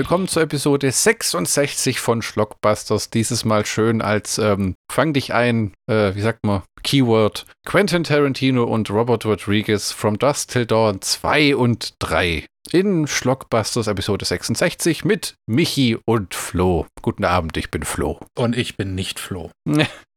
Willkommen 0.00 0.28
zur 0.28 0.44
Episode 0.44 0.90
66 0.90 2.00
von 2.00 2.22
Schlockbusters. 2.22 3.10
Dieses 3.10 3.44
Mal 3.44 3.66
schön 3.66 4.00
als 4.00 4.38
ähm, 4.38 4.74
Fang 4.90 5.12
dich 5.12 5.34
ein, 5.34 5.74
äh, 5.90 6.14
wie 6.14 6.22
sagt 6.22 6.42
man, 6.42 6.62
Keyword 6.82 7.44
Quentin 7.66 8.04
Tarantino 8.04 8.64
und 8.64 8.88
Robert 8.88 9.26
Rodriguez 9.26 9.92
From 9.92 10.18
Dust 10.18 10.52
Till 10.52 10.64
Dawn 10.64 11.02
2 11.02 11.54
und 11.54 11.96
3 11.98 12.46
in 12.72 13.06
Schlockbusters 13.08 13.88
Episode 13.88 14.24
66 14.24 15.04
mit 15.04 15.34
Michi 15.46 15.98
und 16.06 16.34
Flo. 16.34 16.86
Guten 17.02 17.26
Abend, 17.26 17.58
ich 17.58 17.70
bin 17.70 17.82
Flo. 17.82 18.20
Und 18.38 18.56
ich 18.56 18.78
bin 18.78 18.94
nicht 18.94 19.20
Flo. 19.20 19.50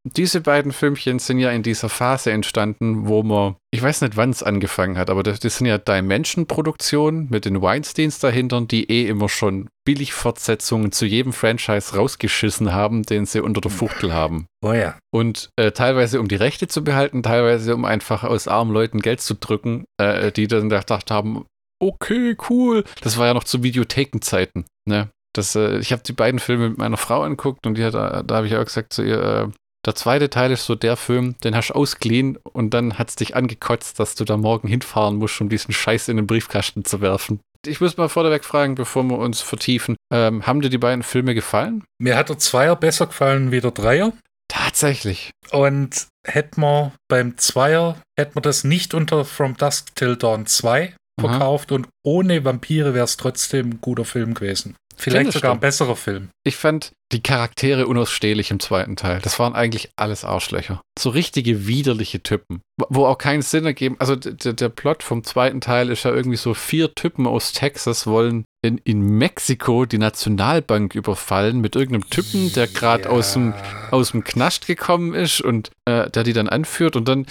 Diese 0.05 0.41
beiden 0.41 0.73
Filmchen 0.73 1.20
sind 1.20 1.39
ja 1.39 1.52
in 1.52 1.63
dieser 1.63 1.88
Phase 1.88 2.31
entstanden, 2.31 3.07
wo 3.07 3.23
man, 3.23 3.55
ich 3.71 3.81
weiß 3.81 4.02
nicht, 4.02 4.17
wann 4.17 4.31
es 4.31 4.43
angefangen 4.43 4.98
hat, 4.98 5.09
aber 5.09 5.23
das, 5.23 5.39
das 5.39 5.57
sind 5.57 5.67
ja 5.67 5.77
Dimension-Produktionen 5.77 7.29
mit 7.29 7.45
den 7.45 7.62
Weinsteins 7.62 8.20
dahinter, 8.20 8.59
die 8.62 8.91
eh 8.91 9.07
immer 9.07 9.29
schon 9.29 9.70
Billigfortsetzungen 9.85 10.91
zu 10.91 11.05
jedem 11.05 11.31
Franchise 11.31 11.95
rausgeschissen 11.95 12.73
haben, 12.73 13.03
den 13.03 13.26
sie 13.26 13.41
unter 13.41 13.62
der 13.62 13.71
Fuchtel 13.71 14.13
haben. 14.13 14.48
Oh 14.62 14.73
ja. 14.73 14.98
Und 15.13 15.49
äh, 15.55 15.71
teilweise 15.71 16.20
um 16.20 16.27
die 16.27 16.35
Rechte 16.35 16.67
zu 16.67 16.84
behalten, 16.84 17.23
teilweise 17.23 17.73
um 17.73 17.85
einfach 17.85 18.26
aus 18.26 18.49
armen 18.49 18.73
Leuten 18.73 18.99
Geld 18.99 19.21
zu 19.21 19.35
drücken, 19.35 19.85
äh, 19.98 20.34
die 20.34 20.48
dann 20.48 20.67
gedacht 20.67 21.12
haben, 21.12 21.45
okay, 21.81 22.35
cool. 22.49 22.84
Das 23.01 23.17
war 23.17 23.27
ja 23.27 23.34
noch 23.34 23.45
zu 23.45 23.63
Videothekenzeiten, 23.63 24.65
ne? 24.85 25.09
Das, 25.34 25.55
äh, 25.55 25.79
ich 25.79 25.91
habe 25.91 26.04
die 26.04 26.13
beiden 26.13 26.40
Filme 26.40 26.70
mit 26.70 26.77
meiner 26.77 26.98
Frau 26.98 27.23
angeguckt 27.23 27.65
und 27.65 27.77
die 27.77 27.84
hat, 27.84 27.93
da 27.93 28.35
habe 28.35 28.48
ich 28.48 28.55
auch 28.55 28.65
gesagt 28.65 28.93
zu 28.93 29.01
ihr, 29.01 29.21
äh, 29.21 29.48
der 29.85 29.95
zweite 29.95 30.29
Teil 30.29 30.51
ist 30.51 30.65
so 30.65 30.76
der 30.76 30.95
Film, 30.95 31.35
den 31.43 31.55
hast 31.55 31.70
du 31.70 31.73
ausgeliehen 31.73 32.37
und 32.37 32.73
dann 32.73 32.98
hat 32.98 33.09
es 33.09 33.15
dich 33.15 33.35
angekotzt, 33.35 33.99
dass 33.99 34.15
du 34.15 34.23
da 34.23 34.37
morgen 34.37 34.67
hinfahren 34.67 35.17
musst, 35.17 35.40
um 35.41 35.49
diesen 35.49 35.73
Scheiß 35.73 36.07
in 36.07 36.17
den 36.17 36.27
Briefkasten 36.27 36.85
zu 36.85 37.01
werfen. 37.01 37.40
Ich 37.65 37.79
muss 37.79 37.98
mal 37.98 38.09
vorneweg 38.09 38.43
fragen, 38.43 38.75
bevor 38.75 39.03
wir 39.03 39.17
uns 39.17 39.41
vertiefen. 39.41 39.95
Ähm, 40.12 40.45
haben 40.45 40.62
dir 40.62 40.70
die 40.70 40.77
beiden 40.77 41.03
Filme 41.03 41.34
gefallen? 41.34 41.84
Mir 41.98 42.17
hat 42.17 42.29
der 42.29 42.37
Zweier 42.37 42.75
besser 42.75 43.07
gefallen 43.07 43.51
wie 43.51 43.62
der 43.62 43.71
Dreier. 43.71 44.12
Tatsächlich. 44.49 45.31
Und 45.51 46.07
hätten 46.25 46.62
wir 46.62 46.91
beim 47.07 47.37
Zweier, 47.37 47.97
hätten 48.20 48.35
wir 48.35 48.41
das 48.41 48.63
nicht 48.63 48.93
unter 48.93 49.23
From 49.23 49.55
Dusk 49.55 49.95
Till 49.95 50.18
Dawn 50.18 50.45
2 50.45 50.93
verkauft 51.19 51.71
Aha. 51.71 51.75
und 51.75 51.87
ohne 52.03 52.43
Vampire 52.43 52.93
wäre 52.93 53.05
es 53.05 53.17
trotzdem 53.17 53.69
ein 53.71 53.81
guter 53.81 54.05
Film 54.05 54.33
gewesen. 54.33 54.75
Vielleicht 54.95 55.31
sogar 55.31 55.51
stimmt. 55.51 55.53
ein 55.55 55.59
besserer 55.59 55.95
Film. 55.95 56.29
Ich 56.45 56.55
fand 56.55 56.91
die 57.11 57.21
Charaktere 57.21 57.87
unausstehlich 57.87 58.51
im 58.51 58.59
zweiten 58.59 58.95
Teil. 58.95 59.19
Das 59.23 59.39
waren 59.39 59.53
eigentlich 59.53 59.89
alles 59.95 60.23
Arschlöcher. 60.23 60.81
So 60.97 61.09
richtige 61.09 61.67
widerliche 61.67 62.21
Typen, 62.21 62.61
wo 62.89 63.05
auch 63.05 63.17
keinen 63.17 63.41
Sinn 63.41 63.65
ergeben. 63.65 63.95
Also 63.99 64.16
der 64.16 64.69
Plot 64.69 65.03
vom 65.03 65.23
zweiten 65.23 65.61
Teil 65.61 65.89
ist 65.89 66.03
ja 66.03 66.13
irgendwie 66.13 66.38
so 66.38 66.53
vier 66.53 66.94
Typen 66.94 67.28
aus 67.28 67.53
Texas 67.53 68.07
wollen 68.07 68.45
in, 68.63 68.78
in 68.78 69.01
Mexiko 69.01 69.85
die 69.85 69.97
Nationalbank 69.97 70.95
überfallen 70.95 71.59
mit 71.59 71.75
irgendeinem 71.75 72.09
Typen, 72.09 72.53
der 72.53 72.67
gerade 72.67 73.03
ja. 73.03 73.09
aus, 73.09 73.34
dem, 73.34 73.53
aus 73.91 74.11
dem 74.11 74.23
Knast 74.23 74.67
gekommen 74.67 75.13
ist 75.13 75.41
und 75.41 75.72
äh, 75.85 76.09
der 76.09 76.23
die 76.23 76.34
dann 76.34 76.47
anführt 76.50 76.95
und 76.95 77.07
dann 77.07 77.25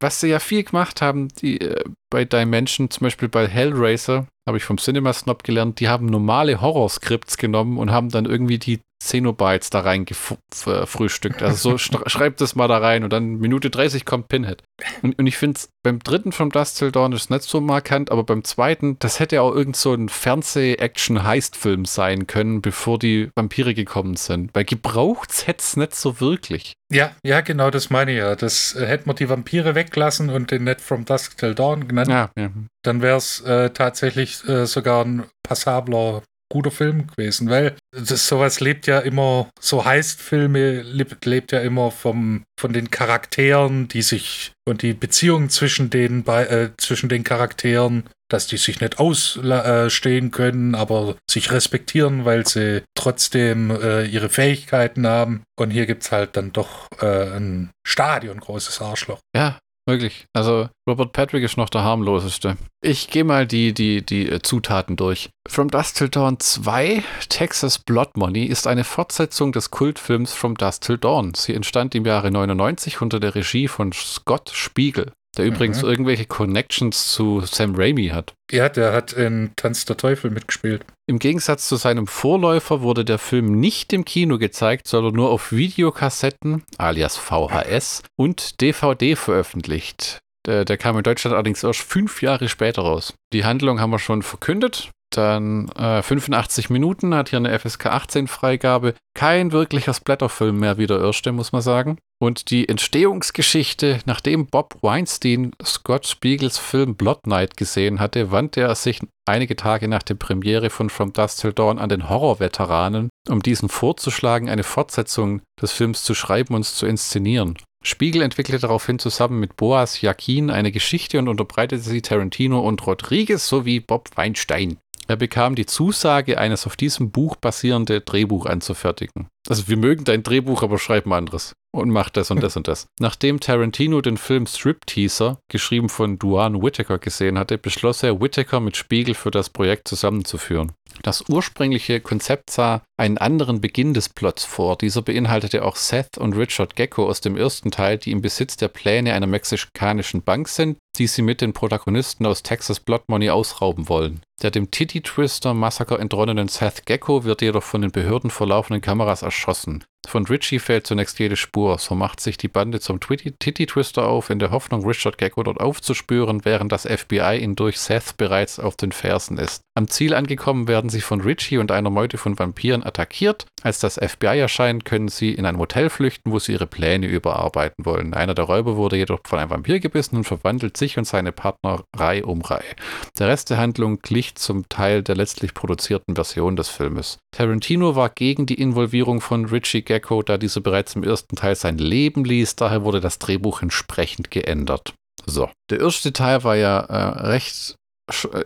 was 0.00 0.20
sie 0.20 0.28
ja 0.28 0.38
viel 0.38 0.64
gemacht 0.64 1.02
haben, 1.02 1.28
die 1.28 1.60
äh, 1.60 1.84
bei 2.10 2.24
Dimension, 2.24 2.90
zum 2.90 3.04
Beispiel 3.04 3.28
bei 3.28 3.46
Hellraiser, 3.46 4.26
habe 4.46 4.58
ich 4.58 4.64
vom 4.64 4.78
Cinema 4.78 5.12
Snob 5.12 5.44
gelernt, 5.44 5.80
die 5.80 5.88
haben 5.88 6.06
normale 6.06 6.60
Horror-Skripts 6.60 7.36
genommen 7.36 7.78
und 7.78 7.90
haben 7.90 8.08
dann 8.08 8.24
irgendwie 8.24 8.58
die 8.58 8.80
Xenobytes 9.00 9.70
da 9.70 9.80
rein 9.80 10.04
gefrühstückt. 10.04 11.42
Also 11.42 11.76
so 11.76 11.78
schreibt 12.06 12.40
das 12.40 12.54
mal 12.54 12.68
da 12.68 12.78
rein 12.78 13.04
und 13.04 13.12
dann 13.12 13.36
Minute 13.36 13.70
30 13.70 14.04
kommt 14.04 14.28
Pinhead. 14.28 14.62
Und, 15.02 15.18
und 15.18 15.26
ich 15.26 15.36
finde 15.36 15.56
es 15.56 15.68
beim 15.82 16.00
dritten 16.00 16.32
von 16.32 16.50
Dust 16.50 16.78
Till 16.78 16.92
Dawn 16.92 17.12
ist 17.12 17.30
nicht 17.30 17.42
so 17.42 17.60
markant, 17.60 18.10
aber 18.10 18.24
beim 18.24 18.44
zweiten, 18.44 18.98
das 18.98 19.20
hätte 19.20 19.40
auch 19.40 19.54
irgend 19.54 19.76
so 19.76 19.94
ein 19.94 20.08
Fernseh-Action-Heist-Film 20.08 21.84
sein 21.84 22.26
können, 22.26 22.60
bevor 22.60 22.98
die 22.98 23.30
Vampire 23.34 23.74
gekommen 23.74 24.16
sind. 24.16 24.50
Weil 24.54 24.64
gebraucht 24.64 25.46
hätte 25.46 25.60
es 25.60 25.76
nicht 25.76 25.94
so 25.94 26.20
wirklich. 26.20 26.74
Ja, 26.92 27.12
ja, 27.24 27.40
genau, 27.40 27.70
das 27.70 27.90
meine 27.90 28.12
ich 28.12 28.18
ja. 28.18 28.34
Das 28.34 28.74
äh, 28.74 28.86
hätten 28.86 29.08
wir 29.08 29.14
die 29.14 29.28
Vampire 29.28 29.74
weglassen 29.74 30.30
und 30.30 30.50
den 30.50 30.64
nicht 30.64 30.80
From 30.80 31.04
Dusk 31.04 31.36
Till 31.36 31.54
Dawn 31.54 31.86
genannt. 31.86 32.10
Ja, 32.10 32.30
ja. 32.36 32.50
Dann 32.82 33.02
wäre 33.02 33.18
es 33.18 33.40
äh, 33.42 33.70
tatsächlich 33.70 34.46
äh, 34.48 34.66
sogar 34.66 35.04
ein 35.04 35.24
passabler 35.42 36.22
guter 36.50 36.70
Film 36.70 37.06
gewesen, 37.08 37.50
weil 37.50 37.76
das, 37.92 38.26
sowas 38.26 38.60
lebt 38.60 38.86
ja 38.86 39.00
immer, 39.00 39.48
so 39.60 39.84
heißt 39.84 40.20
Filme 40.20 40.82
lebt, 40.82 41.24
lebt 41.24 41.52
ja 41.52 41.60
immer 41.60 41.90
vom, 41.90 42.44
von 42.58 42.72
den 42.72 42.90
Charakteren, 42.90 43.88
die 43.88 44.02
sich 44.02 44.52
und 44.66 44.82
die 44.82 44.94
Beziehungen 44.94 45.50
zwischen 45.50 45.90
den, 45.90 46.26
äh, 46.26 46.70
zwischen 46.78 47.08
den 47.08 47.24
Charakteren, 47.24 48.04
dass 48.30 48.46
die 48.46 48.58
sich 48.58 48.80
nicht 48.80 48.98
ausstehen 48.98 50.26
äh, 50.26 50.30
können, 50.30 50.74
aber 50.74 51.16
sich 51.30 51.50
respektieren, 51.50 52.24
weil 52.24 52.46
sie 52.46 52.82
trotzdem 52.94 53.70
äh, 53.70 54.04
ihre 54.04 54.28
Fähigkeiten 54.28 55.06
haben. 55.06 55.42
Und 55.58 55.70
hier 55.70 55.86
gibt 55.86 56.02
es 56.02 56.12
halt 56.12 56.36
dann 56.36 56.52
doch 56.52 56.88
äh, 57.00 57.36
ein 57.36 57.70
Stadion 57.86 58.40
großes 58.40 58.82
Arschloch. 58.82 59.20
Ja, 59.34 59.58
Wirklich. 59.88 60.26
Also 60.34 60.68
Robert 60.86 61.12
Patrick 61.12 61.42
ist 61.42 61.56
noch 61.56 61.70
der 61.70 61.82
harmloseste. 61.82 62.58
Ich 62.82 63.08
gehe 63.08 63.24
mal 63.24 63.46
die, 63.46 63.72
die, 63.72 64.04
die 64.04 64.28
äh, 64.28 64.42
Zutaten 64.42 64.96
durch. 64.96 65.30
From 65.48 65.70
Dust 65.70 65.96
Till 65.96 66.10
Dawn 66.10 66.38
2, 66.38 67.02
Texas 67.30 67.78
Blood 67.78 68.14
Money, 68.14 68.44
ist 68.44 68.66
eine 68.66 68.84
Fortsetzung 68.84 69.50
des 69.50 69.70
Kultfilms 69.70 70.34
From 70.34 70.56
Dust 70.56 70.82
Till 70.82 70.98
Dawn. 70.98 71.32
Sie 71.32 71.54
entstand 71.54 71.94
im 71.94 72.04
Jahre 72.04 72.30
99 72.30 73.00
unter 73.00 73.18
der 73.18 73.34
Regie 73.34 73.66
von 73.66 73.92
Scott 73.92 74.50
Spiegel 74.52 75.12
der 75.38 75.46
übrigens 75.46 75.82
mhm. 75.82 75.88
irgendwelche 75.88 76.26
Connections 76.26 77.12
zu 77.12 77.40
Sam 77.40 77.74
Raimi 77.74 78.08
hat. 78.08 78.34
Ja, 78.50 78.68
der 78.68 78.92
hat 78.92 79.12
in 79.12 79.52
Tanz 79.56 79.84
der 79.84 79.96
Teufel 79.96 80.30
mitgespielt. 80.30 80.84
Im 81.06 81.18
Gegensatz 81.18 81.68
zu 81.68 81.76
seinem 81.76 82.06
Vorläufer 82.06 82.82
wurde 82.82 83.04
der 83.04 83.18
Film 83.18 83.58
nicht 83.60 83.92
im 83.92 84.04
Kino 84.04 84.38
gezeigt, 84.38 84.88
sondern 84.88 85.14
nur 85.14 85.30
auf 85.30 85.52
Videokassetten, 85.52 86.64
alias 86.76 87.16
VHS, 87.16 88.02
und 88.16 88.60
DVD 88.60 89.16
veröffentlicht. 89.16 90.18
Der, 90.46 90.64
der 90.64 90.76
kam 90.76 90.96
in 90.96 91.02
Deutschland 91.02 91.34
allerdings 91.34 91.62
erst 91.62 91.80
fünf 91.80 92.22
Jahre 92.22 92.48
später 92.48 92.82
raus. 92.82 93.14
Die 93.32 93.44
Handlung 93.44 93.80
haben 93.80 93.90
wir 93.90 93.98
schon 93.98 94.22
verkündet. 94.22 94.90
Dann 95.10 95.68
äh, 95.70 96.02
85 96.02 96.70
Minuten, 96.70 97.14
hat 97.14 97.30
hier 97.30 97.38
eine 97.38 97.58
FSK 97.58 97.86
18 97.86 98.28
Freigabe. 98.28 98.94
Kein 99.14 99.52
wirklicher 99.52 99.94
Splatterfilm 99.94 100.58
mehr 100.58 100.76
wie 100.76 100.86
der 100.86 101.00
erste, 101.00 101.32
muss 101.32 101.52
man 101.52 101.62
sagen. 101.62 101.98
Und 102.20 102.50
die 102.50 102.68
Entstehungsgeschichte, 102.68 104.00
nachdem 104.04 104.46
Bob 104.46 104.76
Weinstein 104.82 105.52
Scott 105.64 106.06
Spiegels 106.06 106.58
Film 106.58 106.96
Blood 106.96 107.26
Night 107.26 107.56
gesehen 107.56 108.00
hatte, 108.00 108.32
wandte 108.32 108.62
er 108.62 108.74
sich 108.74 109.00
einige 109.26 109.56
Tage 109.56 109.88
nach 109.88 110.02
der 110.02 110.14
Premiere 110.14 110.68
von 110.68 110.90
From 110.90 111.12
Dust 111.12 111.40
Till 111.40 111.52
Dawn 111.52 111.78
an 111.78 111.88
den 111.88 112.08
Horrorveteranen, 112.08 113.08
um 113.28 113.40
diesen 113.40 113.68
vorzuschlagen, 113.68 114.48
eine 114.48 114.64
Fortsetzung 114.64 115.42
des 115.62 115.72
Films 115.72 116.02
zu 116.02 116.14
schreiben 116.14 116.54
und 116.54 116.64
zu 116.64 116.86
inszenieren. 116.86 117.56
Spiegel 117.84 118.22
entwickelte 118.22 118.58
daraufhin 118.58 118.98
zusammen 118.98 119.38
mit 119.38 119.56
Boas 119.56 120.00
Jakin 120.00 120.50
eine 120.50 120.72
Geschichte 120.72 121.18
und 121.18 121.28
unterbreitete 121.28 121.80
sie 121.80 122.02
Tarantino 122.02 122.60
und 122.60 122.84
Rodriguez 122.84 123.46
sowie 123.48 123.78
Bob 123.78 124.10
Weinstein. 124.16 124.78
Er 125.08 125.16
bekam 125.16 125.54
die 125.54 125.64
Zusage, 125.64 126.36
eines 126.36 126.66
auf 126.66 126.76
diesem 126.76 127.10
Buch 127.10 127.36
basierende 127.36 128.02
Drehbuch 128.02 128.44
anzufertigen. 128.44 129.28
Also 129.48 129.66
wir 129.66 129.78
mögen 129.78 130.04
dein 130.04 130.22
Drehbuch, 130.22 130.62
aber 130.62 130.78
schreiben 130.78 131.14
anderes. 131.14 131.54
Und 131.74 131.88
mach 131.88 132.10
das 132.10 132.30
und 132.30 132.42
das 132.42 132.56
und 132.56 132.68
das. 132.68 132.86
Nachdem 133.00 133.40
Tarantino 133.40 134.02
den 134.02 134.18
Film 134.18 134.46
Strip 134.46 134.86
Teaser, 134.86 135.38
geschrieben 135.48 135.88
von 135.88 136.18
Duane 136.18 136.62
Whittaker, 136.62 136.98
gesehen 136.98 137.38
hatte, 137.38 137.56
beschloss 137.56 138.02
er, 138.02 138.20
Whittaker 138.20 138.60
mit 138.60 138.76
Spiegel 138.76 139.14
für 139.14 139.30
das 139.30 139.48
Projekt 139.48 139.88
zusammenzuführen. 139.88 140.72
Das 141.02 141.24
ursprüngliche 141.28 142.00
Konzept 142.00 142.50
sah 142.50 142.82
einen 142.96 143.18
anderen 143.18 143.60
Beginn 143.60 143.94
des 143.94 144.08
Plots 144.08 144.44
vor. 144.44 144.76
Dieser 144.76 145.02
beinhaltete 145.02 145.64
auch 145.64 145.76
Seth 145.76 146.18
und 146.18 146.34
Richard 146.34 146.76
Gecko 146.76 147.08
aus 147.08 147.20
dem 147.20 147.36
ersten 147.36 147.70
Teil, 147.70 147.98
die 147.98 148.10
im 148.12 148.20
Besitz 148.20 148.56
der 148.56 148.68
Pläne 148.68 149.14
einer 149.14 149.26
mexikanischen 149.26 150.22
Bank 150.22 150.48
sind, 150.48 150.78
die 150.98 151.06
sie 151.06 151.22
mit 151.22 151.40
den 151.40 151.52
Protagonisten 151.52 152.26
aus 152.26 152.42
Texas 152.42 152.80
Blood 152.80 153.02
Money 153.08 153.30
ausrauben 153.30 153.88
wollen. 153.88 154.20
Der 154.42 154.50
dem 154.50 154.70
Titty 154.70 155.00
Twister 155.02 155.54
Massaker 155.54 156.00
entronnenen 156.00 156.48
Seth 156.48 156.86
Gecko 156.86 157.24
wird 157.24 157.42
jedoch 157.42 157.62
von 157.62 157.82
den 157.82 157.92
Behörden 157.92 158.30
vor 158.30 158.46
laufenden 158.46 158.80
Kameras 158.80 159.22
erschossen. 159.22 159.84
Von 160.08 160.24
Richie 160.24 160.58
fällt 160.58 160.86
zunächst 160.86 161.18
jede 161.18 161.36
Spur, 161.36 161.76
so 161.76 161.94
macht 161.94 162.20
sich 162.20 162.38
die 162.38 162.48
Bande 162.48 162.80
zum 162.80 162.98
Titty 162.98 163.66
Twister 163.66 164.08
auf, 164.08 164.30
in 164.30 164.38
der 164.38 164.50
Hoffnung, 164.50 164.86
Richard 164.86 165.18
Gecko 165.18 165.42
dort 165.42 165.60
aufzuspüren, 165.60 166.46
während 166.46 166.72
das 166.72 166.86
FBI 166.86 167.36
ihn 167.42 167.56
durch 167.56 167.78
Seth 167.78 168.16
bereits 168.16 168.58
auf 168.58 168.74
den 168.74 168.92
Fersen 168.92 169.36
ist. 169.36 169.60
Am 169.76 169.86
Ziel 169.86 170.14
angekommen 170.14 170.66
werden 170.66 170.88
sie 170.88 171.02
von 171.02 171.20
Richie 171.20 171.58
und 171.58 171.70
einer 171.70 171.90
Meute 171.90 172.16
von 172.16 172.38
Vampiren 172.38 172.84
attackiert. 172.84 173.46
Als 173.62 173.80
das 173.80 173.94
FBI 173.94 174.38
erscheint, 174.38 174.84
können 174.84 175.08
sie 175.08 175.32
in 175.32 175.44
ein 175.44 175.58
Hotel 175.58 175.90
flüchten, 175.90 176.32
wo 176.32 176.38
sie 176.38 176.52
ihre 176.52 176.66
Pläne 176.66 177.06
überarbeiten 177.06 177.84
wollen. 177.84 178.14
Einer 178.14 178.34
der 178.34 178.46
Räuber 178.46 178.76
wurde 178.76 178.96
jedoch 178.96 179.20
von 179.24 179.38
einem 179.38 179.50
Vampir 179.50 179.78
gebissen 179.78 180.16
und 180.16 180.24
verwandelt 180.24 180.76
sich 180.76 180.96
und 180.96 181.04
seine 181.04 181.32
Partner 181.32 181.84
Reihe 181.94 182.24
um 182.24 182.40
Reihe. 182.40 182.74
Der 183.18 183.28
Rest 183.28 183.50
der 183.50 183.58
Handlung 183.58 184.00
glich 184.00 184.36
zum 184.36 184.68
Teil 184.68 185.02
der 185.02 185.16
letztlich 185.16 185.54
produzierten 185.54 186.16
Version 186.16 186.56
des 186.56 186.70
Filmes. 186.70 187.18
Tarantino 187.30 187.94
war 187.94 188.08
gegen 188.08 188.46
die 188.46 188.60
Involvierung 188.60 189.20
von 189.20 189.44
Richie 189.44 189.82
Gecko 189.82 189.97
Gecko, 189.98 190.22
da 190.22 190.38
dieser 190.38 190.60
bereits 190.60 190.94
im 190.94 191.02
ersten 191.02 191.36
Teil 191.36 191.56
sein 191.56 191.78
Leben 191.78 192.24
ließ. 192.24 192.56
Daher 192.56 192.84
wurde 192.84 193.00
das 193.00 193.18
Drehbuch 193.18 193.62
entsprechend 193.62 194.30
geändert. 194.30 194.94
So. 195.26 195.50
Der 195.70 195.80
erste 195.80 196.12
Teil 196.12 196.44
war 196.44 196.56
ja 196.56 196.78
äh, 196.78 197.26
recht, 197.26 197.74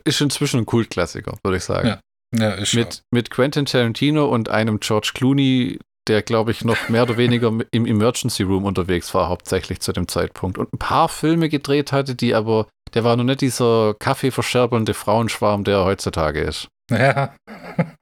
ist 0.04 0.20
inzwischen 0.20 0.60
ein 0.60 0.66
Kultklassiker, 0.66 1.38
würde 1.44 1.58
ich 1.58 1.64
sagen. 1.64 1.88
Ja. 1.88 2.00
Ja, 2.34 2.56
mit, 2.72 3.02
mit 3.10 3.30
Quentin 3.30 3.66
Tarantino 3.66 4.24
und 4.24 4.48
einem 4.48 4.80
George 4.80 5.10
Clooney, 5.12 5.78
der, 6.08 6.22
glaube 6.22 6.50
ich, 6.50 6.64
noch 6.64 6.88
mehr 6.88 7.02
oder 7.02 7.18
weniger 7.18 7.52
im 7.70 7.84
Emergency 7.84 8.42
Room 8.42 8.64
unterwegs 8.64 9.12
war, 9.12 9.28
hauptsächlich 9.28 9.80
zu 9.80 9.92
dem 9.92 10.08
Zeitpunkt. 10.08 10.56
Und 10.56 10.72
ein 10.72 10.78
paar 10.78 11.10
Filme 11.10 11.50
gedreht 11.50 11.92
hatte, 11.92 12.14
die 12.14 12.34
aber, 12.34 12.68
der 12.94 13.04
war 13.04 13.16
noch 13.16 13.24
nicht 13.24 13.42
dieser 13.42 13.92
kaffeeverscherbelnde 13.98 14.94
Frauenschwarm, 14.94 15.64
der 15.64 15.80
er 15.80 15.84
heutzutage 15.84 16.40
ist. 16.40 16.68
Ja. 16.90 17.34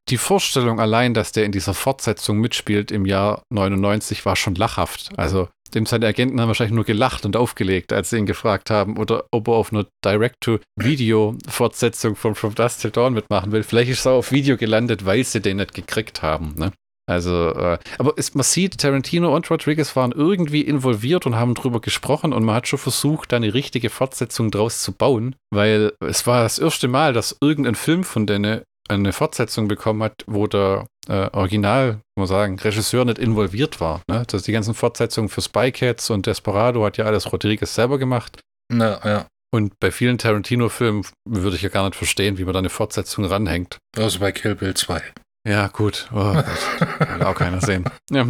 Die 0.08 0.18
Vorstellung 0.18 0.80
allein, 0.80 1.14
dass 1.14 1.30
der 1.30 1.44
in 1.44 1.52
dieser 1.52 1.74
Fortsetzung 1.74 2.38
mitspielt 2.38 2.90
im 2.90 3.06
Jahr 3.06 3.44
99, 3.50 4.26
war 4.26 4.34
schon 4.34 4.56
lachhaft. 4.56 5.10
Also, 5.16 5.48
dem 5.74 5.86
seine 5.86 6.08
Agenten 6.08 6.40
haben 6.40 6.48
wahrscheinlich 6.48 6.74
nur 6.74 6.84
gelacht 6.84 7.24
und 7.24 7.36
aufgelegt, 7.36 7.92
als 7.92 8.10
sie 8.10 8.18
ihn 8.18 8.26
gefragt 8.26 8.68
haben, 8.70 8.98
oder 8.98 9.26
ob 9.30 9.46
er 9.46 9.54
auf 9.54 9.72
einer 9.72 9.86
Direct-to-Video-Fortsetzung 10.04 12.16
von 12.16 12.34
From 12.34 12.56
Dust 12.56 12.82
Till 12.82 12.90
Dawn 12.90 13.14
mitmachen 13.14 13.52
will. 13.52 13.62
Vielleicht 13.62 13.92
ist 13.92 14.06
er 14.06 14.12
auf 14.12 14.32
Video 14.32 14.56
gelandet, 14.56 15.06
weil 15.06 15.22
sie 15.22 15.40
den 15.40 15.58
nicht 15.58 15.74
gekriegt 15.74 16.22
haben. 16.22 16.56
Ne? 16.56 16.72
Also, 17.10 17.52
äh, 17.54 17.78
aber 17.98 18.12
es, 18.16 18.34
man 18.34 18.44
sieht, 18.44 18.78
Tarantino 18.78 19.34
und 19.34 19.50
Rodriguez 19.50 19.96
waren 19.96 20.12
irgendwie 20.12 20.60
involviert 20.60 21.26
und 21.26 21.34
haben 21.34 21.56
drüber 21.56 21.80
gesprochen 21.80 22.32
und 22.32 22.44
man 22.44 22.54
hat 22.54 22.68
schon 22.68 22.78
versucht, 22.78 23.32
da 23.32 23.36
eine 23.36 23.52
richtige 23.52 23.90
Fortsetzung 23.90 24.52
draus 24.52 24.80
zu 24.80 24.92
bauen, 24.92 25.34
weil 25.52 25.92
es 25.98 26.28
war 26.28 26.44
das 26.44 26.60
erste 26.60 26.86
Mal, 26.86 27.12
dass 27.12 27.36
irgendein 27.40 27.74
Film 27.74 28.04
von 28.04 28.28
denen 28.28 28.62
eine 28.90 29.12
Fortsetzung 29.12 29.68
bekommen 29.68 30.02
hat, 30.02 30.24
wo 30.26 30.46
der 30.46 30.86
äh, 31.08 31.28
Original, 31.32 32.00
muss 32.16 32.28
man 32.30 32.38
sagen, 32.38 32.58
Regisseur 32.58 33.04
nicht 33.04 33.18
involviert 33.18 33.80
war. 33.80 34.02
Ne? 34.08 34.24
Das 34.26 34.42
die 34.42 34.52
ganzen 34.52 34.74
Fortsetzungen 34.74 35.28
für 35.28 35.40
Spy 35.40 35.72
Cats 35.72 36.10
und 36.10 36.26
Desperado 36.26 36.84
hat 36.84 36.96
ja 36.96 37.04
alles 37.04 37.32
Rodriguez 37.32 37.74
selber 37.74 37.98
gemacht. 37.98 38.40
Na, 38.72 39.00
ja. 39.04 39.26
Und 39.52 39.78
bei 39.80 39.90
vielen 39.90 40.18
Tarantino-Filmen 40.18 41.04
würde 41.28 41.56
ich 41.56 41.62
ja 41.62 41.70
gar 41.70 41.84
nicht 41.84 41.96
verstehen, 41.96 42.38
wie 42.38 42.44
man 42.44 42.52
da 42.52 42.60
eine 42.60 42.70
Fortsetzung 42.70 43.24
ranhängt. 43.24 43.78
Also 43.96 44.20
bei 44.20 44.30
Kill 44.30 44.54
Bill 44.54 44.74
2. 44.74 45.02
Ja, 45.48 45.68
gut. 45.68 46.08
Oh, 46.12 46.34
das 46.34 47.10
will 47.16 47.22
auch 47.22 47.34
keiner 47.34 47.60
sehen. 47.60 47.84
Ja. 48.10 48.26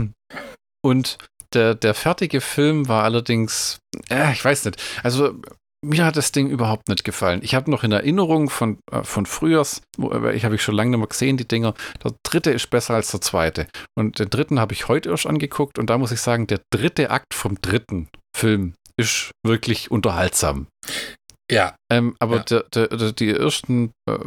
Und 0.82 1.18
der, 1.52 1.74
der 1.74 1.94
fertige 1.94 2.40
Film 2.40 2.88
war 2.88 3.04
allerdings, 3.04 3.80
äh, 4.08 4.32
ich 4.32 4.44
weiß 4.44 4.64
nicht, 4.66 4.80
also 5.02 5.34
mir 5.84 6.04
hat 6.04 6.16
das 6.16 6.32
Ding 6.32 6.48
überhaupt 6.48 6.88
nicht 6.88 7.04
gefallen. 7.04 7.40
Ich 7.42 7.54
habe 7.54 7.70
noch 7.70 7.84
in 7.84 7.92
Erinnerung 7.92 8.50
von, 8.50 8.78
äh, 8.90 9.02
von 9.02 9.26
frühers, 9.26 9.82
äh, 9.98 10.36
ich 10.36 10.44
habe 10.44 10.54
ich 10.54 10.62
schon 10.62 10.74
lange 10.74 10.90
nicht 10.90 10.98
mehr 10.98 11.08
gesehen, 11.08 11.36
die 11.36 11.48
Dinger, 11.48 11.74
der 12.04 12.12
dritte 12.22 12.50
ist 12.50 12.70
besser 12.70 12.94
als 12.94 13.10
der 13.10 13.20
zweite. 13.20 13.66
Und 13.96 14.18
den 14.18 14.30
dritten 14.30 14.60
habe 14.60 14.74
ich 14.74 14.88
heute 14.88 15.10
erst 15.10 15.26
angeguckt 15.26 15.78
und 15.78 15.88
da 15.88 15.98
muss 15.98 16.12
ich 16.12 16.20
sagen, 16.20 16.46
der 16.46 16.60
dritte 16.70 17.10
Akt 17.10 17.34
vom 17.34 17.60
dritten 17.60 18.08
Film 18.36 18.74
ist 18.96 19.30
wirklich 19.44 19.90
unterhaltsam. 19.90 20.66
Ja. 21.50 21.74
Ähm, 21.90 22.14
aber 22.20 22.36
ja. 22.36 22.42
Der, 22.44 22.64
der, 22.74 22.88
der, 22.88 23.12
die, 23.12 23.30
ersten, 23.30 23.92
äh, 24.08 24.18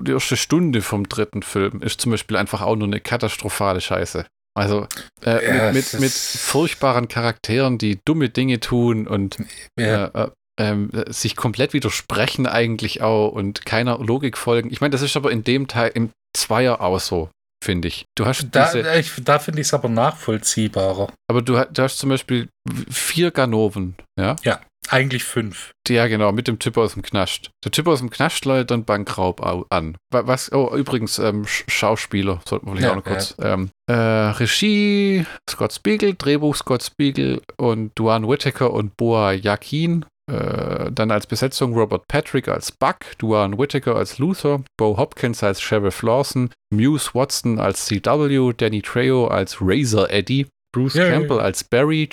die 0.00 0.12
erste 0.12 0.36
Stunde 0.36 0.82
vom 0.82 1.08
dritten 1.08 1.42
Film 1.42 1.82
ist 1.82 2.00
zum 2.00 2.12
Beispiel 2.12 2.36
einfach 2.36 2.62
auch 2.62 2.76
nur 2.76 2.86
eine 2.86 3.00
katastrophale 3.00 3.80
Scheiße. 3.80 4.26
Also 4.56 4.86
äh, 5.24 5.46
ja, 5.46 5.72
mit, 5.72 5.92
mit, 5.92 6.00
mit, 6.00 6.12
furchtbaren 6.12 7.06
Charakteren, 7.06 7.78
die 7.78 8.00
dumme 8.04 8.28
Dinge 8.28 8.58
tun 8.58 9.06
und 9.06 9.38
ja. 9.78 10.06
äh, 10.06 10.24
äh 10.24 10.30
ähm, 10.58 10.90
sich 11.06 11.36
komplett 11.36 11.72
widersprechen 11.72 12.46
eigentlich 12.46 13.02
auch 13.02 13.30
und 13.30 13.64
keiner 13.64 13.98
Logik 13.98 14.36
folgen. 14.36 14.70
Ich 14.72 14.80
meine, 14.80 14.90
das 14.90 15.02
ist 15.02 15.16
aber 15.16 15.30
in 15.30 15.44
dem 15.44 15.68
Teil 15.68 15.92
im 15.94 16.10
Zweier 16.36 16.80
auch 16.80 17.00
so, 17.00 17.30
finde 17.64 17.88
ich. 17.88 18.04
Du 18.16 18.26
hast 18.26 18.48
da, 18.52 18.72
da 18.72 19.38
finde 19.38 19.60
ich 19.60 19.68
es 19.68 19.74
aber 19.74 19.88
nachvollziehbarer. 19.88 21.12
Aber 21.28 21.42
du, 21.42 21.64
du, 21.72 21.82
hast 21.82 21.98
zum 21.98 22.10
Beispiel 22.10 22.48
vier 22.90 23.30
Ganoven, 23.30 23.94
ja? 24.18 24.36
Ja. 24.42 24.60
Eigentlich 24.90 25.24
fünf. 25.24 25.72
Ja, 25.86 26.06
genau, 26.06 26.32
mit 26.32 26.48
dem 26.48 26.58
Typ 26.58 26.78
aus 26.78 26.94
dem 26.94 27.02
Knast. 27.02 27.50
Der 27.62 27.70
Typ 27.70 27.86
aus 27.88 27.98
dem 27.98 28.08
Knast 28.08 28.44
leitet 28.46 28.70
dann 28.70 28.84
Bankraub 28.84 29.44
an. 29.70 29.96
Was, 30.10 30.50
oh, 30.52 30.74
übrigens, 30.74 31.18
ähm, 31.18 31.44
Schauspieler, 31.46 32.40
sollten 32.48 32.66
wir 32.66 32.72
vielleicht 32.72 32.84
ja, 32.84 32.92
auch 32.92 32.96
noch 32.96 33.04
kurz. 33.04 33.34
Ja. 33.38 33.54
Ähm, 33.54 33.70
äh, 33.86 33.92
Regie 33.92 35.26
Scott 35.48 35.74
Spiegel, 35.74 36.14
Drehbuch 36.14 36.56
Scott 36.56 36.82
Spiegel 36.82 37.42
und 37.58 37.98
Duane 37.98 38.26
Whittaker 38.26 38.72
und 38.72 38.96
Boa 38.96 39.32
Yakin. 39.32 40.06
Äh, 40.28 40.92
dann 40.92 41.10
als 41.10 41.26
Besetzung 41.26 41.72
Robert 41.72 42.06
Patrick 42.06 42.48
als 42.48 42.70
Buck, 42.70 42.98
Duane 43.18 43.56
Whittaker 43.56 43.96
als 43.96 44.18
Luther, 44.18 44.62
Bo 44.76 44.96
Hopkins 44.98 45.42
als 45.42 45.60
Sheriff 45.60 46.02
Lawson, 46.02 46.50
Muse 46.70 47.10
Watson 47.14 47.58
als 47.58 47.86
CW, 47.86 48.52
Danny 48.54 48.82
Trejo 48.82 49.28
als 49.28 49.56
Razor 49.60 50.10
Eddie, 50.10 50.46
Bruce 50.74 50.96
yeah, 50.96 51.10
Campbell 51.10 51.38
yeah. 51.38 51.44
als 51.46 51.64
Barry, 51.64 52.08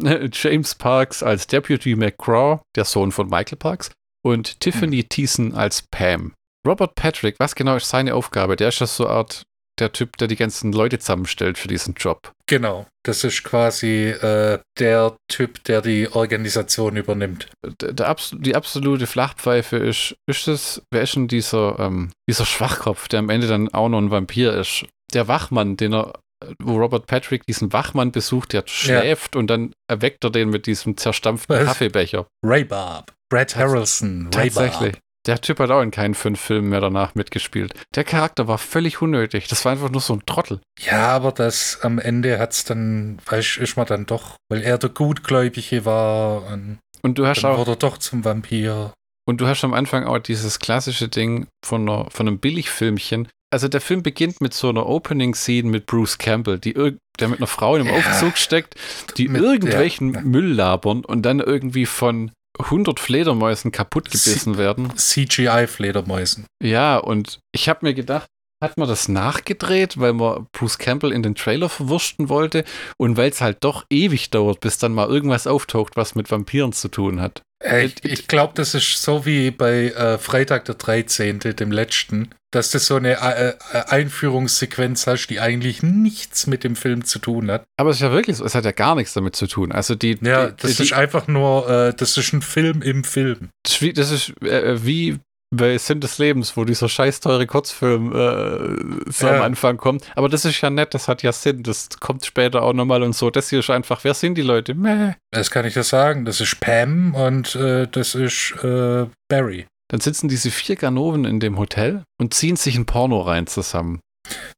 James 0.32 0.74
Parks 0.74 1.22
als 1.22 1.46
Deputy 1.46 1.94
McCraw, 1.94 2.60
der 2.74 2.84
Sohn 2.84 3.12
von 3.12 3.28
Michael 3.28 3.58
Parks, 3.58 3.90
und 4.24 4.60
Tiffany 4.60 5.02
hm. 5.02 5.08
Thiessen 5.10 5.54
als 5.54 5.82
Pam. 5.90 6.32
Robert 6.66 6.94
Patrick, 6.94 7.36
was 7.38 7.54
genau 7.54 7.76
ist 7.76 7.88
seine 7.88 8.14
Aufgabe? 8.14 8.56
Der 8.56 8.68
ist 8.68 8.80
ja 8.80 8.86
so 8.86 9.06
eine 9.06 9.14
Art 9.14 9.42
der 9.78 9.92
Typ, 9.92 10.16
der 10.16 10.28
die 10.28 10.36
ganzen 10.36 10.72
Leute 10.72 10.98
zusammenstellt 10.98 11.58
für 11.58 11.68
diesen 11.68 11.94
Job. 11.94 12.32
Genau, 12.48 12.86
das 13.04 13.24
ist 13.24 13.44
quasi 13.44 14.08
äh, 14.08 14.58
der 14.78 15.16
Typ, 15.28 15.62
der 15.64 15.82
die 15.82 16.10
Organisation 16.10 16.96
übernimmt. 16.96 17.48
Der, 17.80 17.92
der 17.92 18.08
Abs 18.08 18.34
die 18.36 18.56
absolute 18.56 19.06
Flachpfeife 19.06 19.76
ist, 19.76 20.16
ist 20.26 20.48
es, 20.48 20.82
wer 20.90 21.02
ist 21.02 21.14
denn 21.14 21.28
dieser, 21.28 21.78
ähm, 21.78 22.10
dieser 22.28 22.46
Schwachkopf, 22.46 23.06
der 23.08 23.20
am 23.20 23.28
Ende 23.28 23.48
dann 23.48 23.68
auch 23.68 23.90
noch 23.90 23.98
ein 23.98 24.10
Vampir 24.10 24.54
ist? 24.54 24.86
Der 25.12 25.28
Wachmann, 25.28 25.76
den 25.76 25.92
er 25.92 26.14
wo 26.62 26.78
Robert 26.78 27.06
Patrick 27.06 27.44
diesen 27.46 27.72
Wachmann 27.72 28.12
besucht, 28.12 28.52
der 28.52 28.62
schläft 28.66 29.34
ja. 29.34 29.40
und 29.40 29.48
dann 29.48 29.72
erweckt 29.88 30.24
er 30.24 30.30
den 30.30 30.50
mit 30.50 30.66
diesem 30.66 30.96
zerstampften 30.96 31.56
Was? 31.56 31.64
Kaffeebecher. 31.64 32.26
Ray 32.44 32.64
Barb. 32.64 33.12
Brad 33.30 33.56
Harrelson. 33.56 34.30
Ray 34.34 34.50
Tatsächlich. 34.50 34.96
Der 35.28 35.42
Typ 35.42 35.60
hat 35.60 35.70
auch 35.70 35.82
in 35.82 35.90
keinen 35.90 36.14
fünf 36.14 36.40
Filmen 36.40 36.70
mehr 36.70 36.80
danach 36.80 37.14
mitgespielt. 37.14 37.74
Der 37.94 38.04
Charakter 38.04 38.48
war 38.48 38.56
völlig 38.56 39.02
unnötig. 39.02 39.46
Das 39.46 39.62
war 39.66 39.72
einfach 39.72 39.90
nur 39.90 40.00
so 40.00 40.14
ein 40.14 40.24
Trottel. 40.24 40.58
Ja, 40.80 41.08
aber 41.08 41.32
das 41.32 41.80
am 41.82 41.98
Ende 41.98 42.38
hat 42.38 42.52
es 42.52 42.64
dann, 42.64 43.18
weißt 43.26 43.58
ist 43.58 43.76
man 43.76 43.86
dann 43.86 44.06
doch, 44.06 44.36
weil 44.48 44.62
er 44.62 44.78
der 44.78 44.88
Gutgläubige 44.88 45.84
war 45.84 46.50
und, 46.50 46.78
und 47.02 47.18
du 47.18 47.26
hast 47.26 47.42
dann 47.42 47.52
auch, 47.52 47.58
wurde 47.58 47.72
er 47.72 47.76
doch 47.76 47.98
zum 47.98 48.24
Vampir. 48.24 48.94
Und 49.26 49.42
du 49.42 49.46
hast 49.46 49.62
am 49.64 49.74
Anfang 49.74 50.04
auch 50.04 50.18
dieses 50.18 50.60
klassische 50.60 51.08
Ding 51.08 51.46
von, 51.62 51.86
einer, 51.86 52.10
von 52.10 52.26
einem 52.26 52.38
Billigfilmchen, 52.38 53.28
also 53.50 53.68
der 53.68 53.82
Film 53.82 54.02
beginnt 54.02 54.40
mit 54.40 54.54
so 54.54 54.70
einer 54.70 54.86
Opening-Scene 54.86 55.68
mit 55.68 55.84
Bruce 55.84 56.16
Campbell, 56.16 56.58
die 56.58 56.72
der 56.72 57.28
mit 57.28 57.38
einer 57.38 57.46
Frau 57.46 57.76
in 57.76 57.82
einem 57.82 57.90
ja, 57.90 57.98
Aufzug 57.98 58.36
steckt, 58.38 58.76
die 59.16 59.28
mit, 59.28 59.42
irgendwelchen 59.42 60.14
ja. 60.14 60.20
Müll 60.22 60.52
labern 60.52 61.04
und 61.04 61.22
dann 61.22 61.40
irgendwie 61.40 61.86
von 61.86 62.30
100 62.58 63.00
Fledermäusen 63.00 63.72
kaputt 63.72 64.06
gebissen 64.06 64.54
C 64.54 64.58
werden. 64.58 64.96
CGI-Fledermäusen. 64.96 66.46
Ja, 66.62 66.98
und 66.98 67.40
ich 67.52 67.68
habe 67.68 67.86
mir 67.86 67.94
gedacht, 67.94 68.28
hat 68.62 68.76
man 68.76 68.88
das 68.88 69.08
nachgedreht, 69.08 69.98
weil 70.00 70.12
man 70.12 70.46
Bruce 70.52 70.78
Campbell 70.78 71.12
in 71.12 71.22
den 71.22 71.34
Trailer 71.34 71.68
verwurschten 71.68 72.28
wollte 72.28 72.64
und 72.96 73.16
weil 73.16 73.30
es 73.30 73.40
halt 73.40 73.58
doch 73.60 73.84
ewig 73.90 74.30
dauert, 74.30 74.60
bis 74.60 74.78
dann 74.78 74.92
mal 74.92 75.08
irgendwas 75.08 75.46
auftaucht, 75.46 75.96
was 75.96 76.14
mit 76.14 76.30
Vampiren 76.30 76.72
zu 76.72 76.88
tun 76.88 77.20
hat. 77.20 77.42
Ich, 77.64 78.04
ich 78.04 78.28
glaube, 78.28 78.52
das 78.54 78.74
ist 78.74 79.02
so 79.02 79.26
wie 79.26 79.50
bei 79.50 79.90
äh, 79.90 80.18
Freitag 80.18 80.66
der 80.66 80.76
13., 80.76 81.40
dem 81.40 81.72
letzten, 81.72 82.30
dass 82.52 82.70
du 82.70 82.78
so 82.78 82.96
eine 82.96 83.20
äh, 83.20 83.48
äh, 83.48 83.54
Einführungssequenz 83.88 85.06
hast, 85.06 85.26
die 85.26 85.40
eigentlich 85.40 85.82
nichts 85.82 86.46
mit 86.46 86.62
dem 86.62 86.76
Film 86.76 87.04
zu 87.04 87.18
tun 87.18 87.50
hat. 87.50 87.64
Aber 87.76 87.90
es 87.90 87.96
ist 87.96 88.02
ja 88.02 88.12
wirklich 88.12 88.36
so, 88.36 88.44
es 88.44 88.54
hat 88.54 88.64
ja 88.64 88.70
gar 88.70 88.94
nichts 88.94 89.12
damit 89.12 89.34
zu 89.34 89.46
tun. 89.48 89.72
Also 89.72 89.96
die. 89.96 90.18
Ja, 90.22 90.48
die, 90.48 90.62
das 90.62 90.76
die, 90.76 90.84
ist 90.84 90.92
einfach 90.92 91.26
nur, 91.26 91.68
äh, 91.68 91.94
das 91.94 92.16
ist 92.16 92.32
ein 92.32 92.42
Film 92.42 92.80
im 92.80 93.02
Film. 93.02 93.50
Das 93.64 93.74
ist 93.74 93.82
wie, 93.82 93.92
das 93.92 94.10
ist, 94.12 94.40
äh, 94.42 94.84
wie 94.84 95.18
bei 95.50 95.78
Sinn 95.78 96.00
des 96.00 96.18
Lebens, 96.18 96.56
wo 96.56 96.64
dieser 96.64 96.88
scheiß 96.88 97.20
teure 97.20 97.46
Kurzfilm 97.46 98.12
äh, 98.12 99.10
so 99.10 99.26
ja. 99.26 99.36
am 99.36 99.42
Anfang 99.42 99.76
kommt. 99.76 100.04
Aber 100.14 100.28
das 100.28 100.44
ist 100.44 100.60
ja 100.60 100.70
nett, 100.70 100.94
das 100.94 101.08
hat 101.08 101.22
ja 101.22 101.32
Sinn, 101.32 101.62
das 101.62 101.88
kommt 102.00 102.26
später 102.26 102.62
auch 102.62 102.74
nochmal 102.74 103.02
und 103.02 103.14
so. 103.14 103.30
Das 103.30 103.48
hier 103.48 103.60
ist 103.60 103.70
einfach, 103.70 104.04
wer 104.04 104.14
sind 104.14 104.36
die 104.36 104.42
Leute? 104.42 104.74
Mäh. 104.74 105.14
Das 105.30 105.50
kann 105.50 105.64
ich 105.64 105.74
das 105.74 105.88
sagen. 105.88 106.24
Das 106.24 106.40
ist 106.40 106.60
Pam 106.60 107.14
und 107.14 107.54
äh, 107.54 107.86
das 107.88 108.14
ist 108.14 108.52
äh, 108.62 109.06
Barry. 109.28 109.66
Dann 109.90 110.00
sitzen 110.00 110.28
diese 110.28 110.50
vier 110.50 110.76
Ganoven 110.76 111.24
in 111.24 111.40
dem 111.40 111.58
Hotel 111.58 112.02
und 112.20 112.34
ziehen 112.34 112.56
sich 112.56 112.76
ein 112.76 112.84
Porno 112.84 113.22
rein 113.22 113.46
zusammen. 113.46 114.00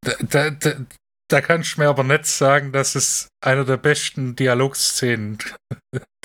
Da, 0.00 0.12
da, 0.20 0.50
da, 0.50 0.72
da 1.28 1.40
kannst 1.40 1.76
du 1.76 1.82
mir 1.82 1.88
aber 1.88 2.02
nicht 2.02 2.26
sagen, 2.26 2.72
dass 2.72 2.96
es 2.96 3.28
einer 3.40 3.64
der 3.64 3.76
besten 3.76 4.34
Dialogszenen 4.34 5.38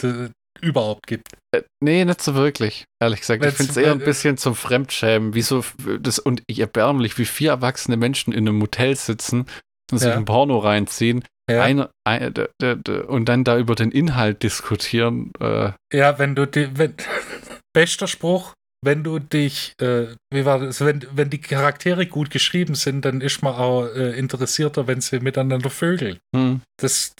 überhaupt 0.66 1.08
gibt. 1.08 1.30
Äh, 1.52 1.62
nee, 1.82 2.04
nicht 2.04 2.22
so 2.22 2.36
wirklich, 2.36 2.86
ehrlich 3.02 3.22
gesagt. 3.22 3.42
Wenn's, 3.42 3.54
ich 3.54 3.58
finde 3.58 3.72
es 3.72 3.78
eher 3.78 3.92
ein 3.92 4.00
bisschen 4.00 4.38
zum 4.38 4.56
Fremdschämen, 4.56 5.34
wie 5.34 5.42
so 5.42 5.64
das 6.00 6.20
und 6.20 6.44
erbärmlich, 6.50 7.18
wie 7.18 7.26
vier 7.26 7.52
erwachsene 7.52 7.98
Menschen 7.98 8.34
in 8.34 8.48
einem 8.48 8.58
Motel 8.58 8.96
sitzen 8.96 9.46
und 9.92 10.00
sich 10.00 10.12
ein 10.12 10.26
Porno 10.26 10.58
reinziehen. 10.60 11.24
Ja. 11.50 11.62
Eine, 11.62 11.92
eine, 12.04 12.32
de, 12.32 12.50
de, 12.60 12.76
de, 12.76 13.04
und 13.04 13.26
dann 13.26 13.44
da 13.44 13.58
über 13.58 13.76
den 13.76 13.92
Inhalt 13.92 14.42
diskutieren. 14.42 15.32
Äh. 15.40 15.74
Ja, 15.94 16.18
wenn 16.18 16.34
du 16.34 16.48
die, 16.48 16.76
wenn, 16.76 16.96
bester 17.74 18.08
Spruch, 18.08 18.54
wenn 18.84 19.04
du 19.04 19.20
dich, 19.20 19.74
äh, 19.80 20.08
wie 20.32 20.46
war 20.46 20.60
das, 20.60 20.82
wenn, 20.82 21.06
wenn 21.12 21.30
die 21.30 21.42
Charaktere 21.42 22.08
gut 22.08 22.32
geschrieben 22.32 22.76
sind, 22.76 23.06
dann 23.06 23.22
ist 23.22 23.44
man 23.44 23.54
auch 23.56 23.86
äh, 23.86 24.18
interessierter, 24.18 24.88
wenn 24.88 25.02
sie 25.02 25.20
miteinander 25.20 25.70
vögeln. 25.70 26.18
Hm. 26.36 26.62
Das, 26.78 27.14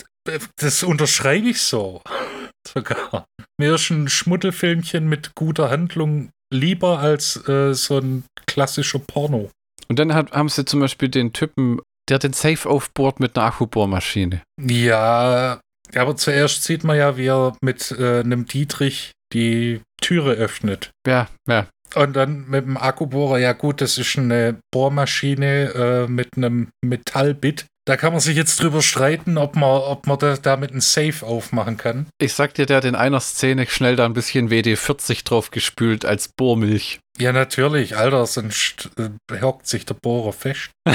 das 0.58 0.84
unterschreibe 0.84 1.50
ich 1.50 1.62
so 1.62 2.02
sogar. 2.68 3.26
Mir 3.58 3.76
ist 3.76 3.90
ein 3.90 4.10
Schmuddelfilmchen 4.10 5.08
mit 5.08 5.34
guter 5.36 5.70
Handlung 5.70 6.30
lieber 6.54 7.00
als 7.00 7.48
äh, 7.48 7.74
so 7.74 8.00
ein 8.00 8.26
klassischer 8.46 9.00
Porno. 9.00 9.50
Und 9.88 10.00
dann 10.00 10.14
hat, 10.14 10.32
haben 10.32 10.50
sie 10.50 10.66
zum 10.66 10.80
Beispiel 10.80 11.10
den 11.10 11.34
Typen, 11.34 11.80
der 12.10 12.20
den 12.20 12.34
Safe 12.34 12.70
aufbohrt 12.70 13.20
mit 13.20 13.38
einer 13.38 13.48
Akkubohrmaschine. 13.48 14.42
Ja, 14.62 15.60
aber 15.96 16.16
zuerst 16.16 16.64
sieht 16.64 16.84
man 16.84 16.98
ja, 16.98 17.18
wie 17.18 17.28
er 17.28 17.56
mit 17.62 17.92
äh, 17.92 18.20
einem 18.22 18.46
Dietrich 18.46 19.14
die 19.34 19.82
Türe 20.02 20.34
öffnet. 20.34 20.92
Ja, 21.08 21.28
ja. 21.48 21.68
Und 21.94 22.16
dann 22.16 22.50
mit 22.50 22.66
dem 22.66 22.78
Akkubohrer, 22.78 23.38
ja 23.38 23.54
gut, 23.54 23.80
das 23.80 23.98
ist 23.98 24.18
eine 24.18 24.60
Bohrmaschine 24.72 25.74
äh, 25.74 26.08
mit 26.08 26.36
einem 26.36 26.70
Metallbit. 26.84 27.66
Da 27.88 27.98
kann 27.98 28.14
man 28.14 28.20
sich 28.20 28.36
jetzt 28.36 28.60
drüber 28.60 28.82
streiten, 28.82 29.38
ob 29.38 29.56
man, 29.56 29.82
ob 29.82 30.08
man 30.08 30.18
da, 30.18 30.38
damit 30.38 30.72
einen 30.72 30.82
Safe 30.82 31.24
aufmachen 31.24 31.78
kann. 31.78 32.08
Ich 32.20 32.34
sag 32.34 32.56
dir, 32.56 32.66
der 32.66 32.78
hat 32.78 32.86
in 32.86 32.96
einer 32.96 33.20
Szene 33.20 33.68
schnell 33.68 33.96
da 33.96 34.06
ein 34.06 34.14
bisschen 34.14 34.50
WD-40 34.50 35.24
drauf 35.24 35.52
gespült 35.52 36.04
als 36.04 36.28
Bohrmilch. 36.28 37.00
Ja, 37.20 37.32
natürlich, 37.32 37.96
Alter, 37.96 38.26
sonst 38.26 38.90
äh, 38.98 39.12
hockt 39.40 39.68
sich 39.68 39.86
der 39.86 39.94
Bohrer 39.94 40.34
fest. 40.34 40.72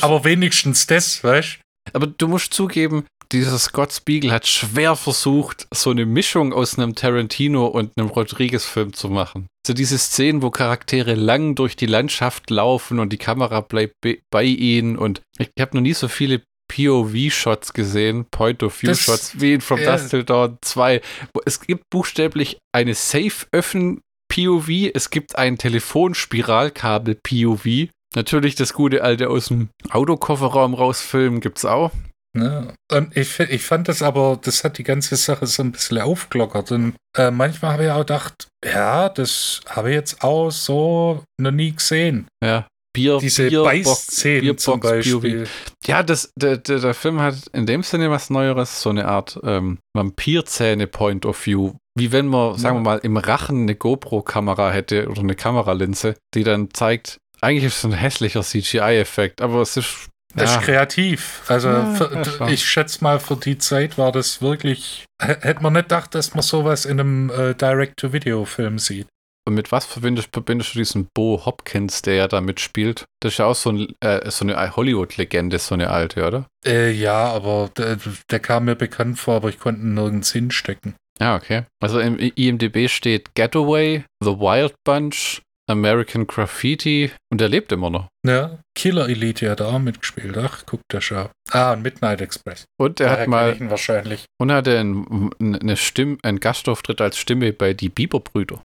aber 0.00 0.24
wenigstens 0.24 0.88
das, 0.88 1.22
weißt 1.22 1.60
Aber 1.92 2.08
du 2.08 2.26
musst 2.26 2.52
zugeben, 2.52 3.06
dieser 3.32 3.58
Scott 3.58 3.92
Spiegel 3.92 4.30
hat 4.32 4.46
schwer 4.46 4.96
versucht, 4.96 5.68
so 5.72 5.90
eine 5.90 6.06
Mischung 6.06 6.52
aus 6.52 6.78
einem 6.78 6.94
Tarantino 6.94 7.66
und 7.66 7.92
einem 7.96 8.08
Rodriguez-Film 8.08 8.92
zu 8.94 9.08
machen. 9.08 9.46
So 9.66 9.74
diese 9.74 9.98
Szenen, 9.98 10.42
wo 10.42 10.50
Charaktere 10.50 11.14
lang 11.14 11.54
durch 11.54 11.76
die 11.76 11.86
Landschaft 11.86 12.50
laufen 12.50 12.98
und 12.98 13.12
die 13.12 13.18
Kamera 13.18 13.60
bleibt 13.60 13.94
bei 14.30 14.44
ihnen 14.44 14.96
und 14.96 15.20
ich 15.38 15.50
habe 15.60 15.76
noch 15.76 15.82
nie 15.82 15.92
so 15.92 16.08
viele 16.08 16.42
POV-Shots 16.68 17.72
gesehen, 17.72 18.26
Point-of-View-Shots, 18.30 19.40
wie 19.40 19.54
in 19.54 19.60
From 19.60 19.80
ja. 19.80 19.92
Dust 19.92 20.10
Till 20.10 20.22
Dawn 20.24 20.58
2. 20.60 21.00
Es 21.44 21.60
gibt 21.60 21.82
buchstäblich 21.90 22.58
eine 22.72 22.94
Safe-Öffnen-POV, 22.94 24.90
es 24.94 25.10
gibt 25.10 25.36
ein 25.36 25.58
Telefonspiralkabel-POV. 25.58 27.88
Natürlich 28.14 28.54
das 28.54 28.72
gute 28.72 29.02
alte 29.02 29.28
aus 29.28 29.48
dem 29.48 29.68
Autokofferraum 29.90 30.72
rausfilmen 30.74 31.40
gibt 31.40 31.58
es 31.58 31.66
auch. 31.66 31.90
Ne? 32.36 32.74
Und 32.92 33.16
ich, 33.16 33.38
ich 33.40 33.62
fand 33.62 33.88
das 33.88 34.02
aber, 34.02 34.38
das 34.42 34.64
hat 34.64 34.78
die 34.78 34.84
ganze 34.84 35.16
Sache 35.16 35.46
so 35.46 35.62
ein 35.62 35.72
bisschen 35.72 35.98
aufgelockert. 35.98 36.72
Und 36.72 36.94
äh, 37.16 37.30
manchmal 37.30 37.72
habe 37.72 37.84
ich 37.84 37.90
auch 37.90 37.98
gedacht, 38.00 38.48
ja, 38.64 39.08
das 39.08 39.60
habe 39.68 39.90
ich 39.90 39.94
jetzt 39.94 40.22
auch 40.22 40.50
so 40.50 41.24
noch 41.40 41.50
nie 41.50 41.72
gesehen. 41.72 42.28
Ja. 42.44 42.66
Bier, 42.94 43.18
Diese 43.18 43.50
Beißszenen 43.50 44.58
zum 44.58 44.80
Beispiel. 44.80 45.44
POV. 45.44 45.50
Ja, 45.86 46.02
das, 46.02 46.32
der, 46.36 46.56
der, 46.56 46.80
der, 46.80 46.94
Film 46.94 47.20
hat 47.20 47.34
in 47.52 47.66
dem 47.66 47.82
Sinne 47.82 48.10
was 48.10 48.30
Neueres, 48.30 48.80
so 48.80 48.90
eine 48.90 49.06
Art 49.06 49.38
ähm, 49.44 49.78
Vampirzähne-Point 49.94 51.26
of 51.26 51.46
View. 51.46 51.74
Wie 51.94 52.12
wenn 52.12 52.26
man, 52.26 52.56
sagen 52.56 52.76
wir 52.76 52.82
mal, 52.82 52.98
im 52.98 53.16
Rachen 53.16 53.62
eine 53.62 53.74
GoPro-Kamera 53.74 54.70
hätte 54.70 55.08
oder 55.08 55.20
eine 55.20 55.34
Kameralinse, 55.34 56.14
die 56.34 56.44
dann 56.44 56.70
zeigt, 56.72 57.18
eigentlich 57.40 57.64
ist 57.64 57.78
es 57.78 57.84
ein 57.84 57.92
hässlicher 57.92 58.42
CGI-Effekt, 58.42 59.42
aber 59.42 59.60
es 59.60 59.76
ist 59.76 60.08
das 60.34 60.50
ja. 60.50 60.58
ist 60.58 60.64
kreativ. 60.64 61.42
Also 61.48 61.68
ja, 61.68 61.94
für, 61.94 62.50
ich 62.50 62.64
schätze 62.64 63.02
mal, 63.02 63.18
für 63.18 63.36
die 63.36 63.58
Zeit 63.58 63.98
war 63.98 64.12
das 64.12 64.42
wirklich. 64.42 65.06
Hätte 65.20 65.62
man 65.62 65.72
nicht 65.72 65.88
gedacht, 65.88 66.14
dass 66.14 66.34
man 66.34 66.42
sowas 66.42 66.84
in 66.84 67.00
einem 67.00 67.30
äh, 67.30 67.54
Direct-to-Video-Film 67.54 68.78
sieht. 68.78 69.08
Und 69.48 69.54
mit 69.54 69.72
was 69.72 69.86
verbindest, 69.86 70.28
verbindest 70.30 70.74
du 70.74 70.78
diesen 70.78 71.08
Bo 71.14 71.46
Hopkins, 71.46 72.02
der 72.02 72.14
ja 72.16 72.28
da 72.28 72.42
mitspielt? 72.42 73.06
Das 73.20 73.32
ist 73.32 73.38
ja 73.38 73.46
auch 73.46 73.54
so, 73.54 73.72
ein, 73.72 73.94
äh, 74.00 74.30
so 74.30 74.44
eine 74.44 74.76
Hollywood-Legende, 74.76 75.58
so 75.58 75.74
eine 75.74 75.88
alte, 75.88 76.26
oder? 76.26 76.46
Äh, 76.66 76.90
ja, 76.90 77.32
aber 77.32 77.70
der, 77.74 77.96
der, 78.30 78.40
kam 78.40 78.66
mir 78.66 78.76
bekannt 78.76 79.18
vor, 79.18 79.36
aber 79.36 79.48
ich 79.48 79.58
konnte 79.58 79.80
ihn 79.80 79.94
nirgends 79.94 80.32
hinstecken. 80.32 80.96
Ja, 81.18 81.34
okay. 81.34 81.64
Also 81.82 81.98
im 81.98 82.18
IMDB 82.18 82.88
steht 82.88 83.34
Getaway, 83.34 84.04
The 84.22 84.38
Wild 84.38 84.74
Bunch, 84.84 85.40
American 85.68 86.26
Graffiti 86.26 87.10
und 87.30 87.40
er 87.40 87.48
lebt 87.48 87.72
immer 87.72 87.90
noch. 87.90 88.08
Ja, 88.26 88.58
Killer 88.74 89.08
Elite 89.08 89.50
hat 89.50 89.60
auch 89.60 89.78
mitgespielt. 89.78 90.36
Ach, 90.36 90.64
guck 90.66 90.80
der 90.90 91.00
Schau. 91.00 91.30
Ah, 91.50 91.72
und 91.72 91.82
Midnight 91.82 92.20
Express. 92.20 92.64
Und 92.78 93.00
er 93.00 93.10
hat 93.10 93.28
mal 93.28 93.56
wahrscheinlich. 93.70 94.24
Und 94.38 94.50
er 94.50 94.56
hatte 94.56 94.78
ein, 94.78 95.30
eine 95.40 95.76
Stimme, 95.76 96.18
einen 96.22 96.40
Gastauftritt 96.40 97.00
als 97.00 97.18
Stimme 97.18 97.52
bei 97.52 97.74
die 97.74 97.88
Bieber-Brüder. 97.88 98.62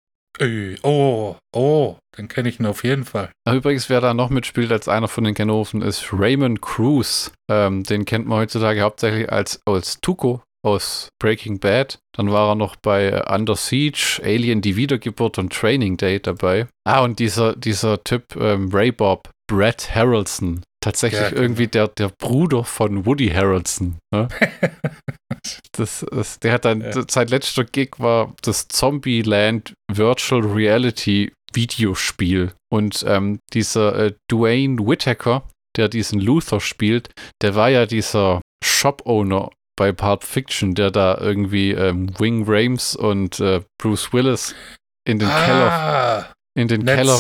Oh, 0.83 1.37
oh, 1.53 1.97
den 2.17 2.29
kenne 2.29 2.49
ich 2.49 2.61
ihn 2.61 2.67
auf 2.67 2.85
jeden 2.85 3.05
Fall. 3.05 3.31
Übrigens, 3.49 3.89
wer 3.89 4.01
da 4.01 4.15
noch 4.15 4.31
mitspielt 4.31 4.71
als 4.71 4.89
einer 4.89 5.09
von 5.09 5.25
den 5.25 5.35
Kanoven, 5.35 5.83
ist 5.83 6.13
Raymond 6.13 6.63
Cruz. 6.63 7.33
Ähm, 7.51 7.83
den 7.83 8.05
kennt 8.05 8.27
man 8.27 8.39
heutzutage 8.39 8.83
hauptsächlich 8.83 9.33
als, 9.33 9.61
als 9.67 10.01
Tuco 10.01 10.43
aus 10.69 11.09
Breaking 11.21 11.59
Bad. 11.59 11.99
Dann 12.17 12.31
war 12.31 12.51
er 12.51 12.55
noch 12.55 12.77
bei 12.77 13.25
Under 13.27 13.57
Siege, 13.57 14.21
Alien 14.23 14.61
die 14.61 14.77
Wiedergeburt 14.77 15.39
und 15.39 15.53
Training 15.53 15.97
Day 15.97 16.21
dabei. 16.21 16.67
Ah, 16.85 17.01
und 17.01 17.19
dieser, 17.19 17.55
dieser 17.57 18.03
Typ 18.05 18.37
ähm, 18.37 18.71
Ray 18.73 18.93
Bob, 18.93 19.31
Brett 19.51 19.95
Harrelson. 19.95 20.63
Tatsächlich 20.81 21.21
ja, 21.21 21.31
genau. 21.31 21.43
irgendwie 21.43 21.67
der, 21.67 21.89
der 21.89 22.11
Bruder 22.19 22.63
von 22.65 23.05
Woody 23.05 23.29
Harrelson. 23.29 23.99
Ne? 24.15 24.29
das, 25.73 26.07
das, 26.11 26.39
der 26.39 26.53
hat 26.53 26.65
dann, 26.65 26.83
ja. 26.83 26.93
sein 27.09 27.29
letzter 27.29 27.65
Gig 27.65 27.91
war 27.99 28.35
das 28.43 28.69
Zombieland 28.69 29.75
Virtual 29.93 30.43
Reality 30.43 31.33
Videospiel. 31.53 32.53
Und 32.71 33.05
ähm, 33.09 33.41
dieser 33.53 33.97
äh, 33.97 34.15
Dwayne 34.31 34.79
Whittaker, 34.87 35.49
der 35.77 35.89
diesen 35.89 36.21
Luther 36.21 36.61
spielt, 36.61 37.11
der 37.43 37.55
war 37.55 37.71
ja 37.71 37.87
dieser 37.87 38.41
Shop-Owner 38.63 39.51
bei 39.79 39.93
Pulp 39.93 40.25
Fiction, 40.25 40.75
der 40.75 40.91
da 40.91 41.17
irgendwie 41.19 41.71
ähm, 41.71 42.11
Wing 42.19 42.45
Rames 42.47 42.97
und 42.97 43.39
äh, 43.39 43.63
Bruce 43.81 44.13
Willis 44.13 44.55
in 45.07 45.21
den 45.21 45.29
ah, 45.29 45.45
Keller 45.47 46.33
in 46.55 46.69
den 46.69 46.83
Netz, 46.83 46.97
Keller 46.97 47.19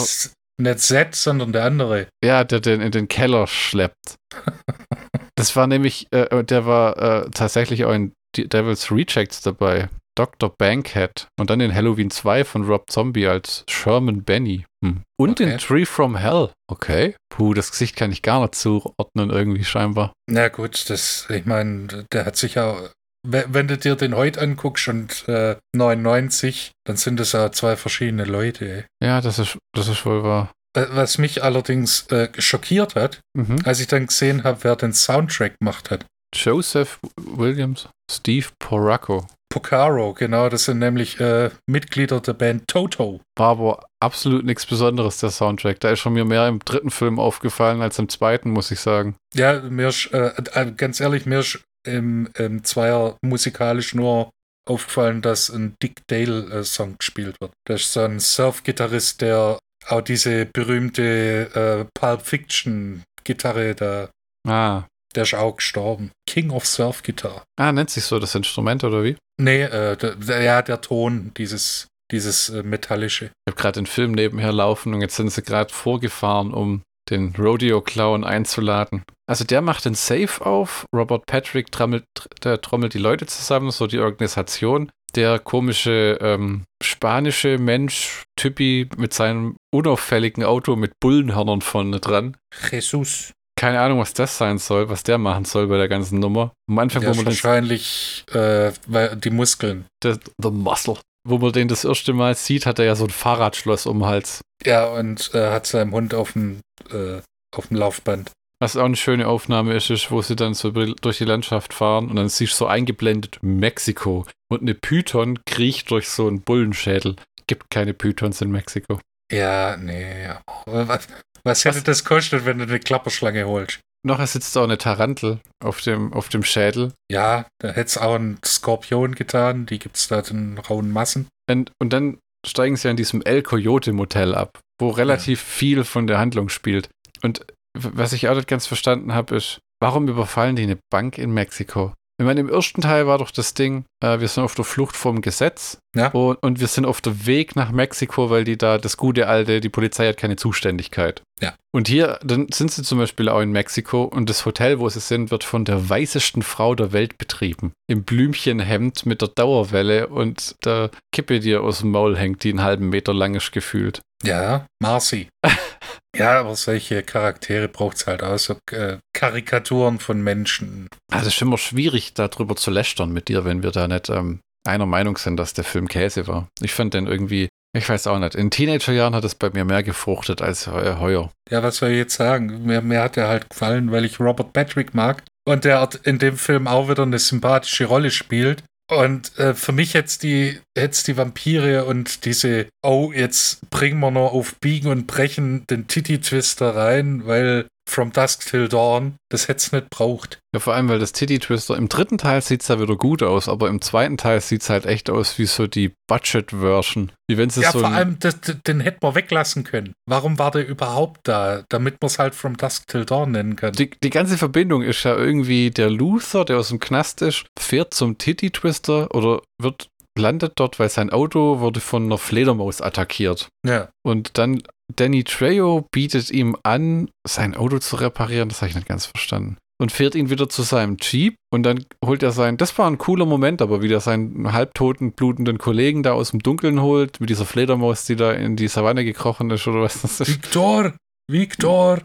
nicht 0.60 0.80
Z, 0.80 1.14
sondern 1.14 1.52
der 1.52 1.64
andere. 1.64 2.08
Ja, 2.22 2.42
der 2.42 2.60
den 2.60 2.80
in 2.80 2.90
den 2.90 3.06
Keller 3.06 3.46
schleppt. 3.46 4.16
das 5.36 5.54
war 5.54 5.68
nämlich, 5.68 6.08
äh, 6.10 6.42
der 6.42 6.66
war 6.66 6.98
äh, 6.98 7.30
tatsächlich 7.30 7.84
auch 7.84 7.94
in 7.94 8.12
Devil's 8.36 8.90
Rejects 8.90 9.40
dabei. 9.40 9.88
Dr. 10.18 10.52
Bankhead 10.58 11.28
und 11.38 11.48
dann 11.48 11.60
in 11.60 11.72
Halloween 11.72 12.10
2 12.10 12.44
von 12.44 12.64
Rob 12.64 12.90
Zombie 12.90 13.28
als 13.28 13.64
Sherman 13.68 14.24
Benny. 14.24 14.64
Hm. 14.84 15.02
Und 15.16 15.40
okay. 15.40 15.52
in 15.52 15.58
Tree 15.58 15.84
from 15.84 16.16
Hell. 16.16 16.50
Okay. 16.68 17.14
Puh, 17.28 17.54
das 17.54 17.70
Gesicht 17.70 17.94
kann 17.94 18.10
ich 18.10 18.22
gar 18.22 18.40
nicht 18.40 18.56
zuordnen, 18.56 19.30
irgendwie 19.30 19.64
scheinbar. 19.64 20.12
Na 20.28 20.48
gut, 20.48 20.90
das, 20.90 21.26
ich 21.30 21.46
meine, 21.46 22.04
der 22.12 22.26
hat 22.26 22.36
sich 22.36 22.54
ja, 22.54 22.76
wenn 23.24 23.68
du 23.68 23.78
dir 23.78 23.94
den 23.94 24.16
heute 24.16 24.40
anguckst 24.40 24.88
und 24.88 25.28
äh, 25.28 25.56
99, 25.76 26.72
dann 26.84 26.96
sind 26.96 27.20
das 27.20 27.32
ja 27.32 27.52
zwei 27.52 27.76
verschiedene 27.76 28.24
Leute. 28.24 28.68
Ey. 28.68 28.84
Ja, 29.06 29.20
das 29.20 29.38
ist, 29.38 29.56
das 29.72 29.86
ist 29.86 30.04
wohl 30.04 30.24
wahr. 30.24 30.50
Was 30.74 31.18
mich 31.18 31.42
allerdings 31.44 32.06
äh, 32.08 32.28
schockiert 32.38 32.96
hat, 32.96 33.20
mhm. 33.34 33.58
als 33.64 33.80
ich 33.80 33.86
dann 33.86 34.06
gesehen 34.06 34.44
habe, 34.44 34.64
wer 34.64 34.76
den 34.76 34.92
Soundtrack 34.92 35.58
gemacht 35.60 35.90
hat. 35.90 36.04
Joseph 36.34 36.98
Williams, 37.16 37.88
Steve 38.10 38.48
Poracco. 38.58 39.26
Pocaro, 39.50 40.12
genau, 40.12 40.48
das 40.48 40.64
sind 40.64 40.78
nämlich 40.78 41.18
äh, 41.20 41.50
Mitglieder 41.66 42.20
der 42.20 42.34
Band 42.34 42.68
Toto. 42.68 43.20
War 43.36 43.48
aber 43.48 43.86
absolut 44.00 44.44
nichts 44.44 44.66
Besonderes, 44.66 45.18
der 45.18 45.30
Soundtrack. 45.30 45.80
Da 45.80 45.90
ist 45.90 46.00
schon 46.00 46.12
mir 46.12 46.24
mehr 46.24 46.46
im 46.48 46.58
dritten 46.58 46.90
Film 46.90 47.18
aufgefallen 47.18 47.80
als 47.80 47.98
im 47.98 48.08
zweiten, 48.08 48.50
muss 48.50 48.70
ich 48.70 48.80
sagen. 48.80 49.16
Ja, 49.34 49.60
mir 49.60 49.88
ist, 49.88 50.12
äh, 50.12 50.32
äh, 50.52 50.72
ganz 50.72 51.00
ehrlich, 51.00 51.24
mir 51.24 51.40
ist 51.40 51.60
im, 51.86 52.28
im 52.36 52.62
Zweier 52.64 53.16
musikalisch 53.22 53.94
nur 53.94 54.30
aufgefallen, 54.68 55.22
dass 55.22 55.48
ein 55.48 55.74
Dick 55.82 56.02
Dale-Song 56.08 56.92
äh, 56.92 56.96
gespielt 56.98 57.40
wird. 57.40 57.52
Das 57.66 57.80
ist 57.80 57.92
so 57.94 58.00
ein 58.00 58.20
Surf-Gitarrist, 58.20 59.22
der 59.22 59.58
auch 59.88 60.00
diese 60.02 60.44
berühmte 60.44 61.86
äh, 61.86 61.86
Pulp 61.98 62.22
Fiction-Gitarre 62.22 63.74
da 63.74 64.10
ah. 64.46 64.84
Der 65.18 65.24
ist 65.24 65.34
auch 65.34 65.56
gestorben. 65.56 66.12
King 66.28 66.50
of 66.50 66.64
Surf 66.64 67.02
Guitar. 67.02 67.42
Ah, 67.58 67.72
nennt 67.72 67.90
sich 67.90 68.04
so 68.04 68.20
das 68.20 68.36
Instrument 68.36 68.84
oder 68.84 69.02
wie? 69.02 69.16
Nee, 69.36 69.62
äh, 69.62 69.96
der, 69.96 70.42
ja, 70.42 70.62
der 70.62 70.80
Ton, 70.80 71.32
dieses, 71.36 71.88
dieses 72.12 72.50
äh, 72.50 72.62
metallische. 72.62 73.24
Ich 73.24 73.50
habe 73.50 73.60
gerade 73.60 73.80
den 73.80 73.86
Film 73.86 74.12
nebenher 74.12 74.52
laufen 74.52 74.94
und 74.94 75.00
jetzt 75.00 75.16
sind 75.16 75.32
sie 75.32 75.42
gerade 75.42 75.74
vorgefahren, 75.74 76.54
um 76.54 76.82
den 77.10 77.34
Rodeo-Clown 77.36 78.22
einzuladen. 78.22 79.02
Also 79.28 79.42
der 79.42 79.60
macht 79.60 79.86
den 79.86 79.94
Safe 79.94 80.46
auf, 80.46 80.86
Robert 80.94 81.26
Patrick 81.26 81.72
trommelt, 81.72 82.04
der 82.44 82.60
trommelt 82.60 82.94
die 82.94 82.98
Leute 82.98 83.26
zusammen, 83.26 83.72
so 83.72 83.88
die 83.88 83.98
Organisation. 83.98 84.88
Der 85.16 85.40
komische 85.40 86.16
ähm, 86.20 86.62
spanische 86.80 87.58
Mensch, 87.58 88.22
Typi 88.36 88.88
mit 88.96 89.12
seinem 89.12 89.56
unauffälligen 89.74 90.44
Auto 90.44 90.76
mit 90.76 90.92
Bullenhörnern 91.00 91.60
vorne 91.60 91.98
dran. 91.98 92.36
Jesus 92.70 93.32
keine 93.58 93.80
Ahnung, 93.80 93.98
was 93.98 94.14
das 94.14 94.38
sein 94.38 94.58
soll, 94.58 94.88
was 94.88 95.02
der 95.02 95.18
machen 95.18 95.44
soll 95.44 95.66
bei 95.66 95.76
der 95.76 95.88
ganzen 95.88 96.20
Nummer. 96.20 96.52
Am 96.70 96.78
Anfang, 96.78 97.02
ja, 97.02 97.10
wo 97.10 97.14
man 97.14 97.26
wahrscheinlich 97.26 98.24
äh, 98.32 98.70
die 99.16 99.30
Muskeln. 99.30 99.84
The, 100.02 100.14
the 100.40 100.50
Muscle. 100.50 100.96
Wo 101.26 101.38
man 101.38 101.52
den 101.52 101.66
das 101.66 101.84
erste 101.84 102.12
Mal 102.12 102.36
sieht, 102.36 102.66
hat 102.66 102.78
er 102.78 102.84
ja 102.84 102.94
so 102.94 103.04
ein 103.04 103.10
Fahrradschloss 103.10 103.86
um 103.86 103.98
den 103.98 104.06
Hals. 104.06 104.40
Ja, 104.64 104.86
und 104.86 105.34
äh, 105.34 105.50
hat 105.50 105.66
seinen 105.66 105.90
Hund 105.90 106.14
auf 106.14 106.32
dem, 106.32 106.60
äh, 106.92 107.20
auf 107.54 107.66
dem 107.66 107.76
Laufband. 107.76 108.30
Was 108.60 108.76
auch 108.76 108.84
eine 108.84 108.96
schöne 108.96 109.26
Aufnahme 109.26 109.74
ist, 109.74 109.90
ist, 109.90 110.10
wo 110.12 110.22
sie 110.22 110.36
dann 110.36 110.54
so 110.54 110.70
durch 110.70 111.18
die 111.18 111.24
Landschaft 111.24 111.74
fahren 111.74 112.08
und 112.08 112.16
dann 112.16 112.28
siehst 112.28 112.52
du 112.52 112.56
so 112.58 112.66
eingeblendet 112.66 113.38
Mexiko 113.42 114.24
und 114.48 114.62
eine 114.62 114.74
Python 114.74 115.40
kriecht 115.46 115.90
durch 115.90 116.08
so 116.08 116.28
einen 116.28 116.42
Bullenschädel. 116.42 117.16
Gibt 117.48 117.70
keine 117.70 117.94
Pythons 117.94 118.40
in 118.40 118.50
Mexiko. 118.50 119.00
Ja, 119.30 119.76
nee. 119.76 120.28
Was, 120.66 121.08
was 121.44 121.64
hätte 121.64 121.78
was? 121.78 121.84
das 121.84 122.04
kostet, 122.04 122.44
wenn 122.44 122.58
du 122.58 122.64
eine 122.64 122.80
Klapperschlange 122.80 123.46
holst? 123.46 123.80
Noch 124.06 124.24
sitzt 124.26 124.56
auch 124.56 124.64
eine 124.64 124.78
Tarantel 124.78 125.40
auf 125.62 125.80
dem, 125.80 126.12
auf 126.12 126.28
dem 126.28 126.44
Schädel. 126.44 126.92
Ja, 127.10 127.46
da 127.60 127.68
hätte 127.68 127.80
es 127.80 127.98
auch 127.98 128.14
ein 128.14 128.38
Skorpion 128.44 129.14
getan. 129.14 129.66
Die 129.66 129.78
gibt 129.78 129.96
es 129.96 130.08
da 130.08 130.20
in 130.20 130.58
rauen 130.58 130.90
Massen. 130.92 131.28
Und, 131.50 131.72
und 131.80 131.92
dann 131.92 132.18
steigen 132.46 132.76
sie 132.76 132.88
an 132.88 132.96
diesem 132.96 133.22
El 133.22 133.42
Coyote 133.42 133.92
Motel 133.92 134.34
ab, 134.34 134.60
wo 134.80 134.90
relativ 134.90 135.40
ja. 135.40 135.46
viel 135.46 135.84
von 135.84 136.06
der 136.06 136.18
Handlung 136.18 136.48
spielt. 136.48 136.88
Und 137.22 137.44
was 137.76 138.12
ich 138.12 138.28
auch 138.28 138.36
nicht 138.36 138.48
ganz 138.48 138.66
verstanden 138.66 139.14
habe, 139.14 139.36
ist, 139.36 139.58
warum 139.80 140.08
überfallen 140.08 140.56
die 140.56 140.62
eine 140.62 140.78
Bank 140.90 141.18
in 141.18 141.32
Mexiko? 141.32 141.92
Ich 142.20 142.26
meine, 142.26 142.40
im 142.40 142.48
ersten 142.48 142.80
Teil 142.80 143.06
war 143.06 143.18
doch 143.18 143.30
das 143.30 143.54
Ding, 143.54 143.84
äh, 144.02 144.18
wir 144.18 144.26
sind 144.26 144.42
auf 144.42 144.56
der 144.56 144.64
Flucht 144.64 144.96
vom 144.96 145.20
Gesetz 145.20 145.78
ja. 145.94 146.08
und, 146.08 146.36
und, 146.42 146.58
wir 146.58 146.66
sind 146.66 146.84
auf 146.84 147.00
der 147.00 147.26
Weg 147.26 147.54
nach 147.54 147.70
Mexiko, 147.70 148.28
weil 148.28 148.42
die 148.42 148.58
da 148.58 148.76
das 148.76 148.96
gute 148.96 149.28
alte, 149.28 149.60
die 149.60 149.68
Polizei 149.68 150.08
hat 150.08 150.16
keine 150.16 150.34
Zuständigkeit. 150.34 151.22
Ja. 151.40 151.54
Und 151.72 151.86
hier, 151.86 152.18
dann 152.24 152.48
sind 152.52 152.72
sie 152.72 152.82
zum 152.82 152.98
Beispiel 152.98 153.28
auch 153.28 153.40
in 153.40 153.52
Mexiko 153.52 154.02
und 154.02 154.28
das 154.28 154.44
Hotel, 154.44 154.80
wo 154.80 154.88
sie 154.88 154.98
sind, 154.98 155.30
wird 155.30 155.44
von 155.44 155.64
der 155.64 155.88
weißesten 155.88 156.42
Frau 156.42 156.74
der 156.74 156.92
Welt 156.92 157.18
betrieben. 157.18 157.70
Im 157.86 158.02
Blümchenhemd 158.02 159.06
mit 159.06 159.22
der 159.22 159.28
Dauerwelle 159.28 160.08
und 160.08 160.56
der 160.64 160.90
Kippe, 161.12 161.38
die 161.38 161.54
aus 161.54 161.80
dem 161.80 161.92
Maul 161.92 162.16
hängt, 162.16 162.42
die 162.42 162.50
einen 162.50 162.64
halben 162.64 162.88
Meter 162.88 163.14
lang 163.14 163.36
ist 163.36 163.52
gefühlt. 163.52 164.00
Ja, 164.24 164.66
Marcy. 164.82 165.28
ja, 166.16 166.40
aber 166.40 166.56
solche 166.56 167.02
Charaktere 167.02 167.68
braucht 167.68 167.98
es 167.98 168.06
halt 168.06 168.22
auch, 168.22 168.38
so 168.38 168.56
äh, 168.72 168.98
Karikaturen 169.12 169.98
von 169.98 170.22
Menschen. 170.22 170.88
Also 171.12 171.28
es 171.28 171.34
ist 171.34 171.42
immer 171.42 171.58
schwierig, 171.58 172.14
darüber 172.14 172.56
zu 172.56 172.70
lästern 172.70 173.12
mit 173.12 173.28
dir, 173.28 173.44
wenn 173.44 173.62
wir 173.62 173.70
da 173.70 173.88
nicht 173.88 174.08
ähm, 174.08 174.40
einer 174.66 174.86
Meinung 174.86 175.16
sind, 175.18 175.36
dass 175.36 175.54
der 175.54 175.64
Film 175.64 175.88
Käse 175.88 176.26
war. 176.26 176.48
Ich 176.60 176.74
fand 176.74 176.94
den 176.94 177.06
irgendwie, 177.06 177.48
ich 177.76 177.88
weiß 177.88 178.06
auch 178.06 178.18
nicht, 178.18 178.34
in 178.34 178.50
Teenagerjahren 178.50 179.14
hat 179.14 179.24
es 179.24 179.34
bei 179.34 179.50
mir 179.50 179.64
mehr 179.64 179.82
gefruchtet 179.82 180.42
als 180.42 180.66
äh, 180.66 180.96
heuer. 180.98 181.30
Ja, 181.50 181.62
was 181.62 181.76
soll 181.76 181.90
ich 181.90 181.98
jetzt 181.98 182.16
sagen? 182.16 182.64
Mir, 182.64 182.80
mir 182.80 183.02
hat 183.02 183.16
er 183.16 183.28
halt 183.28 183.50
gefallen, 183.50 183.92
weil 183.92 184.04
ich 184.04 184.20
Robert 184.20 184.52
Patrick 184.52 184.94
mag 184.94 185.22
und 185.46 185.64
der 185.64 185.88
in 186.04 186.18
dem 186.18 186.36
Film 186.36 186.66
auch 186.66 186.88
wieder 186.88 187.02
eine 187.02 187.18
sympathische 187.18 187.86
Rolle 187.86 188.10
spielt. 188.10 188.62
Und 188.90 189.38
äh, 189.38 189.54
für 189.54 189.72
mich 189.72 189.92
jetzt 189.92 190.22
die, 190.22 190.60
jetzt 190.76 191.08
die 191.08 191.16
Vampire 191.16 191.84
und 191.84 192.24
diese, 192.24 192.68
oh, 192.82 193.12
jetzt 193.14 193.68
bringen 193.68 194.00
wir 194.00 194.10
noch 194.10 194.32
auf 194.32 194.56
Biegen 194.60 194.90
und 194.90 195.06
Brechen 195.06 195.66
den 195.66 195.88
Titty-Twister 195.88 196.74
rein, 196.74 197.26
weil 197.26 197.68
From 197.88 198.12
Dusk 198.12 198.46
Till 198.46 198.68
Dawn, 198.68 199.16
das 199.30 199.48
hätte 199.48 199.58
es 199.58 199.72
nicht 199.72 199.90
braucht. 199.90 200.38
Ja, 200.54 200.60
vor 200.60 200.74
allem, 200.74 200.88
weil 200.88 200.98
das 200.98 201.12
Titty 201.12 201.38
Twister 201.38 201.76
im 201.76 201.88
dritten 201.88 202.18
Teil 202.18 202.40
sieht 202.42 202.62
es 202.62 202.68
ja 202.68 202.80
wieder 202.80 202.96
gut 202.96 203.22
aus, 203.22 203.48
aber 203.48 203.68
im 203.68 203.80
zweiten 203.80 204.16
Teil 204.16 204.40
sieht 204.40 204.62
es 204.62 204.70
halt 204.70 204.86
echt 204.86 205.10
aus 205.10 205.38
wie 205.38 205.46
so 205.46 205.66
die 205.66 205.92
Budget-Version. 206.06 207.12
Wie 207.28 207.36
wenn 207.36 207.48
Ja, 207.50 207.72
so 207.72 207.80
vor 207.80 207.90
allem, 207.90 208.18
das, 208.18 208.36
den 208.66 208.80
hätten 208.80 209.02
wir 209.02 209.14
weglassen 209.14 209.64
können. 209.64 209.92
Warum 210.06 210.38
war 210.38 210.50
der 210.50 210.66
überhaupt 210.66 211.20
da? 211.24 211.64
Damit 211.68 211.96
man 212.00 212.06
es 212.06 212.18
halt 212.18 212.34
From 212.34 212.56
Dusk 212.56 212.86
Till 212.86 213.04
Dawn 213.04 213.32
nennen 213.32 213.56
kann. 213.56 213.72
Die, 213.72 213.90
die 214.02 214.10
ganze 214.10 214.38
Verbindung 214.38 214.82
ist 214.82 215.02
ja 215.04 215.16
irgendwie 215.16 215.70
der 215.70 215.90
Luther, 215.90 216.44
der 216.44 216.58
aus 216.58 216.68
dem 216.68 216.80
Knast 216.80 217.22
ist, 217.22 217.46
fährt 217.58 217.94
zum 217.94 218.18
Titty 218.18 218.50
Twister 218.50 219.14
oder 219.14 219.42
wird 219.60 219.88
landet 220.18 220.52
dort, 220.56 220.78
weil 220.78 220.88
sein 220.88 221.10
Auto 221.10 221.60
wurde 221.60 221.80
von 221.80 222.04
einer 222.04 222.18
Fledermaus 222.18 222.80
attackiert. 222.80 223.48
Ja. 223.64 223.88
Und 224.02 224.36
dann 224.36 224.62
Danny 224.94 225.24
Trejo 225.24 225.86
bietet 225.92 226.30
ihm 226.30 226.56
an, 226.62 227.10
sein 227.26 227.54
Auto 227.54 227.78
zu 227.78 227.96
reparieren. 227.96 228.48
Das 228.48 228.60
habe 228.60 228.70
ich 228.70 228.74
nicht 228.74 228.88
ganz 228.88 229.06
verstanden. 229.06 229.56
Und 229.80 229.92
fährt 229.92 230.16
ihn 230.16 230.28
wieder 230.28 230.48
zu 230.48 230.62
seinem 230.62 230.96
Jeep 231.00 231.36
und 231.52 231.62
dann 231.62 231.84
holt 232.04 232.24
er 232.24 232.32
sein, 232.32 232.56
das 232.56 232.76
war 232.78 232.90
ein 232.90 232.98
cooler 232.98 233.26
Moment, 233.26 233.62
aber 233.62 233.80
wie 233.80 233.92
er 233.92 234.00
seinen 234.00 234.52
halbtoten, 234.52 235.12
blutenden 235.12 235.58
Kollegen 235.58 236.02
da 236.02 236.14
aus 236.14 236.32
dem 236.32 236.40
Dunkeln 236.40 236.82
holt, 236.82 237.20
mit 237.20 237.30
dieser 237.30 237.44
Fledermaus, 237.44 238.04
die 238.04 238.16
da 238.16 238.32
in 238.32 238.56
die 238.56 238.66
Savanne 238.66 239.04
gekrochen 239.04 239.50
ist 239.50 239.68
oder 239.68 239.82
was 239.82 240.02
das 240.02 240.18
ist. 240.20 240.28
Victor! 240.30 240.94
Victor! 241.30 242.00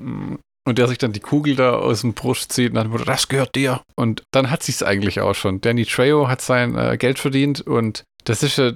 Und 0.66 0.78
der 0.78 0.88
sich 0.88 1.00
dann 1.00 1.14
die 1.14 1.20
Kugel 1.20 1.56
da 1.56 1.74
aus 1.74 2.02
dem 2.02 2.14
Brust 2.14 2.54
zieht 2.54 2.70
und 2.70 2.76
dann 2.76 3.06
das 3.06 3.28
gehört 3.28 3.56
dir. 3.56 3.82
Und 3.96 4.22
dann 4.32 4.52
hat 4.52 4.62
sich's 4.62 4.84
eigentlich 4.84 5.20
auch 5.20 5.34
schon. 5.34 5.60
Danny 5.60 5.86
Trejo 5.86 6.28
hat 6.28 6.42
sein 6.42 6.78
äh, 6.78 6.96
Geld 6.98 7.18
verdient 7.18 7.62
und 7.62 8.04
das 8.24 8.44
ist 8.44 8.58
ja, 8.58 8.72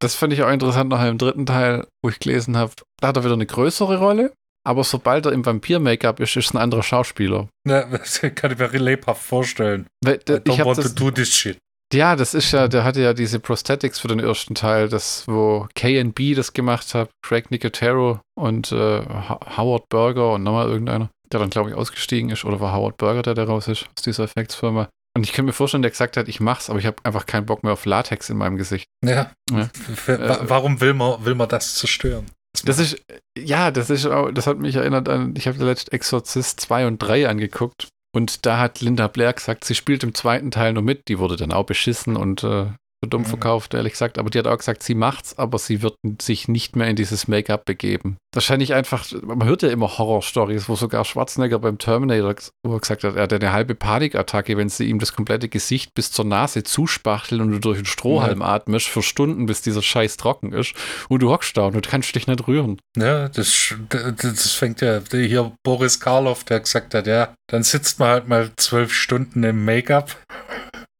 das 0.00 0.14
fand 0.14 0.32
ich 0.32 0.42
auch 0.42 0.50
interessant 0.50 0.90
nachher 0.90 1.10
im 1.10 1.18
dritten 1.18 1.46
Teil, 1.46 1.86
wo 2.02 2.08
ich 2.08 2.18
gelesen 2.18 2.56
habe. 2.56 2.72
Da 3.00 3.08
hat 3.08 3.16
er 3.16 3.24
wieder 3.24 3.34
eine 3.34 3.46
größere 3.46 3.98
Rolle, 3.98 4.32
aber 4.66 4.84
sobald 4.84 5.26
er 5.26 5.32
im 5.32 5.44
Vampir-Make-up 5.44 6.20
ist, 6.20 6.36
ist 6.36 6.46
es 6.46 6.54
ein 6.54 6.58
anderer 6.58 6.82
Schauspieler. 6.82 7.48
Ja, 7.66 7.84
das 7.90 8.20
kann 8.34 8.52
ich 8.52 8.58
mir 8.58 8.68
lebhaft 8.78 9.22
vorstellen. 9.22 9.86
Weil, 10.04 10.16
I 10.16 10.32
don't 10.32 10.64
want 10.64 10.78
das, 10.78 10.94
to 10.94 11.04
do 11.04 11.10
this 11.10 11.34
shit. 11.34 11.58
Ja, 11.92 12.14
das 12.14 12.34
ist 12.34 12.52
ja, 12.52 12.68
der 12.68 12.84
hatte 12.84 13.00
ja 13.02 13.14
diese 13.14 13.40
Prosthetics 13.40 13.98
für 13.98 14.06
den 14.06 14.20
ersten 14.20 14.54
Teil, 14.54 14.88
das, 14.88 15.24
wo 15.26 15.66
KNB 15.74 16.36
das 16.36 16.52
gemacht 16.52 16.94
hat, 16.94 17.10
Craig 17.22 17.50
Nicotero 17.50 18.20
und 18.36 18.70
äh, 18.70 19.02
Howard 19.56 19.88
Berger 19.88 20.34
und 20.34 20.44
nochmal 20.44 20.68
irgendeiner, 20.68 21.10
der 21.32 21.40
dann, 21.40 21.50
glaube 21.50 21.70
ich, 21.70 21.76
ausgestiegen 21.76 22.30
ist. 22.30 22.44
Oder 22.44 22.60
war 22.60 22.72
Howard 22.72 22.96
Berger, 22.96 23.22
der 23.22 23.34
da 23.34 23.44
raus 23.44 23.66
ist 23.66 23.88
aus 23.96 24.04
dieser 24.04 24.24
Effektsfirma. 24.24 24.88
Und 25.16 25.24
ich 25.24 25.32
kann 25.32 25.44
mir 25.44 25.52
vorstellen, 25.52 25.82
der 25.82 25.90
gesagt 25.90 26.16
hat, 26.16 26.28
ich 26.28 26.40
mach's, 26.40 26.70
aber 26.70 26.78
ich 26.78 26.86
habe 26.86 26.96
einfach 27.02 27.26
keinen 27.26 27.46
Bock 27.46 27.64
mehr 27.64 27.72
auf 27.72 27.84
Latex 27.84 28.30
in 28.30 28.36
meinem 28.36 28.56
Gesicht. 28.56 28.86
Ja. 29.04 29.32
ja. 29.50 29.68
Äh, 30.06 30.38
warum 30.42 30.80
will 30.80 30.94
man, 30.94 31.24
will 31.24 31.34
man 31.34 31.48
das 31.48 31.74
zerstören? 31.74 32.26
Das 32.64 32.78
ist, 32.78 32.96
ja, 33.38 33.70
das 33.70 33.90
ist 33.90 34.06
auch, 34.06 34.30
das 34.30 34.46
hat 34.46 34.58
mich 34.58 34.76
erinnert 34.76 35.08
an, 35.08 35.34
ich 35.36 35.46
habe 35.46 35.64
letzt 35.64 35.92
Exorzist 35.92 36.60
2 36.60 36.86
und 36.86 36.98
3 36.98 37.28
angeguckt. 37.28 37.88
Und 38.12 38.44
da 38.44 38.58
hat 38.58 38.80
Linda 38.80 39.06
Blair 39.06 39.32
gesagt, 39.32 39.64
sie 39.64 39.76
spielt 39.76 40.02
im 40.02 40.14
zweiten 40.14 40.50
Teil 40.50 40.72
nur 40.72 40.82
mit. 40.82 41.06
Die 41.08 41.18
wurde 41.18 41.36
dann 41.36 41.52
auch 41.52 41.64
beschissen 41.64 42.16
und 42.16 42.42
äh, 42.42 42.66
für 43.02 43.08
dumm 43.08 43.22
mhm. 43.22 43.26
verkauft, 43.26 43.74
ehrlich 43.74 43.94
gesagt. 43.94 44.18
Aber 44.18 44.30
die 44.30 44.38
hat 44.38 44.46
auch 44.46 44.58
gesagt, 44.58 44.82
sie 44.82 44.94
macht's, 44.94 45.38
aber 45.38 45.58
sie 45.58 45.82
wird 45.82 45.96
sich 46.20 46.48
nicht 46.48 46.76
mehr 46.76 46.88
in 46.88 46.96
dieses 46.96 47.28
Make-up 47.28 47.64
begeben. 47.64 48.16
Wahrscheinlich 48.34 48.74
einfach, 48.74 49.06
man 49.22 49.48
hört 49.48 49.62
ja 49.62 49.70
immer 49.70 49.98
Horror-Stories, 49.98 50.68
wo 50.68 50.76
sogar 50.76 51.04
Schwarzenegger 51.04 51.58
beim 51.58 51.78
Terminator 51.78 52.34
wo 52.62 52.74
er 52.74 52.80
gesagt 52.80 53.04
hat, 53.04 53.16
er 53.16 53.22
hat 53.22 53.32
eine 53.32 53.52
halbe 53.52 53.74
Panikattacke, 53.74 54.56
wenn 54.56 54.68
sie 54.68 54.84
ihm 54.84 54.98
das 54.98 55.14
komplette 55.14 55.48
Gesicht 55.48 55.94
bis 55.94 56.12
zur 56.12 56.24
Nase 56.24 56.62
zuspachteln 56.62 57.40
und 57.40 57.52
du 57.52 57.58
durch 57.58 57.78
den 57.78 57.86
Strohhalm 57.86 58.40
ja. 58.40 58.46
atmest 58.46 58.86
für 58.86 59.02
Stunden, 59.02 59.46
bis 59.46 59.62
dieser 59.62 59.82
Scheiß 59.82 60.16
trocken 60.16 60.52
ist. 60.52 60.74
Und 61.08 61.22
du 61.22 61.30
hockst 61.30 61.56
da 61.56 61.66
und 61.66 61.74
du 61.74 61.80
kannst 61.80 62.14
dich 62.14 62.26
nicht 62.26 62.46
rühren. 62.46 62.78
Ja, 62.96 63.28
das, 63.28 63.74
das 63.88 64.52
fängt 64.52 64.80
ja 64.80 65.00
hier 65.10 65.52
Boris 65.64 65.98
Karloff, 65.98 66.44
der 66.44 66.60
gesagt 66.60 66.94
hat, 66.94 67.06
ja, 67.06 67.34
dann 67.48 67.62
sitzt 67.62 67.98
man 67.98 68.08
halt 68.08 68.28
mal 68.28 68.50
zwölf 68.56 68.92
Stunden 68.92 69.42
im 69.42 69.64
Make-up 69.64 70.16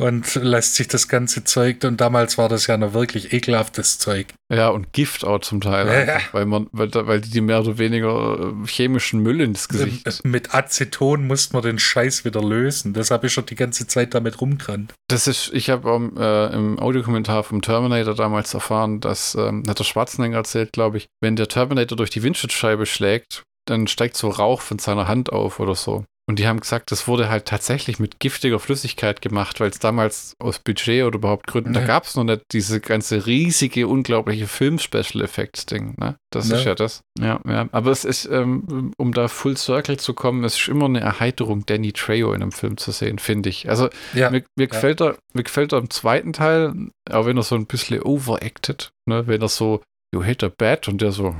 und 0.00 0.34
lässt 0.36 0.76
sich 0.76 0.88
das 0.88 1.08
ganze 1.08 1.44
Zeug, 1.44 1.84
und 1.84 2.00
damals 2.00 2.38
war 2.38 2.48
das 2.48 2.66
ja 2.66 2.76
noch 2.76 2.94
wirklich 2.94 3.32
ekelhaftes 3.32 3.98
Zeug. 3.98 4.28
Ja, 4.50 4.68
und 4.70 4.92
Gift 4.92 5.24
auch 5.24 5.40
zum 5.40 5.60
Teil, 5.60 5.86
ja. 5.86 5.92
einfach, 5.92 6.34
weil 6.34 6.46
man, 6.46 6.68
weil, 6.72 6.90
weil 6.92 7.20
die 7.20 7.40
mehr 7.40 7.60
oder 7.60 7.78
weniger 7.78 8.38
äh, 8.40 8.66
chemischen 8.66 9.20
Müll 9.20 9.40
ins 9.40 9.68
Gesicht. 9.68 10.24
Mit 10.24 10.54
Aceton 10.54 11.26
musste 11.26 11.52
man 11.52 11.62
den 11.62 11.78
Scheiß 11.78 12.24
wieder 12.24 12.42
lösen. 12.42 12.94
Deshalb 12.94 13.24
ist 13.24 13.36
er 13.36 13.42
die 13.42 13.54
ganze 13.54 13.86
Zeit 13.86 14.14
damit 14.14 14.40
rumgerannt. 14.40 14.94
Das 15.08 15.26
ist, 15.26 15.50
ich 15.52 15.68
habe 15.70 16.10
äh, 16.16 16.54
im 16.54 16.78
Audiokommentar 16.78 17.44
vom 17.44 17.60
Terminator 17.60 18.14
damals 18.14 18.54
erfahren, 18.54 19.00
dass, 19.00 19.34
ähm, 19.34 19.64
hat 19.68 19.78
der 19.78 19.84
Schwarzenegger 19.84 20.38
erzählt, 20.38 20.72
glaube 20.72 20.96
ich, 20.96 21.08
wenn 21.20 21.36
der 21.36 21.48
Terminator 21.48 21.96
durch 21.96 22.10
die 22.10 22.22
Windschutzscheibe 22.22 22.86
schlägt, 22.86 23.42
dann 23.66 23.86
steigt 23.86 24.16
so 24.16 24.30
Rauch 24.30 24.62
von 24.62 24.78
seiner 24.78 25.06
Hand 25.06 25.32
auf 25.32 25.60
oder 25.60 25.74
so. 25.74 26.04
Und 26.30 26.38
die 26.38 26.46
haben 26.46 26.60
gesagt, 26.60 26.92
das 26.92 27.08
wurde 27.08 27.28
halt 27.28 27.46
tatsächlich 27.46 27.98
mit 27.98 28.20
giftiger 28.20 28.60
Flüssigkeit 28.60 29.20
gemacht, 29.20 29.58
weil 29.58 29.70
es 29.70 29.80
damals 29.80 30.36
aus 30.38 30.60
Budget 30.60 31.02
oder 31.02 31.16
überhaupt 31.16 31.48
Gründen, 31.48 31.74
ja. 31.74 31.80
da 31.80 31.86
gab 31.88 32.04
es 32.04 32.14
noch 32.14 32.22
nicht 32.22 32.42
diese 32.52 32.78
ganze 32.78 33.26
riesige, 33.26 33.88
unglaubliche 33.88 34.46
Film-Special-Effects-Ding. 34.46 35.96
Ne? 35.98 36.14
Das 36.30 36.48
ja. 36.48 36.56
ist 36.56 36.64
ja 36.66 36.76
das. 36.76 37.02
Ja, 37.18 37.40
ja. 37.48 37.68
Aber 37.72 37.90
es 37.90 38.04
ist, 38.04 38.26
ähm, 38.26 38.92
um 38.96 39.12
da 39.12 39.26
Full 39.26 39.56
Circle 39.56 39.96
zu 39.98 40.14
kommen, 40.14 40.44
es 40.44 40.56
ist 40.56 40.68
immer 40.68 40.84
eine 40.84 41.00
Erheiterung, 41.00 41.66
Danny 41.66 41.90
Trejo 41.90 42.32
in 42.32 42.42
einem 42.42 42.52
Film 42.52 42.76
zu 42.76 42.92
sehen, 42.92 43.18
finde 43.18 43.48
ich. 43.48 43.68
Also 43.68 43.88
ja. 44.14 44.30
mir, 44.30 44.44
mir, 44.54 44.68
gefällt 44.68 45.00
er, 45.00 45.16
mir 45.32 45.42
gefällt 45.42 45.72
er 45.72 45.80
im 45.80 45.90
zweiten 45.90 46.32
Teil, 46.32 46.72
auch 47.10 47.26
wenn 47.26 47.38
er 47.38 47.42
so 47.42 47.56
ein 47.56 47.66
bisschen 47.66 48.00
overacted, 48.02 48.92
ne? 49.04 49.26
wenn 49.26 49.42
er 49.42 49.48
so 49.48 49.82
You 50.14 50.22
hit 50.22 50.44
a 50.44 50.48
bat 50.48 50.86
und 50.86 51.00
der 51.00 51.10
so 51.10 51.34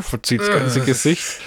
verzieht 0.00 0.40
das 0.40 0.50
ganze 0.50 0.80
Gesicht. 0.80 1.40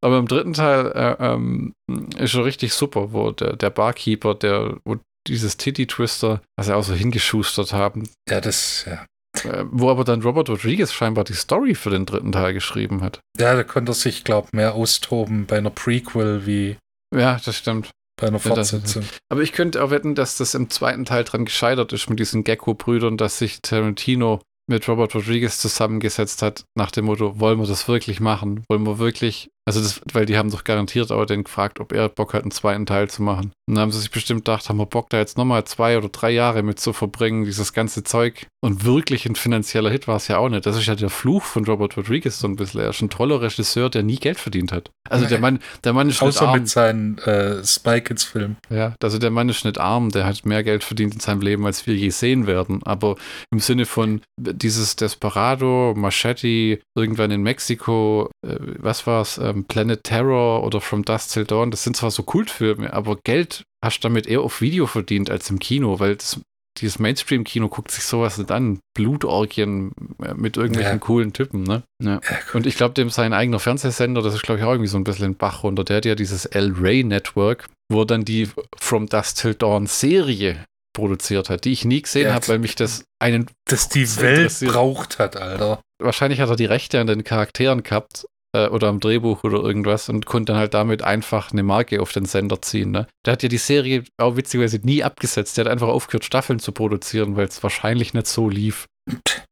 Aber 0.00 0.18
im 0.18 0.28
dritten 0.28 0.52
Teil 0.52 0.92
äh, 0.92 1.16
ähm, 1.18 1.72
ist 2.16 2.30
schon 2.30 2.42
richtig 2.42 2.72
super, 2.72 3.12
wo 3.12 3.30
der, 3.32 3.56
der 3.56 3.70
Barkeeper, 3.70 4.34
der, 4.34 4.76
wo 4.84 4.96
dieses 5.26 5.56
Titty 5.56 5.86
Twister, 5.86 6.40
was 6.56 6.66
sie 6.66 6.76
auch 6.76 6.84
so 6.84 6.94
hingeschustert 6.94 7.72
haben. 7.72 8.08
Ja, 8.28 8.40
das, 8.40 8.84
ja. 8.86 9.04
Äh, 9.44 9.64
wo 9.70 9.90
aber 9.90 10.04
dann 10.04 10.22
Robert 10.22 10.48
Rodriguez 10.48 10.92
scheinbar 10.92 11.24
die 11.24 11.34
Story 11.34 11.74
für 11.74 11.90
den 11.90 12.06
dritten 12.06 12.32
Teil 12.32 12.54
geschrieben 12.54 13.02
hat. 13.02 13.20
Ja, 13.38 13.54
da 13.54 13.64
konnte 13.64 13.92
er 13.92 13.94
sich, 13.94 14.24
glaube 14.24 14.48
ich, 14.48 14.52
mehr 14.52 14.74
austoben 14.74 15.46
bei 15.46 15.58
einer 15.58 15.70
Prequel 15.70 16.46
wie. 16.46 16.76
Ja, 17.14 17.40
das 17.44 17.56
stimmt. 17.56 17.90
Bei 18.18 18.28
einer 18.28 18.38
Fortsetzung. 18.38 19.02
Ja, 19.02 19.08
aber 19.28 19.42
ich 19.42 19.52
könnte 19.52 19.82
auch 19.84 19.90
wetten, 19.90 20.14
dass 20.14 20.38
das 20.38 20.54
im 20.54 20.70
zweiten 20.70 21.04
Teil 21.04 21.24
dran 21.24 21.44
gescheitert 21.44 21.92
ist 21.92 22.08
mit 22.08 22.18
diesen 22.18 22.44
Gecko-Brüdern, 22.44 23.18
dass 23.18 23.38
sich 23.38 23.60
Tarantino 23.60 24.40
mit 24.68 24.88
Robert 24.88 25.14
Rodriguez 25.14 25.58
zusammengesetzt 25.58 26.42
hat, 26.42 26.64
nach 26.74 26.90
dem 26.90 27.04
Motto, 27.04 27.38
wollen 27.38 27.58
wir 27.58 27.66
das 27.66 27.88
wirklich 27.88 28.20
machen? 28.20 28.64
Wollen 28.68 28.84
wir 28.84 28.98
wirklich 28.98 29.48
Also 29.66 29.80
das, 29.80 30.00
weil 30.12 30.26
die 30.26 30.38
haben 30.38 30.50
doch 30.50 30.62
garantiert 30.62 31.10
auch 31.10 31.24
den 31.24 31.42
gefragt, 31.42 31.80
ob 31.80 31.92
er 31.92 32.08
Bock 32.08 32.34
hat, 32.34 32.42
einen 32.42 32.52
zweiten 32.52 32.86
Teil 32.86 33.10
zu 33.10 33.22
machen. 33.22 33.50
Und 33.68 33.74
dann 33.74 33.82
haben 33.82 33.90
sie 33.90 33.98
sich 33.98 34.12
bestimmt 34.12 34.44
gedacht, 34.44 34.68
haben 34.68 34.76
wir 34.76 34.86
Bock, 34.86 35.10
da 35.10 35.18
jetzt 35.18 35.36
nochmal 35.36 35.64
zwei 35.64 35.98
oder 35.98 36.08
drei 36.08 36.30
Jahre 36.30 36.62
mit 36.62 36.78
zu 36.78 36.92
verbringen, 36.92 37.44
dieses 37.44 37.72
ganze 37.72 38.04
Zeug. 38.04 38.46
Und 38.64 38.84
wirklich 38.84 39.26
ein 39.26 39.34
finanzieller 39.34 39.90
Hit 39.90 40.06
war 40.06 40.16
es 40.16 40.28
ja 40.28 40.38
auch 40.38 40.48
nicht. 40.48 40.66
Das 40.66 40.76
ist 40.76 40.86
ja 40.86 40.94
der 40.94 41.10
Fluch 41.10 41.42
von 41.42 41.64
Robert 41.64 41.96
Rodriguez 41.96 42.38
so 42.38 42.46
ein 42.46 42.54
bisschen. 42.54 42.80
Er 42.80 42.90
ist 42.90 43.02
ein 43.02 43.10
toller 43.10 43.40
Regisseur, 43.40 43.90
der 43.90 44.04
nie 44.04 44.16
Geld 44.16 44.38
verdient 44.38 44.70
hat. 44.70 44.90
Also 45.08 45.26
der 45.26 45.40
Mann, 45.40 45.58
der 45.82 45.92
Mann 45.92 46.08
ist 46.08 46.22
Außer 46.22 46.42
nicht 46.42 46.48
arm. 46.48 46.58
mit 46.60 46.68
seinen 46.68 47.18
äh, 47.18 47.64
Spy 47.64 48.00
Kids 48.00 48.24
Filmen. 48.24 48.56
Ja, 48.70 48.94
also 49.02 49.18
der 49.18 49.30
Mann 49.30 49.48
ist 49.48 49.64
nicht 49.64 49.78
arm, 49.78 50.10
der 50.10 50.26
hat 50.26 50.46
mehr 50.46 50.62
Geld 50.62 50.84
verdient 50.84 51.14
in 51.14 51.20
seinem 51.20 51.40
Leben, 51.40 51.66
als 51.66 51.86
wir 51.86 51.94
je 51.94 52.10
sehen 52.10 52.46
werden. 52.46 52.82
Aber 52.84 53.16
im 53.50 53.58
Sinne 53.58 53.86
von 53.86 54.20
dieses 54.38 54.96
Desperado, 54.96 55.94
Machete, 55.96 56.80
irgendwann 56.96 57.30
in 57.32 57.42
Mexiko, 57.42 58.30
äh, 58.46 58.56
was 58.78 59.06
war's, 59.06 59.38
ähm, 59.38 59.55
Planet 59.64 60.02
Terror 60.04 60.64
oder 60.64 60.80
From 60.80 61.04
Dust 61.04 61.32
Till 61.32 61.44
Dawn, 61.44 61.70
das 61.70 61.84
sind 61.84 61.96
zwar 61.96 62.10
so 62.10 62.22
Kultfilme, 62.22 62.92
aber 62.92 63.16
Geld 63.24 63.64
hast 63.84 63.98
du 63.98 64.08
damit 64.08 64.26
eher 64.26 64.40
auf 64.42 64.60
Video 64.60 64.86
verdient 64.86 65.30
als 65.30 65.50
im 65.50 65.58
Kino, 65.58 66.00
weil 66.00 66.16
das 66.16 66.40
dieses 66.78 66.98
Mainstream-Kino 66.98 67.68
guckt 67.68 67.90
sich 67.90 68.04
sowas 68.04 68.38
nicht 68.38 68.50
an. 68.50 68.80
Blutorgien 68.94 69.92
äh, 70.22 70.34
mit 70.34 70.56
irgendwelchen 70.56 70.94
ja. 70.94 70.98
coolen 70.98 71.32
Typen, 71.32 71.62
ne? 71.62 71.82
Ja. 72.02 72.20
Und 72.52 72.66
ich 72.66 72.76
glaube, 72.76 72.94
dem 72.94 73.10
sein 73.10 73.32
eigener 73.32 73.58
Fernsehsender, 73.58 74.22
das 74.22 74.34
ist, 74.34 74.42
glaube 74.42 74.60
ich, 74.60 74.66
auch 74.66 74.72
irgendwie 74.72 74.88
so 74.88 74.98
ein 74.98 75.04
bisschen 75.04 75.26
ein 75.26 75.36
Bach 75.36 75.62
runter. 75.62 75.84
Der 75.84 75.98
hat 75.98 76.04
ja 76.04 76.14
dieses 76.14 76.44
El 76.44 76.72
Rey 76.72 77.02
Network, 77.04 77.68
wo 77.90 78.02
er 78.02 78.06
dann 78.06 78.24
die 78.24 78.50
From 78.78 79.06
Dust 79.06 79.40
Till 79.40 79.54
Dawn 79.54 79.86
Serie 79.86 80.64
produziert 80.94 81.50
hat, 81.50 81.64
die 81.64 81.72
ich 81.72 81.84
nie 81.84 82.02
gesehen 82.02 82.28
ja, 82.28 82.34
habe, 82.34 82.48
weil 82.48 82.58
mich 82.58 82.74
das 82.74 83.04
einen. 83.18 83.48
Das 83.66 83.88
die 83.88 84.06
Welt 84.18 84.58
braucht 84.60 85.18
hat, 85.18 85.36
Alter. 85.36 85.80
Wahrscheinlich 85.98 86.40
hat 86.40 86.48
er 86.48 86.56
die 86.56 86.66
Rechte 86.66 87.00
an 87.00 87.06
den 87.06 87.24
Charakteren 87.24 87.82
gehabt 87.82 88.26
äh, 88.56 88.68
oder 88.68 88.88
am 88.88 89.00
Drehbuch 89.00 89.44
oder 89.44 89.58
irgendwas 89.58 90.08
und 90.08 90.26
konnte 90.26 90.52
dann 90.52 90.60
halt 90.60 90.74
damit 90.74 91.02
einfach 91.02 91.52
eine 91.52 91.62
Marke 91.62 92.00
auf 92.00 92.12
den 92.12 92.24
Sender 92.24 92.60
ziehen. 92.62 92.90
Ne? 92.90 93.06
Der 93.24 93.32
hat 93.32 93.42
ja 93.42 93.48
die 93.48 93.58
Serie 93.58 94.04
auch 94.18 94.36
witzigerweise 94.36 94.78
nie 94.78 95.02
abgesetzt. 95.04 95.56
Der 95.56 95.64
hat 95.64 95.72
einfach 95.72 95.88
aufgehört, 95.88 96.24
Staffeln 96.24 96.58
zu 96.58 96.72
produzieren, 96.72 97.36
weil 97.36 97.46
es 97.46 97.62
wahrscheinlich 97.62 98.14
nicht 98.14 98.26
so 98.26 98.48
lief. 98.48 98.86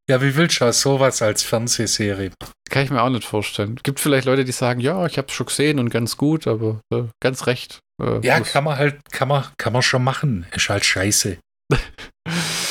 Ja, 0.09 0.21
wie 0.21 0.35
willst 0.35 0.59
du 0.59 0.71
sowas 0.73 1.21
als 1.21 1.43
Fernsehserie? 1.43 2.31
Kann 2.69 2.83
ich 2.83 2.89
mir 2.89 3.01
auch 3.01 3.09
nicht 3.09 3.23
vorstellen. 3.23 3.79
Gibt 3.83 3.99
vielleicht 3.99 4.25
Leute, 4.25 4.43
die 4.43 4.51
sagen, 4.51 4.79
ja, 4.79 5.05
ich 5.05 5.17
habe 5.17 5.27
es 5.27 5.33
schon 5.33 5.45
gesehen 5.45 5.79
und 5.79 5.89
ganz 5.89 6.17
gut, 6.17 6.45
aber 6.45 6.81
äh, 6.93 7.03
ganz 7.21 7.47
recht. 7.47 7.79
Äh, 8.01 8.19
ja, 8.25 8.39
kann 8.41 8.65
man 8.65 8.77
halt, 8.77 8.99
kann 9.11 9.27
man, 9.27 9.45
kann 9.57 9.71
man 9.71 9.81
schon 9.81 10.03
machen. 10.03 10.45
Ist 10.51 10.69
halt 10.69 10.83
scheiße. 10.83 11.37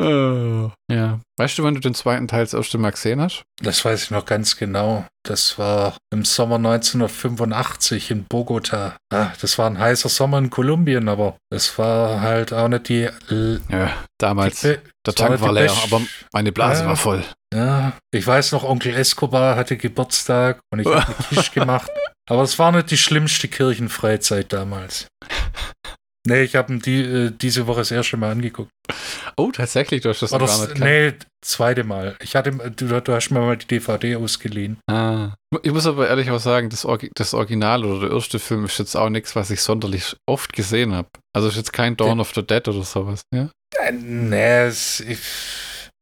Uh, 0.00 0.70
ja. 0.90 1.20
Weißt 1.38 1.58
du, 1.58 1.62
wann 1.62 1.74
du 1.74 1.80
den 1.80 1.94
zweiten 1.94 2.26
Teil 2.26 2.44
das 2.44 2.54
erste 2.54 2.78
Mal 2.78 2.90
gesehen 2.90 3.20
hast? 3.20 3.42
Das 3.62 3.84
weiß 3.84 4.04
ich 4.04 4.10
noch 4.10 4.24
ganz 4.24 4.56
genau. 4.56 5.04
Das 5.26 5.58
war 5.58 5.96
im 6.10 6.24
Sommer 6.24 6.56
1985 6.56 8.10
in 8.10 8.24
Bogota. 8.24 8.96
Ah, 9.12 9.32
das 9.42 9.58
war 9.58 9.68
ein 9.68 9.78
heißer 9.78 10.08
Sommer 10.08 10.38
in 10.38 10.48
Kolumbien, 10.48 11.08
aber 11.08 11.36
es 11.50 11.78
war 11.78 12.22
halt 12.22 12.54
auch 12.54 12.68
nicht 12.68 12.88
die. 12.88 13.08
L 13.28 13.60
ja, 13.68 13.92
damals. 14.18 14.62
Die, 14.62 14.78
der 15.06 15.14
Tank 15.14 15.40
war, 15.42 15.52
leer, 15.52 15.72
aber 15.84 16.00
meine 16.32 16.52
Blase 16.52 16.82
ja, 16.82 16.88
war 16.88 16.96
voll. 16.96 17.22
Ja, 17.52 17.92
ich 18.14 18.26
weiß 18.26 18.52
noch, 18.52 18.64
Onkel 18.64 18.94
Escobar 18.94 19.56
hatte 19.56 19.76
Geburtstag 19.76 20.60
und 20.72 20.80
ich 20.80 20.86
habe 20.86 21.06
eine 21.06 21.26
Kisch 21.28 21.50
gemacht. 21.52 21.90
Aber 22.28 22.42
es 22.42 22.58
war 22.58 22.72
nicht 22.72 22.90
die 22.90 22.96
schlimmste 22.96 23.48
Kirchenfreizeit 23.48 24.52
damals. 24.52 25.08
Nee, 26.26 26.42
ich 26.42 26.54
habe 26.54 26.74
ihn 26.74 26.80
die, 26.80 27.00
äh, 27.00 27.30
diese 27.30 27.66
Woche 27.66 27.80
das 27.80 27.90
erste 27.90 28.16
Mal 28.18 28.32
angeguckt. 28.32 28.70
Oh, 29.36 29.50
tatsächlich, 29.52 30.02
du 30.02 30.10
hast 30.10 30.20
das 30.20 30.32
gar 30.32 30.40
nicht 30.40 30.78
Nee, 30.78 31.14
zweite 31.40 31.82
Mal. 31.82 32.16
Ich 32.20 32.36
hatte, 32.36 32.50
du, 32.50 33.00
du, 33.00 33.12
hast 33.14 33.30
mir 33.30 33.40
mal 33.40 33.56
die 33.56 33.66
DVD 33.66 34.16
ausgeliehen. 34.16 34.78
Ah. 34.90 35.34
Ich 35.62 35.72
muss 35.72 35.86
aber 35.86 36.08
ehrlich 36.08 36.30
auch 36.30 36.38
sagen, 36.38 36.68
das, 36.68 36.84
Orgi 36.84 37.10
das 37.14 37.32
Original 37.32 37.84
oder 37.84 38.08
der 38.08 38.16
erste 38.16 38.38
Film 38.38 38.66
ist 38.66 38.78
jetzt 38.78 38.96
auch 38.96 39.08
nichts, 39.08 39.34
was 39.34 39.50
ich 39.50 39.62
sonderlich 39.62 40.14
oft 40.28 40.52
gesehen 40.52 40.92
habe. 40.92 41.08
Also 41.34 41.48
ist 41.48 41.56
jetzt 41.56 41.72
kein 41.72 41.96
Dawn 41.96 42.20
of 42.20 42.32
the 42.34 42.46
Dead 42.46 42.68
oder 42.68 42.82
sowas, 42.82 43.22
ja? 43.34 43.50
Äh, 43.78 43.92
nee, 43.92 44.66
es, 44.66 45.00
ich, 45.00 45.20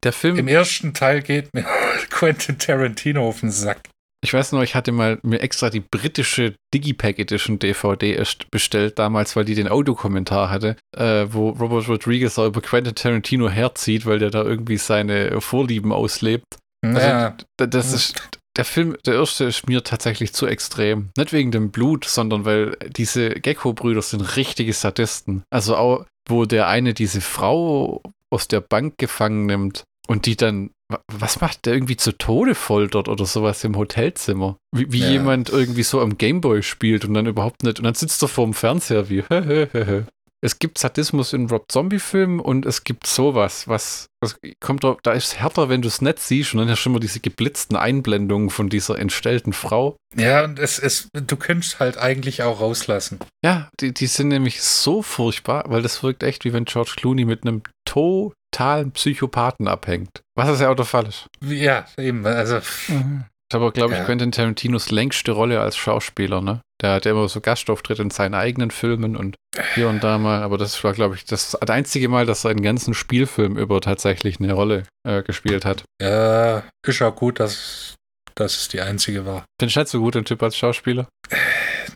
der 0.03 0.11
Film. 0.11 0.37
Im 0.37 0.47
ersten 0.49 0.93
Teil 0.93 1.21
geht 1.21 1.53
mir 1.53 1.65
Quentin 2.09 2.59
Tarantino 2.59 3.27
auf 3.27 3.39
den 3.39 3.51
Sack. 3.51 3.79
Ich 4.21 4.33
weiß 4.33 4.51
noch, 4.51 4.61
ich 4.61 4.75
hatte 4.75 4.91
mal 4.91 5.17
mir 5.23 5.39
extra 5.39 5.69
die 5.69 5.79
britische 5.79 6.55
Digipack 6.73 7.19
Edition 7.19 7.57
DVD 7.57 8.21
bestellt 8.51 8.99
damals, 8.99 9.35
weil 9.35 9.45
die 9.45 9.55
den 9.55 9.69
Audiokommentar 9.69 10.49
hatte, 10.49 10.75
äh, 10.95 11.27
wo 11.29 11.49
Robert 11.51 11.87
Rodriguez 11.87 12.37
auch 12.37 12.47
über 12.47 12.61
Quentin 12.61 12.95
Tarantino 12.95 13.49
herzieht, 13.49 14.05
weil 14.05 14.19
der 14.19 14.29
da 14.29 14.43
irgendwie 14.43 14.77
seine 14.77 15.39
Vorlieben 15.39 15.93
auslebt. 15.93 16.57
Also, 16.81 16.99
ja. 16.99 17.37
das 17.57 17.93
ist 17.93 18.29
der 18.57 18.65
Film, 18.65 18.97
der 19.05 19.15
erste 19.15 19.45
ist 19.45 19.67
mir 19.67 19.83
tatsächlich 19.83 20.33
zu 20.33 20.45
extrem. 20.45 21.11
Nicht 21.17 21.31
wegen 21.31 21.51
dem 21.51 21.71
Blut, 21.71 22.03
sondern 22.03 22.43
weil 22.43 22.75
diese 22.89 23.29
Gecko-Brüder 23.29 24.01
sind 24.01 24.35
richtige 24.35 24.73
Sadisten. 24.73 25.43
Also 25.49 25.77
auch, 25.77 26.05
wo 26.27 26.45
der 26.45 26.67
eine 26.67 26.93
diese 26.93 27.21
Frau 27.21 28.01
aus 28.29 28.49
der 28.49 28.59
Bank 28.59 28.97
gefangen 28.97 29.45
nimmt 29.45 29.83
und 30.07 30.25
die 30.25 30.35
dann 30.35 30.71
was 31.11 31.39
macht 31.39 31.65
der 31.65 31.73
irgendwie 31.73 31.97
zu 31.97 32.17
Tode 32.17 32.55
foltert 32.55 33.07
oder 33.07 33.25
sowas 33.25 33.63
im 33.63 33.77
Hotelzimmer? 33.77 34.57
Wie, 34.75 34.91
wie 34.91 35.01
ja. 35.01 35.11
jemand 35.11 35.49
irgendwie 35.49 35.83
so 35.83 36.01
am 36.01 36.17
Gameboy 36.17 36.63
spielt 36.63 37.05
und 37.05 37.13
dann 37.13 37.27
überhaupt 37.27 37.63
nicht. 37.63 37.79
Und 37.79 37.85
dann 37.85 37.93
sitzt 37.93 38.21
er 38.21 38.27
vor 38.27 38.45
dem 38.45 38.53
Fernseher 38.53 39.09
wie. 39.09 39.23
es 40.41 40.59
gibt 40.59 40.77
Sadismus 40.77 41.33
in 41.33 41.47
Rob 41.49 41.69
Zombie-Filmen 41.69 42.39
und 42.39 42.65
es 42.65 42.83
gibt 42.83 43.07
sowas, 43.07 43.67
was, 43.67 44.07
was 44.21 44.39
kommt 44.61 44.83
da, 44.83 44.95
da 45.03 45.11
ist 45.11 45.39
härter, 45.39 45.67
wenn 45.67 45.81
du 45.81 45.87
es 45.89 46.01
nicht 46.01 46.19
siehst 46.19 46.53
und 46.53 46.59
dann 46.59 46.69
hast 46.69 46.83
du 46.83 46.89
immer 46.89 46.99
diese 46.99 47.19
geblitzten 47.19 47.75
Einblendungen 47.75 48.49
von 48.49 48.69
dieser 48.69 48.97
entstellten 48.97 49.51
Frau. 49.51 49.97
Ja, 50.15 50.45
und 50.45 50.57
es 50.57 50.79
ist, 50.79 51.09
du 51.13 51.35
könntest 51.35 51.79
halt 51.79 51.97
eigentlich 51.97 52.41
auch 52.43 52.61
rauslassen. 52.61 53.19
Ja, 53.43 53.69
die, 53.81 53.93
die 53.93 54.07
sind 54.07 54.29
nämlich 54.29 54.61
so 54.61 55.01
furchtbar, 55.01 55.65
weil 55.67 55.81
das 55.81 56.03
wirkt 56.03 56.23
echt 56.23 56.45
wie 56.45 56.53
wenn 56.53 56.65
George 56.65 56.93
Clooney 56.95 57.25
mit 57.25 57.43
einem 57.43 57.61
totalen 57.85 58.91
Psychopathen 58.91 59.67
abhängt. 59.67 60.21
Was 60.35 60.49
ist 60.49 60.61
ja 60.61 60.69
auch 60.69 60.75
der 60.75 60.85
Fall 60.85 61.07
ist. 61.07 61.27
Ja, 61.43 61.85
eben, 61.97 62.25
also. 62.25 62.59
Mhm. 62.87 63.25
Ich 63.51 63.55
habe, 63.55 63.71
glaube 63.71 63.93
ich, 63.93 63.99
ja. 63.99 64.05
Quentin 64.05 64.31
Tarantinos 64.31 64.91
längste 64.91 65.31
Rolle 65.31 65.59
als 65.59 65.75
Schauspieler, 65.75 66.39
ne? 66.39 66.61
Der 66.81 66.93
hat 66.93 67.05
ja 67.05 67.11
immer 67.11 67.27
so 67.27 67.41
Gastauftritte 67.41 68.01
in 68.01 68.09
seinen 68.09 68.33
eigenen 68.33 68.71
Filmen 68.71 69.15
und 69.15 69.35
hier 69.75 69.89
und 69.89 70.03
da 70.03 70.17
mal, 70.17 70.43
aber 70.43 70.57
das 70.57 70.81
war, 70.83 70.93
glaube 70.93 71.15
ich, 71.15 71.25
das 71.25 71.55
einzige 71.55 72.07
Mal, 72.07 72.25
dass 72.25 72.45
er 72.45 72.51
einen 72.51 72.61
ganzen 72.61 72.93
Spielfilm 72.93 73.57
über 73.57 73.81
tatsächlich 73.81 74.39
eine 74.39 74.53
Rolle 74.53 74.83
äh, 75.05 75.21
gespielt 75.23 75.65
hat. 75.65 75.83
Ja, 76.01 76.63
ist 76.85 77.01
auch 77.01 77.15
gut, 77.15 77.39
dass, 77.39 77.95
dass 78.35 78.55
es 78.55 78.67
die 78.69 78.79
einzige 78.79 79.25
war. 79.25 79.45
Findest 79.59 79.75
du 79.75 79.79
nicht 79.81 79.89
so 79.89 79.99
gut, 79.99 80.15
den 80.15 80.25
Typ 80.25 80.41
als 80.41 80.55
Schauspieler? 80.55 81.09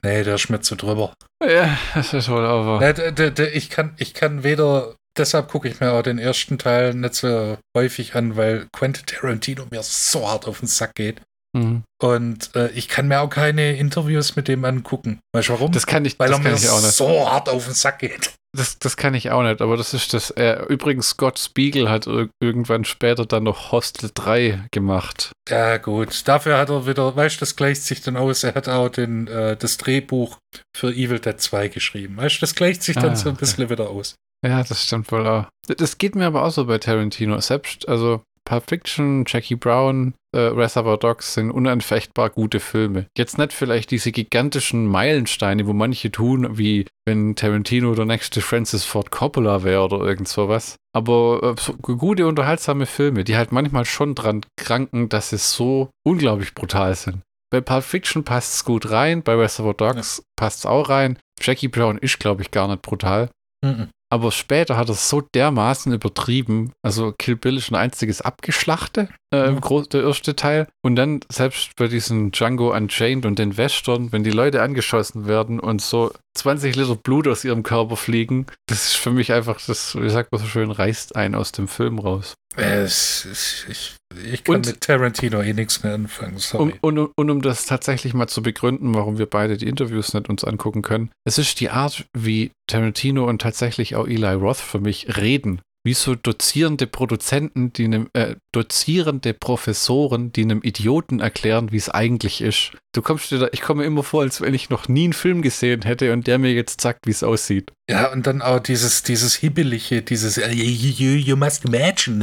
Nee, 0.04 0.24
der 0.24 0.36
ist 0.36 0.50
mir 0.50 0.60
zu 0.60 0.76
drüber. 0.76 1.14
Ja, 1.42 1.78
das 1.96 2.14
ist 2.14 2.30
wohl 2.30 2.46
aber. 2.46 2.80
Nee, 2.80 3.48
ich, 3.54 3.70
kann, 3.70 3.94
ich 3.98 4.14
kann 4.14 4.44
weder 4.44 4.96
deshalb 5.18 5.50
gucke 5.50 5.68
ich 5.68 5.80
mir 5.80 5.92
auch 5.92 6.02
den 6.02 6.20
ersten 6.20 6.58
Teil 6.58 6.94
nicht 6.94 7.16
so 7.16 7.58
häufig 7.76 8.16
an, 8.16 8.36
weil 8.36 8.68
Quentin 8.72 9.06
Tarantino 9.06 9.66
mir 9.70 9.84
so 9.84 10.28
hart 10.28 10.48
auf 10.48 10.60
den 10.60 10.68
Sack 10.68 10.96
geht. 10.96 11.22
Mhm. 11.56 11.84
Und 12.02 12.56
äh, 12.56 12.70
ich 12.72 12.90
kann 12.90 13.08
mir 13.08 13.22
auch 13.22 13.30
keine 13.30 13.78
Interviews 13.78 14.36
mit 14.36 14.48
dem 14.48 14.66
angucken. 14.66 15.20
Weißt 15.34 15.50
du 15.50 15.54
warum? 15.54 15.72
Das 15.72 15.86
kann 15.86 16.04
ich, 16.06 16.18
Weil 16.20 16.30
das 16.30 16.40
er 16.40 16.52
mir 16.52 16.58
so 16.58 17.30
hart 17.30 17.50
auf 17.50 17.66
den 17.66 17.74
Sack 17.74 18.00
geht. 18.00 18.34
Das, 18.56 18.78
das 18.78 18.98
kann 18.98 19.16
ich 19.16 19.32
auch 19.32 19.42
nicht, 19.42 19.62
aber 19.62 19.78
das 19.78 19.96
ist 19.96 20.14
das. 20.14 20.30
Äh, 20.32 20.64
übrigens, 20.68 21.10
Scott 21.10 21.40
Spiegel 21.40 21.90
hat 21.90 22.08
irgendwann 22.40 22.86
später 22.86 23.26
dann 23.26 23.44
noch 23.44 23.72
Hostel 23.72 24.12
3 24.14 24.68
gemacht. 24.72 25.32
Ja, 25.50 25.78
gut. 25.78 26.28
Dafür 26.28 26.60
hat 26.60 26.70
er 26.70 26.86
wieder, 26.86 27.16
weißt 27.16 27.38
du, 27.38 27.40
das 27.40 27.56
gleicht 27.56 27.82
sich 27.82 28.02
dann 28.02 28.16
aus. 28.16 28.44
Er 28.44 28.54
hat 28.54 28.70
auch 28.70 28.90
den, 28.90 29.28
äh, 29.28 29.58
das 29.58 29.78
Drehbuch 29.78 30.38
für 30.76 30.92
Evil 30.92 31.20
Dead 31.20 31.40
2 31.40 31.70
geschrieben. 31.70 32.18
Weißt 32.18 32.38
du, 32.38 32.40
das 32.42 32.54
gleicht 32.54 32.84
sich 32.84 32.96
dann 32.96 33.12
ah, 33.12 33.16
so 33.16 33.30
ein 33.30 33.38
bisschen 33.38 33.64
okay. 33.64 33.74
wieder 33.74 33.90
aus. 33.90 34.16
Ja, 34.46 34.64
das 34.64 34.84
stimmt 34.84 35.12
wohl 35.12 35.26
auch. 35.26 35.48
Das 35.66 35.98
geht 35.98 36.16
mir 36.16 36.28
aber 36.28 36.44
auch 36.44 36.52
so 36.52 36.66
bei 36.66 36.78
Tarantino. 36.78 37.40
Selbst, 37.40 37.88
also 37.88 38.22
Pulp 38.46 38.70
Fiction, 38.70 39.24
Jackie 39.28 39.56
Brown, 39.56 40.14
äh, 40.34 40.40
Reservoir 40.40 40.98
Dogs 40.98 41.34
sind 41.34 41.52
unanfechtbar 41.52 42.30
gute 42.30 42.60
Filme. 42.60 43.08
Jetzt 43.18 43.38
nicht 43.38 43.54
vielleicht 43.54 43.92
diese 43.92 44.12
gigantischen 44.12 44.86
Meilensteine, 44.88 45.68
wo 45.68 45.74
manche 45.74 46.12
tun, 46.12 46.58
wie 46.58 46.86
wenn 47.06 47.36
Tarantino 47.36 47.94
der 47.96 48.06
nächste 48.06 48.42
Francis 48.42 48.84
Ford 48.84 49.12
Coppola 49.12 49.64
wäre 49.64 49.84
oder 49.84 50.00
irgend 50.00 50.28
sowas. 50.28 50.76
Aber 50.96 51.56
äh, 51.58 51.62
so 51.62 51.74
gute, 51.74 52.28
unterhaltsame 52.28 52.86
Filme, 52.86 53.24
die 53.24 53.38
halt 53.38 53.52
manchmal 53.52 53.86
schon 53.86 54.16
dran 54.16 54.42
kranken, 54.58 55.10
dass 55.10 55.30
sie 55.30 55.38
so 55.38 55.90
unglaublich 56.06 56.54
brutal 56.54 56.96
sind. 56.96 57.22
Bei 57.52 57.62
Pulp 57.62 57.84
Fiction 57.84 58.24
passt 58.24 58.56
es 58.56 58.66
gut 58.66 58.90
rein, 58.90 59.22
bei 59.22 59.36
Reservoir 59.36 59.76
Dogs 59.76 60.18
ja. 60.18 60.24
passt 60.36 60.60
es 60.60 60.66
auch 60.66 60.90
rein. 60.90 61.20
Jackie 61.40 61.68
Brown 61.68 61.98
ist, 61.98 62.20
glaube 62.20 62.42
ich, 62.42 62.52
gar 62.52 62.68
nicht 62.68 62.82
brutal. 62.82 63.30
Mhm. 63.64 63.90
Aber 64.14 64.32
später 64.32 64.78
hat 64.78 64.90
er 64.90 64.94
es 64.94 65.10
so 65.10 65.22
dermaßen 65.22 65.92
übertrieben. 65.92 66.72
Also 66.84 67.16
Kill 67.18 67.36
Bill 67.36 67.58
ist 67.58 67.72
ein 67.72 67.76
einziges 67.76 68.22
Abgeschlachte, 68.22 69.10
äh, 69.34 69.48
im 69.48 69.60
Groß 69.60 69.90
der 69.90 70.04
erste 70.04 70.36
Teil. 70.36 70.68
Und 70.84 70.96
dann 70.98 71.22
selbst 71.32 71.76
bei 71.78 71.88
diesem 71.88 72.32
Django 72.32 72.76
Unchained 72.76 73.26
und 73.26 73.40
den 73.40 73.58
Western, 73.58 74.12
wenn 74.12 74.24
die 74.24 74.30
Leute 74.30 74.62
angeschossen 74.62 75.26
werden 75.26 75.60
und 75.60 75.82
so 75.82 76.12
20 76.36 76.76
Liter 76.76 76.96
Blut 76.96 77.28
aus 77.28 77.44
ihrem 77.44 77.64
Körper 77.64 77.96
fliegen, 77.96 78.46
das 78.68 78.86
ist 78.86 78.98
für 78.98 79.10
mich 79.10 79.34
einfach, 79.34 79.60
das, 79.66 80.00
wie 80.00 80.10
sagt 80.12 80.32
man 80.32 80.40
so 80.40 80.46
schön, 80.46 80.70
reißt 80.70 81.16
einen 81.16 81.34
aus 81.34 81.52
dem 81.52 81.68
Film 81.68 81.98
raus. 81.98 82.36
Es, 82.56 83.26
es, 83.26 83.66
ich, 83.70 83.96
ich 84.32 84.44
kann 84.44 84.58
und, 84.58 84.68
mit 84.68 84.82
Tarantino 84.82 85.42
eh 85.42 85.54
nichts 85.54 85.84
mehr 85.84 85.94
anfangen. 85.94 86.38
Sorry. 86.38 86.74
Und, 86.82 86.98
und, 87.00 87.12
und 87.16 87.30
um 87.30 87.42
das 87.42 87.66
tatsächlich 87.66 88.14
mal 88.14 88.28
zu 88.28 88.44
begründen, 88.44 88.94
warum 88.94 89.18
wir 89.18 89.26
beide 89.26 89.58
die 89.58 89.68
Interviews 89.68 90.14
nicht 90.14 90.30
uns 90.30 90.44
angucken 90.44 90.82
können. 90.82 91.10
Es 91.26 91.38
ist 91.38 91.60
die 91.60 91.70
Art, 91.70 92.06
wie 92.16 92.52
Tarantino 92.68 93.28
und 93.28 93.42
tatsächlich 93.42 93.96
auch 93.96 94.08
Eli 94.08 94.34
Roth 94.34 94.58
für 94.58 94.80
mich 94.80 95.18
reden 95.18 95.62
wie 95.84 95.94
so 95.94 96.16
dozierende 96.16 96.88
Produzenten, 96.88 97.74
die 97.74 97.86
einem, 97.86 98.10
äh, 98.14 98.36
dozierende 98.54 99.34
Professoren, 99.34 100.32
die 100.32 100.44
einem 100.44 100.62
Idioten 100.62 101.20
erklären, 101.20 101.72
wie 101.72 101.78
es 101.78 101.90
eigentlich 101.90 102.42
ist. 102.42 102.72
Du 102.94 103.02
kommst 103.02 103.32
dir 103.32 103.40
da, 103.40 103.50
ich 103.52 103.62
komme 103.62 103.82
mir 103.82 103.88
immer 103.88 104.04
vor, 104.04 104.22
als 104.22 104.40
wenn 104.40 104.54
ich 104.54 104.70
noch 104.70 104.88
nie 104.88 105.06
einen 105.06 105.14
Film 105.14 105.42
gesehen 105.42 105.82
hätte 105.82 106.14
und 106.14 106.26
der 106.26 106.40
mir 106.40 106.54
jetzt 106.54 106.80
sagt, 106.80 107.06
wie 107.06 107.12
es 107.12 107.24
aussieht. 107.24 107.74
Ja, 107.90 108.12
und 108.12 108.26
dann 108.26 108.42
auch 108.42 108.60
dieses, 108.60 109.04
dieses 109.04 109.36
Hibbelige, 109.36 110.02
dieses 110.02 110.38
you, 110.38 110.44
you, 110.54 111.18
you 111.18 111.36
must 111.36 111.66
imagine. 111.66 112.18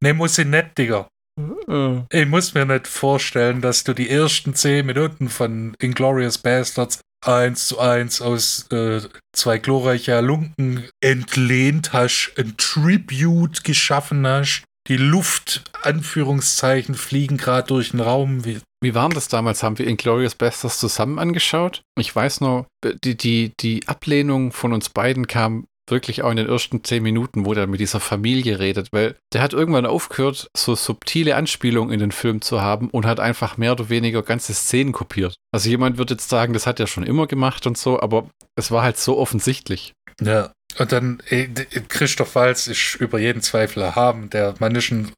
ne, 0.00 0.14
muss 0.14 0.38
ich 0.38 0.46
nicht, 0.46 0.76
Digga. 0.76 1.08
Uh. 1.38 2.02
Ich 2.10 2.26
muss 2.26 2.54
mir 2.54 2.64
nicht 2.64 2.86
vorstellen, 2.86 3.60
dass 3.60 3.84
du 3.84 3.92
die 3.92 4.08
ersten 4.08 4.54
zehn 4.54 4.86
Minuten 4.86 5.28
von 5.28 5.76
Inglorious 5.80 6.38
Bastards 6.38 7.00
eins 7.24 7.66
zu 7.68 7.78
eins 7.78 8.20
aus 8.20 8.66
äh, 8.70 9.00
zwei 9.34 9.58
glorreicher 9.58 10.22
Lunken 10.22 10.88
entlehnt 11.00 11.92
hast, 11.92 12.34
ein 12.38 12.56
Tribute 12.56 13.64
geschaffen 13.64 14.26
hast. 14.26 14.64
Die 14.88 14.96
Luft, 14.96 15.64
Anführungszeichen, 15.82 16.94
fliegen 16.94 17.36
gerade 17.36 17.66
durch 17.66 17.90
den 17.90 18.00
Raum. 18.00 18.44
Wie, 18.44 18.60
wie 18.80 18.94
war 18.94 19.08
das 19.08 19.26
damals? 19.26 19.62
Haben 19.62 19.78
wir 19.78 19.86
Inglorious 19.86 20.36
Bastards 20.36 20.78
zusammen 20.78 21.18
angeschaut? 21.18 21.82
Ich 21.98 22.14
weiß 22.14 22.40
nur, 22.40 22.66
die, 22.84 23.16
die, 23.16 23.52
die 23.58 23.88
Ablehnung 23.88 24.52
von 24.52 24.72
uns 24.72 24.88
beiden 24.88 25.26
kam 25.26 25.66
wirklich 25.88 26.22
auch 26.22 26.30
in 26.30 26.36
den 26.36 26.48
ersten 26.48 26.82
zehn 26.84 27.02
Minuten, 27.02 27.46
wo 27.46 27.54
der 27.54 27.66
mit 27.66 27.80
dieser 27.80 28.00
Familie 28.00 28.58
redet, 28.58 28.88
weil 28.92 29.16
der 29.32 29.42
hat 29.42 29.52
irgendwann 29.52 29.86
aufgehört, 29.86 30.48
so 30.56 30.74
subtile 30.74 31.36
Anspielungen 31.36 31.92
in 31.92 32.00
den 32.00 32.12
Film 32.12 32.40
zu 32.40 32.60
haben 32.60 32.90
und 32.90 33.06
hat 33.06 33.20
einfach 33.20 33.56
mehr 33.56 33.72
oder 33.72 33.88
weniger 33.88 34.22
ganze 34.22 34.54
Szenen 34.54 34.92
kopiert. 34.92 35.36
Also 35.52 35.68
jemand 35.68 35.98
wird 35.98 36.10
jetzt 36.10 36.28
sagen, 36.28 36.52
das 36.52 36.66
hat 36.66 36.80
er 36.80 36.86
schon 36.86 37.04
immer 37.04 37.26
gemacht 37.26 37.66
und 37.66 37.78
so, 37.78 38.00
aber 38.00 38.28
es 38.56 38.70
war 38.70 38.82
halt 38.82 38.98
so 38.98 39.18
offensichtlich. 39.18 39.92
Ja, 40.20 40.52
und 40.78 40.92
dann 40.92 41.22
äh, 41.28 41.46
Christoph 41.88 42.34
Walz 42.34 42.66
ist 42.66 42.96
über 42.96 43.18
jeden 43.18 43.42
Zweifel 43.42 43.82
erhaben. 43.82 44.30
Der 44.30 44.54
Mann 44.58 44.74
ist 44.74 44.90
ein 44.90 45.12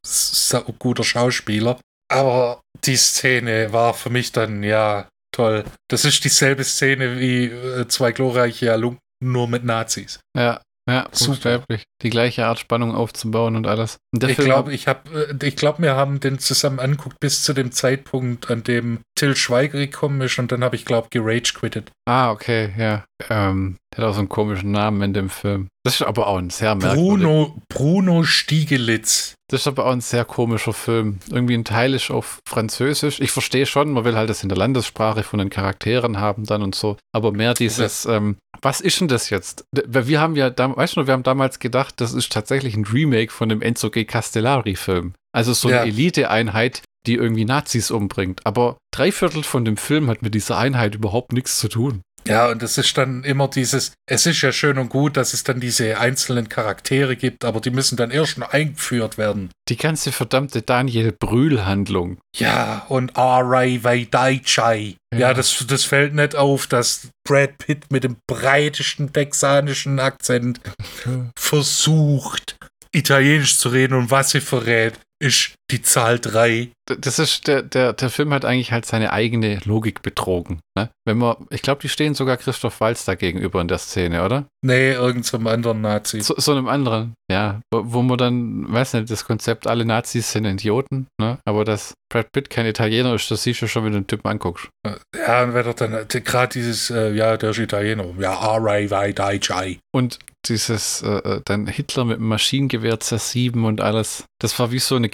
guter 0.78 1.04
Schauspieler. 1.04 1.78
Aber 2.10 2.60
die 2.84 2.96
Szene 2.96 3.72
war 3.72 3.94
für 3.94 4.10
mich 4.10 4.32
dann, 4.32 4.62
ja, 4.62 5.08
toll. 5.32 5.64
Das 5.88 6.04
ist 6.04 6.24
dieselbe 6.24 6.64
Szene 6.64 7.18
wie 7.18 7.46
äh, 7.46 7.86
zwei 7.88 8.12
glorreiche 8.12 8.72
Alumni 8.72 8.98
nur 9.20 9.48
mit 9.48 9.64
Nazis. 9.64 10.20
Ja, 10.36 10.60
ja, 10.88 11.06
super. 11.12 11.62
Die 12.00 12.08
gleiche 12.08 12.46
Art 12.46 12.58
Spannung 12.58 12.94
aufzubauen 12.94 13.56
und 13.56 13.66
alles. 13.66 13.98
Und 14.10 14.24
ich 14.24 14.38
glaube, 14.38 14.72
ich 14.72 14.88
habe, 14.88 15.36
äh, 15.38 15.46
ich 15.46 15.54
glaube, 15.54 15.82
wir 15.82 15.94
haben 15.94 16.18
den 16.18 16.38
zusammen 16.38 16.78
anguckt 16.78 17.20
bis 17.20 17.42
zu 17.42 17.52
dem 17.52 17.72
Zeitpunkt, 17.72 18.50
an 18.50 18.64
dem 18.64 19.00
Till 19.14 19.36
Schweiger 19.36 19.78
gekommen 19.78 20.22
ist 20.22 20.38
und 20.38 20.50
dann 20.50 20.64
habe 20.64 20.76
ich, 20.76 20.86
glaube 20.86 21.08
gerage 21.10 21.52
quittet. 21.52 21.92
Ah, 22.06 22.30
okay, 22.30 22.72
ja. 22.78 23.04
Ähm, 23.28 23.78
der 23.92 24.04
hat 24.04 24.10
auch 24.10 24.14
so 24.14 24.20
einen 24.20 24.28
komischen 24.28 24.70
Namen 24.70 25.02
in 25.02 25.12
dem 25.12 25.28
Film. 25.28 25.68
Das 25.84 25.94
ist 25.94 26.02
aber 26.02 26.28
auch 26.28 26.38
ein 26.38 26.50
sehr 26.50 26.74
merkwürdig. 26.74 27.24
Bruno, 27.24 27.62
Bruno 27.68 28.22
Stiegelitz. 28.22 29.34
Das 29.50 29.62
ist 29.62 29.66
aber 29.66 29.86
auch 29.86 29.92
ein 29.92 30.00
sehr 30.00 30.24
komischer 30.24 30.72
Film. 30.72 31.18
Irgendwie 31.30 31.54
ein 31.54 31.64
Teil 31.64 31.94
ist 31.94 32.10
auf 32.10 32.40
Französisch. 32.46 33.20
Ich 33.20 33.32
verstehe 33.32 33.66
schon, 33.66 33.90
man 33.90 34.04
will 34.04 34.14
halt 34.14 34.28
das 34.30 34.42
in 34.42 34.48
der 34.50 34.58
Landessprache 34.58 35.22
von 35.22 35.38
den 35.38 35.50
Charakteren 35.50 36.20
haben 36.20 36.44
dann 36.44 36.62
und 36.62 36.74
so. 36.74 36.96
Aber 37.12 37.32
mehr 37.32 37.54
dieses, 37.54 38.04
ähm, 38.04 38.36
was 38.60 38.80
ist 38.80 39.00
denn 39.00 39.08
das 39.08 39.30
jetzt? 39.30 39.64
Wir 39.72 40.20
haben 40.20 40.36
ja, 40.36 40.52
weißt 40.56 40.96
du, 40.96 41.06
wir 41.06 41.14
haben 41.14 41.22
damals 41.22 41.58
gedacht, 41.58 42.00
das 42.00 42.12
ist 42.12 42.30
tatsächlich 42.30 42.76
ein 42.76 42.84
Remake 42.84 43.32
von 43.32 43.48
dem 43.48 43.62
Enzo 43.62 43.90
G. 43.90 44.04
Castellari-Film. 44.04 45.14
Also 45.32 45.54
so 45.54 45.68
eine 45.68 45.78
ja. 45.78 45.84
Elite-Einheit, 45.84 46.82
die 47.06 47.14
irgendwie 47.14 47.46
Nazis 47.46 47.90
umbringt. 47.90 48.42
Aber 48.44 48.76
drei 48.92 49.10
Viertel 49.10 49.42
von 49.42 49.64
dem 49.64 49.78
Film 49.78 50.08
hat 50.10 50.20
mit 50.22 50.34
dieser 50.34 50.58
Einheit 50.58 50.94
überhaupt 50.94 51.32
nichts 51.32 51.58
zu 51.58 51.68
tun. 51.68 52.02
Ja, 52.28 52.48
und 52.48 52.62
es 52.62 52.76
ist 52.76 52.96
dann 52.98 53.24
immer 53.24 53.48
dieses, 53.48 53.92
es 54.06 54.26
ist 54.26 54.42
ja 54.42 54.52
schön 54.52 54.78
und 54.78 54.90
gut, 54.90 55.16
dass 55.16 55.32
es 55.32 55.44
dann 55.44 55.60
diese 55.60 55.98
einzelnen 55.98 56.48
Charaktere 56.48 57.16
gibt, 57.16 57.44
aber 57.44 57.60
die 57.60 57.70
müssen 57.70 57.96
dann 57.96 58.10
erst 58.10 58.38
noch 58.38 58.52
eingeführt 58.52 59.16
werden. 59.16 59.50
Die 59.68 59.76
ganze 59.76 60.12
verdammte 60.12 60.60
Daniel 60.60 61.12
Brühl-Handlung. 61.12 62.18
Ja, 62.36 62.84
und 62.88 63.16
Arai 63.16 63.80
Vaidaichai. 63.82 64.96
Ja, 65.12 65.18
ja 65.18 65.34
das, 65.34 65.64
das 65.66 65.84
fällt 65.84 66.14
nicht 66.14 66.36
auf, 66.36 66.66
dass 66.66 67.08
Brad 67.26 67.56
Pitt 67.58 67.90
mit 67.90 68.04
dem 68.04 68.16
breitesten 68.26 69.12
texanischen 69.12 69.98
Akzent 69.98 70.60
versucht, 71.38 72.56
Italienisch 72.92 73.58
zu 73.58 73.70
reden 73.70 73.94
und 73.94 74.10
was 74.10 74.30
sie 74.30 74.40
verrät 74.40 74.98
ist 75.20 75.57
die 75.70 75.82
Zahl 75.82 76.18
3. 76.18 76.70
Das 76.86 77.18
ist, 77.18 77.46
der, 77.46 77.62
der, 77.62 77.92
der 77.92 78.08
Film 78.08 78.32
hat 78.32 78.44
eigentlich 78.44 78.72
halt 78.72 78.86
seine 78.86 79.12
eigene 79.12 79.60
Logik 79.64 80.00
betrogen. 80.00 80.60
Ne? 80.76 80.88
Wenn 81.04 81.18
man, 81.18 81.36
ich 81.50 81.60
glaube, 81.60 81.82
die 81.82 81.90
stehen 81.90 82.14
sogar 82.14 82.38
Christoph 82.38 82.80
Walz 82.80 83.04
da 83.04 83.14
gegenüber 83.14 83.60
in 83.60 83.68
der 83.68 83.78
Szene, 83.78 84.24
oder? 84.24 84.46
Nee, 84.64 84.92
irgendeinem 84.92 85.46
anderen 85.46 85.80
Nazi. 85.82 86.20
So, 86.20 86.34
so 86.38 86.52
einem 86.52 86.68
anderen, 86.68 87.12
ja. 87.30 87.60
Wo, 87.70 87.82
wo, 87.84 88.02
man 88.02 88.16
dann, 88.16 88.72
weiß 88.72 88.94
nicht, 88.94 89.10
das 89.10 89.26
Konzept, 89.26 89.66
alle 89.66 89.84
Nazis 89.84 90.32
sind 90.32 90.46
Idioten, 90.46 91.06
ne? 91.20 91.38
Aber 91.44 91.64
dass 91.64 91.92
Brad 92.10 92.32
Pitt 92.32 92.48
kein 92.48 92.64
Italiener 92.64 93.14
ist, 93.14 93.30
das 93.30 93.42
siehst 93.42 93.60
du 93.60 93.68
schon, 93.68 93.84
wenn 93.84 93.92
du 93.92 94.00
den 94.00 94.06
Typen 94.06 94.28
anguckst. 94.28 94.68
Ja, 95.14 95.42
und 95.42 95.52
wenn 95.52 95.66
er 95.66 95.74
dann 95.74 96.08
gerade 96.08 96.52
dieses, 96.52 96.90
äh, 96.90 97.12
ja, 97.12 97.36
der 97.36 97.50
ist 97.50 97.58
Italiener, 97.58 98.06
ja, 98.18 98.32
R-A-Y-D-J. 98.56 99.78
Und 99.94 100.18
dieses, 100.46 101.02
äh, 101.02 101.18
äh, 101.18 101.40
dann 101.44 101.66
Hitler 101.66 102.04
mit 102.04 102.18
dem 102.18 102.28
Maschinengewehr 102.28 103.00
zersieben 103.00 103.64
und 103.64 103.80
alles, 103.80 104.24
das 104.40 104.58
war 104.58 104.70
wie 104.70 104.78
so 104.78 104.96
eine, 104.96 105.10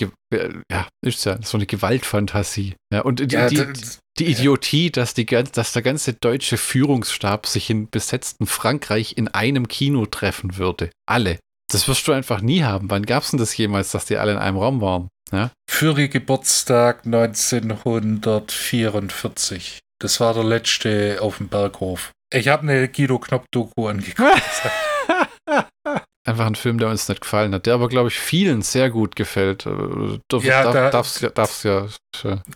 ja, 0.70 0.86
ist 1.04 1.24
ja, 1.24 1.38
so 1.42 1.56
eine 1.56 1.66
Gewaltfantasie. 1.66 2.74
Ja, 2.92 3.02
und 3.02 3.20
die, 3.20 3.34
ja, 3.34 3.48
die, 3.48 3.66
die 4.18 4.26
Idiotie, 4.26 4.90
dass, 4.90 5.14
die, 5.14 5.26
dass 5.26 5.72
der 5.72 5.82
ganze 5.82 6.14
deutsche 6.14 6.56
Führungsstab 6.56 7.46
sich 7.46 7.70
in 7.70 7.90
besetzten 7.90 8.46
Frankreich 8.46 9.16
in 9.16 9.28
einem 9.28 9.68
Kino 9.68 10.06
treffen 10.06 10.56
würde. 10.56 10.90
Alle. 11.06 11.38
Das 11.70 11.86
wirst 11.88 12.06
du 12.06 12.12
einfach 12.12 12.40
nie 12.40 12.62
haben. 12.62 12.90
Wann 12.90 13.06
gab 13.06 13.24
es 13.24 13.30
denn 13.30 13.38
das 13.38 13.56
jemals, 13.56 13.90
dass 13.90 14.04
die 14.04 14.16
alle 14.16 14.32
in 14.32 14.38
einem 14.38 14.58
Raum 14.58 14.80
waren? 14.80 15.08
Ja? 15.32 15.50
Für 15.68 15.94
Geburtstag 15.94 17.04
1944. 17.06 19.80
Das 20.00 20.20
war 20.20 20.34
der 20.34 20.44
letzte 20.44 21.18
auf 21.20 21.38
dem 21.38 21.48
Berghof. 21.48 22.12
Ich 22.32 22.46
habe 22.48 22.62
eine 22.62 22.88
Guido 22.88 23.18
Knopf-Doku 23.18 23.88
angeguckt. 23.88 24.40
Einfach 26.26 26.46
ein 26.46 26.54
Film, 26.54 26.78
der 26.78 26.88
uns 26.88 27.08
nicht 27.08 27.20
gefallen 27.20 27.54
hat, 27.54 27.66
der 27.66 27.74
aber, 27.74 27.88
glaube 27.88 28.08
ich, 28.08 28.18
vielen 28.18 28.62
sehr 28.62 28.88
gut 28.88 29.14
gefällt. 29.14 29.66
Äh, 29.66 30.18
darf, 30.28 30.42
ja, 30.42 30.72
da, 30.72 30.90
darf's, 30.90 31.20
darf's 31.34 31.62
ja. 31.64 31.86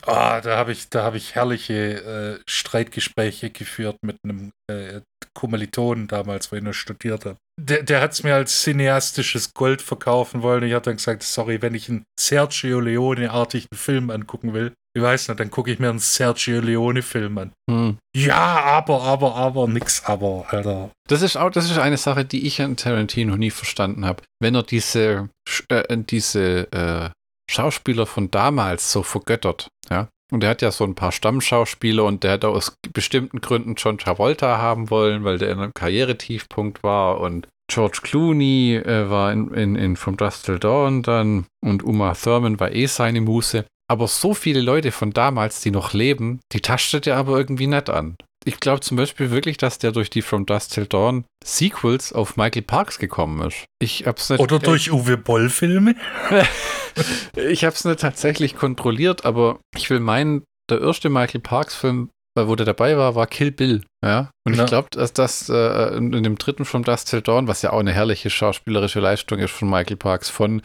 Ah, 0.06 0.40
da 0.40 0.56
habe 0.56 0.72
ich, 0.72 0.88
hab 0.94 1.14
ich 1.14 1.34
herrliche 1.34 2.38
äh, 2.38 2.42
Streitgespräche 2.48 3.50
geführt 3.50 3.98
mit 4.02 4.16
einem 4.24 4.52
äh, 4.70 5.02
Kommilitonen 5.34 6.08
damals, 6.08 6.50
wo 6.50 6.56
ich 6.56 6.62
noch 6.62 6.72
studiert 6.72 7.26
habe. 7.26 7.38
Der, 7.60 7.82
der 7.82 8.00
hat 8.00 8.12
es 8.12 8.22
mir 8.22 8.36
als 8.36 8.62
cineastisches 8.62 9.52
Gold 9.52 9.82
verkaufen 9.82 10.42
wollen. 10.42 10.62
Ich 10.62 10.74
habe 10.74 10.84
dann 10.84 10.96
gesagt, 10.96 11.24
sorry, 11.24 11.60
wenn 11.60 11.74
ich 11.74 11.88
einen 11.88 12.04
Sergio 12.18 12.78
Leone-artigen 12.78 13.76
Film 13.76 14.10
angucken 14.10 14.54
will, 14.54 14.72
ich 14.96 15.02
weiß 15.02 15.28
nicht, 15.28 15.40
dann 15.40 15.50
gucke 15.50 15.72
ich 15.72 15.78
mir 15.78 15.90
einen 15.90 15.98
Sergio 15.98 16.60
Leone-Film 16.60 17.38
an. 17.38 17.52
Hm. 17.70 17.98
Ja, 18.16 18.36
aber, 18.36 19.02
aber, 19.02 19.34
aber, 19.34 19.66
nix, 19.68 20.04
aber, 20.04 20.46
Alter. 20.48 20.90
Das 21.08 21.22
ist 21.22 21.36
auch, 21.36 21.50
das 21.50 21.70
ist 21.70 21.78
eine 21.78 21.96
Sache, 21.96 22.24
die 22.24 22.46
ich 22.46 22.62
an 22.62 22.76
Tarantino 22.76 23.36
nie 23.36 23.50
verstanden 23.50 24.04
habe. 24.04 24.22
Wenn 24.40 24.54
er 24.54 24.62
diese, 24.62 25.28
äh, 25.68 25.96
diese 25.98 26.72
äh, 26.72 27.10
Schauspieler 27.50 28.06
von 28.06 28.30
damals 28.30 28.92
so 28.92 29.02
vergöttert, 29.02 29.68
ja. 29.90 30.08
Und 30.30 30.44
er 30.44 30.50
hat 30.50 30.62
ja 30.62 30.70
so 30.70 30.84
ein 30.84 30.94
paar 30.94 31.12
Stammschauspieler 31.12 32.04
und 32.04 32.22
der 32.22 32.32
hat 32.32 32.44
aus 32.44 32.76
bestimmten 32.92 33.40
Gründen 33.40 33.74
John 33.76 33.96
Travolta 33.96 34.58
haben 34.58 34.90
wollen, 34.90 35.24
weil 35.24 35.38
der 35.38 35.50
in 35.50 35.58
einem 35.58 35.72
Karrieretiefpunkt 35.72 36.82
war 36.82 37.20
und 37.20 37.48
George 37.70 38.00
Clooney 38.02 38.76
äh, 38.76 39.10
war 39.10 39.32
in, 39.32 39.52
in, 39.52 39.76
in 39.76 39.96
From 39.96 40.16
Dust 40.16 40.46
Till 40.46 40.58
Dawn 40.58 41.02
dann 41.02 41.46
und 41.62 41.82
Uma 41.82 42.14
Thurman 42.14 42.60
war 42.60 42.72
eh 42.72 42.86
seine 42.86 43.20
Muse. 43.20 43.64
Aber 43.90 44.06
so 44.06 44.34
viele 44.34 44.60
Leute 44.60 44.92
von 44.92 45.12
damals, 45.12 45.60
die 45.60 45.70
noch 45.70 45.94
leben, 45.94 46.40
die 46.52 46.60
tastet 46.60 47.06
er 47.06 47.16
aber 47.16 47.36
irgendwie 47.38 47.66
nicht 47.66 47.88
an. 47.88 48.16
Ich 48.44 48.60
glaube 48.60 48.80
zum 48.80 48.96
Beispiel 48.96 49.30
wirklich, 49.30 49.56
dass 49.56 49.78
der 49.78 49.92
durch 49.92 50.10
die 50.10 50.22
From 50.22 50.46
Dust 50.46 50.72
Till 50.72 50.86
Dawn 50.86 51.24
Sequels 51.44 52.12
auf 52.12 52.36
Michael 52.36 52.62
Parks 52.62 52.98
gekommen 52.98 53.46
ist. 53.46 53.64
Ich 53.80 54.06
hab's 54.06 54.30
nicht, 54.30 54.40
Oder 54.40 54.58
durch 54.58 54.92
Uwe 54.92 55.16
Boll-Filme? 55.16 55.96
ich 57.36 57.64
habe 57.64 57.74
es 57.74 57.84
nicht 57.84 58.00
tatsächlich 58.00 58.56
kontrolliert, 58.56 59.24
aber 59.24 59.58
ich 59.76 59.90
will 59.90 60.00
meinen, 60.00 60.44
der 60.70 60.80
erste 60.80 61.08
Michael 61.08 61.40
Parks-Film 61.40 62.10
weil 62.38 62.48
wo 62.48 62.54
der 62.54 62.66
dabei 62.66 62.96
war, 62.96 63.16
war 63.16 63.26
Kill 63.26 63.50
Bill. 63.50 63.82
Ja. 64.04 64.30
Und 64.46 64.54
ja. 64.54 64.62
ich 64.62 64.68
glaube, 64.68 64.88
dass 64.92 65.12
das 65.12 65.48
äh, 65.48 65.96
in, 65.96 66.12
in, 66.12 66.22
dem 66.22 66.38
dritten 66.38 66.64
From 66.64 66.84
Dust 66.84 67.10
Till 67.10 67.20
Dawn, 67.20 67.48
was 67.48 67.62
ja 67.62 67.72
auch 67.72 67.80
eine 67.80 67.92
herrliche 67.92 68.30
schauspielerische 68.30 69.00
Leistung 69.00 69.40
ist 69.40 69.50
von 69.50 69.68
Michael 69.68 69.96
Parks, 69.96 70.30
von 70.30 70.62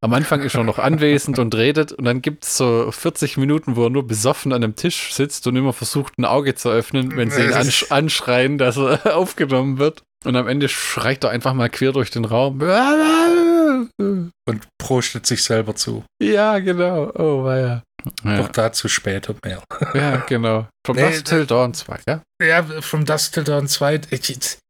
am 0.00 0.12
Anfang 0.12 0.42
ist 0.42 0.54
er 0.54 0.62
noch 0.62 0.78
anwesend 0.78 1.40
und 1.40 1.56
redet 1.56 1.90
und 1.90 2.04
dann 2.04 2.22
gibt 2.22 2.44
es 2.44 2.56
so 2.56 2.92
40 2.92 3.36
Minuten, 3.36 3.74
wo 3.74 3.84
er 3.84 3.90
nur 3.90 4.06
besoffen 4.06 4.52
an 4.52 4.62
einem 4.62 4.76
Tisch 4.76 5.12
sitzt 5.12 5.44
und 5.48 5.56
immer 5.56 5.72
versucht, 5.72 6.18
ein 6.18 6.24
Auge 6.24 6.54
zu 6.54 6.68
öffnen, 6.68 7.16
wenn 7.16 7.30
sie 7.30 7.42
ihn 7.42 7.52
ansch 7.52 7.86
anschreien, 7.90 8.58
dass 8.58 8.76
er 8.76 9.00
aufgenommen 9.16 9.78
wird. 9.78 10.04
Und 10.24 10.36
am 10.36 10.48
Ende 10.48 10.68
schreit 10.68 11.24
er 11.24 11.30
einfach 11.30 11.54
mal 11.54 11.70
quer 11.70 11.92
durch 11.92 12.10
den 12.10 12.24
Raum. 12.24 12.60
Und 12.60 14.66
prostet 14.78 15.26
sich 15.26 15.42
selber 15.42 15.76
zu. 15.76 16.04
Ja, 16.20 16.58
genau. 16.58 17.12
Oh, 17.14 17.44
war 17.44 17.82
ja. 18.24 18.38
Doch 18.38 18.48
dazu 18.48 18.88
später 18.88 19.34
mehr. 19.44 19.62
Ja, 19.94 20.16
genau. 20.28 20.68
From 20.86 20.96
nee, 20.96 21.10
Dust 21.10 21.26
Till 21.26 21.46
Dawn 21.46 21.74
2, 21.74 21.98
ja? 22.06 22.22
Ja, 22.42 22.62
From 22.80 23.04
Dust 23.04 23.34
Till 23.34 23.44
Dawn 23.44 23.66
2, 23.66 24.00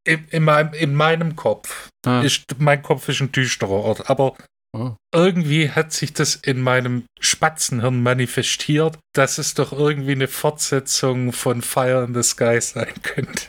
in, 0.06 0.28
in, 0.30 0.44
meinem, 0.44 0.72
in 0.72 0.94
meinem 0.94 1.36
Kopf, 1.36 1.88
ah. 2.06 2.22
ist, 2.22 2.44
mein 2.58 2.82
Kopf 2.82 3.08
ist 3.08 3.20
ein 3.20 3.32
düsterer 3.32 3.70
Ort, 3.70 4.08
aber 4.08 4.34
oh. 4.76 4.92
irgendwie 5.14 5.70
hat 5.70 5.92
sich 5.92 6.12
das 6.12 6.36
in 6.36 6.60
meinem 6.60 7.04
Spatzenhirn 7.20 8.02
manifestiert, 8.02 8.98
dass 9.14 9.38
es 9.38 9.54
doch 9.54 9.72
irgendwie 9.72 10.12
eine 10.12 10.28
Fortsetzung 10.28 11.32
von 11.32 11.62
Fire 11.62 12.04
in 12.04 12.14
the 12.14 12.22
Sky 12.22 12.60
sein 12.60 12.94
könnte. 13.02 13.46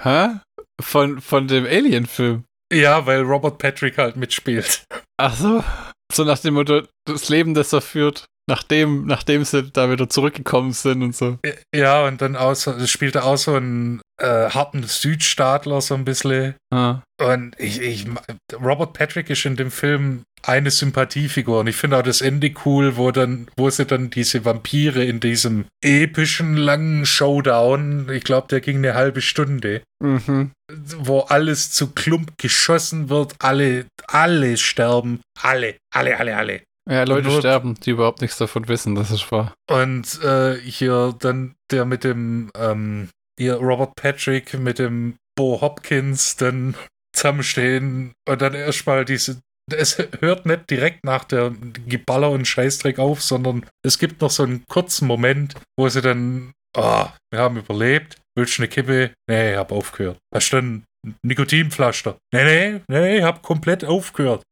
Hä? 0.00 0.40
Von, 0.80 1.20
von 1.20 1.48
dem 1.48 1.64
Alien-Film? 1.64 2.44
Ja, 2.72 3.06
weil 3.06 3.22
Robert 3.22 3.58
Patrick 3.58 3.98
halt 3.98 4.16
mitspielt. 4.16 4.84
Ach 5.16 5.34
so. 5.36 5.64
So 6.12 6.24
nach 6.24 6.38
dem 6.38 6.54
Motto, 6.54 6.82
das 7.06 7.28
Leben, 7.28 7.54
das 7.54 7.72
er 7.72 7.80
führt, 7.80 8.26
nachdem, 8.48 9.06
nachdem 9.06 9.44
sie 9.44 9.70
da 9.70 9.90
wieder 9.90 10.08
zurückgekommen 10.08 10.72
sind 10.72 11.02
und 11.02 11.16
so. 11.16 11.38
Ja, 11.74 12.06
und 12.06 12.20
dann 12.20 12.36
auch 12.36 12.54
so, 12.54 12.74
spielte 12.86 13.24
auch 13.24 13.36
so 13.36 13.56
ein 13.56 14.00
äh, 14.20 14.50
harten 14.50 14.82
Südstaatler 14.84 15.80
so 15.80 15.94
ein 15.94 16.04
bisschen. 16.04 16.54
Ah. 16.72 17.02
Und 17.20 17.54
ich, 17.58 17.80
ich, 17.80 18.06
Robert 18.52 18.92
Patrick 18.92 19.30
ist 19.30 19.44
in 19.44 19.56
dem 19.56 19.70
Film 19.70 20.22
eine 20.42 20.70
Sympathiefigur. 20.70 21.60
Und 21.60 21.66
ich 21.68 21.76
finde 21.76 21.98
auch 21.98 22.02
das 22.02 22.20
Ende 22.20 22.52
cool, 22.64 22.96
wo 22.96 23.10
dann, 23.10 23.48
wo 23.56 23.70
sie 23.70 23.86
dann 23.86 24.10
diese 24.10 24.44
Vampire 24.44 25.04
in 25.04 25.20
diesem 25.20 25.66
epischen 25.82 26.56
langen 26.56 27.06
Showdown, 27.06 28.08
ich 28.10 28.24
glaube, 28.24 28.48
der 28.48 28.60
ging 28.60 28.78
eine 28.78 28.94
halbe 28.94 29.20
Stunde, 29.20 29.82
mhm. 30.02 30.52
wo 30.98 31.20
alles 31.20 31.70
zu 31.70 31.92
Klump 31.92 32.36
geschossen 32.38 33.08
wird, 33.08 33.34
alle, 33.38 33.86
alle 34.06 34.56
sterben, 34.56 35.20
alle, 35.40 35.76
alle, 35.92 36.18
alle, 36.18 36.36
alle. 36.36 36.60
Ja, 36.90 37.04
Leute 37.04 37.28
Nur, 37.28 37.38
sterben, 37.38 37.74
die 37.74 37.90
überhaupt 37.90 38.20
nichts 38.20 38.36
davon 38.36 38.68
wissen, 38.68 38.94
das 38.94 39.10
ist 39.10 39.30
wahr. 39.32 39.54
Und 39.70 40.22
äh, 40.22 40.56
hier 40.60 41.14
dann 41.18 41.54
der 41.70 41.86
mit 41.86 42.04
dem, 42.04 42.50
ähm, 42.56 43.08
hier 43.38 43.54
Robert 43.54 43.96
Patrick 43.96 44.54
mit 44.54 44.78
dem 44.78 45.16
Bo 45.36 45.60
Hopkins 45.60 46.36
dann 46.36 46.74
zusammenstehen 47.14 48.12
und 48.28 48.42
dann 48.42 48.54
erstmal 48.54 49.04
diese. 49.04 49.40
Es 49.72 49.96
hört 50.20 50.44
nicht 50.44 50.68
direkt 50.68 51.04
nach 51.04 51.24
der 51.24 51.54
Geballer 51.86 52.30
und 52.30 52.46
Scheißdreck 52.46 52.98
auf, 52.98 53.22
sondern 53.22 53.64
es 53.82 53.98
gibt 53.98 54.20
noch 54.20 54.30
so 54.30 54.42
einen 54.42 54.64
kurzen 54.68 55.08
Moment, 55.08 55.54
wo 55.78 55.88
sie 55.88 56.02
dann, 56.02 56.52
oh, 56.76 57.06
wir 57.30 57.38
haben 57.38 57.56
überlebt, 57.56 58.18
willst 58.36 58.58
du 58.58 58.62
eine 58.62 58.68
Kippe? 58.68 59.14
Nee, 59.26 59.52
ich 59.52 59.56
hab 59.56 59.72
aufgehört. 59.72 60.18
Hast 60.34 60.52
du 60.52 60.56
dann 60.56 60.84
Nikotinpflaster. 61.22 62.16
Nee, 62.32 62.44
nee, 62.44 62.80
nee, 62.88 63.18
ich 63.18 63.24
hab 63.24 63.42
komplett 63.42 63.84
aufgehört. 63.84 64.42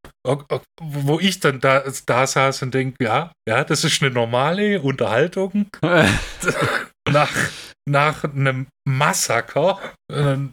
Wo 0.81 1.19
ich 1.19 1.41
dann 1.41 1.61
da, 1.61 1.83
da 2.07 2.27
saß 2.27 2.63
und 2.63 2.75
denke, 2.75 2.97
ja, 3.03 3.33
ja, 3.49 3.65
das 3.65 3.85
ist 3.85 4.03
eine 4.03 4.13
normale 4.13 4.81
Unterhaltung. 4.81 5.67
nach, 7.11 7.33
nach 7.89 8.25
einem 8.25 8.67
Massaker. 8.87 9.79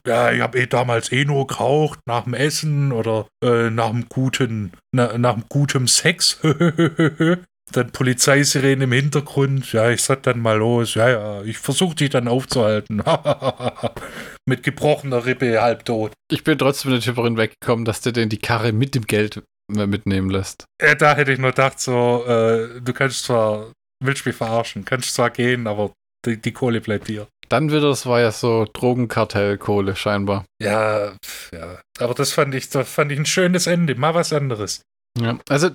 Ja, 0.05 0.31
ich 0.31 0.41
habe 0.41 0.59
eh 0.59 0.67
damals 0.67 1.12
eh 1.12 1.25
nur 1.25 1.47
geraucht 1.47 1.99
nach 2.07 2.23
dem 2.23 2.33
Essen 2.33 2.91
oder 2.91 3.27
äh, 3.43 3.69
nach 3.69 3.89
einem 3.89 4.07
guten, 4.09 4.71
na, 4.91 5.17
nach 5.17 5.33
einem 5.33 5.45
guten 5.49 5.88
Sex. 5.88 6.39
dann 7.71 7.91
Polizeisirene 7.91 8.84
im 8.84 8.91
Hintergrund. 8.91 9.71
Ja, 9.73 9.89
ich 9.89 10.03
sag 10.03 10.23
dann 10.23 10.39
mal 10.39 10.58
los. 10.58 10.95
Ja, 10.95 11.10
ja, 11.10 11.41
ich 11.43 11.58
versuche 11.58 11.95
dich 11.95 12.10
dann 12.10 12.27
aufzuhalten. 12.27 13.03
mit 14.45 14.63
gebrochener 14.63 15.25
Rippe, 15.25 15.62
halbtot. 15.62 16.13
Ich 16.32 16.43
bin 16.43 16.58
trotzdem 16.58 16.91
nicht 16.91 17.08
darüber 17.08 17.25
hinweggekommen, 17.25 17.86
dass 17.86 18.01
der 18.01 18.12
denn 18.12 18.29
die 18.29 18.38
Karre 18.38 18.71
mit 18.71 18.95
dem 18.95 19.05
Geld 19.05 19.43
mitnehmen 19.69 20.29
lässt. 20.29 20.65
Ja, 20.82 20.95
da 20.95 21.15
hätte 21.15 21.32
ich 21.32 21.39
nur 21.39 21.51
gedacht, 21.51 21.79
so, 21.79 22.25
äh, 22.27 22.82
du 22.82 22.93
kannst 22.93 23.23
zwar, 23.23 23.71
willst 24.03 24.25
mich 24.25 24.36
verarschen, 24.36 24.84
kannst 24.84 25.13
zwar 25.13 25.29
gehen, 25.29 25.67
aber 25.67 25.91
die, 26.25 26.41
die 26.41 26.51
Kohle 26.51 26.82
bleibt 26.82 27.08
hier. 27.08 27.27
Dann 27.49 27.69
wieder, 27.69 27.82
das 27.82 28.05
war 28.05 28.19
ja 28.19 28.32
so 28.32 28.67
Drogenkartellkohle 28.71 29.95
scheinbar. 29.95 30.45
Ja, 30.62 31.13
ja. 31.51 31.82
Aber 31.99 32.13
das 32.13 32.32
fand 32.32 32.53
ich, 32.53 32.69
das 32.69 32.89
fand 32.89 33.12
ich 33.12 33.19
ein 33.19 33.25
schönes 33.25 33.67
Ende, 33.67 33.95
mal 33.95 34.13
was 34.13 34.34
anderes. 34.34 34.82
Ja, 35.17 35.38
also 35.50 35.69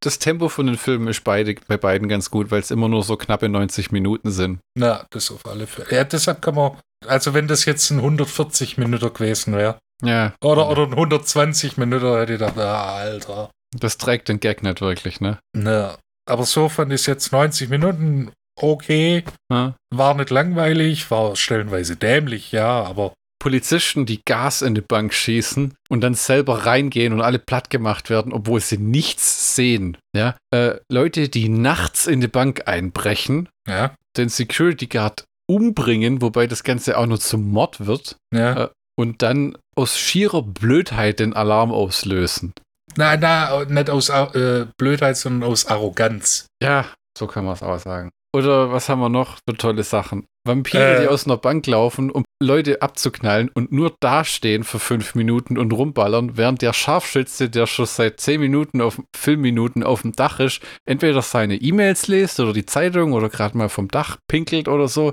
das 0.00 0.18
Tempo 0.18 0.48
von 0.48 0.66
den 0.66 0.76
Filmen 0.76 1.08
ist 1.08 1.24
beide, 1.24 1.54
bei 1.66 1.76
beiden 1.76 2.08
ganz 2.08 2.30
gut, 2.30 2.50
weil 2.50 2.60
es 2.60 2.70
immer 2.70 2.88
nur 2.88 3.02
so 3.02 3.16
knappe 3.16 3.48
90 3.48 3.90
Minuten 3.92 4.30
sind. 4.30 4.60
Na, 4.76 5.06
das 5.10 5.30
auf 5.30 5.46
alle 5.46 5.66
Fälle. 5.66 5.88
Ja, 5.90 6.04
deshalb 6.04 6.42
kann 6.42 6.54
man, 6.54 6.78
also 7.06 7.34
wenn 7.34 7.48
das 7.48 7.64
jetzt 7.64 7.90
ein 7.90 7.98
140 7.98 8.78
Minuten 8.78 9.12
gewesen 9.12 9.54
wäre. 9.56 9.78
Ja. 10.02 10.34
Oder, 10.42 10.68
oder 10.68 10.82
ein 10.84 10.92
120 10.92 11.76
Minuten 11.76 12.06
hätte 12.16 12.34
ich 12.34 12.38
gedacht, 12.38 12.58
ah, 12.58 12.96
Alter. 12.96 13.50
Das 13.76 13.98
trägt 13.98 14.28
den 14.28 14.40
Gag 14.40 14.62
nicht 14.62 14.80
wirklich, 14.80 15.20
ne? 15.20 15.38
Na, 15.56 15.96
aber 16.28 16.44
so 16.44 16.68
fand 16.68 16.92
ich 16.92 17.00
es 17.00 17.06
jetzt 17.06 17.32
90 17.32 17.68
Minuten 17.70 18.30
okay. 18.60 19.24
Ja. 19.50 19.74
War 19.92 20.14
nicht 20.14 20.30
langweilig, 20.30 21.10
war 21.10 21.36
stellenweise 21.36 21.96
dämlich, 21.96 22.52
ja, 22.52 22.82
aber 22.82 23.12
Polizisten, 23.44 24.06
die 24.06 24.22
Gas 24.24 24.62
in 24.62 24.74
die 24.74 24.80
Bank 24.80 25.12
schießen 25.12 25.74
und 25.90 26.00
dann 26.00 26.14
selber 26.14 26.64
reingehen 26.64 27.12
und 27.12 27.20
alle 27.20 27.38
platt 27.38 27.68
gemacht 27.68 28.08
werden, 28.08 28.32
obwohl 28.32 28.58
sie 28.58 28.78
nichts 28.78 29.54
sehen. 29.54 29.98
Ja? 30.16 30.38
Äh, 30.50 30.76
Leute, 30.90 31.28
die 31.28 31.50
nachts 31.50 32.06
in 32.06 32.22
die 32.22 32.28
Bank 32.28 32.62
einbrechen, 32.66 33.50
ja. 33.68 33.94
den 34.16 34.30
Security 34.30 34.86
Guard 34.86 35.24
umbringen, 35.46 36.22
wobei 36.22 36.46
das 36.46 36.64
Ganze 36.64 36.96
auch 36.96 37.04
nur 37.04 37.20
zum 37.20 37.50
Mord 37.50 37.84
wird. 37.84 38.16
Ja. 38.34 38.64
Äh, 38.64 38.68
und 38.98 39.20
dann 39.20 39.58
aus 39.76 39.98
schierer 39.98 40.40
Blödheit 40.40 41.20
den 41.20 41.34
Alarm 41.34 41.70
auslösen. 41.70 42.54
Nein, 42.96 43.18
na, 43.20 43.62
nicht 43.66 43.90
aus 43.90 44.08
äh, 44.08 44.64
Blödheit, 44.78 45.18
sondern 45.18 45.50
aus 45.50 45.66
Arroganz. 45.66 46.46
Ja, 46.62 46.86
so 47.18 47.26
kann 47.26 47.44
man 47.44 47.52
es 47.52 47.62
auch 47.62 47.78
sagen. 47.78 48.08
Oder 48.34 48.72
was 48.72 48.88
haben 48.88 49.00
wir 49.00 49.10
noch 49.10 49.36
für 49.46 49.54
tolle 49.54 49.82
Sachen? 49.82 50.24
Vampire, 50.46 50.96
äh, 50.96 51.00
die 51.02 51.08
aus 51.08 51.26
einer 51.26 51.36
Bank 51.36 51.66
laufen, 51.66 52.10
um 52.10 52.24
Leute 52.42 52.82
abzuknallen 52.82 53.50
und 53.54 53.72
nur 53.72 53.94
dastehen 54.00 54.64
für 54.64 54.78
fünf 54.78 55.14
Minuten 55.14 55.56
und 55.56 55.72
rumballern, 55.72 56.36
während 56.36 56.62
der 56.62 56.72
Scharfschütze, 56.72 57.48
der 57.48 57.66
schon 57.66 57.86
seit 57.86 58.20
zehn 58.20 58.40
Minuten 58.40 58.80
auf 58.80 59.00
Filmminuten 59.16 59.82
auf 59.82 60.02
dem 60.02 60.12
Dach 60.12 60.40
ist, 60.40 60.60
entweder 60.84 61.22
seine 61.22 61.56
E-Mails 61.56 62.08
liest 62.08 62.40
oder 62.40 62.52
die 62.52 62.66
Zeitung 62.66 63.12
oder 63.12 63.30
gerade 63.30 63.56
mal 63.56 63.68
vom 63.68 63.88
Dach 63.88 64.18
pinkelt 64.28 64.68
oder 64.68 64.88
so 64.88 65.12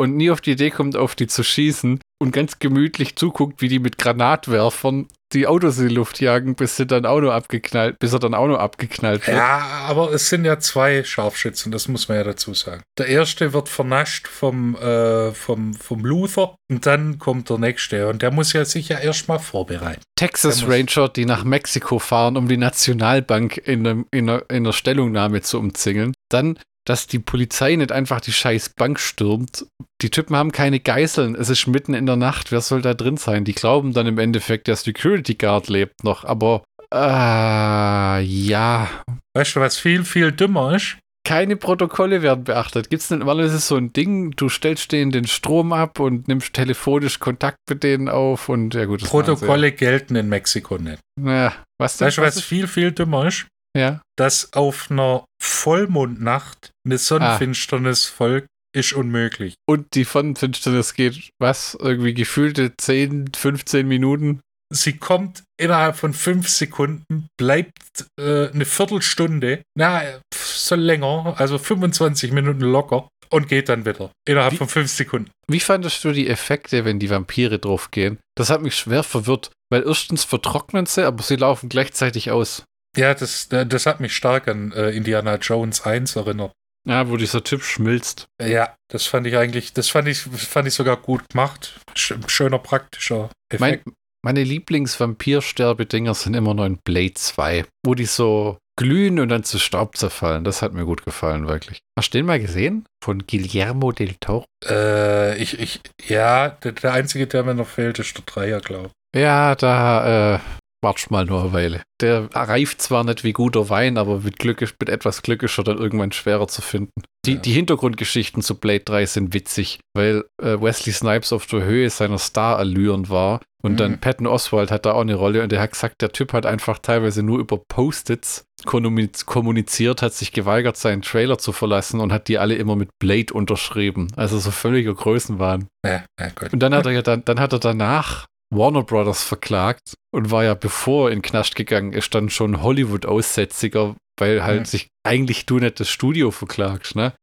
und 0.00 0.16
nie 0.16 0.30
auf 0.30 0.40
die 0.40 0.52
Idee 0.52 0.70
kommt, 0.70 0.96
auf 0.96 1.14
die 1.14 1.28
zu 1.28 1.44
schießen 1.44 2.00
und 2.20 2.32
ganz 2.32 2.58
gemütlich 2.58 3.16
zuguckt, 3.16 3.60
wie 3.62 3.68
die 3.68 3.78
mit 3.78 3.98
Granatwerfern 3.98 5.06
die 5.32 5.46
Autos 5.46 5.78
in 5.78 5.88
die 5.88 5.94
Luft 5.94 6.20
jagen, 6.20 6.54
bis 6.54 6.76
sie 6.76 6.86
dann 6.86 7.06
auch 7.06 7.20
nur 7.20 7.32
abgeknallt, 7.32 7.98
bis 7.98 8.12
er 8.12 8.18
dann 8.18 8.34
auch 8.34 8.46
nur 8.46 8.60
abgeknallt 8.60 9.26
wird. 9.26 9.36
Ja, 9.36 9.58
aber 9.88 10.12
es 10.12 10.28
sind 10.28 10.44
ja 10.44 10.58
zwei 10.58 11.04
Scharfschützen, 11.04 11.72
das 11.72 11.88
muss 11.88 12.08
man 12.08 12.18
ja 12.18 12.24
dazu 12.24 12.54
sagen. 12.54 12.82
Der 12.98 13.06
erste 13.06 13.52
wird 13.52 13.68
vernascht 13.68 14.28
vom, 14.28 14.71
äh, 14.76 15.32
vom, 15.32 15.74
vom 15.74 16.04
Luther 16.04 16.56
und 16.70 16.86
dann 16.86 17.18
kommt 17.18 17.50
der 17.50 17.58
nächste 17.58 18.08
und 18.08 18.22
der 18.22 18.30
muss 18.30 18.52
ja 18.52 18.64
sich 18.64 18.88
ja 18.88 18.98
erstmal 18.98 19.38
vorbereiten. 19.38 20.02
Texas 20.16 20.66
Ranger, 20.66 21.08
die 21.08 21.26
nach 21.26 21.44
Mexiko 21.44 21.98
fahren, 21.98 22.36
um 22.36 22.48
die 22.48 22.56
Nationalbank 22.56 23.56
in, 23.56 23.86
einem, 23.86 24.06
in, 24.10 24.28
einer, 24.28 24.42
in 24.48 24.56
einer 24.56 24.72
Stellungnahme 24.72 25.42
zu 25.42 25.58
umzingeln. 25.58 26.14
Dann 26.30 26.58
dass 26.84 27.06
die 27.06 27.18
Polizei 27.18 27.76
nicht 27.76 27.92
einfach 27.92 28.20
die 28.20 28.32
scheiß 28.32 28.70
Bank 28.70 28.98
stürmt. 28.98 29.66
Die 30.00 30.10
Typen 30.10 30.36
haben 30.36 30.52
keine 30.52 30.80
Geiseln. 30.80 31.36
Es 31.36 31.48
ist 31.48 31.66
mitten 31.66 31.94
in 31.94 32.06
der 32.06 32.16
Nacht. 32.16 32.50
Wer 32.50 32.60
soll 32.60 32.82
da 32.82 32.94
drin 32.94 33.16
sein? 33.16 33.44
Die 33.44 33.54
glauben 33.54 33.92
dann 33.92 34.06
im 34.06 34.18
Endeffekt, 34.18 34.66
der 34.66 34.76
Security 34.76 35.34
Guard 35.34 35.68
lebt 35.68 36.02
noch. 36.02 36.24
Aber, 36.24 36.64
äh, 36.92 38.22
ja. 38.22 38.90
Weißt 39.34 39.56
du, 39.56 39.60
was 39.60 39.78
viel, 39.78 40.04
viel 40.04 40.32
dümmer 40.32 40.74
ist? 40.74 40.98
Keine 41.32 41.56
Protokolle 41.56 42.20
werden 42.20 42.44
beachtet. 42.44 42.90
Gibt 42.90 43.00
es 43.00 43.08
denn 43.08 43.22
immer 43.22 43.38
ist 43.38 43.66
so 43.66 43.76
ein 43.76 43.94
Ding, 43.94 44.32
du 44.32 44.50
stellst 44.50 44.92
denen 44.92 45.12
den 45.12 45.26
Strom 45.26 45.72
ab 45.72 45.98
und 45.98 46.28
nimmst 46.28 46.52
telefonisch 46.52 47.20
Kontakt 47.20 47.56
mit 47.70 47.82
denen 47.82 48.10
auf 48.10 48.50
und 48.50 48.74
ja 48.74 48.84
gut. 48.84 49.02
Protokolle 49.02 49.72
gelten 49.72 50.14
in 50.14 50.28
Mexiko 50.28 50.76
nicht. 50.76 51.00
Ja, 51.18 51.54
was 51.80 51.96
denn? 51.96 52.08
Weißt 52.08 52.18
du, 52.18 52.22
was, 52.22 52.36
was 52.36 52.44
viel, 52.44 52.66
viel 52.66 52.92
dümmer 52.92 53.28
ist? 53.28 53.46
Ja. 53.74 54.02
Dass 54.18 54.52
auf 54.52 54.90
einer 54.90 55.24
Vollmondnacht 55.42 56.70
eine 56.84 56.98
Sonnenfinsternis 56.98 58.10
ah. 58.10 58.14
folgt, 58.14 58.48
ist 58.76 58.92
unmöglich. 58.92 59.54
Und 59.66 59.94
die 59.94 60.04
Sonnenfinsternis 60.04 60.92
geht, 60.92 61.30
was? 61.40 61.78
Irgendwie 61.80 62.12
gefühlte 62.12 62.76
10, 62.76 63.32
15 63.34 63.88
Minuten? 63.88 64.40
Sie 64.74 64.96
kommt 64.96 65.42
innerhalb 65.60 65.96
von 65.96 66.14
5 66.14 66.48
Sekunden, 66.48 67.26
bleibt 67.38 68.06
äh, 68.18 68.48
eine 68.48 68.64
Viertelstunde, 68.64 69.62
na, 69.76 70.02
so 70.34 70.74
länger, 70.74 71.34
also 71.38 71.58
25 71.58 72.32
Minuten 72.32 72.60
locker 72.60 73.08
und 73.30 73.48
geht 73.48 73.68
dann 73.68 73.84
wieder. 73.84 74.10
Innerhalb 74.26 74.52
wie, 74.52 74.58
von 74.58 74.68
5 74.68 74.90
Sekunden. 74.90 75.30
Wie 75.48 75.60
fandest 75.60 76.02
du 76.04 76.12
die 76.12 76.28
Effekte, 76.28 76.84
wenn 76.84 76.98
die 76.98 77.10
Vampire 77.10 77.58
draufgehen? 77.58 78.18
Das 78.36 78.50
hat 78.50 78.62
mich 78.62 78.74
schwer 78.74 79.02
verwirrt, 79.02 79.50
weil 79.70 79.84
erstens 79.86 80.24
vertrocknen 80.24 80.86
sie, 80.86 81.06
aber 81.06 81.22
sie 81.22 81.36
laufen 81.36 81.68
gleichzeitig 81.68 82.30
aus. 82.30 82.64
Ja, 82.96 83.14
das, 83.14 83.48
das 83.48 83.86
hat 83.86 84.00
mich 84.00 84.14
stark 84.14 84.48
an 84.48 84.72
äh, 84.72 84.90
Indiana 84.90 85.36
Jones 85.36 85.82
1 85.82 86.16
erinnert. 86.16 86.52
Ja, 86.86 87.08
wo 87.08 87.16
dieser 87.16 87.44
Typ 87.44 87.62
schmilzt. 87.62 88.26
Ja, 88.40 88.74
das 88.90 89.06
fand 89.06 89.26
ich 89.26 89.36
eigentlich, 89.36 89.72
das 89.72 89.88
fand 89.88 90.08
ich, 90.08 90.18
fand 90.18 90.66
ich 90.66 90.74
sogar 90.74 90.96
gut 90.96 91.28
gemacht. 91.30 91.78
Schöner, 91.94 92.58
praktischer 92.58 93.30
Effekt. 93.52 93.86
Mein, 93.86 93.94
meine 94.24 94.44
Lieblings-Vampir-Sterbedinger 94.44 96.14
sind 96.14 96.34
immer 96.34 96.54
noch 96.54 96.64
in 96.64 96.78
Blade 96.84 97.14
2, 97.14 97.64
wo 97.84 97.94
die 97.94 98.04
so 98.04 98.58
glühen 98.78 99.18
und 99.18 99.28
dann 99.28 99.44
zu 99.44 99.58
Staub 99.58 99.96
zerfallen. 99.96 100.44
Das 100.44 100.62
hat 100.62 100.72
mir 100.72 100.84
gut 100.84 101.04
gefallen, 101.04 101.48
wirklich. 101.48 101.80
Hast 101.98 102.14
du 102.14 102.18
den 102.18 102.26
mal 102.26 102.40
gesehen? 102.40 102.86
Von 103.02 103.26
Guillermo 103.26 103.92
del 103.92 104.14
Toro? 104.20 104.44
Äh, 104.64 105.36
ich, 105.42 105.58
ich, 105.58 105.80
ja, 106.06 106.50
der, 106.50 106.72
der 106.72 106.92
einzige, 106.92 107.26
der 107.26 107.42
mir 107.42 107.54
noch 107.54 107.66
fehlt, 107.66 107.98
ist 107.98 108.16
der 108.16 108.24
Dreier, 108.24 108.60
glaube 108.60 108.90
ich. 109.14 109.20
Ja, 109.20 109.54
da, 109.54 110.36
äh, 110.36 110.38
Warte 110.84 111.06
mal 111.10 111.24
nur 111.24 111.42
eine 111.42 111.52
Weile. 111.52 111.82
Der 112.00 112.28
reift 112.34 112.82
zwar 112.82 113.04
nicht 113.04 113.22
wie 113.22 113.32
guter 113.32 113.70
Wein, 113.70 113.96
aber 113.96 114.18
mit, 114.18 114.40
Glück, 114.40 114.60
mit 114.60 114.88
etwas 114.88 115.22
Glück 115.22 115.44
ist 115.44 115.56
er 115.56 115.62
dann 115.62 115.78
irgendwann 115.78 116.10
schwerer 116.10 116.48
zu 116.48 116.60
finden. 116.60 116.90
Die, 117.24 117.34
ja. 117.34 117.38
die 117.38 117.52
Hintergrundgeschichten 117.52 118.42
zu 118.42 118.56
Blade 118.56 118.80
3 118.80 119.06
sind 119.06 119.32
witzig, 119.32 119.78
weil 119.96 120.24
äh, 120.42 120.60
Wesley 120.60 120.92
Snipes 120.92 121.32
auf 121.32 121.46
der 121.46 121.62
Höhe 121.62 121.88
seiner 121.88 122.18
Star-Allüren 122.18 123.08
war 123.08 123.40
und 123.62 123.72
mhm. 123.72 123.76
dann 123.76 124.00
Patton 124.00 124.26
Oswald 124.26 124.70
hat 124.70 124.86
da 124.86 124.92
auch 124.92 125.00
eine 125.00 125.14
Rolle 125.14 125.42
und 125.42 125.52
der 125.52 125.60
hat 125.60 125.72
gesagt, 125.72 126.02
der 126.02 126.12
Typ 126.12 126.32
hat 126.32 126.46
einfach 126.46 126.78
teilweise 126.78 127.22
nur 127.22 127.38
über 127.38 127.58
Post-its 127.58 128.44
kommuniziert, 128.64 130.02
hat 130.02 130.14
sich 130.14 130.32
geweigert, 130.32 130.76
seinen 130.76 131.02
Trailer 131.02 131.38
zu 131.38 131.52
verlassen 131.52 132.00
und 132.00 132.12
hat 132.12 132.28
die 132.28 132.38
alle 132.38 132.54
immer 132.54 132.76
mit 132.76 132.90
Blade 133.00 133.32
unterschrieben. 133.32 134.08
Also 134.16 134.38
so 134.38 134.50
völliger 134.50 134.94
Größenwahn. 134.94 135.66
Ja, 135.84 136.04
ja, 136.20 136.28
und 136.52 136.60
dann 136.60 136.74
hat 136.74 136.86
er 136.86 136.92
ja 136.92 137.02
dann, 137.02 137.24
dann 137.24 137.40
hat 137.40 137.52
er 137.52 137.58
danach 137.58 138.26
Warner 138.52 138.82
Brothers 138.82 139.22
verklagt 139.22 139.94
und 140.12 140.30
war 140.30 140.44
ja, 140.44 140.54
bevor 140.54 141.08
er 141.08 141.14
in 141.14 141.22
Knast 141.22 141.56
gegangen 141.56 141.92
ist, 141.92 142.14
dann 142.14 142.28
schon 142.28 142.62
Hollywood-Aussätziger, 142.62 143.96
weil 144.18 144.44
halt 144.44 144.60
mhm. 144.60 144.64
sich 144.66 144.88
eigentlich 145.04 145.46
du 145.46 145.58
nicht 145.58 145.80
das 145.80 145.88
Studio 145.88 146.30
verklagst, 146.30 146.94
ne? 146.94 147.14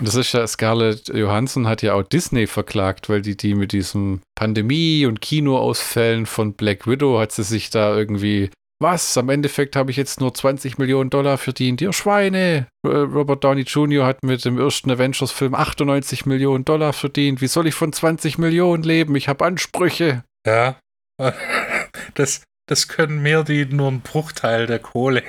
Das 0.00 0.14
ist 0.14 0.32
ja, 0.32 0.46
Scarlett 0.46 1.08
Johansson 1.08 1.66
hat 1.66 1.82
ja 1.82 1.94
auch 1.94 2.02
Disney 2.02 2.46
verklagt, 2.46 3.08
weil 3.08 3.22
die, 3.22 3.36
die 3.36 3.54
mit 3.54 3.72
diesem 3.72 4.20
Pandemie- 4.34 5.06
und 5.06 5.20
Kinoausfällen 5.20 6.26
von 6.26 6.54
Black 6.54 6.86
Widow 6.86 7.18
hat 7.18 7.32
sie 7.32 7.44
sich 7.44 7.70
da 7.70 7.96
irgendwie 7.96 8.50
was? 8.80 9.16
Am 9.16 9.30
Endeffekt 9.30 9.76
habe 9.76 9.90
ich 9.90 9.96
jetzt 9.96 10.20
nur 10.20 10.34
20 10.34 10.78
Millionen 10.78 11.08
Dollar 11.08 11.38
verdient. 11.38 11.80
Ihr 11.80 11.92
Schweine! 11.92 12.66
Robert 12.84 13.42
Downey 13.42 13.62
Jr. 13.62 14.04
hat 14.04 14.22
mit 14.22 14.44
dem 14.44 14.58
ersten 14.58 14.90
Avengers-Film 14.90 15.54
98 15.54 16.26
Millionen 16.26 16.64
Dollar 16.64 16.92
verdient. 16.92 17.40
Wie 17.40 17.46
soll 17.46 17.66
ich 17.66 17.74
von 17.74 17.92
20 17.92 18.36
Millionen 18.36 18.82
leben? 18.82 19.16
Ich 19.16 19.28
habe 19.28 19.44
Ansprüche. 19.44 20.24
Ja, 20.46 20.76
das, 22.14 22.42
das 22.68 22.88
können 22.88 23.22
mehr, 23.22 23.44
die 23.44 23.64
nur 23.64 23.88
einen 23.88 24.00
Bruchteil 24.00 24.66
der 24.66 24.80
Kohle 24.80 25.22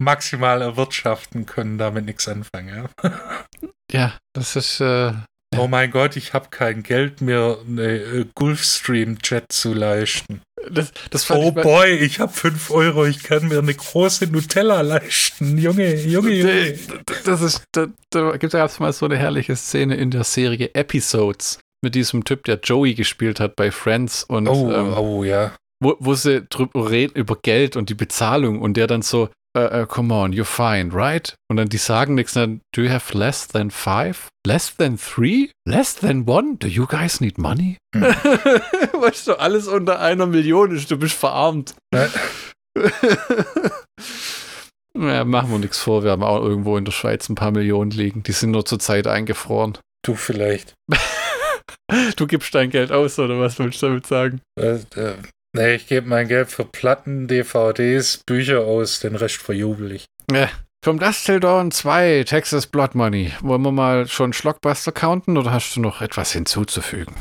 maximal 0.00 0.62
erwirtschaften, 0.62 1.46
können 1.46 1.78
damit 1.78 2.06
nichts 2.06 2.26
anfangen. 2.26 2.88
Ja, 3.02 3.12
ja 3.92 4.12
das 4.32 4.56
ist. 4.56 4.80
Äh, 4.80 5.12
oh 5.56 5.68
mein 5.68 5.90
Gott, 5.90 6.16
ich 6.16 6.32
habe 6.32 6.48
kein 6.50 6.82
Geld 6.82 7.20
mehr, 7.20 7.58
eine 7.66 7.86
äh, 7.86 8.26
Gulfstream-Jet 8.34 9.52
zu 9.52 9.74
leisten. 9.74 10.40
Das, 10.70 10.92
das 11.10 11.30
oh 11.30 11.52
ich 11.56 11.62
boy, 11.62 11.90
ich 11.96 12.20
habe 12.20 12.32
5 12.32 12.70
Euro, 12.70 13.06
ich 13.06 13.22
kann 13.22 13.48
mir 13.48 13.58
eine 13.58 13.74
große 13.74 14.26
Nutella 14.26 14.82
leisten. 14.82 15.56
Junge, 15.56 15.94
Junge, 15.94 16.32
Junge. 16.32 16.78
Das 17.24 17.40
ist, 17.40 17.64
da, 17.72 17.86
da 18.10 18.36
gibt 18.36 18.52
es 18.52 18.78
mal 18.78 18.92
so 18.92 19.06
eine 19.06 19.16
herrliche 19.16 19.56
Szene 19.56 19.96
in 19.96 20.10
der 20.10 20.24
Serie 20.24 20.74
Episodes 20.74 21.60
mit 21.82 21.94
diesem 21.94 22.24
Typ, 22.24 22.44
der 22.44 22.60
Joey 22.62 22.94
gespielt 22.94 23.40
hat 23.40 23.56
bei 23.56 23.70
Friends 23.70 24.24
und 24.24 24.48
oh, 24.48 24.70
ähm, 24.70 24.92
oh 24.92 25.24
ja. 25.24 25.52
Wo, 25.82 25.96
wo 25.98 26.14
sie 26.14 26.42
drüber 26.42 26.90
reden 26.90 27.16
über 27.16 27.36
Geld 27.36 27.74
und 27.74 27.88
die 27.88 27.94
Bezahlung 27.94 28.60
und 28.60 28.76
der 28.76 28.86
dann 28.86 29.00
so, 29.00 29.30
uh, 29.56 29.82
uh, 29.82 29.86
come 29.86 30.12
on, 30.12 30.32
you're 30.32 30.44
fine, 30.44 30.92
right? 30.92 31.34
Und 31.48 31.56
dann 31.56 31.68
die 31.68 31.78
sagen 31.78 32.14
nichts, 32.14 32.34
dann, 32.34 32.60
do 32.72 32.82
you 32.82 32.90
have 32.90 33.16
less 33.16 33.46
than 33.48 33.70
five? 33.70 34.28
Less 34.46 34.74
than 34.76 34.96
three? 34.98 35.50
Less 35.66 35.94
than 35.94 36.28
one? 36.28 36.56
Do 36.58 36.68
you 36.68 36.86
guys 36.86 37.20
need 37.20 37.38
money? 37.38 37.78
Hm. 37.94 38.02
weißt 39.00 39.28
du, 39.28 39.34
alles 39.38 39.68
unter 39.68 40.00
einer 40.00 40.26
Million 40.26 40.74
ist, 40.74 40.90
du 40.90 40.96
bist 40.98 41.14
verarmt. 41.14 41.74
Ja. 44.98 45.24
machen 45.24 45.52
wir 45.52 45.58
nichts 45.58 45.78
vor, 45.78 46.02
wir 46.02 46.10
haben 46.10 46.24
auch 46.24 46.42
irgendwo 46.42 46.76
in 46.76 46.84
der 46.84 46.92
Schweiz 46.92 47.28
ein 47.28 47.36
paar 47.36 47.52
Millionen 47.52 47.90
liegen. 47.92 48.22
Die 48.22 48.32
sind 48.32 48.50
nur 48.50 48.64
zur 48.64 48.80
Zeit 48.80 49.06
eingefroren. 49.06 49.78
Du 50.02 50.14
vielleicht. 50.14 50.74
Du 52.16 52.26
gibst 52.26 52.54
dein 52.54 52.70
Geld 52.70 52.92
aus, 52.92 53.18
oder 53.18 53.40
was 53.40 53.58
willst 53.58 53.82
du 53.82 53.86
damit 53.86 54.06
sagen? 54.06 54.40
Äh, 54.58 54.78
äh, 54.94 55.14
nee, 55.54 55.74
ich 55.74 55.86
gebe 55.86 56.08
mein 56.08 56.28
Geld 56.28 56.50
für 56.50 56.64
Platten, 56.64 57.28
DVDs, 57.28 58.20
Bücher 58.26 58.60
aus, 58.60 59.00
den 59.00 59.16
Rest 59.16 59.36
verjubel 59.36 59.92
ich. 59.92 60.06
Ja. 60.30 60.48
Vom 60.82 60.98
Dust 60.98 61.26
Till 61.26 61.40
Dawn 61.40 61.70
2, 61.70 62.24
Texas 62.24 62.66
Blood 62.66 62.94
Money. 62.94 63.32
Wollen 63.42 63.60
wir 63.60 63.70
mal 63.70 64.08
schon 64.08 64.32
Schlockbuster 64.32 64.92
counten 64.92 65.36
oder 65.36 65.52
hast 65.52 65.76
du 65.76 65.80
noch 65.80 66.00
etwas 66.00 66.32
hinzuzufügen? 66.32 67.14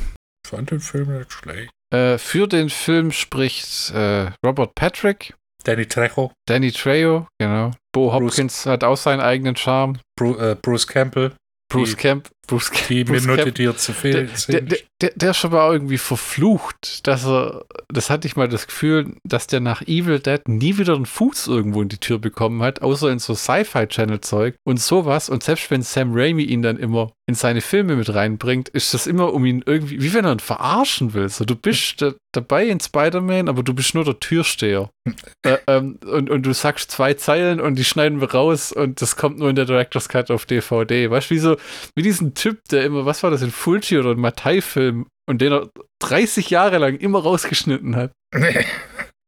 Ich 0.46 0.50
fand 0.50 0.72
den 0.72 0.80
Film 0.80 1.18
nicht 1.18 1.34
schlecht. 1.34 1.70
Äh, 1.94 2.18
für 2.18 2.48
den 2.48 2.70
Film 2.70 3.12
spricht 3.12 3.92
äh, 3.92 4.32
Robert 4.46 4.76
Patrick. 4.76 5.34
Danny 5.66 5.86
Trejo. 5.86 6.32
Danny 6.48 6.72
Trejo, 6.72 7.28
genau. 7.38 7.72
Bo 7.92 8.14
Hopkins 8.14 8.64
Bruce, 8.64 8.66
hat 8.66 8.84
auch 8.86 8.96
seinen 8.96 9.20
eigenen 9.20 9.58
Charme. 9.58 10.00
Bruce, 10.18 10.40
äh, 10.40 10.56
Bruce 10.56 10.88
Campbell. 10.88 11.34
Bruce 11.70 11.98
Camp, 11.98 12.30
Bruce, 12.50 12.72
die 12.90 13.04
Bruce 13.04 13.26
Minute, 13.26 13.52
die 13.52 13.76
zu 13.76 13.94
viel 13.94 14.28
der, 14.50 14.62
der, 14.62 14.80
der, 15.02 15.12
der, 15.16 15.30
ist 15.32 15.38
schon 15.38 15.52
mal 15.52 15.72
irgendwie 15.72 16.00
verflucht, 16.00 17.06
dass 17.08 17.26
er, 17.26 17.66
das 17.90 18.10
hatte 18.10 18.28
ich 18.28 18.36
mal 18.36 18.48
das 18.48 18.66
Gefühl, 18.66 19.14
dass 19.24 19.46
der 19.46 19.60
nach 19.60 19.84
Evil 19.84 20.20
Dead 20.20 20.42
nie 20.48 20.78
wieder 20.78 20.96
einen 20.96 21.06
Fuß 21.06 21.48
irgendwo 21.48 21.82
in 21.82 21.90
die 21.90 22.00
Tür 22.00 22.18
bekommen 22.18 22.64
hat, 22.64 22.82
außer 22.82 23.12
in 23.12 23.20
so 23.20 23.36
Sci-Fi-Channel-Zeug 23.36 24.56
und 24.64 24.80
sowas. 24.80 25.30
Und 25.30 25.44
selbst 25.44 25.70
wenn 25.70 25.84
Sam 25.84 26.12
Raimi 26.14 26.44
ihn 26.44 26.64
dann 26.64 26.78
immer 26.78 27.12
in 27.28 27.36
seine 27.36 27.62
Filme 27.62 27.96
mit 27.96 28.12
reinbringt, 28.12 28.70
ist 28.70 28.96
das 28.96 29.06
immer 29.06 29.34
um 29.34 29.46
ihn 29.46 29.64
irgendwie, 29.64 30.02
wie 30.02 30.14
wenn 30.16 30.26
er 30.26 30.32
ihn 30.32 30.40
verarschen 30.40 31.14
will. 31.14 31.30
So, 31.30 31.46
du 31.46 31.56
bist 31.56 32.02
da, 32.02 32.14
dabei 32.32 32.66
in 32.66 32.80
Spider-Man, 32.80 33.48
aber 33.48 33.62
du 33.62 33.76
bist 33.76 33.94
nur 33.94 34.04
der 34.04 34.20
Türsteher. 34.20 34.90
äh, 35.44 35.58
ähm, 35.68 36.00
und, 36.06 36.32
und 36.32 36.44
du 36.44 36.54
sagst 36.54 36.90
zwei 36.90 37.14
Zeilen 37.14 37.60
und 37.62 37.76
die 37.76 37.84
schneiden 37.84 38.20
wir 38.20 38.32
raus 38.32 38.72
und 38.72 39.02
das 39.02 39.16
kommt 39.16 39.38
nur 39.38 39.50
in 39.50 39.56
der 39.56 39.66
Director's 39.66 40.10
Cut 40.10 40.32
auf 40.32 40.48
DVD. 40.48 41.12
Weißt 41.12 41.30
du, 41.30 41.36
wie 41.36 41.40
so, 41.40 41.58
wie 41.96 42.02
diesen 42.02 42.34
Typ, 42.40 42.60
der 42.72 42.86
immer, 42.86 43.06
was 43.06 43.24
war 43.24 43.32
das, 43.32 43.42
in 43.42 43.52
Fulci 43.52 43.98
oder 43.98 44.12
in 44.12 44.20
Mattei-Film 44.20 45.08
und 45.30 45.42
den 45.42 45.52
er 45.52 45.70
30 46.02 46.50
Jahre 46.50 46.78
lang 46.78 46.98
immer 46.98 47.22
rausgeschnitten 47.22 47.96
hat. 47.96 48.12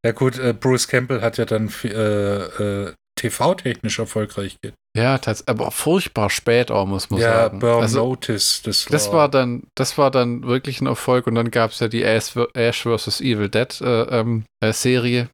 Ja 0.03 0.13
gut, 0.13 0.39
äh, 0.39 0.53
Bruce 0.59 0.87
Campbell 0.87 1.21
hat 1.21 1.37
ja 1.37 1.45
dann 1.45 1.71
äh, 1.83 1.89
äh, 1.89 2.93
TV-technisch 3.15 3.99
erfolgreich 3.99 4.57
geht. 4.59 4.73
Ja, 4.97 5.19
aber 5.45 5.71
furchtbar 5.71 6.29
spät 6.29 6.71
auch, 6.71 6.87
muss 6.87 7.09
man 7.09 7.21
ja, 7.21 7.33
sagen. 7.33 7.57
Ja, 7.57 7.59
Burn 7.59 7.83
also, 7.83 7.99
Notice. 7.99 8.61
Das 8.63 8.87
war, 8.87 8.91
das 8.91 9.13
war, 9.13 9.29
dann, 9.29 9.63
das 9.75 9.97
war 9.97 10.09
dann 10.09 10.43
wirklich 10.43 10.81
ein 10.81 10.87
Erfolg 10.87 11.27
und 11.27 11.35
dann 11.35 11.51
gab 11.51 11.71
es 11.71 11.79
ja 11.79 11.87
die 11.87 12.03
Ash, 12.03 12.33
Ash 12.55 12.81
vs. 12.81 13.21
Evil 13.21 13.49
Dead 13.49 13.79
äh, 13.81 14.01
ähm, 14.19 14.43
äh, 14.59 14.73
Serie. 14.73 15.29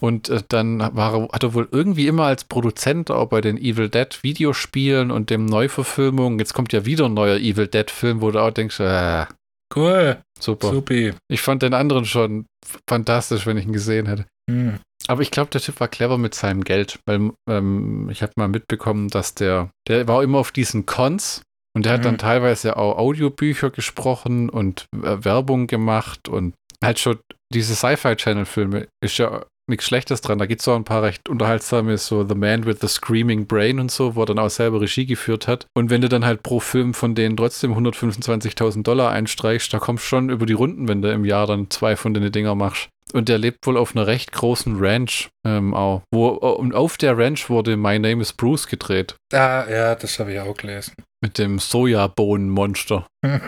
Und 0.00 0.28
äh, 0.28 0.42
dann 0.48 0.80
war, 0.80 1.28
hat 1.32 1.42
er 1.42 1.54
wohl 1.54 1.68
irgendwie 1.70 2.06
immer 2.06 2.24
als 2.24 2.44
Produzent 2.44 3.10
auch 3.10 3.26
bei 3.26 3.40
den 3.40 3.56
Evil 3.56 3.88
Dead 3.88 4.22
Videospielen 4.22 5.10
und 5.10 5.30
dem 5.30 5.46
Neuverfilmung. 5.46 6.38
Jetzt 6.38 6.54
kommt 6.54 6.72
ja 6.72 6.84
wieder 6.84 7.06
ein 7.06 7.14
neuer 7.14 7.36
Evil 7.36 7.68
Dead 7.68 7.90
Film, 7.90 8.20
wo 8.20 8.30
du 8.30 8.40
auch 8.40 8.50
denkst, 8.50 8.80
äh, 8.80 9.26
cool. 9.74 10.18
Super. 10.38 10.70
Supi. 10.70 11.12
Ich 11.28 11.40
fand 11.40 11.62
den 11.62 11.74
anderen 11.74 12.04
schon 12.04 12.46
fantastisch, 12.88 13.46
wenn 13.46 13.56
ich 13.56 13.66
ihn 13.66 13.72
gesehen 13.72 14.06
hätte. 14.06 14.26
Hm. 14.50 14.80
Aber 15.08 15.22
ich 15.22 15.30
glaube, 15.30 15.50
der 15.50 15.60
Typ 15.60 15.80
war 15.80 15.88
clever 15.88 16.18
mit 16.18 16.34
seinem 16.34 16.64
Geld, 16.64 16.98
weil 17.06 17.32
ähm, 17.48 18.08
ich 18.10 18.22
habe 18.22 18.32
mal 18.36 18.48
mitbekommen, 18.48 19.08
dass 19.08 19.34
der, 19.34 19.70
der 19.88 20.06
war 20.06 20.22
immer 20.22 20.38
auf 20.38 20.52
diesen 20.52 20.86
Cons 20.86 21.42
und 21.74 21.86
der 21.86 21.94
hat 21.94 22.00
mhm. 22.00 22.04
dann 22.04 22.18
teilweise 22.18 22.76
auch 22.76 22.98
Audiobücher 22.98 23.70
gesprochen 23.70 24.48
und 24.48 24.86
äh, 24.94 25.24
Werbung 25.24 25.66
gemacht 25.66 26.28
und 26.28 26.54
halt 26.82 26.98
schon 26.98 27.18
diese 27.52 27.74
Sci-Fi-Channel-Filme 27.74 28.88
ist 29.02 29.18
ja 29.18 29.44
nichts 29.68 29.86
Schlechtes 29.86 30.20
dran. 30.20 30.38
Da 30.38 30.46
gibt 30.46 30.60
es 30.60 30.68
auch 30.68 30.76
ein 30.76 30.84
paar 30.84 31.02
recht 31.02 31.28
unterhaltsame, 31.28 31.98
so 31.98 32.26
The 32.26 32.34
Man 32.34 32.66
with 32.66 32.78
the 32.80 32.88
Screaming 32.88 33.46
Brain 33.46 33.78
und 33.78 33.90
so, 33.90 34.14
wo 34.14 34.22
er 34.22 34.26
dann 34.26 34.38
auch 34.38 34.50
selber 34.50 34.80
Regie 34.80 35.06
geführt 35.06 35.48
hat. 35.48 35.66
Und 35.74 35.90
wenn 35.90 36.00
du 36.00 36.08
dann 36.08 36.24
halt 36.24 36.42
pro 36.42 36.60
Film 36.60 36.94
von 36.94 37.14
denen 37.14 37.36
trotzdem 37.36 37.72
125.000 37.72 38.82
Dollar 38.82 39.10
einstreichst, 39.10 39.72
da 39.72 39.78
kommst 39.78 40.04
du 40.04 40.08
schon 40.08 40.30
über 40.30 40.46
die 40.46 40.52
Runden, 40.52 40.88
wenn 40.88 41.02
du 41.02 41.12
im 41.12 41.24
Jahr 41.24 41.46
dann 41.46 41.70
zwei 41.70 41.96
von 41.96 42.14
den 42.14 42.30
Dinger 42.32 42.54
machst. 42.54 42.88
Und 43.12 43.28
der 43.28 43.38
lebt 43.38 43.66
wohl 43.66 43.76
auf 43.76 43.94
einer 43.94 44.06
recht 44.06 44.32
großen 44.32 44.76
Ranch 44.78 45.28
ähm, 45.46 45.74
auch. 45.74 46.02
Wo, 46.10 46.28
und 46.28 46.74
auf 46.74 46.96
der 46.96 47.18
Ranch 47.18 47.50
wurde 47.50 47.76
My 47.76 47.98
Name 47.98 48.22
is 48.22 48.32
Bruce 48.32 48.66
gedreht. 48.66 49.16
Ah, 49.32 49.66
ja, 49.68 49.94
das 49.94 50.18
habe 50.18 50.32
ich 50.32 50.40
auch 50.40 50.56
gelesen. 50.56 50.94
Mit 51.22 51.38
dem 51.38 51.58
Sojabohnenmonster. 51.58 53.06
da 53.22 53.40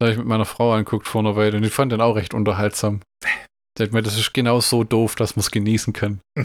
habe 0.00 0.12
ich 0.12 0.18
mit 0.18 0.26
meiner 0.26 0.44
Frau 0.44 0.72
angeguckt 0.72 1.08
vor 1.08 1.20
einer 1.20 1.36
Weile 1.36 1.56
und 1.56 1.64
ich 1.64 1.72
fand 1.72 1.90
den 1.90 2.00
auch 2.00 2.14
recht 2.14 2.34
unterhaltsam. 2.34 3.00
Der 3.78 3.92
mir, 3.92 4.02
das 4.02 4.18
ist 4.18 4.32
genau 4.34 4.60
so 4.60 4.84
doof, 4.84 5.14
dass 5.14 5.36
man 5.36 5.40
es 5.40 5.50
genießen 5.50 5.92
kann. 5.92 6.20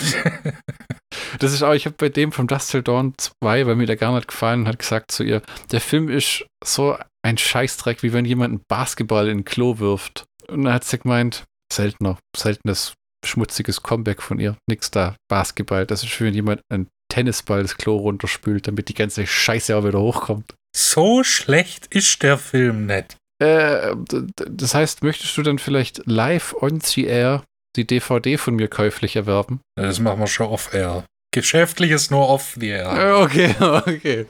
das 1.40 1.54
ist 1.54 1.64
auch, 1.64 1.74
ich 1.74 1.86
habe 1.86 1.96
bei 1.98 2.10
dem 2.10 2.32
vom 2.32 2.48
Dust 2.48 2.72
Till 2.72 2.84
Dawn 2.84 3.14
2, 3.18 3.66
weil 3.66 3.76
mir 3.76 3.88
der 3.88 3.98
gar 3.98 4.14
nicht 4.16 4.28
gefallen 4.28 4.68
hat, 4.68 4.80
gesagt 4.80 5.12
zu 5.12 5.24
ihr, 5.24 5.42
der 5.72 5.82
Film 5.82 6.10
ist 6.10 6.46
so 6.64 6.98
ein 7.24 7.38
Scheißdreck, 7.38 8.04
wie 8.04 8.14
wenn 8.14 8.26
jemand 8.26 8.52
einen 8.52 8.64
Basketball 8.68 9.28
in 9.28 9.40
ein 9.40 9.46
Klo 9.46 9.80
wirft. 9.80 10.26
Und 10.48 10.66
dann 10.66 10.74
hat 10.74 10.84
sie 10.84 11.00
gemeint, 11.00 11.46
seltener, 11.72 12.18
seltenes 12.36 12.94
schmutziges 13.26 13.82
Comeback 13.82 14.22
von 14.22 14.40
ihr. 14.40 14.58
Nix 14.70 14.92
da, 14.92 15.16
Basketball. 15.30 15.86
Das 15.86 16.04
ist 16.04 16.12
für 16.12 16.28
jemand 16.28 16.62
ein 16.70 16.88
Tennisball 17.10 17.62
das 17.62 17.78
Klo 17.78 17.98
runterspült, 17.98 18.68
damit 18.68 18.90
die 18.90 18.94
ganze 18.94 19.26
Scheiße 19.26 19.76
auch 19.76 19.86
wieder 19.86 20.00
hochkommt. 20.00 20.56
So 20.76 21.24
schlecht 21.24 21.88
ist 21.88 22.24
der 22.24 22.38
Film 22.38 22.88
nicht. 22.88 23.16
Äh, 23.40 23.96
das 24.36 24.76
heißt, 24.76 25.04
möchtest 25.04 25.38
du 25.38 25.44
dann 25.44 25.60
vielleicht 25.60 26.02
live 26.06 26.56
on 26.62 26.82
the 26.82 27.06
air 27.06 27.44
die 27.76 27.88
DVD 27.88 28.38
von 28.38 28.56
mir 28.56 28.68
käuflich 28.68 29.16
erwerben? 29.16 29.62
Das 29.76 30.00
machen 30.00 30.20
wir 30.20 30.28
schon 30.28 30.48
off-air. 30.48 31.06
Geschäftlich 31.34 31.92
ist 31.92 32.12
nur 32.12 32.30
off 32.30 32.56
the 32.60 32.68
air. 32.68 32.92
Äh, 32.94 33.12
okay, 33.24 33.56
okay. 33.60 34.26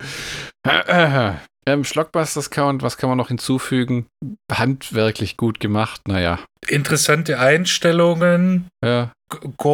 Ähm, 1.65 1.85
Schlockbusters 1.85 2.49
Count, 2.49 2.81
was 2.81 2.97
kann 2.97 3.09
man 3.09 3.17
noch 3.17 3.29
hinzufügen? 3.29 4.07
Handwerklich 4.51 5.37
gut 5.37 5.59
gemacht, 5.61 6.07
naja. 6.07 6.39
Interessante 6.67 7.39
Einstellungen. 7.39 8.67
Ja. 8.83 9.13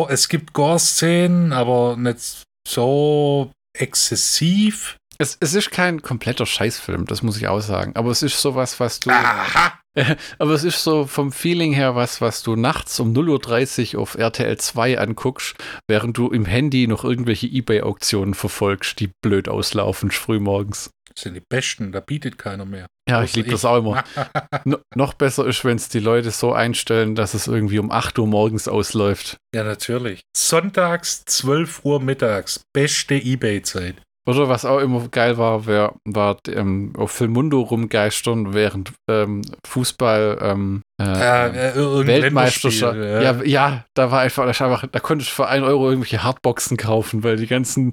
Es 0.09 0.29
gibt 0.29 0.53
Gore-Szenen, 0.53 1.51
aber 1.51 1.97
nicht 1.97 2.43
so 2.67 3.51
exzessiv. 3.75 4.97
Es, 5.21 5.37
es 5.41 5.53
ist 5.53 5.69
kein 5.71 6.01
kompletter 6.01 6.45
Scheißfilm, 6.45 7.05
das 7.05 7.23
muss 7.23 7.35
ich 7.35 7.49
auch 7.49 7.59
sagen. 7.59 7.91
Aber 7.95 8.09
es 8.09 8.23
ist 8.23 8.41
sowas, 8.41 8.79
was 8.79 9.01
du. 9.01 9.09
Aha! 9.09 9.73
Aber 10.39 10.51
es 10.53 10.63
ist 10.63 10.81
so 10.81 11.07
vom 11.07 11.33
Feeling 11.33 11.73
her 11.73 11.93
was, 11.93 12.21
was 12.21 12.41
du 12.41 12.55
nachts 12.55 12.97
um 13.01 13.11
0.30 13.13 13.95
Uhr 13.95 14.01
auf 14.01 14.15
RTL 14.15 14.57
2 14.57 14.97
anguckst, 14.97 15.55
während 15.89 16.17
du 16.17 16.29
im 16.29 16.45
Handy 16.45 16.87
noch 16.87 17.03
irgendwelche 17.03 17.47
Ebay-Auktionen 17.47 18.33
verfolgst, 18.33 19.01
die 19.01 19.11
blöd 19.21 19.49
auslaufen 19.49 20.09
frühmorgens. 20.09 20.91
Das 21.13 21.23
sind 21.23 21.33
die 21.33 21.41
besten, 21.41 21.91
da 21.91 21.99
bietet 21.99 22.37
keiner 22.37 22.63
mehr. 22.63 22.85
Ja, 23.09 23.21
ich 23.21 23.35
liebe 23.35 23.49
das 23.49 23.65
auch 23.65 23.79
immer. 23.79 24.05
no, 24.63 24.77
noch 24.95 25.15
besser 25.15 25.45
ist, 25.47 25.65
wenn 25.65 25.75
es 25.75 25.89
die 25.89 25.99
Leute 25.99 26.31
so 26.31 26.53
einstellen, 26.53 27.15
dass 27.15 27.33
es 27.33 27.47
irgendwie 27.47 27.79
um 27.79 27.91
8 27.91 28.17
Uhr 28.19 28.27
morgens 28.27 28.69
ausläuft. 28.69 29.35
Ja, 29.53 29.65
natürlich. 29.65 30.21
Sonntags, 30.33 31.25
12 31.25 31.83
Uhr 31.83 31.99
mittags, 31.99 32.61
beste 32.71 33.15
Ebay-Zeit. 33.15 33.95
Oder 34.29 34.47
was 34.47 34.63
auch 34.63 34.77
immer 34.77 35.07
geil 35.07 35.39
war, 35.39 35.65
wär, 35.65 35.95
war 36.05 36.37
ähm, 36.47 36.93
auf 36.95 37.11
Filmundo 37.11 37.61
rumgeistern, 37.61 38.53
während 38.53 38.93
ähm, 39.09 39.41
Fußball 39.65 40.37
ähm, 40.39 40.83
äh, 41.01 41.69
äh, 41.71 42.05
Weltmeisterschaft. 42.05 42.95
Ja. 42.95 43.21
ja. 43.21 43.43
ja, 43.43 43.85
da 43.95 44.11
war 44.11 44.19
einfach, 44.19 44.45
einfach, 44.45 44.85
da 44.85 44.99
konnte 44.99 45.23
ich 45.23 45.33
für 45.33 45.47
1 45.47 45.65
Euro 45.65 45.89
irgendwelche 45.89 46.21
Hardboxen 46.21 46.77
kaufen, 46.77 47.23
weil 47.23 47.37
die 47.37 47.47
ganzen, 47.47 47.91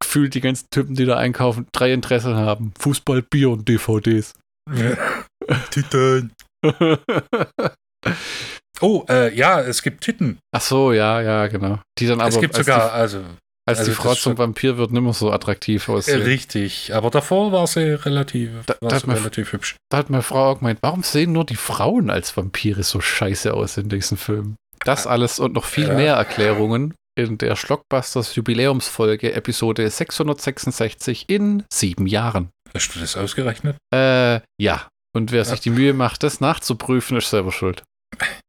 gefühlt 0.00 0.34
die 0.34 0.40
ganzen 0.40 0.66
Typen, 0.70 0.96
die 0.96 1.04
da 1.04 1.16
einkaufen, 1.16 1.68
drei 1.70 1.92
Interessen 1.92 2.34
haben. 2.34 2.74
Fußball, 2.80 3.22
Bier 3.22 3.50
und 3.50 3.68
DVDs. 3.68 4.34
Ja. 4.68 4.96
Titan. 5.70 6.32
oh, 8.80 9.04
äh, 9.08 9.32
ja, 9.32 9.60
es 9.60 9.80
gibt 9.82 10.02
Titten. 10.02 10.40
Ach 10.52 10.60
so, 10.60 10.92
ja, 10.92 11.20
ja, 11.20 11.46
genau. 11.46 11.78
Die 12.00 12.08
dann 12.08 12.20
aber. 12.20 12.30
Es 12.30 12.40
gibt 12.40 12.56
sogar, 12.56 12.92
also 12.92 13.22
als 13.64 13.78
also 13.78 13.90
die 13.90 13.96
Frau 13.96 14.14
zum 14.14 14.38
Vampir 14.38 14.76
wird, 14.76 14.92
nicht 14.92 15.02
mehr 15.02 15.12
so 15.12 15.30
attraktiv 15.30 15.88
aussehen. 15.88 16.22
Richtig, 16.22 16.92
aber 16.94 17.10
davor 17.10 17.52
war 17.52 17.66
sie 17.66 17.92
relativ, 18.04 18.50
da, 18.66 18.74
da 18.80 18.98
sie 18.98 19.08
relativ 19.08 19.52
hübsch. 19.52 19.76
Da 19.88 19.98
hat 19.98 20.10
meine 20.10 20.22
Frau 20.22 20.50
auch 20.50 20.58
gemeint, 20.58 20.80
warum 20.82 21.02
sehen 21.02 21.32
nur 21.32 21.44
die 21.44 21.56
Frauen 21.56 22.10
als 22.10 22.36
Vampire 22.36 22.82
so 22.82 23.00
scheiße 23.00 23.54
aus 23.54 23.76
in 23.76 23.88
diesen 23.88 24.16
Filmen? 24.16 24.56
Das 24.84 25.06
alles 25.06 25.38
und 25.38 25.52
noch 25.52 25.64
viel 25.64 25.88
ja. 25.88 25.94
mehr 25.94 26.14
Erklärungen 26.14 26.94
in 27.14 27.38
der 27.38 27.56
Schlockbusters 27.56 28.34
Jubiläumsfolge 28.34 29.32
Episode 29.32 29.88
666 29.88 31.28
in 31.28 31.64
sieben 31.72 32.06
Jahren. 32.06 32.50
Hast 32.74 32.94
du 32.94 33.00
das 33.00 33.16
ausgerechnet? 33.16 33.76
Äh, 33.94 34.40
ja. 34.58 34.88
Und 35.14 35.30
wer 35.30 35.40
ja. 35.40 35.44
sich 35.44 35.60
die 35.60 35.70
Mühe 35.70 35.92
macht, 35.92 36.22
das 36.22 36.40
nachzuprüfen, 36.40 37.18
ist 37.18 37.30
selber 37.30 37.52
schuld. 37.52 37.84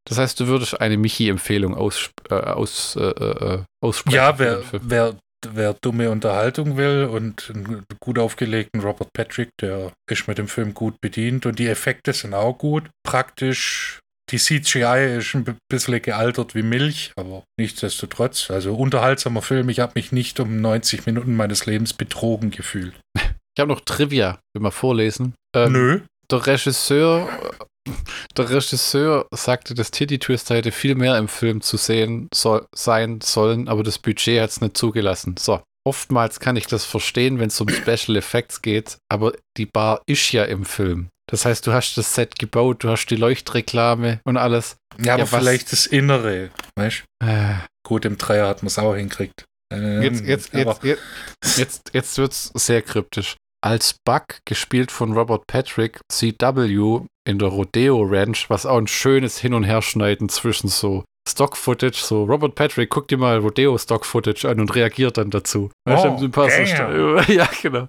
Das 0.06 0.18
heißt, 0.18 0.38
du 0.38 0.46
würdest 0.46 0.80
eine 0.80 0.96
Michi-Empfehlung 0.96 1.74
aus, 1.74 2.10
äh, 2.28 2.34
aus, 2.34 2.96
äh, 2.96 3.02
äh, 3.02 3.62
aussprechen. 3.82 4.16
Ja, 4.16 4.38
wer, 4.38 4.62
wer, 4.72 5.16
wer 5.52 5.74
dumme 5.74 6.10
Unterhaltung 6.10 6.76
will 6.76 7.04
und 7.04 7.50
einen 7.54 7.84
gut 8.00 8.18
aufgelegten 8.18 8.80
Robert 8.80 9.12
Patrick, 9.12 9.50
der 9.60 9.92
ist 10.10 10.28
mit 10.28 10.38
dem 10.38 10.48
Film 10.48 10.74
gut 10.74 11.00
bedient 11.00 11.46
und 11.46 11.58
die 11.58 11.68
Effekte 11.68 12.12
sind 12.12 12.34
auch 12.34 12.58
gut. 12.58 12.84
Praktisch, 13.02 14.00
die 14.30 14.38
CGI 14.38 15.18
ist 15.18 15.34
ein 15.34 15.56
bisschen 15.70 16.02
gealtert 16.02 16.54
wie 16.54 16.62
Milch, 16.62 17.12
aber 17.16 17.44
nichtsdestotrotz, 17.58 18.50
also 18.50 18.74
unterhaltsamer 18.74 19.42
Film. 19.42 19.68
Ich 19.68 19.80
habe 19.80 19.92
mich 19.96 20.12
nicht 20.12 20.40
um 20.40 20.60
90 20.60 21.06
Minuten 21.06 21.34
meines 21.36 21.66
Lebens 21.66 21.92
betrogen 21.92 22.50
gefühlt. 22.50 22.94
Ich 23.56 23.60
habe 23.60 23.72
noch 23.72 23.80
Trivia, 23.80 24.40
will 24.52 24.62
mal 24.62 24.70
vorlesen. 24.70 25.34
Ähm, 25.54 25.72
Nö. 25.72 26.00
Der 26.30 26.46
Regisseur 26.46 27.28
der 28.36 28.50
Regisseur 28.50 29.26
sagte, 29.30 29.74
dass 29.74 29.90
Titty 29.90 30.18
Twister 30.18 30.56
hätte 30.56 30.72
viel 30.72 30.94
mehr 30.94 31.18
im 31.18 31.28
Film 31.28 31.60
zu 31.60 31.76
sehen 31.76 32.28
soll, 32.32 32.66
sein 32.74 33.20
sollen, 33.20 33.68
aber 33.68 33.82
das 33.82 33.98
Budget 33.98 34.40
hat 34.40 34.50
es 34.50 34.60
nicht 34.60 34.76
zugelassen. 34.76 35.36
So, 35.38 35.62
oftmals 35.86 36.40
kann 36.40 36.56
ich 36.56 36.66
das 36.66 36.84
verstehen, 36.84 37.38
wenn 37.38 37.48
es 37.48 37.60
um 37.60 37.68
Special 37.68 38.16
Effects 38.16 38.62
geht, 38.62 38.96
aber 39.10 39.34
die 39.56 39.66
Bar 39.66 40.02
ist 40.06 40.32
ja 40.32 40.44
im 40.44 40.64
Film. 40.64 41.08
Das 41.30 41.44
heißt, 41.44 41.66
du 41.66 41.72
hast 41.72 41.96
das 41.96 42.14
Set 42.14 42.38
gebaut, 42.38 42.84
du 42.84 42.90
hast 42.90 43.06
die 43.06 43.16
Leuchtreklame 43.16 44.20
und 44.24 44.36
alles. 44.36 44.76
Ja, 45.02 45.14
aber 45.14 45.22
ja, 45.22 45.26
vielleicht 45.26 45.72
das 45.72 45.86
Innere, 45.86 46.50
weißt 46.76 47.04
äh. 47.22 47.54
Gut, 47.86 48.06
im 48.06 48.16
Dreier 48.16 48.48
hat 48.48 48.62
man 48.62 48.68
es 48.68 48.78
auch 48.78 48.94
hinkriegt. 48.94 49.44
Ähm, 49.72 50.02
jetzt, 50.02 50.24
jetzt, 50.24 50.54
jetzt, 50.54 50.82
jetzt, 50.84 51.58
jetzt, 51.58 51.90
jetzt 51.92 52.18
wird 52.18 52.32
es 52.32 52.50
sehr 52.54 52.80
kryptisch. 52.80 53.36
Als 53.64 53.94
Buck, 54.04 54.40
gespielt 54.44 54.92
von 54.92 55.14
Robert 55.14 55.46
Patrick, 55.46 55.98
CW, 56.12 57.06
in 57.26 57.38
der 57.38 57.48
Rodeo 57.48 58.02
Ranch, 58.02 58.50
was 58.50 58.66
auch 58.66 58.76
ein 58.76 58.86
schönes 58.86 59.38
Hin- 59.38 59.54
und 59.54 59.64
Herschneiden 59.64 60.28
zwischen 60.28 60.68
so 60.68 61.02
Stock-Footage, 61.26 61.96
so 61.96 62.24
Robert 62.24 62.56
Patrick, 62.56 62.90
guck 62.90 63.08
dir 63.08 63.16
mal 63.16 63.38
Rodeo 63.38 63.78
Stock-Footage 63.78 64.46
an 64.46 64.60
und 64.60 64.74
reagiert 64.74 65.16
dann 65.16 65.30
dazu. 65.30 65.70
Oh, 65.88 65.92
ja, 67.32 67.48
genau. 67.62 67.88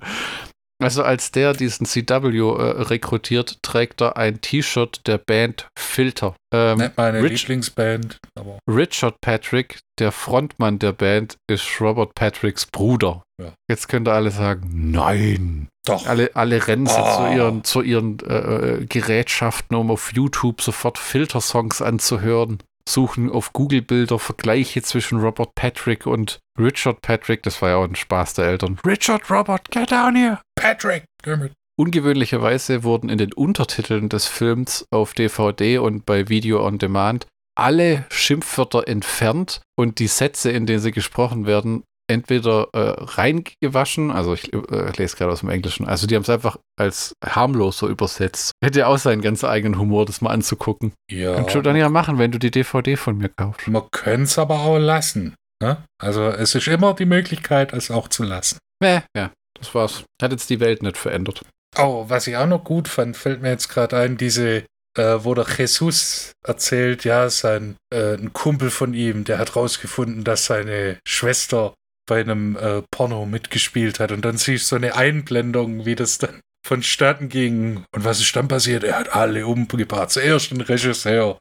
Also 0.82 1.04
als 1.04 1.32
der 1.32 1.52
diesen 1.52 1.86
CW 1.86 2.38
äh, 2.38 2.82
rekrutiert, 2.84 3.62
trägt 3.62 4.02
er 4.02 4.16
ein 4.16 4.40
T-Shirt 4.40 5.06
der 5.08 5.18
Band 5.18 5.68
Filter. 5.78 6.36
Ähm, 6.54 6.78
Nicht 6.78 6.96
meine 6.96 7.22
Rich 7.22 7.44
Lieblingsband. 7.44 8.18
Richard 8.66 9.16
Patrick, 9.20 9.80
der 10.00 10.14
Frontmann 10.14 10.80
der 10.80 10.94
Band, 10.94 11.36
ist 11.50 11.82
Robert 11.82 12.16
Patricks 12.16 12.66
Bruder. 12.66 13.25
Ja. 13.42 13.54
Jetzt 13.70 13.90
könnt 13.90 14.08
ihr 14.08 14.14
alle 14.14 14.32
sagen, 14.32 14.92
nein. 14.92 15.68
Doch. 15.86 16.08
Alle, 16.08 16.36
alle 16.36 16.68
rennen 16.68 16.88
oh. 16.88 17.16
zu 17.16 17.36
ihren, 17.36 17.64
zu 17.64 17.82
ihren 17.82 18.20
äh, 18.20 18.38
äh, 18.38 18.86
Gerätschaften, 18.86 19.76
um 19.76 19.92
auf 19.92 20.14
YouTube 20.14 20.62
sofort 20.62 20.98
Filtersongs 20.98 21.82
anzuhören 21.82 22.60
suchen 22.88 23.32
auf 23.32 23.54
Google 23.54 23.82
Bilder 23.82 24.20
Vergleiche 24.20 24.82
zwischen 24.82 25.20
Robert 25.20 25.56
Patrick 25.56 26.06
und 26.06 26.40
Richard 26.60 27.02
Patrick. 27.02 27.44
Das 27.44 27.62
war 27.62 27.70
ja 27.70 27.76
auch 27.78 27.84
ein 27.84 27.96
Spaß 27.96 28.36
der 28.36 28.46
Eltern. 28.46 28.78
Richard, 28.86 29.30
Robert, 29.30 29.72
get 29.72 29.92
down 29.92 30.16
here. 30.16 30.40
Patrick, 30.56 31.06
damn 31.24 31.46
it. 31.46 31.54
Ungewöhnlicherweise 31.78 32.84
wurden 32.84 33.10
in 33.10 33.18
den 33.18 33.34
Untertiteln 33.34 34.08
des 34.08 34.28
Films 34.28 34.86
auf 34.92 35.14
DVD 35.14 35.80
und 35.80 36.06
bei 36.06 36.30
Video 36.30 36.66
on 36.66 36.78
Demand 36.78 37.28
alle 37.58 38.06
Schimpfwörter 38.10 38.88
entfernt 38.88 39.62
und 39.78 40.00
die 40.00 40.08
Sätze, 40.08 40.52
in 40.52 40.66
denen 40.66 40.80
sie 40.80 40.92
gesprochen 40.92 41.46
werden, 41.46 41.84
entweder 42.08 42.68
äh, 42.74 42.94
reingewaschen, 42.98 44.12
also 44.12 44.34
ich 44.34 44.54
äh, 44.54 44.92
lese 44.98 45.18
gerade 45.18 45.32
aus 45.32 45.40
dem 45.42 45.50
Englischen, 45.50 45.86
also 45.86 46.08
die 46.08 46.16
haben 46.16 46.24
es 46.24 46.30
einfach 46.30 46.58
als 46.80 47.14
harmloser 47.24 47.88
übersetzt. 47.88 48.52
Hätte 48.64 48.80
ja 48.80 48.88
auch 48.88 48.98
seinen 48.98 49.22
ganz 49.22 49.44
eigenen 49.44 49.80
Humor, 49.80 50.06
das 50.06 50.22
mal 50.22 50.32
anzugucken. 50.32 50.94
Ja. 51.10 51.36
Kannst 51.36 51.56
du 51.56 51.62
dann 51.62 51.76
ja 51.76 51.90
machen, 51.90 52.18
wenn 52.20 52.32
du 52.32 52.40
die 52.40 52.52
DVD 52.52 52.96
von 52.96 53.18
mir 53.18 53.30
kaufst. 53.30 53.68
Man 53.68 53.84
könnte 53.92 54.24
es 54.24 54.38
aber 54.38 54.60
auch 54.62 54.78
lassen. 54.78 55.36
Ne? 55.62 55.78
Also 56.02 56.24
es 56.28 56.56
ist 56.56 56.68
immer 56.68 56.94
die 56.94 57.06
Möglichkeit, 57.06 57.74
es 57.74 57.92
auch 57.92 58.08
zu 58.08 58.24
lassen. 58.24 58.58
Ja, 58.84 59.04
ja, 59.16 59.32
das 59.58 59.74
war's. 59.74 60.04
Hat 60.22 60.32
jetzt 60.32 60.50
die 60.50 60.60
Welt 60.60 60.84
nicht 60.84 60.98
verändert. 60.98 61.42
Oh, 61.78 62.06
was 62.08 62.28
ich 62.28 62.38
auch 62.38 62.48
noch 62.48 62.64
gut 62.64 62.88
fand, 62.88 63.18
fällt 63.18 63.42
mir 63.42 63.50
jetzt 63.50 63.70
gerade 63.70 63.98
ein, 63.98 64.18
diese 64.18 64.64
äh, 64.98 65.24
wo 65.24 65.34
der 65.34 65.46
Jesus 65.46 66.32
erzählt, 66.46 67.04
ja, 67.04 67.30
sein 67.30 67.76
äh, 67.94 68.16
ein 68.16 68.34
Kumpel 68.34 68.70
von 68.70 68.94
ihm, 68.94 69.24
der 69.24 69.38
hat 69.38 69.56
rausgefunden, 69.56 70.24
dass 70.24 70.46
seine 70.46 71.00
Schwester 71.08 71.74
bei 72.08 72.22
einem 72.22 72.56
äh, 72.56 72.82
Porno 72.92 73.26
mitgespielt 73.26 74.00
hat. 74.00 74.12
Und 74.12 74.24
dann 74.24 74.38
siehst 74.38 74.66
du 74.66 74.70
so 74.70 74.76
eine 74.76 74.96
Einblendung, 74.96 75.86
wie 75.86 75.96
das 75.96 76.18
dann 76.18 76.40
vonstatten 76.66 77.30
ging. 77.30 77.84
Und 77.94 78.06
was 78.06 78.20
ist 78.20 78.36
dann 78.36 78.48
passiert? 78.48 78.84
Er 78.84 79.00
hat 79.00 79.16
alle 79.16 79.46
umgebracht. 79.48 80.12
Zuerst 80.12 80.52
den 80.52 80.62
Regisseur. 80.62 81.38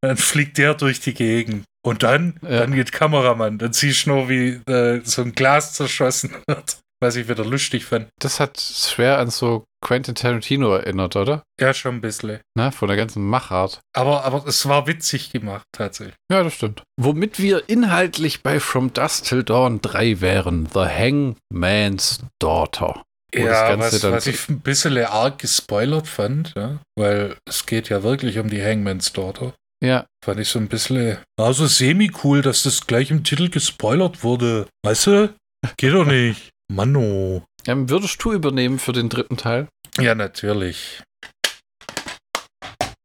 Dann 0.00 0.16
fliegt 0.16 0.58
der 0.58 0.74
durch 0.74 1.00
die 1.00 1.14
Gegend. 1.14 1.64
Und 1.84 2.02
dann, 2.02 2.38
ja. 2.42 2.60
dann 2.60 2.74
geht 2.74 2.92
Kameramann. 2.92 3.58
Dann 3.58 3.72
siehst 3.72 4.06
du 4.06 4.10
nur, 4.10 4.28
wie 4.28 4.60
äh, 4.70 5.00
so 5.04 5.22
ein 5.22 5.32
Glas 5.32 5.74
zerschossen 5.74 6.34
wird 6.46 6.78
was 7.02 7.16
ich 7.16 7.28
wieder 7.28 7.44
lustig 7.44 7.84
fand. 7.84 8.08
Das 8.18 8.40
hat 8.40 8.58
schwer 8.58 9.18
an 9.18 9.28
so 9.28 9.64
Quentin 9.82 10.14
Tarantino 10.14 10.74
erinnert, 10.74 11.16
oder? 11.16 11.42
Ja, 11.60 11.74
schon 11.74 11.96
ein 11.96 12.00
bisschen. 12.00 12.40
Na, 12.54 12.70
von 12.70 12.88
der 12.88 12.96
ganzen 12.96 13.26
Machart. 13.28 13.80
Aber, 13.94 14.24
aber 14.24 14.46
es 14.46 14.66
war 14.66 14.86
witzig 14.86 15.32
gemacht, 15.32 15.64
tatsächlich. 15.72 16.14
Ja, 16.30 16.42
das 16.42 16.54
stimmt. 16.54 16.82
Womit 16.98 17.38
wir 17.38 17.68
inhaltlich 17.68 18.42
bei 18.42 18.60
From 18.60 18.92
Dust 18.92 19.28
Till 19.28 19.42
Dawn 19.42 19.82
3 19.82 20.20
wären: 20.20 20.68
The 20.72 20.86
Hangman's 20.86 22.20
Daughter. 22.38 23.02
Ja, 23.34 23.78
was, 23.78 24.02
was 24.02 24.26
ich 24.26 24.48
ein 24.48 24.60
bisschen 24.60 24.98
arg 24.98 25.38
gespoilert 25.38 26.06
fand, 26.06 26.52
ja, 26.54 26.80
weil 26.98 27.36
es 27.48 27.64
geht 27.64 27.88
ja 27.88 28.02
wirklich 28.02 28.38
um 28.38 28.48
die 28.48 28.62
Hangman's 28.62 29.12
Daughter. 29.12 29.54
Ja. 29.82 30.06
Fand 30.24 30.38
ich 30.38 30.48
so 30.48 30.58
ein 30.58 30.68
bisschen, 30.68 31.18
also 31.40 31.66
semi-cool, 31.66 32.42
dass 32.42 32.62
das 32.62 32.86
gleich 32.86 33.10
im 33.10 33.24
Titel 33.24 33.48
gespoilert 33.48 34.22
wurde. 34.22 34.68
Weißt 34.84 35.06
du? 35.08 35.34
Geht 35.76 35.94
doch 35.94 36.04
nicht. 36.04 36.50
Manno. 36.74 37.44
Ähm, 37.66 37.88
würdest 37.90 38.22
du 38.24 38.32
übernehmen 38.32 38.78
für 38.78 38.92
den 38.92 39.08
dritten 39.08 39.36
Teil? 39.36 39.68
Ja, 39.98 40.14
natürlich. 40.14 41.02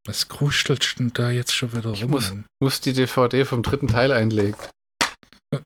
Was 0.06 0.28
kruschtelt 0.28 0.98
denn 0.98 1.12
da 1.12 1.30
jetzt 1.30 1.54
schon 1.54 1.72
wieder 1.72 1.90
rum? 1.90 1.94
Ich 1.94 2.06
muss, 2.06 2.32
muss 2.62 2.80
die 2.80 2.94
DVD 2.94 3.44
vom 3.44 3.62
dritten 3.62 3.88
Teil 3.88 4.10
einlegen. 4.10 4.56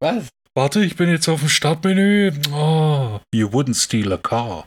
Was? 0.00 0.28
Warte, 0.54 0.84
ich 0.84 0.96
bin 0.96 1.08
jetzt 1.08 1.28
auf 1.28 1.40
dem 1.40 1.48
Startmenü. 1.48 2.32
Oh, 2.52 3.20
you 3.34 3.48
wouldn't 3.48 3.82
steal 3.82 4.12
a 4.12 4.18
car. 4.18 4.64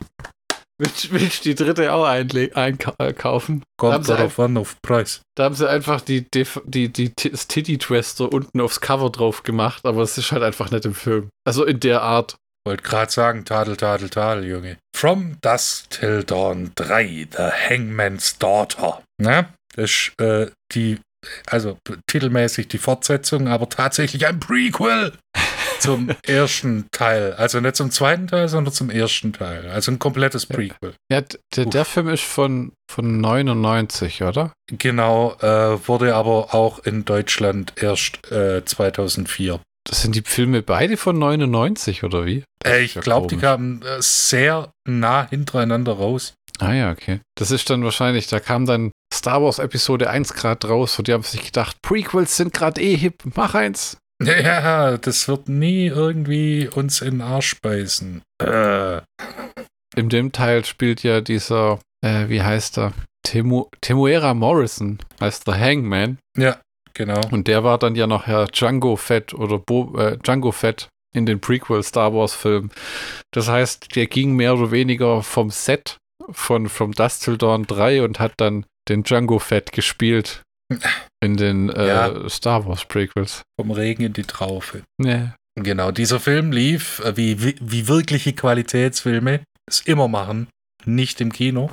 Willst, 0.78 1.04
du 1.12 1.18
die 1.18 1.54
dritte 1.54 1.92
auch 1.92 2.04
einkaufen? 2.04 3.62
Kommt 3.78 4.08
darauf 4.08 4.38
an, 4.40 4.56
auf 4.56 4.76
Preis. 4.82 5.22
Da 5.36 5.44
haben 5.44 5.54
sie 5.54 5.68
einfach 5.68 6.00
die, 6.00 6.28
die, 6.30 6.46
die, 6.64 6.88
die 6.88 7.12
das 7.30 7.46
Titty 7.46 7.78
Twister 7.78 8.32
unten 8.32 8.60
aufs 8.60 8.80
Cover 8.80 9.10
drauf 9.10 9.42
gemacht, 9.42 9.84
aber 9.84 10.02
es 10.02 10.18
ist 10.18 10.32
halt 10.32 10.42
einfach 10.42 10.70
nicht 10.70 10.84
im 10.84 10.94
Film. 10.94 11.28
Also 11.46 11.64
in 11.64 11.80
der 11.80 12.02
Art. 12.02 12.36
Wollte 12.66 12.82
gerade 12.82 13.12
sagen, 13.12 13.44
Tadel, 13.44 13.76
Tadel, 13.76 14.08
Tadel, 14.08 14.46
Junge. 14.46 14.78
From 14.96 15.36
Dusk 15.42 15.90
Till 15.90 16.24
Dawn 16.24 16.72
3, 16.76 17.28
The 17.30 17.50
Hangman's 17.68 18.38
Daughter. 18.38 19.02
Na, 19.18 19.50
das 19.76 19.90
ist 19.90 20.12
äh, 20.18 20.50
die, 20.72 20.98
also 21.46 21.76
titelmäßig 22.10 22.68
die 22.68 22.78
Fortsetzung, 22.78 23.48
aber 23.48 23.68
tatsächlich 23.68 24.26
ein 24.26 24.40
Prequel 24.40 25.12
zum 25.84 26.10
ersten 26.26 26.86
Teil. 26.90 27.34
Also 27.34 27.60
nicht 27.60 27.76
zum 27.76 27.90
zweiten 27.90 28.26
Teil, 28.26 28.48
sondern 28.48 28.72
zum 28.72 28.90
ersten 28.90 29.32
Teil. 29.32 29.68
Also 29.70 29.92
ein 29.92 29.98
komplettes 29.98 30.46
Prequel. 30.46 30.94
Ja, 31.10 31.22
der, 31.56 31.66
der 31.66 31.84
Film 31.84 32.08
ist 32.08 32.24
von, 32.24 32.72
von 32.90 33.20
99, 33.20 34.22
oder? 34.22 34.52
Genau, 34.70 35.34
äh, 35.40 35.86
wurde 35.86 36.14
aber 36.14 36.54
auch 36.54 36.80
in 36.80 37.04
Deutschland 37.04 37.72
erst 37.76 38.30
äh, 38.30 38.64
2004 38.64 39.60
das 39.86 40.00
sind 40.00 40.14
die 40.14 40.22
Filme 40.22 40.62
beide 40.62 40.96
von 40.96 41.18
99 41.18 42.04
oder 42.04 42.24
wie? 42.24 42.42
Äh, 42.64 42.84
ich 42.84 42.94
glaube, 42.94 43.26
die 43.26 43.36
kamen 43.36 43.82
äh, 43.82 44.00
sehr 44.00 44.72
nah 44.88 45.28
hintereinander 45.28 45.92
raus. 45.92 46.34
Ah 46.58 46.72
ja, 46.72 46.90
okay. 46.90 47.20
Das 47.36 47.50
ist 47.50 47.68
dann 47.68 47.84
wahrscheinlich, 47.84 48.26
da 48.28 48.40
kam 48.40 48.64
dann 48.64 48.92
Star 49.12 49.42
Wars 49.42 49.58
Episode 49.58 50.08
1 50.08 50.34
gerade 50.34 50.68
raus 50.68 50.98
und 50.98 51.08
die 51.08 51.12
haben 51.12 51.22
sich 51.22 51.44
gedacht, 51.44 51.76
Prequels 51.82 52.36
sind 52.36 52.52
gerade 52.52 52.80
eh 52.80 52.96
hip, 52.96 53.22
mach 53.34 53.54
eins. 53.54 53.98
Ja, 54.22 54.96
das 54.96 55.28
wird 55.28 55.48
nie 55.48 55.86
irgendwie 55.86 56.68
uns 56.68 57.00
in 57.00 57.14
den 57.14 57.20
Arsch 57.20 57.60
beißen. 57.60 58.22
Äh. 58.40 59.00
In 59.96 60.08
dem 60.08 60.32
Teil 60.32 60.64
spielt 60.64 61.02
ja 61.02 61.20
dieser, 61.20 61.80
äh, 62.04 62.28
wie 62.28 62.42
heißt 62.42 62.78
er? 62.78 62.92
Temu 63.24 63.66
Temuera 63.80 64.34
Morrison 64.34 64.98
als 65.18 65.42
The 65.46 65.52
Hangman. 65.52 66.18
Ja. 66.36 66.58
Genau. 66.96 67.20
Und 67.32 67.48
der 67.48 67.64
war 67.64 67.78
dann 67.78 67.96
ja 67.96 68.06
noch 68.06 68.26
Herr 68.26 68.46
Django 68.46 68.94
Fett 68.94 69.34
oder 69.34 69.58
Bo, 69.58 69.98
äh, 69.98 70.16
Django 70.18 70.52
Fett 70.52 70.88
in 71.12 71.26
den 71.26 71.40
Prequel 71.40 71.82
Star 71.82 72.14
Wars 72.14 72.34
Filmen. 72.34 72.70
Das 73.32 73.48
heißt, 73.48 73.96
der 73.96 74.06
ging 74.06 74.34
mehr 74.34 74.54
oder 74.54 74.70
weniger 74.70 75.22
vom 75.22 75.50
Set 75.50 75.96
von 76.30 76.68
From 76.68 76.92
Dust 76.92 77.24
Till 77.24 77.36
Dawn 77.36 77.64
3 77.64 78.02
und 78.04 78.20
hat 78.20 78.34
dann 78.36 78.64
den 78.88 79.02
Django 79.02 79.40
Fett 79.40 79.72
gespielt 79.72 80.42
in 81.22 81.36
den 81.36 81.70
äh, 81.70 81.86
ja. 81.86 82.28
Star 82.28 82.66
Wars 82.66 82.84
Prequels. 82.84 83.42
Vom 83.60 83.70
Regen 83.70 84.04
in 84.04 84.12
die 84.12 84.24
Traufe. 84.24 84.82
Nee. 84.98 85.28
Genau, 85.56 85.92
dieser 85.92 86.18
Film 86.18 86.52
lief 86.52 87.00
äh, 87.00 87.16
wie, 87.16 87.42
wie, 87.42 87.56
wie 87.60 87.86
wirkliche 87.88 88.32
Qualitätsfilme 88.32 89.40
es 89.66 89.80
immer 89.82 90.08
machen, 90.08 90.48
nicht 90.84 91.20
im 91.20 91.32
Kino 91.32 91.70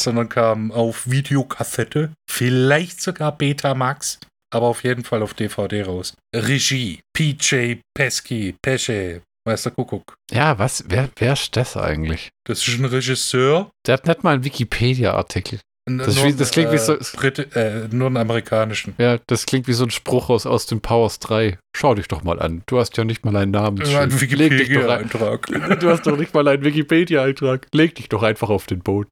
sondern 0.00 0.28
kam 0.28 0.72
auf 0.72 1.08
Videokassette, 1.08 2.12
vielleicht 2.28 3.00
sogar 3.00 3.36
Betamax, 3.36 4.18
aber 4.52 4.66
auf 4.66 4.82
jeden 4.82 5.04
Fall 5.04 5.22
auf 5.22 5.34
DVD 5.34 5.82
raus. 5.82 6.14
Regie, 6.34 7.00
PJ 7.12 7.76
Pesky, 7.94 8.56
Pesce, 8.62 9.22
Meister 9.46 9.70
Kuckuck. 9.70 10.14
Ja, 10.32 10.58
was? 10.58 10.84
Wer, 10.88 11.10
wer 11.16 11.34
ist 11.34 11.56
das 11.56 11.76
eigentlich? 11.76 12.30
Das 12.46 12.66
ist 12.66 12.78
ein 12.78 12.84
Regisseur. 12.84 13.70
Der 13.86 13.94
hat 13.94 14.06
nicht 14.06 14.24
mal 14.24 14.34
einen 14.34 14.44
Wikipedia-Artikel. 14.44 15.60
Das, 15.98 16.16
nur, 16.16 16.32
das, 16.32 16.50
klingt 16.50 16.70
äh, 16.70 16.72
wie 16.72 16.78
so. 16.78 16.96
Brit 17.14 17.54
äh, 17.56 17.88
nur 17.90 18.06
einen 18.06 18.16
amerikanischen. 18.16 18.94
Ja, 18.98 19.18
das 19.26 19.46
klingt 19.46 19.68
wie 19.68 19.72
so 19.72 19.84
ein 19.84 19.90
Spruch 19.90 20.30
aus, 20.30 20.46
aus 20.46 20.66
dem 20.66 20.80
Powers 20.80 21.18
3. 21.20 21.58
Schau 21.76 21.94
dich 21.94 22.08
doch 22.08 22.22
mal 22.22 22.40
an. 22.40 22.62
Du 22.66 22.78
hast 22.78 22.96
ja 22.96 23.04
nicht 23.04 23.24
mal 23.24 23.36
einen 23.36 23.52
Namen. 23.52 23.82
Ein 23.82 24.20
Wikipedia-Eintrag. 24.20 25.46
Du 25.80 25.88
hast 25.88 26.06
doch 26.06 26.16
nicht 26.16 26.34
mal 26.34 26.46
einen 26.46 26.64
Wikipedia-Eintrag. 26.64 27.66
Leg 27.72 27.94
dich 27.94 28.08
doch 28.08 28.22
einfach 28.22 28.50
auf 28.50 28.66
den 28.66 28.80
Boden. 28.80 29.08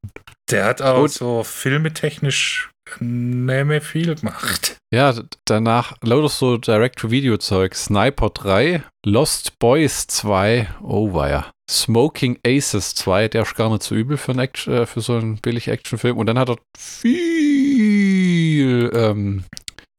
Der 0.51 0.65
hat 0.65 0.83
auch 0.83 1.03
Und, 1.03 1.11
so 1.11 1.45
filmetechnisch 1.45 2.71
nicht 3.01 3.65
mehr 3.65 3.81
viel 3.81 4.15
gemacht. 4.15 4.77
Ja, 4.93 5.15
danach 5.45 5.97
lauter 6.03 6.29
so 6.29 6.57
Direct-to-Video-Zeug. 6.57 7.75
Sniper 7.75 8.31
3, 8.31 8.83
Lost 9.05 9.59
Boys 9.59 10.07
2, 10.07 10.69
oh 10.83 11.13
weia. 11.13 11.51
Smoking 11.71 12.39
Aces 12.47 12.95
2, 12.95 13.29
der 13.29 13.43
ist 13.43 13.55
gar 13.55 13.71
nicht 13.71 13.83
so 13.83 13.95
übel 13.95 14.17
für, 14.17 14.33
ein 14.33 14.39
Action, 14.39 14.73
äh, 14.73 14.87
für 14.87 15.01
so 15.01 15.15
einen 15.15 15.37
billig 15.37 15.69
Actionfilm. 15.69 16.17
Und 16.17 16.27
dann 16.27 16.39
hat 16.39 16.49
er 16.49 16.57
viel 16.79 18.91
ähm, 18.95 19.45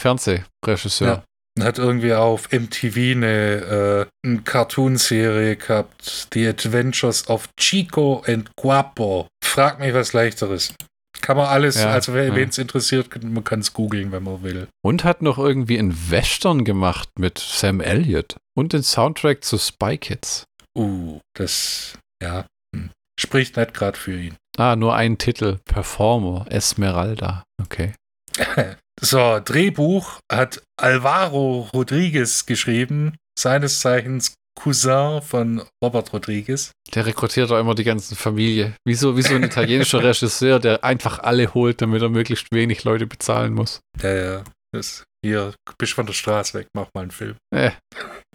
Fernsehregisseur. 0.01 1.07
Ja. 1.07 1.23
Hat 1.63 1.77
irgendwie 1.77 2.13
auf 2.13 2.51
MTV 2.51 2.97
eine, 2.97 4.07
äh, 4.23 4.25
eine 4.25 4.41
Cartoon-Serie 4.41 5.57
gehabt, 5.57 6.27
The 6.33 6.47
Adventures 6.47 7.29
of 7.29 7.49
Chico 7.59 8.23
and 8.25 8.49
Guapo. 8.55 9.27
Frag 9.43 9.79
mich 9.79 9.93
was 9.93 10.13
leichteres. 10.13 10.73
Kann 11.21 11.35
man 11.35 11.47
alles, 11.47 11.75
ja, 11.75 11.91
also 11.91 12.13
wen 12.13 12.49
es 12.49 12.57
ja. 12.57 12.61
interessiert, 12.61 13.23
man 13.23 13.43
kann 13.43 13.59
es 13.59 13.73
googeln, 13.73 14.13
wenn 14.13 14.23
man 14.23 14.41
will. 14.41 14.67
Und 14.81 15.03
hat 15.03 15.21
noch 15.21 15.37
irgendwie 15.37 15.77
einen 15.77 16.09
Western 16.09 16.63
gemacht 16.63 17.09
mit 17.19 17.39
Sam 17.39 17.81
Elliott 17.81 18.37
und 18.57 18.71
den 18.71 18.83
Soundtrack 18.83 19.43
zu 19.43 19.57
Spy 19.57 19.97
Kids. 19.97 20.45
Uh, 20.79 21.19
das, 21.35 21.97
ja, 22.23 22.45
hm. 22.73 22.91
spricht 23.19 23.57
nicht 23.57 23.73
gerade 23.73 23.97
für 23.97 24.17
ihn. 24.17 24.37
Ah, 24.57 24.77
nur 24.77 24.95
ein 24.95 25.17
Titel, 25.17 25.57
Performer, 25.65 26.45
Esmeralda. 26.49 27.43
Okay. 27.61 27.93
so, 29.01 29.41
Drehbuch 29.43 30.19
hat 30.31 30.61
Alvaro 30.77 31.69
Rodriguez 31.73 32.45
geschrieben, 32.45 33.17
seines 33.37 33.81
Zeichens 33.81 34.35
Cousin 34.57 35.21
von 35.21 35.63
Robert 35.83 36.13
Rodriguez. 36.13 36.71
Der 36.93 37.05
rekrutiert 37.05 37.49
doch 37.49 37.59
immer 37.59 37.75
die 37.75 37.83
ganze 37.83 38.15
Familie. 38.15 38.75
Wie 38.85 38.95
so, 38.95 39.17
wie 39.17 39.21
so 39.21 39.35
ein 39.35 39.43
italienischer 39.43 40.01
Regisseur, 40.03 40.59
der 40.59 40.85
einfach 40.85 41.19
alle 41.19 41.53
holt, 41.53 41.81
damit 41.81 42.01
er 42.01 42.09
möglichst 42.09 42.47
wenig 42.53 42.85
Leute 42.85 43.05
bezahlen 43.05 43.53
muss. 43.53 43.81
Ja, 44.01 44.13
ja. 44.13 44.43
Das, 44.71 45.03
hier, 45.23 45.53
bist 45.77 45.93
von 45.93 46.05
der 46.05 46.13
Straße 46.13 46.53
weg, 46.57 46.67
mach 46.73 46.87
mal 46.93 47.01
einen 47.01 47.11
Film. 47.11 47.35
Äh. 47.53 47.71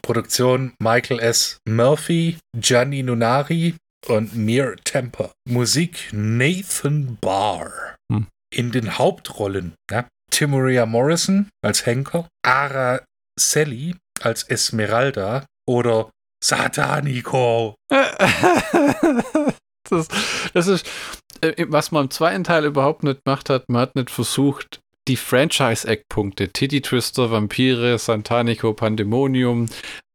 Produktion 0.03 0.74
Michael 0.82 1.20
S. 1.20 1.59
Murphy, 1.66 2.37
Gianni 2.57 3.03
Nunari 3.03 3.74
und 4.07 4.37
Mir 4.37 4.76
Temper. 4.85 5.32
Musik 5.49 6.11
Nathan 6.12 7.16
Barr. 7.20 7.97
Hm. 8.12 8.26
In 8.53 8.70
den 8.70 8.99
Hauptrollen 8.99 9.74
ja, 9.91 10.07
Timoria 10.30 10.85
Morrison 10.87 11.49
als 11.62 11.87
Henker, 11.87 12.28
Ara 12.45 13.01
Sally 13.39 13.97
als 14.20 14.43
Esmeralda 14.45 15.47
oder 15.66 16.11
Satanico. 16.43 17.74
das, 19.89 20.09
das 20.53 20.66
ist, 20.66 20.87
äh, 21.41 21.66
was 21.68 21.91
man 21.91 22.05
im 22.05 22.11
zweiten 22.11 22.45
Teil 22.45 22.66
überhaupt 22.66 23.03
nicht 23.03 23.24
gemacht 23.24 23.49
hat. 23.49 23.68
Man 23.68 23.80
hat 23.82 23.97
nicht 23.97 24.11
versucht, 24.11 24.80
die 25.09 25.17
Franchise-Eckpunkte, 25.17 26.49
Titty 26.49 26.81
Twister, 26.81 27.31
Vampire, 27.31 27.99
Santanico, 27.99 28.73
Pandemonium, 28.73 29.67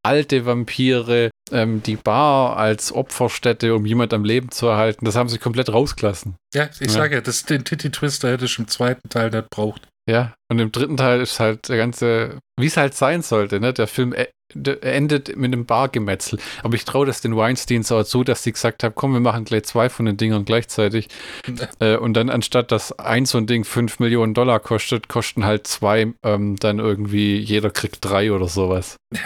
alte 0.04 0.46
Vampire, 0.46 1.30
ähm, 1.52 1.84
die 1.84 1.96
Bar 1.96 2.58
als 2.58 2.92
Opferstätte, 2.92 3.76
um 3.76 3.86
jemand 3.86 4.14
am 4.14 4.24
Leben 4.24 4.52
zu 4.52 4.68
erhalten, 4.68 5.06
das 5.06 5.16
haben 5.16 5.30
sie 5.30 5.38
komplett 5.38 5.72
rausgelassen. 5.72 6.36
Ja, 6.54 6.70
ich 6.80 6.88
ja. 6.88 6.90
sage 6.90 7.16
ja, 7.16 7.22
das, 7.22 7.44
den 7.44 7.64
Titty 7.64 7.92
Twister 7.92 8.32
hätte 8.32 8.46
ich 8.46 8.60
im 8.60 8.68
zweiten 8.68 9.10
Teil 9.10 9.30
nicht 9.30 9.50
braucht. 9.50 9.88
Ja, 10.10 10.34
und 10.52 10.60
im 10.60 10.72
dritten 10.72 10.98
Teil 10.98 11.22
ist 11.22 11.40
halt 11.40 11.70
der 11.70 11.78
ganze, 11.78 12.40
wie 12.60 12.66
es 12.66 12.78
halt 12.78 12.96
sein 12.96 13.22
sollte, 13.22 13.60
ne? 13.60 13.74
Der 13.74 13.86
Film 13.86 14.14
e, 14.14 14.28
endet 14.82 15.36
mit 15.36 15.54
einem 15.54 15.66
Bargemetzel. 15.66 16.40
Aber 16.64 16.76
ich 16.76 16.86
traue 16.86 17.06
das 17.06 17.22
den 17.22 17.36
Weinsteins 17.36 17.92
auch 17.92 18.04
zu, 18.04 18.24
dass 18.24 18.44
sie 18.44 18.52
gesagt 18.52 18.84
haben, 18.84 18.96
komm, 18.96 19.14
wir 19.14 19.20
machen 19.20 19.46
gleich 19.46 19.64
zwei 19.64 19.90
von 19.90 20.06
den 20.06 20.18
Dingern 20.18 20.46
gleichzeitig. 20.46 21.08
äh, 21.80 21.98
und 21.98 22.14
dann 22.14 22.30
anstatt 22.30 22.72
dass 22.72 22.98
ein 23.00 23.26
so 23.26 23.38
ein 23.38 23.48
Ding 23.48 23.64
5 23.64 24.00
Millionen 24.00 24.34
Dollar 24.34 24.60
kostet, 24.60 25.08
kosten 25.08 25.46
halt 25.46 25.68
zwei 25.68 26.14
ähm, 26.24 26.56
dann 26.58 26.80
irgendwie, 26.80 27.38
jeder 27.38 27.70
kriegt 27.70 27.98
drei 28.02 28.32
oder 28.32 28.48
sowas. 28.48 28.98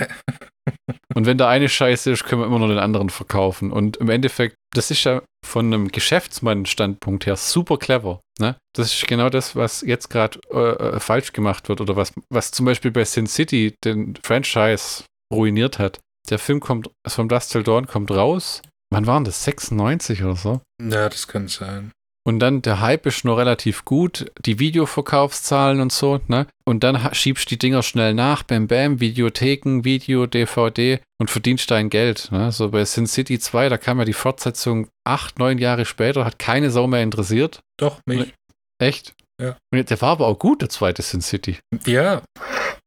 Und 1.14 1.26
wenn 1.26 1.38
der 1.38 1.48
eine 1.48 1.70
scheiße 1.70 2.12
ist, 2.12 2.24
können 2.24 2.42
wir 2.42 2.48
immer 2.48 2.60
noch 2.60 2.68
den 2.68 2.80
anderen 2.80 3.10
verkaufen. 3.10 3.72
Und 3.72 3.98
im 3.98 4.10
Endeffekt, 4.10 4.56
das 4.74 4.92
ist 4.92 5.04
ja 5.04 5.22
von 5.46 5.68
einem 5.68 5.90
Geschäftsmann-Standpunkt 5.90 7.26
her 7.26 7.36
super 7.36 7.78
clever. 7.78 8.20
Ne? 8.40 8.56
Das 8.76 8.94
ist 8.94 9.08
genau 9.08 9.30
das, 9.30 9.56
was 9.56 9.82
jetzt 9.82 10.10
gerade 10.10 10.40
äh, 10.52 10.96
äh, 10.96 11.00
falsch 11.00 11.34
gemacht 11.34 11.70
wird 11.70 11.82
oder 11.82 11.96
was, 11.96 12.14
was 12.30 12.52
zum 12.52 12.66
Beispiel 12.66 12.92
bei 12.92 13.06
Sin 13.06 13.28
City 13.28 13.76
den 13.84 14.16
Franchise 14.24 15.04
ruiniert 15.34 15.80
hat. 15.80 16.00
Der 16.30 16.40
Film 16.40 16.60
kommt, 16.60 16.90
vom 17.06 17.28
Dust 17.28 17.52
Till 17.52 17.64
Dawn 17.64 17.88
kommt 17.88 18.12
raus. 18.12 18.62
Wann 18.92 19.08
waren 19.08 19.24
das? 19.24 19.44
96 19.44 20.24
oder 20.24 20.36
so? 20.36 20.62
Ja, 20.82 21.10
das 21.10 21.28
kann 21.28 21.48
sein. 21.48 21.92
Und 22.26 22.40
dann 22.40 22.62
der 22.62 22.80
Hype 22.80 23.06
ist 23.06 23.26
noch 23.26 23.38
relativ 23.38 23.84
gut, 23.84 24.32
die 24.46 24.58
Videoverkaufszahlen 24.58 25.82
und 25.82 25.92
so, 25.92 26.22
ne? 26.28 26.48
Und 26.64 26.86
dann 26.86 27.14
schiebst 27.14 27.52
die 27.52 27.60
Dinger 27.60 27.84
schnell 27.84 28.14
nach, 28.14 28.44
bam 28.44 28.68
bam, 28.68 29.02
Videotheken, 29.02 29.84
Video, 29.84 30.26
DVD 30.26 31.02
und 31.20 31.30
verdienst 31.30 31.70
dein 31.70 31.90
Geld. 31.90 32.30
Ne? 32.32 32.54
So 32.54 32.70
bei 32.70 32.86
Sin 32.86 33.08
City 33.08 33.40
2, 33.40 33.68
da 33.68 33.78
kam 33.78 34.00
ja 34.00 34.06
die 34.06 34.14
Fortsetzung 34.14 34.88
acht, 35.06 35.38
neun 35.38 35.58
Jahre 35.58 35.84
später, 35.84 36.24
hat 36.24 36.40
keine 36.40 36.72
Sau 36.72 36.88
mehr 36.88 37.04
interessiert. 37.04 37.60
Doch, 37.78 38.00
mich. 38.06 38.34
Echt? 38.82 39.14
Ja. 39.42 39.58
Und 39.74 39.90
der 39.90 40.02
war 40.02 40.12
aber 40.12 40.28
auch 40.28 40.40
gut, 40.40 40.62
der 40.62 40.70
zweite 40.70 41.02
Sin 41.02 41.22
City. 41.22 41.58
Ja. 41.86 42.22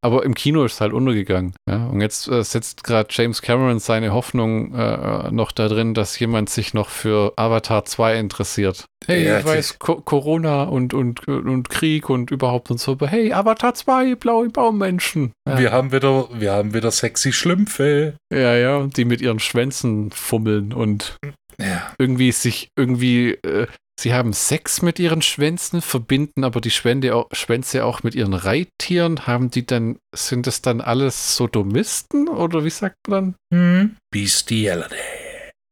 Aber 0.01 0.23
im 0.23 0.33
Kino 0.33 0.63
ist 0.63 0.73
es 0.73 0.81
halt 0.81 0.93
untergegangen. 0.93 1.53
Ja? 1.69 1.87
Und 1.87 2.01
jetzt 2.01 2.27
äh, 2.27 2.43
setzt 2.43 2.83
gerade 2.83 3.09
James 3.11 3.41
Cameron 3.41 3.79
seine 3.79 4.13
Hoffnung 4.13 4.73
äh, 4.73 5.31
noch 5.31 5.51
da 5.51 5.67
drin, 5.67 5.93
dass 5.93 6.19
jemand 6.19 6.49
sich 6.49 6.73
noch 6.73 6.89
für 6.89 7.33
Avatar 7.35 7.85
2 7.85 8.17
interessiert. 8.17 8.85
Hey, 9.05 9.25
ja, 9.25 9.39
ich 9.39 9.45
weiß, 9.45 9.79
Co 9.79 10.01
Corona 10.01 10.63
und, 10.63 10.93
und, 10.93 11.27
und 11.27 11.69
Krieg 11.69 12.09
und 12.09 12.31
überhaupt 12.31 12.71
und 12.71 12.79
so, 12.79 12.93
aber 12.93 13.07
hey, 13.07 13.31
Avatar 13.31 13.73
2, 13.73 14.15
blaue 14.15 14.49
Baummenschen. 14.49 15.31
Ja. 15.47 15.59
Wir 15.59 15.71
haben 15.71 15.91
wieder, 15.91 16.27
wir 16.33 16.51
haben 16.51 16.73
wieder 16.73 16.91
sexy 16.91 17.31
Schlümpfe. 17.31 18.15
Ja, 18.33 18.55
ja, 18.55 18.87
die 18.87 19.05
mit 19.05 19.21
ihren 19.21 19.39
Schwänzen 19.39 20.11
fummeln 20.11 20.73
und 20.73 21.17
ja. 21.59 21.93
irgendwie 21.97 22.31
sich 22.31 22.69
irgendwie 22.75 23.31
äh, 23.31 23.67
Sie 23.99 24.13
haben 24.13 24.31
Sex 24.33 24.83
mit 24.83 24.99
ihren 24.99 25.23
Schwänzen, 25.23 25.81
verbinden 25.81 26.43
aber 26.43 26.61
die 26.61 26.69
Schwänze 26.69 27.83
auch 27.83 28.03
mit 28.03 28.13
ihren 28.13 28.35
Reittieren. 28.35 29.25
Haben 29.25 29.49
die 29.49 29.65
dann, 29.65 29.97
sind 30.15 30.45
das 30.45 30.61
dann 30.61 30.81
alles 30.81 31.35
Sodomisten 31.35 32.27
oder 32.27 32.63
wie 32.63 32.69
sagt 32.69 32.95
man 33.07 33.35
dann? 33.49 33.59
Hm. 33.59 33.97
Bestiality. 34.11 34.95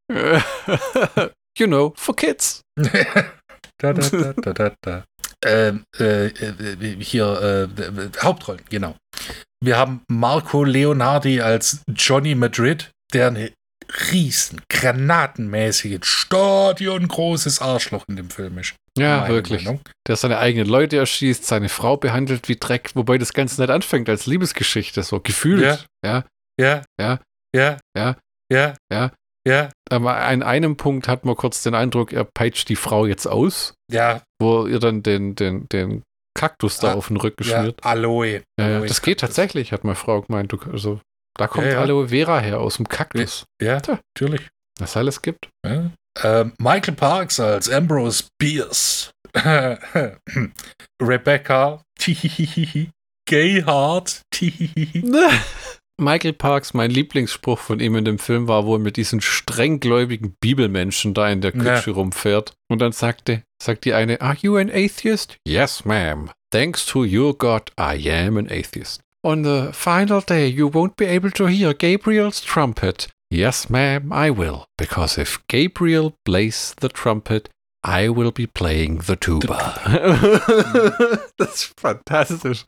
you 1.58 1.68
know, 1.68 1.94
for 1.96 2.16
kids. 2.16 2.62
da, 2.76 3.94
da, 3.94 3.94
da, 3.94 4.34
da, 4.34 4.54
da, 4.54 4.76
da. 4.82 5.04
Ähm, 5.44 5.84
äh, 6.00 6.28
äh, 6.28 7.04
hier 7.04 7.70
äh, 7.70 8.22
Hauptrollen, 8.24 8.62
genau. 8.70 8.96
Wir 9.64 9.78
haben 9.78 10.02
Marco 10.10 10.64
Leonardi 10.64 11.42
als 11.42 11.82
Johnny 11.88 12.34
Madrid, 12.34 12.92
der 13.14 13.28
eine 13.28 13.52
riesen, 14.12 14.62
granatenmäßiges, 14.70 16.06
stadiongroßes 16.06 17.62
Arschloch 17.62 18.06
in 18.08 18.16
dem 18.16 18.30
Film 18.30 18.58
ist. 18.58 18.76
Ja, 18.98 19.28
wirklich. 19.28 19.66
Meinung. 19.66 19.82
Der 20.08 20.16
seine 20.16 20.40
eigenen 20.40 20.68
Leute 20.68 20.98
erschießt, 20.98 21.46
seine 21.46 21.70
Frau 21.70 21.98
behandelt 21.98 22.48
wie 22.48 22.56
Dreck, 22.56 22.92
wobei 22.96 23.18
das 23.18 23.34
Ganze 23.34 23.62
nicht 23.62 23.70
anfängt 23.70 24.08
als 24.10 24.26
Liebesgeschichte, 24.26 25.04
so 25.04 25.20
gefühlt. 25.20 25.62
Ja. 25.62 26.24
Ja. 26.60 26.82
Ja. 27.00 27.20
Ja. 27.54 27.80
Ja. 27.96 28.18
Ja. 28.52 28.74
ja. 28.92 29.12
Ja. 29.48 29.70
Aber 29.92 30.18
an 30.18 30.42
einem 30.42 30.76
Punkt 30.76 31.08
hat 31.08 31.24
man 31.24 31.36
kurz 31.36 31.62
den 31.62 31.76
Eindruck, 31.76 32.14
er 32.14 32.24
peitscht 32.24 32.68
die 32.70 32.76
Frau 32.76 33.06
jetzt 33.06 33.28
aus. 33.28 33.76
Ja. 33.92 34.24
Wo 34.42 34.66
ihr 34.66 34.80
dann 34.80 35.04
den, 35.04 35.36
den, 35.36 35.70
den 35.70 36.02
Kaktus 36.34 36.80
da 36.80 36.92
ah, 36.92 36.94
auf 36.96 37.10
den 37.10 37.18
Rücken 37.18 37.44
ja, 37.44 37.60
schmiert. 37.60 37.86
Aloe. 37.86 38.42
Ja, 38.60 38.66
Aloe 38.66 38.88
das 38.88 38.98
Kaktus. 38.98 39.02
geht 39.02 39.20
tatsächlich, 39.20 39.72
hat 39.72 39.84
meine 39.84 39.96
Frau 39.96 40.22
gemeint. 40.22 40.52
Du, 40.52 40.58
also 40.72 41.00
da 41.38 41.48
kommt 41.48 41.68
ja, 41.68 41.74
ja. 41.74 41.82
Aloe 41.82 42.10
Vera 42.10 42.40
her, 42.40 42.60
aus 42.60 42.78
dem 42.78 42.88
Kaktus. 42.88 43.46
Ja, 43.62 43.78
ja 43.78 43.82
natürlich. 43.88 44.48
Was 44.80 44.98
alles 44.98 45.22
gibt. 45.22 45.50
Äh, 45.64 46.46
Michael 46.58 46.96
Parks 46.96 47.40
als 47.40 47.70
Ambrose 47.70 48.26
Bierce. 48.38 49.12
Rebecca. 51.02 51.82
Gayheart. 53.28 54.22
Michael 55.98 56.34
Parks, 56.34 56.74
mein 56.74 56.92
Lieblingsspruch 56.92 57.58
von 57.58 57.80
ihm 57.80 57.96
in 57.96 58.04
dem 58.04 58.20
Film 58.20 58.50
war, 58.50 58.66
wo 58.66 58.76
er 58.76 58.80
mit 58.80 58.98
diesen 58.98 59.22
strenggläubigen 59.22 60.36
Bibelmenschen 60.42 61.14
da 61.14 61.30
in 61.30 61.40
der 61.40 61.54
Kutsche 61.54 61.92
ja. 61.92 61.94
rumfährt. 61.94 62.54
Und 62.70 62.80
dann 62.80 62.92
sagte, 62.92 63.44
sagt 63.62 63.86
die 63.86 63.94
eine, 63.94 64.20
Are 64.20 64.36
you 64.42 64.58
an 64.58 64.70
atheist? 64.70 65.38
Yes, 65.48 65.86
ma'am. 65.86 66.30
Thanks 66.52 66.86
to 66.86 67.06
your 67.06 67.38
God, 67.38 67.72
I 67.80 68.12
am 68.12 68.38
an 68.38 68.48
atheist. 68.48 69.05
On 69.26 69.42
the 69.42 69.72
final 69.74 70.22
day, 70.22 70.46
you 70.46 70.68
won't 70.68 70.96
be 70.98 71.08
able 71.08 71.32
to 71.32 71.48
hear 71.48 71.74
Gabriel's 71.74 72.42
trumpet. 72.42 73.08
Yes, 73.32 73.72
ma'am, 73.72 74.14
I 74.14 74.30
will, 74.30 74.68
because 74.78 75.18
if 75.18 75.40
Gabriel 75.48 76.14
plays 76.26 76.76
the 76.80 76.90
trumpet, 76.90 77.50
I 77.84 78.08
will 78.10 78.30
be 78.30 78.46
playing 78.46 79.00
the 79.00 79.16
tuba. 79.16 79.82
das 81.38 81.56
ist 81.56 81.74
fantastisch. 81.76 82.66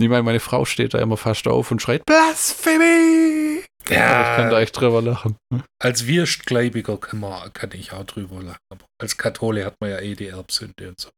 Ich 0.00 0.08
meine, 0.08 0.24
meine 0.24 0.40
Frau 0.40 0.64
steht 0.64 0.94
da 0.94 0.98
immer 0.98 1.16
fast 1.16 1.46
auf 1.46 1.70
und 1.70 1.80
schreit 1.80 2.04
Blasphemy! 2.06 3.62
Ja, 3.88 4.32
ich 4.32 4.36
kann 4.36 4.50
da 4.50 4.60
echt 4.60 4.80
drüber 4.80 5.00
lachen. 5.00 5.36
Als 5.78 6.08
Wirstgläubiger 6.08 6.96
kann, 6.96 7.20
man, 7.20 7.52
kann 7.52 7.70
ich 7.72 7.92
auch 7.92 8.02
drüber 8.02 8.42
lachen. 8.42 8.58
Aber 8.68 8.84
als 9.00 9.16
Kathole 9.16 9.64
hat 9.64 9.76
man 9.80 9.90
ja 9.90 10.00
eh 10.00 10.16
die 10.16 10.26
Erbsünde 10.26 10.88
und 10.88 11.00
so. 11.00 11.10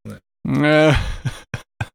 Ne? 0.45 0.95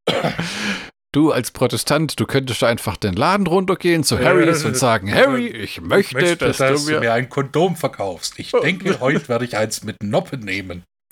Du 1.14 1.34
als 1.34 1.52
Protestant, 1.52 2.18
du 2.22 2.26
könntest 2.26 2.64
einfach 2.64 2.96
den 2.96 3.14
Laden 3.16 3.46
runtergehen 3.46 4.06
zu 4.06 4.18
Harrys 4.18 4.64
und 4.64 4.78
sagen, 4.78 5.14
Harry, 5.14 5.48
ich 5.48 5.82
möchte, 5.82 6.18
ich 6.18 6.24
möchte 6.24 6.38
dass, 6.38 6.58
dass, 6.58 6.86
du 6.86 6.92
mir, 6.92 7.02
mir 7.02 7.12
ein 7.12 7.28
Kondom 7.28 7.76
verkaufst. 7.76 8.40
Ich 8.40 8.52
denke, 8.52 8.98
heute 9.02 9.28
werde 9.28 9.44
ich 9.44 9.58
eins 9.58 9.84
mit 9.84 10.02
Noppen 10.02 10.40
nehmen. 10.40 10.84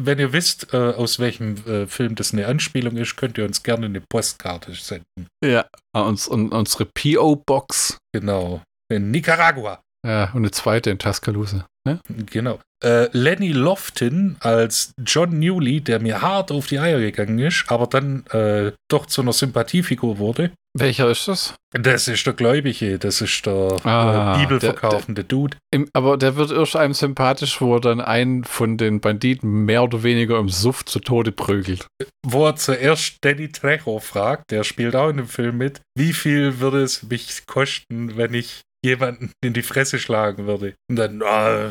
Wenn 0.00 0.18
ihr 0.18 0.32
wisst, 0.32 0.74
äh, 0.74 0.76
aus 0.76 1.20
welchem 1.20 1.56
äh, 1.66 1.86
Film 1.86 2.16
das 2.16 2.32
eine 2.32 2.46
Anspielung 2.46 2.96
ist, 2.96 3.16
könnt 3.16 3.38
ihr 3.38 3.44
uns 3.44 3.62
gerne 3.62 3.86
eine 3.86 4.00
Postkarte 4.00 4.74
senden. 4.74 5.28
Ja, 5.44 5.66
uns, 5.92 6.26
un, 6.26 6.50
unsere 6.50 6.86
PO-Box. 6.86 7.98
Genau. 8.12 8.62
In 8.92 9.12
Nicaragua. 9.12 9.80
Ja, 10.04 10.24
und 10.32 10.38
eine 10.38 10.50
zweite 10.50 10.90
in 10.90 10.98
Tuscaloosa. 10.98 11.66
Ne? 11.86 12.00
Genau. 12.26 12.58
Äh, 12.84 13.08
Lenny 13.12 13.52
Lofton 13.52 14.36
als 14.40 14.92
John 15.04 15.38
Newley, 15.38 15.80
der 15.80 16.00
mir 16.00 16.22
hart 16.22 16.52
auf 16.52 16.68
die 16.68 16.78
Eier 16.78 17.00
gegangen 17.00 17.38
ist, 17.38 17.64
aber 17.68 17.86
dann 17.86 18.24
äh, 18.26 18.72
doch 18.88 19.06
zu 19.06 19.22
einer 19.22 19.32
Sympathiefigur 19.32 20.18
wurde. 20.18 20.52
Welcher 20.78 21.10
ist 21.10 21.26
das? 21.26 21.54
Das 21.72 22.08
ist 22.08 22.24
der 22.24 22.34
Gläubige, 22.34 22.98
das 22.98 23.20
ist 23.20 23.44
der 23.46 23.76
ah, 23.84 24.36
äh, 24.36 24.40
Bibelverkaufende 24.40 25.24
der, 25.24 25.24
der, 25.24 25.36
Dude. 25.36 25.56
Im, 25.72 25.88
aber 25.92 26.16
der 26.16 26.36
wird 26.36 26.52
erst 26.52 26.76
einem 26.76 26.94
sympathisch, 26.94 27.60
wo 27.60 27.74
er 27.74 27.80
dann 27.80 28.00
einen 28.00 28.44
von 28.44 28.76
den 28.76 29.00
Banditen 29.00 29.64
mehr 29.64 29.82
oder 29.82 30.02
weniger 30.02 30.38
im 30.38 30.48
Suff 30.48 30.84
zu 30.84 31.00
Tode 31.00 31.32
prügelt. 31.32 31.86
Wo 32.24 32.46
er 32.46 32.56
zuerst 32.56 33.16
Danny 33.22 33.48
Trejo 33.48 33.98
fragt, 33.98 34.50
der 34.50 34.62
spielt 34.62 34.94
auch 34.94 35.08
in 35.08 35.16
dem 35.16 35.28
Film 35.28 35.58
mit, 35.58 35.80
wie 35.96 36.12
viel 36.12 36.60
würde 36.60 36.82
es 36.82 37.02
mich 37.02 37.46
kosten, 37.46 38.16
wenn 38.16 38.34
ich 38.34 38.60
jemanden 38.84 39.32
in 39.42 39.52
die 39.52 39.62
Fresse 39.62 39.98
schlagen 39.98 40.46
würde. 40.46 40.74
Und 40.88 40.96
dann, 40.96 41.22
oh, 41.22 41.70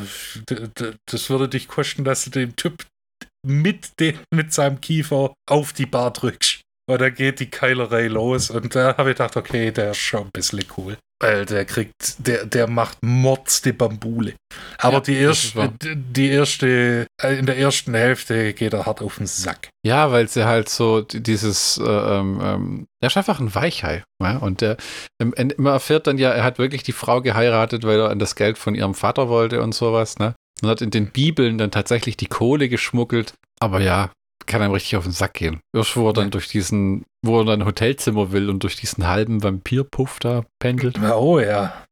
das 1.06 1.30
würde 1.30 1.50
dich 1.50 1.68
kosten, 1.68 2.04
dass 2.04 2.26
du 2.26 2.30
dem 2.30 2.56
Typ 2.56 2.86
mit, 3.46 4.00
dem, 4.00 4.20
mit 4.34 4.54
seinem 4.54 4.82
Kiefer 4.82 5.34
auf 5.50 5.74
die 5.74 5.86
Bar 5.86 6.12
drückst. 6.12 6.62
Und 6.90 7.02
dann 7.02 7.14
geht 7.14 7.40
die 7.40 7.50
Keilerei 7.50 8.08
los. 8.08 8.50
Und 8.50 8.76
da 8.76 8.98
habe 8.98 9.12
ich 9.12 9.18
gedacht, 9.18 9.38
okay, 9.38 9.72
der 9.72 9.92
ist 9.92 9.98
schon 9.98 10.24
ein 10.24 10.32
bisschen 10.32 10.64
cool. 10.78 10.98
Weil 11.20 11.48
der 11.48 11.66
kriegt, 11.66 12.16
der, 12.20 12.46
der 12.46 12.68
macht 12.68 13.00
Mords 13.02 13.64
die 13.64 13.72
Bambule. 13.72 14.36
Aber 14.78 14.98
ja, 14.98 15.00
die, 15.02 15.16
erste, 15.16 15.74
die 15.96 16.30
erste, 16.30 17.08
äh, 17.22 17.40
in 17.40 17.48
der 17.48 17.58
ersten 17.58 17.96
Hälfte 17.96 18.54
geht 18.54 18.74
er 18.74 18.86
hart 18.86 19.02
auf 19.02 19.18
den 19.18 19.26
Sack. 19.26 19.70
Ja, 19.84 20.12
weil 20.12 20.28
sie 20.28 20.46
halt 20.46 20.70
so 20.70 21.02
dieses, 21.02 21.80
äh, 21.80 21.84
ähm, 21.84 22.40
ähm, 22.44 22.88
er 23.02 23.08
ist 23.08 23.18
einfach 23.18 23.40
ein 23.40 23.56
Weichei. 23.56 24.04
Ja? 24.22 24.38
Und 24.38 24.62
der, 24.62 24.78
man 25.20 25.66
erfährt 25.66 26.06
dann 26.06 26.20
ja, 26.20 26.32
er 26.32 26.44
hat 26.44 26.60
wirklich 26.60 26.84
die 26.84 26.92
Frau 26.92 27.22
geheiratet, 27.22 27.84
weil 27.84 28.00
er 28.00 28.10
an 28.10 28.20
das 28.20 28.36
Geld 28.36 28.60
von 28.60 28.76
ihrem 28.76 28.94
Vater 28.94 29.28
wollte 29.28 29.64
und 29.64 29.74
sowas, 29.74 30.20
ne? 30.20 30.36
Und 30.62 30.70
hat 30.70 30.82
in 30.82 30.92
den 30.92 31.12
Bibeln 31.12 31.58
dann 31.58 31.70
tatsächlich 31.70 32.18
die 32.18 32.26
Kohle 32.26 32.68
geschmuggelt. 32.68 33.34
Aber 33.60 33.80
ja, 33.80 34.12
kann 34.48 34.62
einem 34.62 34.74
richtig 34.74 34.96
auf 34.96 35.04
den 35.04 35.14
Sack 35.14 35.36
gehen. 35.36 35.60
Erst 35.76 35.96
wo 35.96 36.08
er 36.10 36.14
dann 36.14 36.32
durch 36.32 36.48
diesen, 36.48 37.06
wo 37.24 37.40
er 37.40 37.46
dann 37.46 37.62
ein 37.62 37.68
Hotelzimmer 37.68 38.32
will 38.32 38.50
und 38.50 38.64
durch 38.64 38.76
diesen 38.76 39.08
halben 39.08 39.44
Vampirpuff 39.44 40.20
da 40.20 40.46
pendelt. 40.60 41.00
Oh 41.00 41.40
ja. 41.40 41.86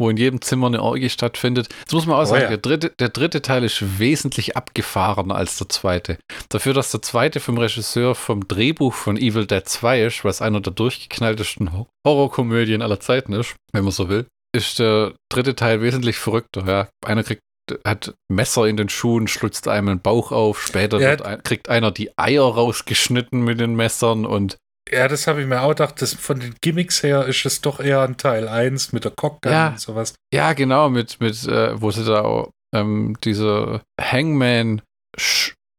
wo 0.00 0.08
in 0.08 0.16
jedem 0.16 0.40
Zimmer 0.40 0.68
eine 0.68 0.82
Orgie 0.82 1.10
stattfindet. 1.10 1.68
Das 1.84 1.92
muss 1.92 2.06
man 2.06 2.16
auch 2.16 2.22
oh 2.22 2.26
sagen, 2.26 2.42
ja. 2.42 2.48
der, 2.48 2.58
dritte, 2.58 2.90
der 2.98 3.08
dritte 3.08 3.42
Teil 3.42 3.64
ist 3.64 3.98
wesentlich 3.98 4.56
abgefahrener 4.56 5.34
als 5.34 5.58
der 5.58 5.68
zweite. 5.68 6.18
Dafür, 6.48 6.72
dass 6.72 6.92
der 6.92 7.02
zweite 7.02 7.40
vom 7.40 7.58
Regisseur 7.58 8.14
vom 8.14 8.46
Drehbuch 8.46 8.94
von 8.94 9.16
Evil 9.16 9.46
Dead 9.46 9.66
2 9.66 10.04
ist, 10.04 10.24
was 10.24 10.40
einer 10.40 10.60
der 10.60 10.72
durchgeknalltesten 10.72 11.86
Horrorkomödien 12.06 12.80
aller 12.80 13.00
Zeiten 13.00 13.32
ist, 13.32 13.56
wenn 13.72 13.82
man 13.82 13.92
so 13.92 14.08
will, 14.08 14.26
ist 14.54 14.78
der 14.78 15.14
dritte 15.30 15.56
Teil 15.56 15.82
wesentlich 15.82 16.16
verrückter. 16.16 16.64
Ja. 16.66 16.88
Einer 17.04 17.24
kriegt 17.24 17.42
hat 17.84 18.14
Messer 18.28 18.66
in 18.66 18.76
den 18.76 18.88
Schuhen, 18.88 19.28
schlutzt 19.28 19.68
einem 19.68 19.86
den 19.86 20.00
Bauch 20.00 20.32
auf, 20.32 20.62
später 20.62 21.00
ja. 21.00 21.12
ein, 21.24 21.42
kriegt 21.42 21.68
einer 21.68 21.90
die 21.90 22.16
Eier 22.18 22.44
rausgeschnitten 22.44 23.42
mit 23.42 23.60
den 23.60 23.74
Messern 23.74 24.26
und 24.26 24.58
ja, 24.90 25.06
das 25.06 25.26
habe 25.26 25.42
ich 25.42 25.46
mir 25.46 25.60
auch 25.60 25.70
gedacht. 25.70 26.00
Das, 26.00 26.14
von 26.14 26.40
den 26.40 26.54
Gimmicks 26.62 27.02
her 27.02 27.26
ist 27.26 27.44
es 27.44 27.60
doch 27.60 27.78
eher 27.78 28.00
ein 28.00 28.16
Teil 28.16 28.48
1 28.48 28.92
mit 28.92 29.04
der 29.04 29.12
Cockgun 29.12 29.52
ja, 29.52 29.68
und 29.68 29.80
sowas. 29.80 30.14
Ja, 30.32 30.54
genau, 30.54 30.88
mit, 30.88 31.20
mit 31.20 31.46
äh, 31.46 31.80
wo 31.80 31.90
sie 31.90 32.04
da 32.04 32.22
auch, 32.22 32.50
ähm, 32.74 33.16
dieser 33.22 33.82
Hangman 34.00 34.80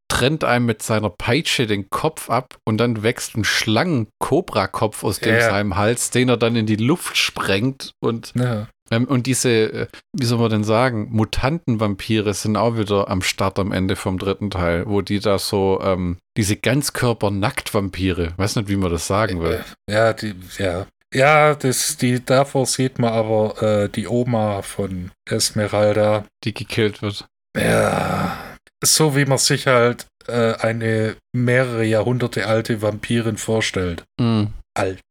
trennt 0.10 0.44
einem 0.44 0.66
mit 0.66 0.82
seiner 0.82 1.10
Peitsche 1.10 1.68
den 1.68 1.90
Kopf 1.90 2.30
ab 2.30 2.58
und 2.66 2.78
dann 2.78 3.04
wächst 3.04 3.38
ein 3.38 3.44
Schlangen-Cobra-Kopf 3.44 5.04
aus 5.04 5.20
dem 5.20 5.36
ja. 5.36 5.50
seinem 5.50 5.78
Hals, 5.78 6.10
den 6.10 6.30
er 6.30 6.38
dann 6.38 6.56
in 6.56 6.66
die 6.66 6.76
Luft 6.76 7.16
sprengt 7.16 7.94
und 8.02 8.34
ja. 8.36 8.68
Ähm, 8.92 9.06
und 9.06 9.28
diese, 9.28 9.50
äh, 9.50 9.88
wie 10.14 10.26
soll 10.26 10.40
man 10.40 10.50
denn 10.50 10.64
sagen, 10.64 11.10
Mutantenvampire 11.12 12.34
sind 12.34 12.58
auch 12.58 12.78
wieder 12.78 13.10
am 13.10 13.22
Start 13.22 13.60
am 13.60 13.72
Ende 13.72 13.96
vom 13.96 14.18
dritten 14.18 14.50
Teil, 14.50 14.86
wo 14.88 15.02
die 15.02 15.20
da 15.20 15.40
so, 15.40 15.80
ähm, 15.84 16.18
diese 16.38 16.56
Ganzkörper-Nackt-Vampire, 16.56 18.34
weiß 18.38 18.56
nicht, 18.58 18.70
wie 18.70 18.78
man 18.78 18.92
das 18.92 19.08
sagen 19.08 19.42
will. 19.42 19.64
Äh, 19.88 19.94
ja, 19.94 20.14
die, 20.14 20.36
ja. 20.58 20.88
Ja, 21.14 21.56
das, 21.56 21.98
die, 21.98 22.24
davor 22.24 22.66
sieht 22.66 23.00
man 23.00 23.12
aber 23.12 23.62
äh, 23.62 23.90
die 23.90 24.08
Oma 24.08 24.62
von 24.62 25.12
Esmeralda. 25.28 26.26
Die 26.44 26.54
gekillt 26.54 27.02
wird. 27.02 27.28
Ja, 27.58 28.38
so 28.84 29.16
wie 29.16 29.26
man 29.26 29.40
sich 29.40 29.66
halt 29.66 30.06
äh, 30.28 30.54
eine 30.54 31.16
mehrere 31.36 31.84
Jahrhunderte 31.84 32.46
alte 32.46 32.82
Vampirin 32.84 33.38
vorstellt. 33.38 34.04
Mm. 34.20 34.46
Alt 34.76 35.02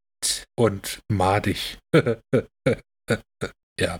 und 0.56 1.00
madig. 1.08 1.78
ja. 3.78 3.98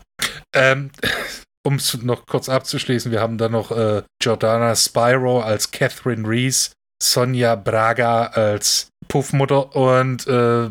Ähm, 0.53 0.91
um 1.65 1.75
es 1.75 2.01
noch 2.01 2.25
kurz 2.25 2.49
abzuschließen, 2.49 3.11
wir 3.11 3.21
haben 3.21 3.37
dann 3.37 3.51
noch 3.51 3.71
äh, 3.71 4.03
Jordana 4.21 4.75
Spyro 4.75 5.41
als 5.41 5.71
Catherine 5.71 6.27
Reese, 6.27 6.71
Sonja 7.01 7.55
Braga 7.55 8.27
als 8.27 8.89
Puffmutter 9.07 9.75
und 9.75 10.27
äh, 10.27 10.69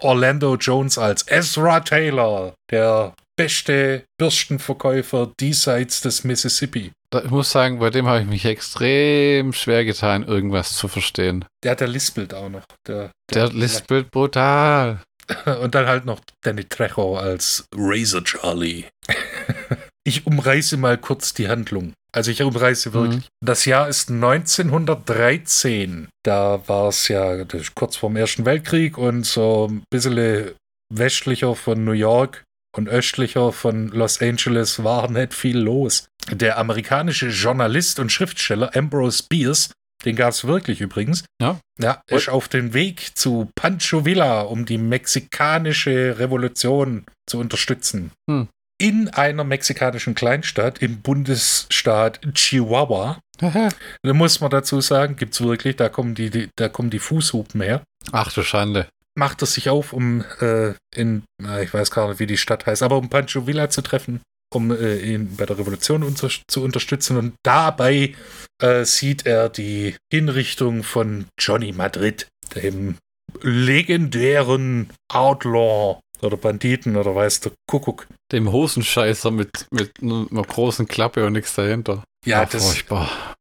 Orlando 0.00 0.56
Jones 0.56 0.98
als 0.98 1.26
Ezra 1.28 1.80
Taylor, 1.80 2.54
der 2.70 3.14
beste 3.36 4.04
Bürstenverkäufer 4.18 5.32
diesseits 5.40 6.00
des 6.00 6.24
Mississippi. 6.24 6.92
Ich 7.14 7.30
muss 7.30 7.50
sagen, 7.50 7.78
bei 7.78 7.88
dem 7.88 8.06
habe 8.06 8.20
ich 8.20 8.26
mich 8.26 8.44
extrem 8.44 9.52
schwer 9.52 9.84
getan, 9.84 10.24
irgendwas 10.24 10.76
zu 10.76 10.88
verstehen. 10.88 11.44
Der, 11.64 11.74
der 11.74 11.88
lispelt 11.88 12.34
auch 12.34 12.50
noch. 12.50 12.64
Der, 12.86 13.10
der, 13.32 13.48
der 13.48 13.52
lispelt 13.56 14.10
brutal. 14.10 15.00
Und 15.60 15.74
dann 15.74 15.86
halt 15.86 16.04
noch 16.04 16.20
Danny 16.42 16.64
Trejo 16.64 17.16
als 17.16 17.66
Razor 17.74 18.24
Charlie. 18.24 18.84
ich 20.04 20.26
umreiße 20.26 20.76
mal 20.76 20.98
kurz 20.98 21.34
die 21.34 21.48
Handlung. 21.48 21.92
Also 22.12 22.30
ich 22.30 22.42
umreiße 22.42 22.94
wirklich. 22.94 23.24
Mhm. 23.24 23.28
Das 23.44 23.64
Jahr 23.64 23.88
ist 23.88 24.10
1913. 24.10 26.08
Da 26.24 26.62
war 26.66 26.88
es 26.88 27.08
ja 27.08 27.44
kurz 27.74 27.96
vorm 27.96 28.16
Ersten 28.16 28.46
Weltkrieg 28.46 28.96
und 28.96 29.26
so 29.26 29.68
ein 29.70 29.82
bisschen 29.90 30.54
westlicher 30.92 31.54
von 31.54 31.84
New 31.84 31.92
York 31.92 32.44
und 32.76 32.88
östlicher 32.88 33.52
von 33.52 33.88
Los 33.88 34.22
Angeles 34.22 34.82
war 34.84 35.10
nicht 35.10 35.34
viel 35.34 35.58
los. 35.58 36.06
Der 36.30 36.58
amerikanische 36.58 37.28
Journalist 37.28 37.98
und 37.98 38.12
Schriftsteller 38.12 38.74
Ambrose 38.74 39.24
Bierce, 39.28 39.70
den 40.04 40.16
gab 40.16 40.30
es 40.30 40.46
wirklich 40.46 40.80
übrigens, 40.80 41.24
ja. 41.40 41.58
Ja, 41.80 42.02
ist 42.08 42.28
auf 42.28 42.48
dem 42.48 42.74
Weg 42.74 43.16
zu 43.16 43.50
Pancho 43.54 44.04
Villa, 44.04 44.40
um 44.40 44.66
die 44.66 44.78
mexikanische 44.78 46.18
Revolution 46.18 47.04
zu 47.26 47.38
unterstützen. 47.38 48.12
Hm. 48.28 48.48
In 48.80 49.08
einer 49.08 49.44
mexikanischen 49.44 50.14
Kleinstadt 50.14 50.80
im 50.82 51.00
Bundesstaat 51.00 52.20
Chihuahua. 52.34 53.18
da 53.40 54.12
muss 54.12 54.40
man 54.40 54.50
dazu 54.50 54.80
sagen, 54.80 55.16
gibt 55.16 55.34
es 55.34 55.40
wirklich, 55.40 55.76
da 55.76 55.88
kommen 55.88 56.14
die, 56.14 56.30
die, 56.30 56.48
da 56.56 56.68
kommen 56.68 56.90
die 56.90 56.98
Fußhupen 56.98 57.60
her. 57.60 57.82
Ach 58.12 58.32
du 58.32 58.42
Schande 58.42 58.88
macht 59.18 59.42
es 59.42 59.54
sich 59.54 59.68
auf, 59.68 59.92
um 59.92 60.24
äh, 60.40 60.74
in, 60.94 61.24
äh, 61.42 61.64
ich 61.64 61.74
weiß 61.74 61.90
gar 61.90 62.08
nicht, 62.08 62.20
wie 62.20 62.26
die 62.26 62.38
Stadt 62.38 62.64
heißt, 62.64 62.82
aber 62.82 62.96
um 62.96 63.10
Pancho 63.10 63.46
Villa 63.46 63.68
zu 63.68 63.82
treffen, 63.82 64.22
um 64.54 64.70
äh, 64.70 64.96
ihn 64.98 65.36
bei 65.36 65.44
der 65.44 65.58
Revolution 65.58 66.02
unter 66.02 66.30
zu 66.46 66.62
unterstützen. 66.62 67.16
Und 67.18 67.34
dabei 67.42 68.14
äh, 68.62 68.84
sieht 68.84 69.26
er 69.26 69.48
die 69.48 69.96
Hinrichtung 70.12 70.82
von 70.82 71.26
Johnny 71.38 71.72
Madrid, 71.72 72.28
dem 72.54 72.96
legendären 73.42 74.90
Outlaw 75.12 76.00
oder 76.22 76.36
Banditen 76.36 76.96
oder 76.96 77.14
weiß 77.14 77.40
der 77.40 77.52
Kuckuck. 77.68 78.06
Dem 78.32 78.50
Hosenscheißer 78.50 79.30
mit, 79.30 79.66
mit 79.70 79.92
einer 80.02 80.42
großen 80.42 80.88
Klappe 80.88 81.26
und 81.26 81.34
nichts 81.34 81.54
dahinter. 81.54 82.02
Ja, 82.24 82.42
Ach, 82.42 82.48
das 82.48 82.66
furchtbar. 82.66 83.36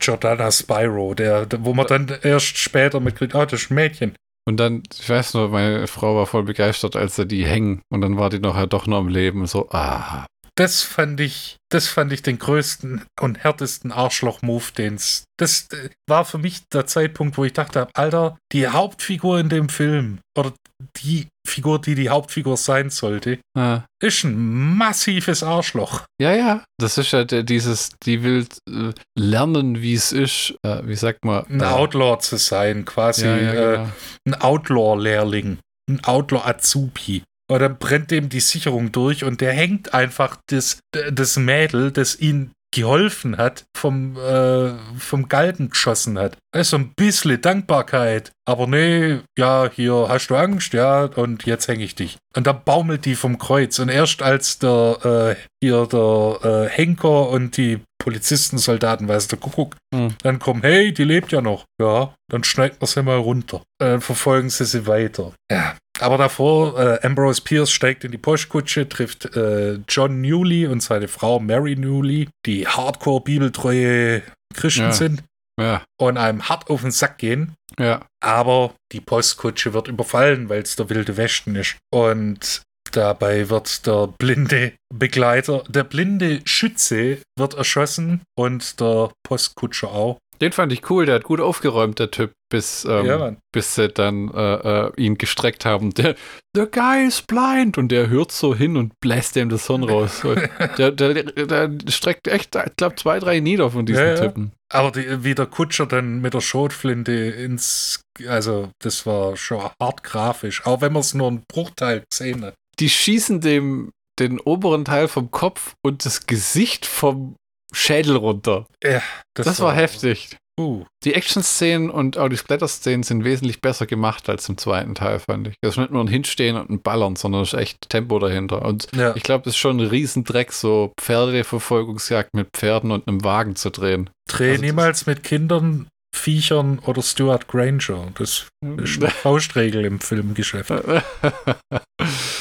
Jordana 0.00 0.50
Spyro, 0.50 1.14
der, 1.14 1.46
der, 1.46 1.64
wo 1.64 1.74
man 1.74 1.86
dann 1.86 2.08
erst 2.22 2.56
später 2.58 3.00
mitkriegt, 3.00 3.34
oh, 3.34 3.44
das 3.44 3.62
ist 3.62 3.70
ein 3.70 3.74
Mädchen. 3.74 4.14
Und 4.46 4.56
dann, 4.56 4.82
ich 4.98 5.08
weiß 5.08 5.34
nur, 5.34 5.50
meine 5.50 5.86
Frau 5.86 6.16
war 6.16 6.26
voll 6.26 6.44
begeistert, 6.44 6.96
als 6.96 7.18
er 7.18 7.24
die 7.24 7.46
hängen. 7.46 7.82
Und 7.92 8.00
dann 8.00 8.16
war 8.16 8.30
die 8.30 8.38
noch 8.38 8.56
halt 8.56 8.72
doch 8.72 8.86
noch 8.86 8.98
am 8.98 9.08
Leben. 9.08 9.46
So, 9.46 9.68
ah. 9.70 10.26
Das 10.60 10.82
fand 10.82 11.20
ich, 11.20 11.56
das 11.70 11.86
fand 11.86 12.12
ich 12.12 12.20
den 12.20 12.38
größten 12.38 13.06
und 13.18 13.42
härtesten 13.42 13.92
Arschloch-Move, 13.92 14.72
den 14.76 14.96
es. 14.96 15.24
Das 15.38 15.68
äh, 15.72 15.88
war 16.06 16.26
für 16.26 16.36
mich 16.36 16.68
der 16.70 16.84
Zeitpunkt, 16.84 17.38
wo 17.38 17.46
ich 17.46 17.54
dachte, 17.54 17.88
Alter, 17.94 18.36
die 18.52 18.68
Hauptfigur 18.68 19.40
in 19.40 19.48
dem 19.48 19.70
Film 19.70 20.18
oder 20.38 20.52
die 20.98 21.28
Figur, 21.48 21.80
die 21.80 21.94
die 21.94 22.10
Hauptfigur 22.10 22.58
sein 22.58 22.90
sollte, 22.90 23.38
ah. 23.56 23.84
ist 24.02 24.24
ein 24.24 24.36
massives 24.76 25.42
Arschloch. 25.42 26.04
Ja, 26.20 26.34
ja. 26.34 26.62
Das 26.78 26.98
ist 26.98 27.12
ja 27.12 27.24
dieses, 27.24 27.92
die 28.04 28.22
will 28.22 28.46
äh, 28.68 28.92
lernen, 29.18 29.80
wie 29.80 29.94
es 29.94 30.12
ist, 30.12 30.54
äh, 30.62 30.82
wie 30.84 30.96
sagt 30.96 31.24
man. 31.24 31.46
Ein 31.46 31.62
Outlaw 31.62 32.18
zu 32.18 32.36
sein, 32.36 32.84
quasi. 32.84 33.24
Ja, 33.24 33.36
ja, 33.38 33.52
äh, 33.52 33.76
genau. 33.76 33.88
ein 34.26 34.34
Outlaw-Lehrling. 34.34 35.58
Ein 35.88 36.04
Outlaw-Azubi. 36.04 37.22
Und 37.50 37.58
dann 37.58 37.78
brennt 37.78 38.12
dem 38.12 38.28
die 38.28 38.40
Sicherung 38.40 38.92
durch 38.92 39.24
und 39.24 39.40
der 39.40 39.52
hängt 39.52 39.92
einfach 39.92 40.36
das, 40.50 40.78
das 41.10 41.36
Mädel, 41.36 41.90
das 41.90 42.20
ihn 42.20 42.52
geholfen 42.72 43.36
hat, 43.36 43.64
vom, 43.76 44.16
äh, 44.16 44.74
vom 44.96 45.28
Galgen 45.28 45.70
geschossen 45.70 46.16
hat. 46.16 46.36
Also 46.54 46.76
ein 46.76 46.92
bisschen 46.94 47.40
Dankbarkeit. 47.40 48.30
Aber 48.48 48.68
nee, 48.68 49.18
ja, 49.36 49.68
hier 49.74 50.06
hast 50.08 50.28
du 50.28 50.36
Angst, 50.36 50.72
ja, 50.72 51.06
und 51.06 51.44
jetzt 51.44 51.66
hänge 51.66 51.82
ich 51.82 51.96
dich. 51.96 52.18
Und 52.36 52.46
dann 52.46 52.62
baumelt 52.64 53.04
die 53.04 53.16
vom 53.16 53.38
Kreuz. 53.38 53.80
Und 53.80 53.88
erst 53.88 54.22
als 54.22 54.60
der, 54.60 55.36
äh, 55.36 55.42
hier 55.60 55.86
der 55.86 56.38
äh, 56.44 56.68
Henker 56.68 57.30
und 57.30 57.56
die 57.56 57.80
Polizisten, 57.98 58.58
Soldaten, 58.58 59.08
weiß 59.08 59.26
der 59.26 59.40
Kuckuck, 59.40 59.76
hm. 59.92 60.14
dann 60.22 60.38
kommen, 60.38 60.62
hey, 60.62 60.92
die 60.92 61.04
lebt 61.04 61.32
ja 61.32 61.40
noch. 61.40 61.64
Ja, 61.80 62.14
dann 62.30 62.44
schneiden 62.44 62.76
wir 62.78 62.86
sie 62.86 63.02
mal 63.02 63.18
runter. 63.18 63.62
Dann 63.78 64.00
verfolgen 64.00 64.50
sie 64.50 64.64
sie 64.64 64.86
weiter. 64.86 65.32
Ja, 65.50 65.76
aber 66.02 66.18
davor, 66.18 66.78
äh, 66.78 67.06
Ambrose 67.06 67.42
Pierce 67.42 67.70
steigt 67.70 68.04
in 68.04 68.10
die 68.10 68.18
Postkutsche, 68.18 68.88
trifft 68.88 69.36
äh, 69.36 69.78
John 69.88 70.20
Newley 70.20 70.66
und 70.66 70.82
seine 70.82 71.08
Frau 71.08 71.38
Mary 71.40 71.76
Newley, 71.76 72.28
die 72.46 72.66
Hardcore-bibeltreue 72.66 74.22
Christen 74.54 74.82
ja. 74.82 74.92
sind. 74.92 75.22
Ja. 75.60 75.82
Und 76.00 76.16
einem 76.16 76.48
hart 76.48 76.70
auf 76.70 76.82
den 76.82 76.90
Sack 76.90 77.18
gehen. 77.18 77.54
Ja. 77.78 78.06
Aber 78.22 78.74
die 78.92 79.00
Postkutsche 79.00 79.74
wird 79.74 79.88
überfallen, 79.88 80.48
weil 80.48 80.62
es 80.62 80.76
der 80.76 80.88
wilde 80.88 81.16
Westen 81.16 81.54
ist. 81.54 81.76
Und 81.92 82.62
dabei 82.92 83.50
wird 83.50 83.86
der 83.86 84.08
blinde 84.18 84.72
Begleiter, 84.92 85.64
der 85.68 85.84
blinde 85.84 86.40
Schütze 86.44 87.18
wird 87.38 87.54
erschossen 87.54 88.22
und 88.36 88.80
der 88.80 89.10
Postkutscher 89.22 89.90
auch. 89.92 90.18
Den 90.40 90.52
fand 90.52 90.72
ich 90.72 90.88
cool, 90.88 91.04
der 91.04 91.16
hat 91.16 91.24
gut 91.24 91.40
aufgeräumt, 91.40 91.98
der 91.98 92.10
Typ, 92.10 92.32
bis, 92.50 92.86
ähm, 92.86 93.04
ja, 93.04 93.36
bis 93.52 93.74
sie 93.74 93.88
dann 93.88 94.32
äh, 94.32 94.86
äh, 94.86 94.92
ihn 94.96 95.18
gestreckt 95.18 95.64
haben. 95.64 95.92
Der, 95.92 96.14
the 96.54 96.64
guy 96.70 97.06
is 97.06 97.20
blind 97.20 97.76
und 97.76 97.88
der 97.88 98.08
hört 98.08 98.32
so 98.32 98.54
hin 98.54 98.76
und 98.76 98.98
bläst 99.00 99.36
ihm 99.36 99.50
das 99.50 99.66
Hirn 99.66 99.84
raus. 99.84 100.22
der, 100.78 100.92
der, 100.92 101.14
der, 101.14 101.70
streckt 101.88 102.26
echt, 102.26 102.56
ich 102.56 102.76
glaube, 102.76 102.96
zwei, 102.96 103.18
drei 103.18 103.40
nieder 103.40 103.70
von 103.70 103.84
diesen 103.84 104.04
ja, 104.04 104.14
Typen. 104.14 104.52
Aber 104.70 104.90
die, 104.92 105.24
wie 105.24 105.34
der 105.34 105.46
Kutscher 105.46 105.86
dann 105.86 106.20
mit 106.20 106.32
der 106.32 106.40
Schrotflinte 106.40 107.12
ins, 107.12 108.00
also 108.26 108.70
das 108.82 109.04
war 109.04 109.36
schon 109.36 109.68
hart 109.80 110.02
grafisch, 110.02 110.64
auch 110.64 110.80
wenn 110.80 110.92
man 110.92 111.00
es 111.00 111.12
nur 111.12 111.28
einen 111.28 111.42
Bruchteil 111.48 112.04
gesehen 112.10 112.44
hat. 112.44 112.54
Die 112.78 112.88
schießen 112.88 113.40
dem 113.40 113.90
den 114.20 114.38
oberen 114.38 114.84
Teil 114.84 115.08
vom 115.08 115.30
Kopf 115.30 115.74
und 115.82 116.04
das 116.04 116.26
Gesicht 116.26 116.86
vom 116.86 117.36
Schädel 117.72 118.16
runter. 118.16 118.66
Ja, 118.82 119.02
das, 119.34 119.46
das 119.46 119.60
war, 119.60 119.68
war, 119.68 119.74
heftig. 119.74 120.36
Uh. 120.60 120.84
Die 121.04 121.14
Action-Szenen 121.14 121.88
und 121.88 122.18
auch 122.18 122.28
die 122.28 122.36
Splatter-Szenen 122.36 123.02
sind 123.02 123.24
wesentlich 123.24 123.62
besser 123.62 123.86
gemacht 123.86 124.28
als 124.28 124.46
im 124.48 124.58
zweiten 124.58 124.94
Teil, 124.94 125.18
fand 125.18 125.48
ich. 125.48 125.54
Das 125.62 125.74
ist 125.74 125.78
nicht 125.78 125.90
nur 125.90 126.04
ein 126.04 126.08
Hinstehen 126.08 126.56
und 126.56 126.68
ein 126.68 126.82
Ballern, 126.82 127.16
sondern 127.16 127.42
es 127.42 127.54
ist 127.54 127.58
echt 127.58 127.88
Tempo 127.88 128.18
dahinter. 128.18 128.62
Und 128.62 128.88
ja. 128.94 129.16
ich 129.16 129.22
glaube, 129.22 129.44
das 129.44 129.54
ist 129.54 129.58
schon 129.58 129.80
ein 129.80 129.86
Riesendreck, 129.86 130.52
so 130.52 130.92
Pferdeverfolgungsjagd 131.00 132.34
mit 132.34 132.48
Pferden 132.52 132.90
und 132.90 133.08
einem 133.08 133.24
Wagen 133.24 133.56
zu 133.56 133.70
drehen. 133.70 134.10
Dreh 134.28 134.50
also 134.50 134.62
niemals 134.62 135.06
mit 135.06 135.22
Kindern, 135.22 135.88
Viechern 136.14 136.78
oder 136.80 137.00
Stuart 137.00 137.48
Granger. 137.48 138.08
Das 138.14 138.46
ist 138.76 139.00
eine 139.00 139.10
Faustregel 139.10 139.86
im 139.86 140.00
Filmgeschäft. 140.00 140.72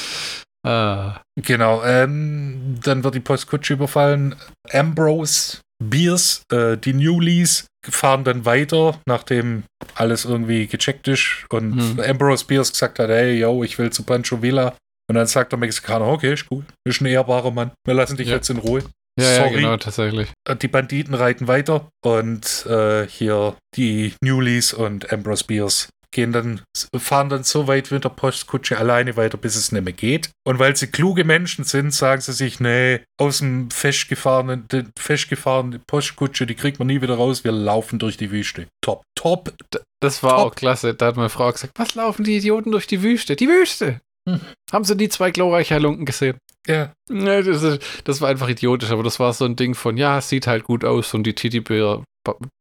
Ah. 0.65 1.21
Genau, 1.41 1.83
ähm, 1.83 2.79
dann 2.83 3.03
wird 3.03 3.15
die 3.15 3.21
Postkutsche 3.21 3.73
überfallen. 3.73 4.35
Ambrose, 4.71 5.59
Beers, 5.81 6.43
äh, 6.51 6.77
die 6.77 6.93
Newleys 6.93 7.67
fahren 7.83 8.25
dann 8.25 8.45
weiter, 8.45 8.99
nachdem 9.07 9.63
alles 9.95 10.25
irgendwie 10.25 10.67
gecheckt 10.67 11.07
ist 11.07 11.45
und 11.49 11.79
hm. 11.79 11.99
Ambrose 12.01 12.45
Beers 12.45 12.71
gesagt 12.71 12.99
hat, 12.99 13.09
hey, 13.09 13.39
yo, 13.39 13.63
ich 13.63 13.77
will 13.79 13.89
zu 13.89 14.03
Pancho 14.03 14.41
Villa. 14.41 14.75
Und 15.09 15.15
dann 15.15 15.27
sagt 15.27 15.53
der 15.53 15.59
Mexikaner, 15.59 16.05
okay, 16.05 16.33
ist 16.33 16.47
gut, 16.47 16.65
ist 16.85 17.01
ein 17.01 17.07
ehrbarer 17.07 17.51
Mann, 17.51 17.71
wir 17.85 17.95
lassen 17.95 18.17
dich 18.17 18.27
ja. 18.27 18.35
jetzt 18.35 18.49
in 18.49 18.57
Ruhe. 18.57 18.83
Ja, 19.19 19.35
Sorry. 19.35 19.49
ja, 19.49 19.55
genau, 19.55 19.77
tatsächlich. 19.77 20.29
Äh, 20.47 20.55
die 20.55 20.67
Banditen 20.67 21.13
reiten 21.13 21.47
weiter 21.47 21.89
und 22.05 22.65
äh, 22.67 23.07
hier 23.07 23.55
die 23.75 24.13
Newleys 24.21 24.73
und 24.73 25.11
Ambrose 25.11 25.45
Beers 25.45 25.89
gehen 26.11 26.31
dann, 26.31 26.61
fahren 26.97 27.29
dann 27.29 27.43
so 27.43 27.67
weit 27.67 27.91
mit 27.91 28.03
der 28.03 28.09
Postkutsche 28.09 28.77
alleine 28.77 29.15
weiter, 29.17 29.37
bis 29.37 29.55
es 29.55 29.71
nicht 29.71 29.83
mehr 29.83 29.93
geht. 29.93 30.29
Und 30.45 30.59
weil 30.59 30.75
sie 30.75 30.87
kluge 30.87 31.23
Menschen 31.23 31.65
sind, 31.65 31.93
sagen 31.93 32.21
sie 32.21 32.33
sich, 32.33 32.59
nee, 32.59 33.01
aus 33.19 33.39
dem 33.39 33.69
festgefahrenen, 33.71 34.67
festgefahrene 34.97 35.79
Postkutsche, 35.79 36.45
die 36.45 36.55
kriegt 36.55 36.79
man 36.79 36.87
nie 36.87 37.01
wieder 37.01 37.15
raus, 37.15 37.43
wir 37.43 37.51
laufen 37.51 37.99
durch 37.99 38.17
die 38.17 38.31
Wüste. 38.31 38.67
Top, 38.81 39.03
top. 39.15 39.53
Das 40.01 40.23
war 40.23 40.37
top. 40.37 40.39
auch 40.39 40.55
klasse. 40.55 40.93
Da 40.93 41.07
hat 41.07 41.17
meine 41.17 41.29
Frau 41.29 41.51
gesagt, 41.51 41.73
was 41.77 41.95
laufen 41.95 42.23
die 42.23 42.37
Idioten 42.37 42.71
durch 42.71 42.87
die 42.87 43.03
Wüste? 43.03 43.35
Die 43.35 43.47
Wüste! 43.47 44.01
Hm. 44.27 44.41
Haben 44.71 44.83
sie 44.83 44.97
die 44.97 45.09
zwei 45.09 45.31
glorreiche 45.31 45.75
Halunken 45.75 46.05
gesehen? 46.05 46.37
Ja. 46.67 46.93
das, 47.07 47.63
ist, 47.63 48.01
das, 48.03 48.21
war 48.21 48.29
einfach 48.29 48.49
idiotisch, 48.49 48.91
aber 48.91 49.03
das 49.03 49.19
war 49.19 49.33
so 49.33 49.45
ein 49.45 49.55
Ding 49.55 49.75
von, 49.75 49.97
ja, 49.97 50.19
es 50.19 50.29
sieht 50.29 50.45
halt 50.45 50.65
gut 50.65 50.85
aus 50.85 51.13
und 51.13 51.23
die 51.23 51.33
Teddybär 51.33 52.03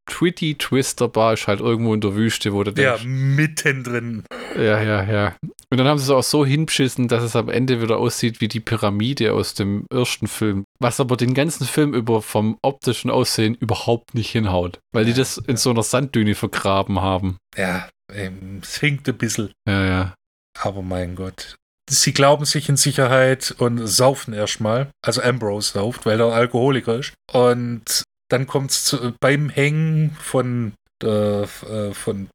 Twitty 0.07 0.57
Twister 0.57 1.09
Bar 1.09 1.35
ist 1.35 1.47
halt 1.47 1.61
irgendwo 1.61 1.95
in 1.95 2.01
der 2.01 2.15
Wüste, 2.15 2.53
wo 2.53 2.63
du 2.65 2.73
denkst. 2.73 3.03
Ja, 3.03 3.09
mittendrin. 3.09 4.25
Ja, 4.57 4.81
ja, 4.83 5.03
ja. 5.05 5.37
Und 5.71 5.77
dann 5.77 5.87
haben 5.87 5.99
sie 5.99 6.05
es 6.05 6.11
auch 6.11 6.23
so 6.23 6.47
hinbeschissen, 6.47 7.09
dass 7.09 7.23
es 7.23 7.37
am 7.37 7.51
Ende 7.51 7.83
wieder 7.83 7.99
aussieht 7.99 8.41
wie 8.41 8.49
die 8.49 8.61
Pyramide 8.61 9.35
aus 9.35 9.53
dem 9.53 9.87
ersten 9.93 10.27
Film. 10.27 10.65
Was 10.81 10.99
aber 10.99 11.17
den 11.17 11.35
ganzen 11.35 11.67
Film 11.67 11.93
über 11.93 12.23
vom 12.23 12.59
optischen 12.63 13.11
Aussehen 13.11 13.55
überhaupt 13.55 14.15
nicht 14.15 14.31
hinhaut. 14.31 14.79
Weil 14.93 15.05
die 15.05 15.13
das 15.13 15.37
in 15.37 15.59
so 15.59 15.71
einer 15.71 15.83
Sanddüne 15.83 16.35
vergraben 16.35 17.03
haben. 17.03 17.37
Ja, 17.57 17.89
es 18.11 18.79
hinkt 18.79 19.09
ein 19.09 19.19
bisschen. 19.19 19.53
Ja, 19.69 19.85
ja. 19.85 20.15
Aber 20.59 20.83
mein 20.83 21.15
Gott. 21.15 21.57
Sie 21.91 22.13
glauben 22.13 22.45
sich 22.45 22.69
in 22.69 22.77
Sicherheit 22.77 23.55
und 23.59 23.87
saufen 23.87 24.35
erstmal. 24.35 24.91
Also 25.03 25.23
Ambrose 25.23 25.73
sauft, 25.73 26.07
weil 26.07 26.21
er 26.21 26.33
Alkoholiker 26.33 26.99
ist. 26.99 27.15
Und 27.33 28.05
dann 28.29 28.47
kommt 28.47 28.71
es 28.71 28.97
beim 29.21 29.49
Hängen 29.49 30.17
von, 30.21 30.73
äh, 31.03 31.43
äh 31.43 31.93
von 31.93 32.29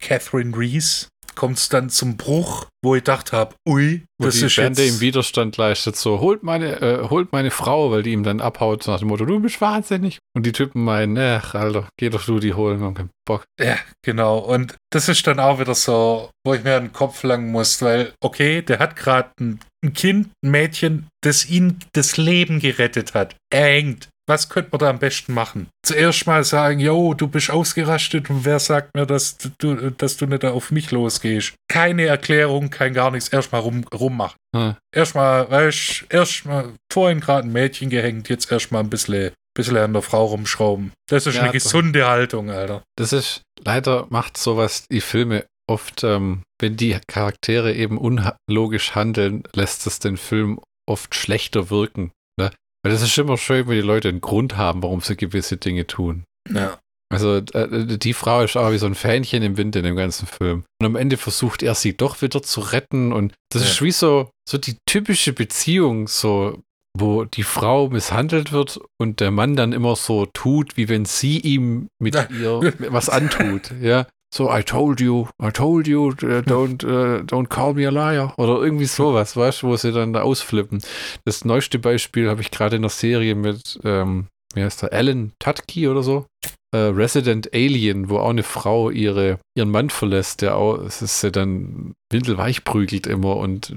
Catherine 0.00 0.56
Reese 0.56 1.08
kommt 1.36 1.58
es 1.58 1.68
dann 1.68 1.90
zum 1.90 2.16
Bruch, 2.16 2.66
wo 2.82 2.96
ich 2.96 3.04
gedacht 3.04 3.32
habe, 3.32 3.54
ui, 3.68 4.02
wo 4.18 4.26
das 4.26 4.36
die 4.36 4.46
ist 4.46 4.56
Bände 4.56 4.82
jetzt... 4.82 4.94
im 4.94 5.00
Widerstand 5.00 5.56
leistet, 5.56 5.94
so, 5.94 6.20
holt 6.20 6.42
meine, 6.42 6.80
äh, 6.80 7.08
holt 7.08 7.30
meine 7.30 7.52
Frau, 7.52 7.92
weil 7.92 8.02
die 8.02 8.12
ihm 8.12 8.24
dann 8.24 8.40
abhaut, 8.40 8.86
nach 8.88 8.98
dem 8.98 9.08
Motto, 9.08 9.24
du 9.24 9.38
bist 9.38 9.60
wahnsinnig. 9.60 10.18
Und 10.34 10.46
die 10.46 10.52
Typen 10.52 10.82
meinen, 10.82 11.16
ach, 11.18 11.54
Alter, 11.54 11.88
geh 11.96 12.08
doch 12.08 12.24
du 12.24 12.40
die 12.40 12.54
holen, 12.54 12.82
und 12.82 12.94
keinen 12.94 13.10
Bock. 13.24 13.44
Ja, 13.60 13.76
genau. 14.02 14.38
Und 14.38 14.74
das 14.90 15.08
ist 15.08 15.26
dann 15.26 15.38
auch 15.38 15.60
wieder 15.60 15.74
so, 15.74 16.30
wo 16.44 16.54
ich 16.54 16.64
mir 16.64 16.80
den 16.80 16.92
Kopf 16.92 17.22
langen 17.22 17.52
muss, 17.52 17.80
weil, 17.82 18.14
okay, 18.20 18.62
der 18.62 18.78
hat 18.80 18.96
gerade 18.96 19.30
ein, 19.38 19.60
ein 19.84 19.92
Kind, 19.92 20.30
ein 20.42 20.50
Mädchen, 20.50 21.06
das 21.22 21.48
ihn 21.48 21.78
das 21.92 22.16
Leben 22.16 22.58
gerettet 22.58 23.14
hat. 23.14 23.36
Er 23.52 23.66
hängt. 23.66 24.08
Was 24.28 24.48
könnte 24.48 24.70
man 24.72 24.80
da 24.80 24.90
am 24.90 24.98
besten 24.98 25.34
machen? 25.34 25.68
Zuerst 25.84 26.26
mal 26.26 26.42
sagen, 26.42 26.80
yo, 26.80 27.14
du 27.14 27.28
bist 27.28 27.50
ausgerastet 27.50 28.28
und 28.28 28.44
wer 28.44 28.58
sagt 28.58 28.94
mir, 28.94 29.06
dass 29.06 29.38
du, 29.58 29.90
dass 29.90 30.16
du 30.16 30.26
nicht 30.26 30.44
auf 30.44 30.72
mich 30.72 30.90
losgehst? 30.90 31.54
Keine 31.68 32.06
Erklärung, 32.06 32.70
kein 32.70 32.92
gar 32.92 33.12
nichts, 33.12 33.28
erstmal 33.28 33.60
rum, 33.60 33.84
rummachen. 33.94 34.36
Hm. 34.54 34.74
Erstmal, 34.92 35.48
weißt 35.48 36.06
du, 36.08 36.16
erstmal 36.16 36.72
vorhin 36.92 37.20
gerade 37.20 37.46
ein 37.46 37.52
Mädchen 37.52 37.88
gehängt, 37.88 38.28
jetzt 38.28 38.50
erstmal 38.50 38.82
ein 38.82 38.90
bisschen, 38.90 39.32
bisschen 39.54 39.76
an 39.76 39.92
der 39.92 40.02
Frau 40.02 40.24
rumschrauben. 40.26 40.92
Das 41.08 41.26
ist 41.26 41.36
ja, 41.36 41.42
eine 41.42 41.52
gesunde 41.52 42.00
doch. 42.00 42.08
Haltung, 42.08 42.50
Alter. 42.50 42.82
Das 42.96 43.12
ist, 43.12 43.42
leider 43.64 44.06
macht 44.10 44.36
sowas 44.36 44.86
die 44.90 45.00
Filme 45.00 45.44
oft, 45.68 46.04
ähm, 46.04 46.42
wenn 46.60 46.76
die 46.76 46.98
Charaktere 47.06 47.74
eben 47.74 47.98
unlogisch 47.98 48.94
handeln, 48.94 49.44
lässt 49.54 49.86
es 49.86 49.98
den 49.98 50.16
Film 50.16 50.60
oft 50.88 51.14
schlechter 51.14 51.70
wirken. 51.70 52.12
Ne? 52.38 52.50
Weil 52.86 52.92
das 52.92 53.02
ist 53.02 53.18
immer 53.18 53.36
schön, 53.36 53.66
wenn 53.66 53.74
die 53.74 53.80
Leute 53.80 54.08
einen 54.08 54.20
Grund 54.20 54.56
haben, 54.56 54.80
warum 54.80 55.00
sie 55.00 55.16
gewisse 55.16 55.56
Dinge 55.56 55.88
tun. 55.88 56.22
Ja. 56.48 56.78
Also 57.12 57.38
äh, 57.38 57.98
die 57.98 58.12
Frau 58.12 58.42
ist 58.42 58.56
auch 58.56 58.70
wie 58.70 58.78
so 58.78 58.86
ein 58.86 58.94
Fähnchen 58.94 59.42
im 59.42 59.56
Wind 59.56 59.74
in 59.74 59.82
dem 59.82 59.96
ganzen 59.96 60.28
Film. 60.28 60.62
Und 60.80 60.86
am 60.86 60.94
Ende 60.94 61.16
versucht 61.16 61.64
er 61.64 61.74
sie 61.74 61.96
doch 61.96 62.22
wieder 62.22 62.44
zu 62.44 62.60
retten. 62.60 63.12
Und 63.12 63.34
das 63.52 63.62
ja. 63.62 63.68
ist 63.70 63.82
wie 63.82 63.90
so, 63.90 64.30
so 64.48 64.56
die 64.56 64.76
typische 64.86 65.32
Beziehung, 65.32 66.06
so 66.06 66.62
wo 66.96 67.24
die 67.24 67.42
Frau 67.42 67.88
misshandelt 67.88 68.52
wird 68.52 68.78
und 69.00 69.18
der 69.18 69.32
Mann 69.32 69.56
dann 69.56 69.72
immer 69.72 69.96
so 69.96 70.26
tut, 70.26 70.76
wie 70.76 70.88
wenn 70.88 71.06
sie 71.06 71.40
ihm 71.40 71.88
mit 72.00 72.14
ihr 72.14 72.72
was 72.88 73.08
antut. 73.08 73.72
Ja. 73.82 74.06
So, 74.34 74.50
I 74.50 74.62
told 74.62 75.00
you, 75.00 75.28
I 75.40 75.50
told 75.50 75.86
you, 75.86 76.08
uh, 76.08 76.42
don't, 76.42 76.84
uh, 76.84 77.22
don't 77.22 77.48
call 77.48 77.74
me 77.74 77.86
a 77.86 77.90
liar. 77.90 78.34
Oder 78.38 78.60
irgendwie 78.60 78.86
sowas, 78.86 79.36
weißt 79.36 79.62
du, 79.62 79.68
wo 79.68 79.76
sie 79.76 79.92
dann 79.92 80.12
da 80.12 80.22
ausflippen. 80.22 80.82
Das 81.24 81.44
neueste 81.44 81.78
Beispiel 81.78 82.28
habe 82.28 82.40
ich 82.40 82.50
gerade 82.50 82.76
in 82.76 82.82
der 82.82 82.90
Serie 82.90 83.34
mit, 83.34 83.78
ähm, 83.84 84.26
wie 84.54 84.62
heißt 84.62 84.82
der, 84.82 84.92
Alan 84.92 85.32
Tutke 85.38 85.90
oder 85.90 86.02
so. 86.02 86.26
Äh, 86.74 86.78
Resident 86.78 87.54
Alien, 87.54 88.10
wo 88.10 88.18
auch 88.18 88.30
eine 88.30 88.42
Frau 88.42 88.90
ihre, 88.90 89.38
ihren 89.56 89.70
Mann 89.70 89.88
verlässt, 89.88 90.42
der 90.42 90.56
auch, 90.56 90.78
es 90.78 91.00
ist 91.00 91.22
ja 91.22 91.30
dann 91.30 91.94
windelweich 92.10 92.64
prügelt 92.64 93.06
immer 93.06 93.36
und 93.36 93.70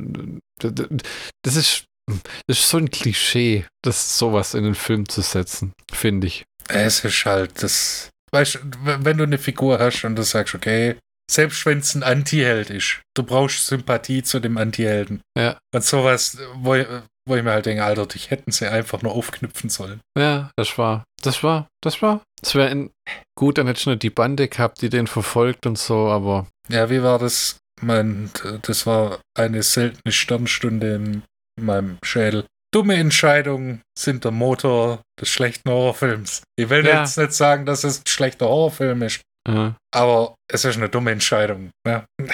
äh, 0.63 0.71
das 1.43 1.55
ist, 1.55 1.85
das 2.47 2.59
ist 2.59 2.69
so 2.69 2.77
ein 2.77 2.89
Klischee, 2.89 3.65
das 3.83 4.17
sowas 4.17 4.55
in 4.55 4.63
den 4.63 4.75
Film 4.75 5.07
zu 5.07 5.21
setzen, 5.21 5.73
finde 5.91 6.27
ich. 6.27 6.45
Es 6.67 7.05
ist 7.05 7.25
halt 7.25 7.63
das 7.63 8.09
weißt 8.31 8.59
wenn 8.83 9.17
du 9.17 9.23
eine 9.23 9.37
Figur 9.37 9.79
hast 9.79 10.03
und 10.03 10.15
du 10.15 10.23
sagst, 10.23 10.55
okay, 10.55 10.95
selbst 11.29 11.65
wenn 11.65 11.79
es 11.79 11.93
ein 11.93 12.03
Anti-Held 12.03 12.71
ist, 12.71 13.01
du 13.15 13.23
brauchst 13.23 13.67
Sympathie 13.67 14.23
zu 14.23 14.39
dem 14.39 14.57
Anti-Helden. 14.57 15.21
Ja. 15.37 15.59
Und 15.73 15.83
sowas, 15.83 16.37
wo, 16.55 16.75
wo 17.27 17.35
ich 17.35 17.43
mir 17.43 17.51
halt 17.51 17.67
denke, 17.67 17.83
Alter, 17.83 18.07
dich 18.07 18.31
hätten 18.31 18.51
sie 18.51 18.67
einfach 18.67 19.03
nur 19.03 19.13
aufknüpfen 19.13 19.69
sollen. 19.69 20.01
Ja, 20.17 20.51
das 20.57 20.77
war, 20.77 21.03
das 21.21 21.43
war, 21.43 21.67
das 21.81 22.01
war. 22.01 22.23
Das 22.41 22.55
wäre 22.55 22.89
gut, 23.37 23.57
dann 23.57 23.67
hätte 23.67 23.79
ich 23.79 23.85
nur 23.85 23.95
die 23.95 24.09
Bande 24.09 24.47
gehabt, 24.47 24.81
die 24.81 24.89
den 24.89 25.07
verfolgt 25.07 25.67
und 25.67 25.77
so, 25.77 26.07
aber. 26.07 26.47
Ja, 26.67 26.89
wie 26.89 27.03
war 27.03 27.19
das? 27.19 27.57
Mein, 27.81 28.29
das 28.63 28.85
war 28.85 29.21
eine 29.37 29.63
seltene 29.63 30.11
Sternstunde 30.11 30.95
in 30.95 31.23
meinem 31.61 31.97
Schädel 32.03 32.45
dumme 32.71 32.95
Entscheidungen 32.95 33.81
sind 33.97 34.23
der 34.23 34.31
Motor 34.31 35.01
des 35.19 35.29
schlechten 35.29 35.69
Horrorfilms. 35.69 36.43
Ich 36.57 36.69
will 36.69 36.85
ja. 36.85 37.01
jetzt 37.01 37.17
nicht 37.17 37.33
sagen, 37.33 37.65
dass 37.65 37.83
es 37.83 37.99
ein 37.99 38.07
schlechter 38.07 38.47
Horrorfilm 38.47 39.01
ist. 39.03 39.21
Mhm. 39.47 39.75
Aber 39.93 40.35
es 40.51 40.65
ist 40.65 40.77
eine 40.77 40.89
dumme 40.89 41.11
Entscheidung. 41.11 41.71
Ja. 41.87 42.05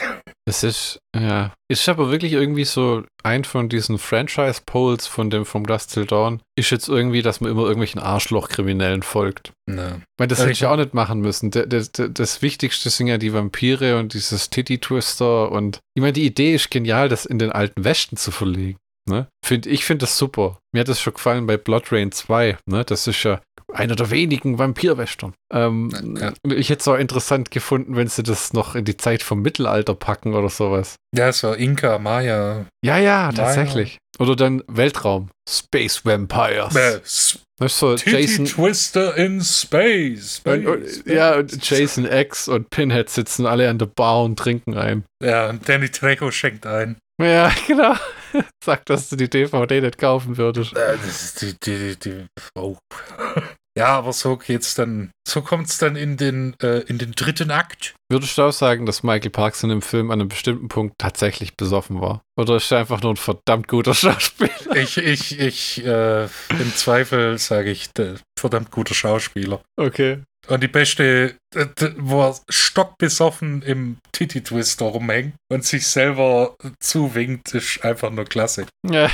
Es 0.47 0.63
ist, 0.63 0.99
ja. 1.15 1.55
Ist 1.71 1.89
aber 1.89 2.11
wirklich 2.11 2.33
irgendwie 2.33 2.65
so 2.65 3.03
ein 3.23 3.45
von 3.45 3.67
diesen 3.67 3.97
Franchise-Polls 3.97 5.07
von 5.07 5.31
dem 5.31 5.43
From 5.43 5.65
Dust 5.65 5.91
Till 5.91 6.05
Dawn, 6.05 6.39
ist 6.55 6.69
jetzt 6.69 6.87
irgendwie, 6.87 7.23
dass 7.23 7.41
man 7.41 7.49
immer 7.49 7.63
irgendwelchen 7.63 7.99
Arschloch-Kriminellen 7.99 9.01
folgt. 9.01 9.53
Ne. 9.67 10.03
Weil 10.19 10.27
das 10.27 10.41
hätte 10.41 10.51
ich 10.51 10.67
auch 10.67 10.77
nicht 10.77 10.93
machen 10.93 11.21
müssen. 11.21 11.49
Der, 11.49 11.65
der, 11.65 11.85
der, 11.85 12.09
das 12.09 12.43
Wichtigste 12.43 12.91
sind 12.91 13.07
ja 13.07 13.17
die 13.17 13.33
Vampire 13.33 13.97
und 13.97 14.13
dieses 14.13 14.51
Titty-Twister 14.51 15.51
und 15.51 15.79
ich 15.95 16.01
meine, 16.01 16.13
die 16.13 16.27
Idee 16.27 16.53
ist 16.53 16.69
genial, 16.69 17.09
das 17.09 17.25
in 17.25 17.39
den 17.39 17.51
alten 17.51 17.83
Westen 17.83 18.15
zu 18.15 18.29
verlegen. 18.29 18.77
Ne? 19.07 19.27
Find, 19.45 19.67
ich 19.67 19.85
finde 19.85 20.03
das 20.05 20.17
super. 20.17 20.59
Mir 20.73 20.81
hat 20.81 20.87
das 20.87 20.99
schon 20.99 21.13
gefallen 21.13 21.45
bei 21.45 21.57
Blood 21.57 21.91
Rain 21.91 22.11
2. 22.11 22.57
Ne? 22.65 22.83
Das 22.83 23.07
ist 23.07 23.23
ja 23.23 23.41
einer 23.73 23.95
der 23.95 24.09
wenigen 24.09 24.57
Vampirwestern. 24.57 25.33
Ähm, 25.53 26.17
ja. 26.19 26.33
Ich 26.55 26.69
hätte 26.69 26.81
es 26.81 26.87
auch 26.87 26.97
interessant 26.97 27.51
gefunden, 27.51 27.95
wenn 27.95 28.07
sie 28.07 28.23
das 28.23 28.53
noch 28.53 28.75
in 28.75 28.85
die 28.85 28.97
Zeit 28.97 29.21
vom 29.21 29.41
Mittelalter 29.41 29.95
packen 29.95 30.33
oder 30.33 30.49
sowas. 30.49 30.95
Ja, 31.15 31.31
so 31.31 31.53
Inka, 31.53 31.99
Maya. 31.99 32.65
Ja, 32.83 32.97
ja, 32.97 33.31
tatsächlich. 33.31 33.97
Oder 34.17 34.35
dann 34.35 34.63
Weltraum. 34.67 35.29
Space 35.47 36.05
Vampires. 36.05 36.75
Äh, 36.75 36.99
weißt 37.59 37.81
du, 37.81 37.95
Jason 38.05 38.45
Twister 38.45 39.15
in 39.17 39.41
Space. 39.41 40.37
space, 40.37 40.65
und, 40.65 40.89
space. 40.89 41.03
Ja, 41.05 41.35
und 41.35 41.69
Jason 41.69 42.05
X 42.05 42.47
und 42.47 42.69
Pinhead 42.69 43.09
sitzen 43.09 43.45
alle 43.45 43.69
an 43.69 43.77
der 43.77 43.87
Bar 43.87 44.23
und 44.23 44.37
trinken 44.39 44.75
ein. 44.75 45.03
Ja, 45.21 45.49
und 45.49 45.67
Danny 45.67 45.89
Trejo 45.89 46.31
schenkt 46.31 46.65
ein. 46.65 46.97
Ja, 47.21 47.51
genau. 47.67 47.95
Sag, 48.63 48.85
dass 48.85 49.09
du 49.09 49.15
die 49.15 49.29
DVD 49.29 49.81
nicht 49.81 49.97
kaufen 49.97 50.37
würdest. 50.37 50.75
Äh, 50.75 50.97
die, 51.41 51.55
die, 51.59 51.99
die, 51.99 52.25
oh. 52.57 52.77
Ja, 53.77 53.87
aber 53.87 54.13
so 54.13 54.37
geht's 54.37 54.73
dann. 54.75 55.11
So 55.27 55.41
kommt's 55.41 55.77
dann 55.77 55.97
in 55.97 56.15
den, 56.15 56.55
äh, 56.61 56.79
in 56.81 56.97
den 56.97 57.11
dritten 57.11 57.51
Akt. 57.51 57.95
Würdest 58.09 58.37
du 58.37 58.43
auch 58.43 58.53
sagen, 58.53 58.85
dass 58.85 59.03
Michael 59.03 59.31
Parks 59.31 59.63
in 59.63 59.69
dem 59.69 59.81
Film 59.81 60.11
an 60.11 60.21
einem 60.21 60.29
bestimmten 60.29 60.69
Punkt 60.69 60.95
tatsächlich 60.97 61.57
besoffen 61.57 61.99
war? 61.99 62.21
Oder 62.39 62.55
ist 62.55 62.71
er 62.71 62.79
einfach 62.79 63.01
nur 63.01 63.13
ein 63.13 63.17
verdammt 63.17 63.67
guter 63.67 63.93
Schauspieler? 63.93 64.75
Ich, 64.75 64.97
ich, 64.97 65.39
ich, 65.39 65.85
äh, 65.85 66.23
im 66.23 66.73
Zweifel 66.75 67.37
sage 67.37 67.69
ich, 67.71 67.89
verdammt 68.39 68.71
guter 68.71 68.93
Schauspieler. 68.93 69.61
Okay. 69.75 70.21
Und 70.47 70.61
die 70.61 70.67
beste, 70.67 71.35
wo 71.97 72.23
er 72.23 72.35
stockbesoffen 72.49 73.61
im 73.63 73.97
Titty-Twister 74.11 74.85
rumhängt 74.85 75.35
und 75.51 75.65
sich 75.65 75.87
selber 75.87 76.55
zuwinkt, 76.79 77.53
ist 77.53 77.83
einfach 77.83 78.11
nur 78.11 78.25
klasse. 78.25 78.67
Ja, 78.87 79.09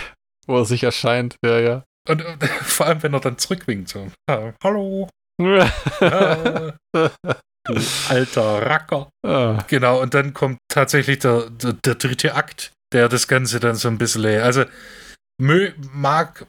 wo 0.47 0.57
er 0.57 0.65
sich 0.65 0.83
erscheint, 0.83 1.35
ja, 1.45 1.59
ja. 1.59 1.83
Und, 2.09 2.25
und 2.25 2.43
vor 2.61 2.87
allem, 2.87 3.03
wenn 3.03 3.13
er 3.13 3.19
dann 3.19 3.37
zurückwinkt, 3.37 3.89
so, 3.89 4.07
hallo. 4.63 5.07
du 5.37 5.65
alter 8.09 8.61
Racker. 8.65 9.09
Ah. 9.25 9.63
Genau, 9.67 10.01
und 10.01 10.13
dann 10.13 10.33
kommt 10.33 10.57
tatsächlich 10.67 11.19
der, 11.19 11.49
der, 11.49 11.73
der, 11.73 11.95
dritte 11.95 12.35
Akt, 12.35 12.71
der 12.93 13.07
das 13.07 13.27
Ganze 13.27 13.59
dann 13.59 13.75
so 13.75 13.87
ein 13.87 13.97
bisschen, 13.97 14.41
also 14.41 14.65
mag 15.39 16.45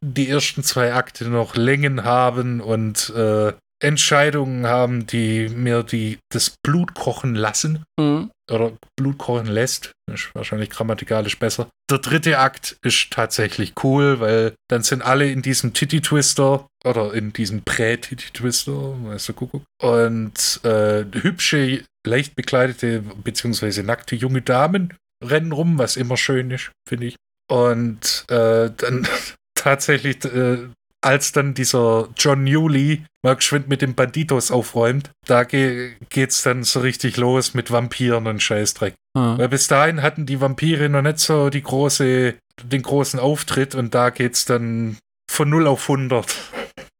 die 0.00 0.28
ersten 0.28 0.62
zwei 0.62 0.94
Akte 0.94 1.28
noch 1.28 1.56
Längen 1.56 2.04
haben 2.04 2.60
und 2.60 3.10
äh, 3.10 3.52
Entscheidungen 3.80 4.66
haben, 4.66 5.06
die 5.06 5.48
mir 5.48 5.82
die, 5.82 6.18
das 6.32 6.54
Blut 6.64 6.94
kochen 6.94 7.34
lassen. 7.34 7.84
Mhm. 7.98 8.30
Oder 8.50 8.72
Blut 8.96 9.18
kochen 9.18 9.46
lässt. 9.46 9.92
Ist 10.10 10.34
wahrscheinlich 10.34 10.70
grammatikalisch 10.70 11.38
besser. 11.38 11.68
Der 11.90 11.98
dritte 11.98 12.38
Akt 12.38 12.76
ist 12.82 13.10
tatsächlich 13.10 13.74
cool, 13.82 14.20
weil 14.20 14.54
dann 14.68 14.82
sind 14.82 15.02
alle 15.02 15.30
in 15.30 15.42
diesem 15.42 15.74
Titty 15.74 16.00
Twister 16.00 16.66
oder 16.84 17.12
in 17.12 17.32
diesem 17.32 17.62
Prä-Titty 17.62 18.32
Twister, 18.32 18.94
weißt 19.04 19.28
du, 19.28 19.32
Kuckuck. 19.34 19.62
Und 19.82 20.60
äh, 20.64 21.04
hübsche, 21.12 21.84
leicht 22.06 22.36
bekleidete 22.36 23.02
beziehungsweise 23.22 23.82
nackte 23.82 24.16
junge 24.16 24.42
Damen 24.42 24.94
rennen 25.22 25.52
rum, 25.52 25.78
was 25.78 25.96
immer 25.96 26.16
schön 26.16 26.50
ist, 26.50 26.70
finde 26.88 27.06
ich. 27.06 27.16
Und 27.50 28.24
äh, 28.28 28.70
dann 28.76 29.06
tatsächlich 29.54 30.24
äh, 30.24 30.68
als 31.00 31.32
dann 31.32 31.54
dieser 31.54 32.08
John 32.16 32.44
Newley 32.44 33.04
mal 33.22 33.36
geschwind 33.36 33.68
mit 33.68 33.82
den 33.82 33.94
Banditos 33.94 34.50
aufräumt, 34.50 35.10
da 35.26 35.44
ge 35.44 35.92
geht's 36.08 36.42
dann 36.42 36.64
so 36.64 36.80
richtig 36.80 37.16
los 37.16 37.54
mit 37.54 37.70
Vampiren 37.70 38.26
und 38.26 38.42
Scheißdreck. 38.42 38.94
Hm. 39.16 39.38
Weil 39.38 39.48
bis 39.48 39.68
dahin 39.68 40.02
hatten 40.02 40.26
die 40.26 40.40
Vampire 40.40 40.88
noch 40.88 41.02
nicht 41.02 41.18
so 41.18 41.50
die 41.50 41.62
große, 41.62 42.34
den 42.62 42.82
großen 42.82 43.20
Auftritt 43.20 43.74
und 43.74 43.94
da 43.94 44.10
geht's 44.10 44.44
dann 44.44 44.98
von 45.30 45.48
0 45.48 45.66
auf 45.66 45.88
100 45.88 46.26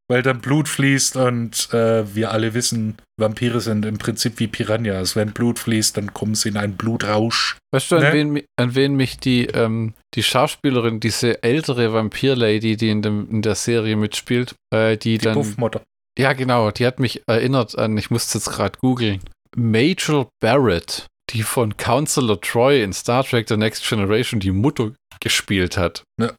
weil 0.09 0.23
dann 0.23 0.41
Blut 0.41 0.69
fließt 0.69 1.17
und 1.17 1.73
äh, 1.73 2.15
wir 2.15 2.31
alle 2.33 2.55
wissen, 2.55 2.97
Vampire 3.19 3.61
sind 3.61 3.85
im 3.85 3.99
Prinzip 3.99 4.39
wie 4.39 4.47
Piranhas. 4.47 5.17
Wenn 5.17 5.33
Blut 5.33 5.59
fließt, 5.59 5.97
dann 5.97 6.15
kommen 6.15 6.35
sie 6.35 6.49
in 6.49 6.57
einen 6.57 6.77
Blutrausch. 6.77 7.59
Weißt 7.73 7.91
du, 7.91 7.99
ne? 7.99 8.07
an, 8.07 8.13
wen, 8.15 8.43
an 8.57 8.75
wen 8.75 8.95
mich 8.95 9.19
die, 9.19 9.47
ähm, 9.47 9.95
die 10.15 10.23
Schauspielerin, 10.23 11.01
diese 11.01 11.43
ältere 11.43 11.93
Vampir-Lady, 11.93 12.77
die 12.77 12.89
in, 12.89 13.03
dem, 13.03 13.29
in 13.31 13.43
der 13.43 13.55
Serie 13.55 13.97
mitspielt, 13.97 14.55
äh, 14.73 14.97
die, 14.97 15.19
die 15.19 15.25
dann. 15.25 15.35
Puffmutter. 15.35 15.83
Ja, 16.19 16.33
genau, 16.33 16.71
die 16.71 16.87
hat 16.87 16.99
mich 16.99 17.23
erinnert 17.29 17.79
an, 17.79 17.97
ich 17.97 18.11
musste 18.11 18.39
jetzt 18.39 18.51
gerade 18.51 18.79
googeln. 18.81 19.21
Major 19.55 20.29
Barrett, 20.41 21.07
die 21.31 21.43
von 21.43 21.77
Counselor 21.77 22.41
Troy 22.41 22.83
in 22.83 22.93
Star 22.93 23.25
Trek 23.25 23.49
The 23.49 23.57
Next 23.57 23.89
Generation 23.89 24.41
die 24.41 24.51
Mutter 24.51 24.93
gespielt 25.21 25.77
hat. 25.77 26.03
Ja. 26.21 26.33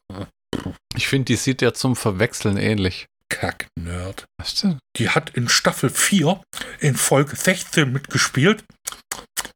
Ich 0.96 1.08
finde, 1.08 1.26
die 1.26 1.36
sieht 1.36 1.62
ja 1.62 1.72
zum 1.72 1.96
Verwechseln 1.96 2.56
ähnlich. 2.56 3.06
Kack-Nerd. 3.30 4.26
Was 4.38 4.56
denn? 4.60 4.78
Die 4.96 5.08
hat 5.08 5.30
in 5.30 5.48
Staffel 5.48 5.88
4 5.88 6.42
in 6.80 6.94
Folge 6.94 7.36
16 7.36 7.90
mitgespielt. 7.90 8.64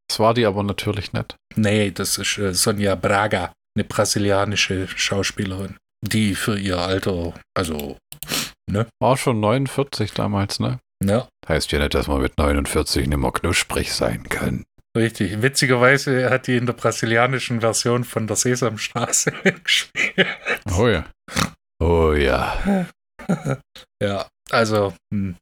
Das 0.09 0.18
war 0.18 0.33
die 0.33 0.47
aber 0.47 0.62
natürlich 0.62 1.12
nicht. 1.12 1.37
Nee, 1.57 1.91
das 1.91 2.16
ist 2.16 2.39
äh, 2.39 2.55
Sonja 2.55 2.95
Braga, 2.95 3.53
eine 3.77 3.85
brasilianische 3.85 4.89
Schauspielerin, 4.89 5.77
die 6.03 6.35
für 6.35 6.59
ihr 6.59 6.79
Alter, 6.79 7.35
also, 7.55 7.99
ne? 8.70 8.87
War 9.03 9.16
schon 9.16 9.41
49 9.41 10.12
damals, 10.12 10.61
ne? 10.61 10.79
Ja. 11.05 11.29
Heißt 11.49 11.72
ja 11.72 11.81
nicht, 11.81 11.95
dass 11.95 12.07
man 12.07 12.22
mit 12.22 12.39
49 12.39 13.07
nicht 13.07 13.18
mehr 13.18 13.33
knusprig 13.33 13.93
sein 13.93 14.29
kann. 14.29 14.64
Richtig. 14.97 15.43
Witzigerweise 15.43 16.31
hat 16.31 16.47
die 16.47 16.57
in 16.57 16.66
der 16.66 16.72
brasilianischen 16.72 17.61
Version 17.61 18.05
von 18.05 18.27
der 18.27 18.37
Sesamstraße 18.37 19.33
gespielt. 19.64 20.29
Oh 20.79 20.89
ja. 20.89 21.05
Oh 21.81 22.12
ja. 22.12 22.87
ja, 24.03 24.27
also, 24.51 24.93
hm, 25.12 25.37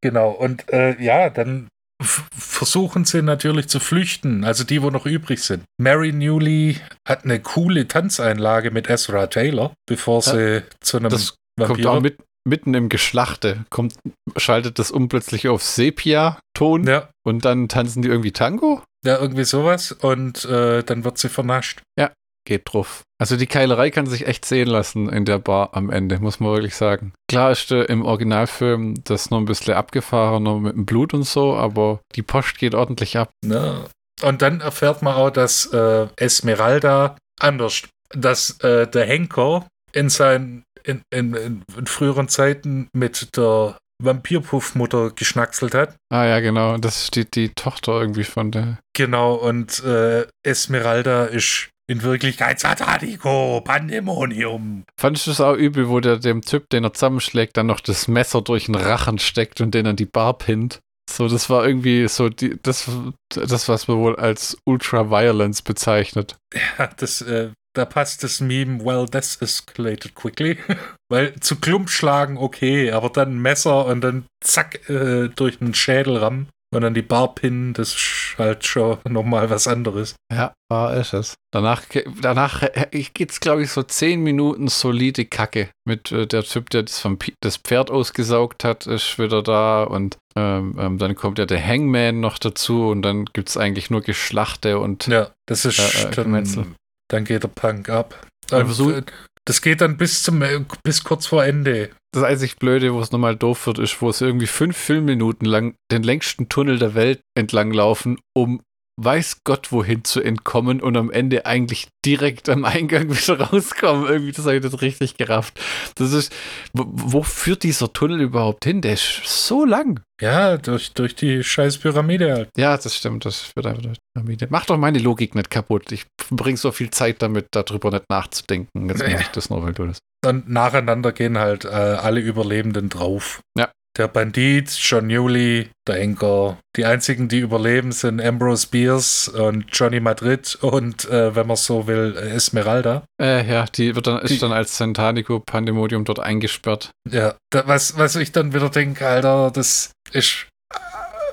genau. 0.00 0.30
Und 0.30 0.70
äh, 0.72 1.00
ja, 1.02 1.30
dann 1.30 1.68
versuchen 2.02 3.04
sie 3.04 3.22
natürlich 3.22 3.68
zu 3.68 3.80
flüchten, 3.80 4.44
also 4.44 4.64
die, 4.64 4.82
wo 4.82 4.90
noch 4.90 5.06
übrig 5.06 5.42
sind. 5.42 5.64
Mary 5.78 6.12
Newley 6.12 6.78
hat 7.06 7.24
eine 7.24 7.40
coole 7.40 7.86
Tanzeinlage 7.86 8.70
mit 8.70 8.88
Ezra 8.90 9.26
Taylor, 9.28 9.72
bevor 9.86 10.22
sie 10.22 10.54
ja, 10.56 10.62
zu 10.80 10.96
einem 10.98 11.10
das 11.10 11.34
Vampir 11.56 11.84
kommt 11.84 11.86
auch 11.86 12.00
mit, 12.00 12.18
mitten 12.44 12.74
im 12.74 12.88
Geschlachte, 12.88 13.64
kommt, 13.70 13.94
schaltet 14.36 14.78
das 14.78 14.90
um 14.90 15.08
plötzlich 15.08 15.48
auf 15.48 15.62
Sepia-Ton 15.62 16.86
ja. 16.86 17.08
und 17.24 17.44
dann 17.44 17.68
tanzen 17.68 18.02
die 18.02 18.08
irgendwie 18.08 18.32
Tango? 18.32 18.82
Ja, 19.04 19.18
irgendwie 19.18 19.44
sowas 19.44 19.92
und 19.92 20.44
äh, 20.44 20.82
dann 20.82 21.04
wird 21.04 21.18
sie 21.18 21.28
vernascht. 21.28 21.82
Ja, 21.98 22.12
geht 22.44 22.72
drauf. 22.72 23.02
Also 23.18 23.36
die 23.36 23.46
Keilerei 23.46 23.90
kann 23.90 24.06
sich 24.06 24.26
echt 24.26 24.44
sehen 24.44 24.68
lassen 24.68 25.08
in 25.08 25.24
der 25.24 25.38
Bar 25.38 25.70
am 25.72 25.90
Ende, 25.90 26.18
muss 26.18 26.40
man 26.40 26.52
wirklich 26.52 26.74
sagen. 26.74 27.12
Klar 27.28 27.52
ist 27.52 27.70
äh, 27.70 27.84
im 27.84 28.04
Originalfilm 28.04 29.02
das 29.04 29.30
noch 29.30 29.38
ein 29.38 29.44
bisschen 29.44 29.74
abgefahrener 29.74 30.58
mit 30.58 30.74
dem 30.74 30.86
Blut 30.86 31.14
und 31.14 31.24
so, 31.24 31.54
aber 31.54 32.00
die 32.14 32.22
Post 32.22 32.58
geht 32.58 32.74
ordentlich 32.74 33.16
ab. 33.16 33.30
Ja. 33.44 33.84
Und 34.22 34.42
dann 34.42 34.60
erfährt 34.60 35.02
man 35.02 35.14
auch, 35.14 35.30
dass 35.30 35.66
äh, 35.72 36.06
Esmeralda 36.16 37.16
anders, 37.40 37.82
dass 38.10 38.60
äh, 38.60 38.86
der 38.86 39.06
Henker 39.06 39.66
in 39.92 40.08
seinen 40.08 40.64
in, 40.84 41.02
in, 41.10 41.34
in, 41.34 41.62
früheren 41.86 42.28
Zeiten 42.28 42.88
mit 42.92 43.36
der 43.36 43.78
Vampirpuffmutter 44.02 45.10
geschnackselt 45.10 45.74
hat. 45.74 45.96
Ah 46.10 46.24
ja, 46.24 46.40
genau. 46.40 46.76
Das 46.78 47.04
ist 47.04 47.14
die, 47.14 47.30
die 47.30 47.50
Tochter 47.50 48.00
irgendwie 48.00 48.24
von 48.24 48.50
der. 48.50 48.78
Genau, 48.94 49.34
und 49.34 49.82
äh, 49.84 50.26
Esmeralda 50.42 51.26
ist 51.26 51.70
in 51.92 52.02
Wirklichkeit 52.02 52.58
Satanico, 52.58 53.60
Pandemonium. 53.62 54.84
Fandest 54.98 55.26
du 55.26 55.30
es 55.30 55.40
auch 55.40 55.54
übel, 55.54 55.88
wo 55.88 56.00
der 56.00 56.16
dem 56.16 56.40
Typ, 56.40 56.68
den 56.70 56.84
er 56.84 56.94
zusammenschlägt, 56.94 57.56
dann 57.56 57.66
noch 57.66 57.80
das 57.80 58.08
Messer 58.08 58.40
durch 58.40 58.66
den 58.66 58.74
Rachen 58.74 59.18
steckt 59.18 59.60
und 59.60 59.74
den 59.74 59.86
an 59.86 59.96
die 59.96 60.06
Bar 60.06 60.38
pinnt? 60.38 60.80
So, 61.10 61.28
das 61.28 61.50
war 61.50 61.66
irgendwie 61.66 62.08
so 62.08 62.30
die, 62.30 62.58
das, 62.62 62.90
das, 63.28 63.68
was 63.68 63.88
man 63.88 63.98
wohl 63.98 64.16
als 64.16 64.56
Ultra-Violence 64.64 65.62
bezeichnet. 65.62 66.36
Ja, 66.78 66.88
das, 66.96 67.20
äh, 67.20 67.50
da 67.74 67.84
passt 67.84 68.24
das 68.24 68.40
Meme, 68.40 68.82
well, 68.84 69.06
this 69.06 69.36
escalated 69.40 70.14
quickly. 70.14 70.56
Weil 71.10 71.34
zu 71.40 71.56
Klump 71.56 71.90
schlagen, 71.90 72.38
okay, 72.38 72.90
aber 72.92 73.10
dann 73.10 73.38
Messer 73.40 73.84
und 73.86 74.00
dann 74.00 74.24
zack, 74.42 74.88
äh, 74.88 75.28
durch 75.28 75.58
den 75.58 75.74
Schädel 75.74 76.16
rammen. 76.16 76.48
Und 76.72 76.80
dann 76.80 76.94
die 76.94 77.02
Bar 77.02 77.34
pinnen, 77.34 77.74
das 77.74 77.90
ist 77.90 78.34
halt 78.38 78.64
schon 78.64 78.96
nochmal 79.06 79.50
was 79.50 79.68
anderes. 79.68 80.16
Ja, 80.32 80.54
war 80.70 80.96
ist 80.96 81.12
es. 81.12 81.34
Danach, 81.52 81.82
danach 82.22 82.62
geht 82.90 83.30
es, 83.30 83.40
glaube 83.40 83.62
ich, 83.62 83.70
so 83.70 83.82
zehn 83.82 84.22
Minuten 84.22 84.68
solide 84.68 85.26
Kacke. 85.26 85.68
Mit 85.86 86.10
äh, 86.12 86.26
der 86.26 86.44
Typ, 86.44 86.70
der 86.70 86.84
das, 86.84 87.06
das, 87.40 87.56
Pferd 87.58 87.90
ausgesaugt 87.90 88.64
hat, 88.64 88.86
ist 88.86 89.18
wieder 89.18 89.42
da. 89.42 89.82
Und 89.82 90.16
ähm, 90.34 90.76
ähm, 90.78 90.96
dann 90.96 91.14
kommt 91.14 91.38
ja 91.38 91.44
der 91.44 91.64
Hangman 91.64 92.20
noch 92.20 92.38
dazu. 92.38 92.88
Und 92.88 93.02
dann 93.02 93.26
gibt 93.26 93.50
es 93.50 93.58
eigentlich 93.58 93.90
nur 93.90 94.00
Geschlachte 94.00 94.78
und. 94.78 95.06
Ja, 95.08 95.30
das 95.46 95.66
ist. 95.66 95.78
Äh, 95.78 96.08
äh, 96.08 96.10
dann, 96.10 96.74
dann 97.08 97.24
geht 97.24 97.42
der 97.42 97.48
Punk 97.48 97.90
ab. 97.90 98.26
Und, 98.50 98.64
versuch, 98.64 99.02
das 99.44 99.60
geht 99.60 99.80
dann 99.80 99.96
bis 99.96 100.22
zum 100.22 100.42
bis 100.82 101.04
kurz 101.04 101.26
vor 101.26 101.44
Ende. 101.44 101.90
Das 102.12 102.22
einzig 102.22 102.56
Blöde, 102.56 102.92
wo 102.94 103.00
es 103.00 103.10
nochmal 103.10 103.36
doof 103.36 103.66
wird, 103.66 103.78
ist, 103.78 104.00
wo 104.02 104.12
sie 104.12 104.26
irgendwie 104.26 104.46
fünf 104.46 104.76
Filmminuten 104.76 105.46
lang 105.46 105.74
den 105.90 106.02
längsten 106.02 106.48
Tunnel 106.48 106.78
der 106.78 106.94
Welt 106.94 107.22
entlang 107.34 107.72
laufen, 107.72 108.18
um 108.34 108.62
weiß 109.00 109.44
Gott 109.44 109.72
wohin 109.72 110.04
zu 110.04 110.20
entkommen 110.20 110.80
und 110.80 110.96
am 110.96 111.10
Ende 111.10 111.46
eigentlich 111.46 111.88
direkt 112.04 112.48
am 112.48 112.64
Eingang 112.64 113.08
wieder 113.16 113.40
rauskommen. 113.40 114.06
Irgendwie, 114.06 114.32
das 114.32 114.44
habe 114.44 114.56
ich 114.56 114.62
nicht 114.62 114.82
richtig 114.82 115.16
gerafft. 115.16 115.58
Das 115.96 116.12
ist, 116.12 116.32
wo, 116.72 116.84
wo, 116.88 117.22
führt 117.22 117.62
dieser 117.62 117.92
Tunnel 117.92 118.20
überhaupt 118.20 118.64
hin? 118.64 118.82
Der 118.82 118.94
ist 118.94 119.22
so 119.24 119.64
lang. 119.64 120.00
Ja, 120.20 120.56
durch, 120.56 120.92
durch 120.92 121.14
die 121.14 121.42
scheiß 121.42 121.78
Pyramide 121.78 122.32
halt. 122.32 122.48
Ja, 122.56 122.76
das 122.76 122.96
stimmt, 122.96 123.24
das 123.24 123.40
führt 123.40 123.66
einfach 123.66 123.82
durch 123.82 123.98
die 123.98 124.12
Pyramide. 124.14 124.46
Mach 124.50 124.66
doch 124.66 124.76
meine 124.76 124.98
Logik 124.98 125.34
nicht 125.34 125.50
kaputt. 125.50 125.90
Ich 125.90 126.06
bringe 126.30 126.58
so 126.58 126.70
viel 126.70 126.90
Zeit 126.90 127.22
damit, 127.22 127.46
darüber 127.52 127.90
nicht 127.90 128.04
nachzudenken. 128.10 128.88
Jetzt 128.88 129.02
ja. 129.02 129.20
ich 129.20 129.28
das 129.28 129.50
noch, 129.50 129.62
weil 129.62 129.72
du 129.72 129.86
das. 129.86 129.98
Und 130.24 130.48
nacheinander 130.48 131.12
gehen 131.12 131.38
halt 131.38 131.64
äh, 131.64 131.68
alle 131.68 132.20
Überlebenden 132.20 132.88
drauf. 132.88 133.40
Ja 133.58 133.70
der 133.96 134.08
Bandit, 134.08 134.70
John 134.70 135.06
Newley, 135.06 135.70
der 135.86 135.96
Henker. 135.96 136.58
Die 136.76 136.84
einzigen, 136.84 137.28
die 137.28 137.40
überleben, 137.40 137.92
sind 137.92 138.20
Ambrose 138.20 138.68
Bierce 138.68 139.28
und 139.28 139.66
Johnny 139.72 140.00
Madrid 140.00 140.56
und, 140.60 141.04
äh, 141.10 141.34
wenn 141.34 141.46
man 141.46 141.56
so 141.56 141.86
will, 141.86 142.16
Esmeralda. 142.16 143.04
Äh, 143.20 143.46
ja, 143.46 143.66
die 143.66 143.94
wird 143.94 144.06
dann, 144.06 144.20
ist 144.22 144.30
die, 144.30 144.38
dann 144.38 144.52
als 144.52 144.76
Santanico 144.76 145.40
Pandemodium 145.40 146.04
dort 146.04 146.20
eingesperrt. 146.20 146.90
Ja, 147.10 147.34
da, 147.50 147.66
was, 147.66 147.98
was 147.98 148.16
ich 148.16 148.32
dann 148.32 148.54
wieder 148.54 148.70
denke, 148.70 149.06
Alter, 149.06 149.50
das 149.50 149.92
ist 150.12 150.46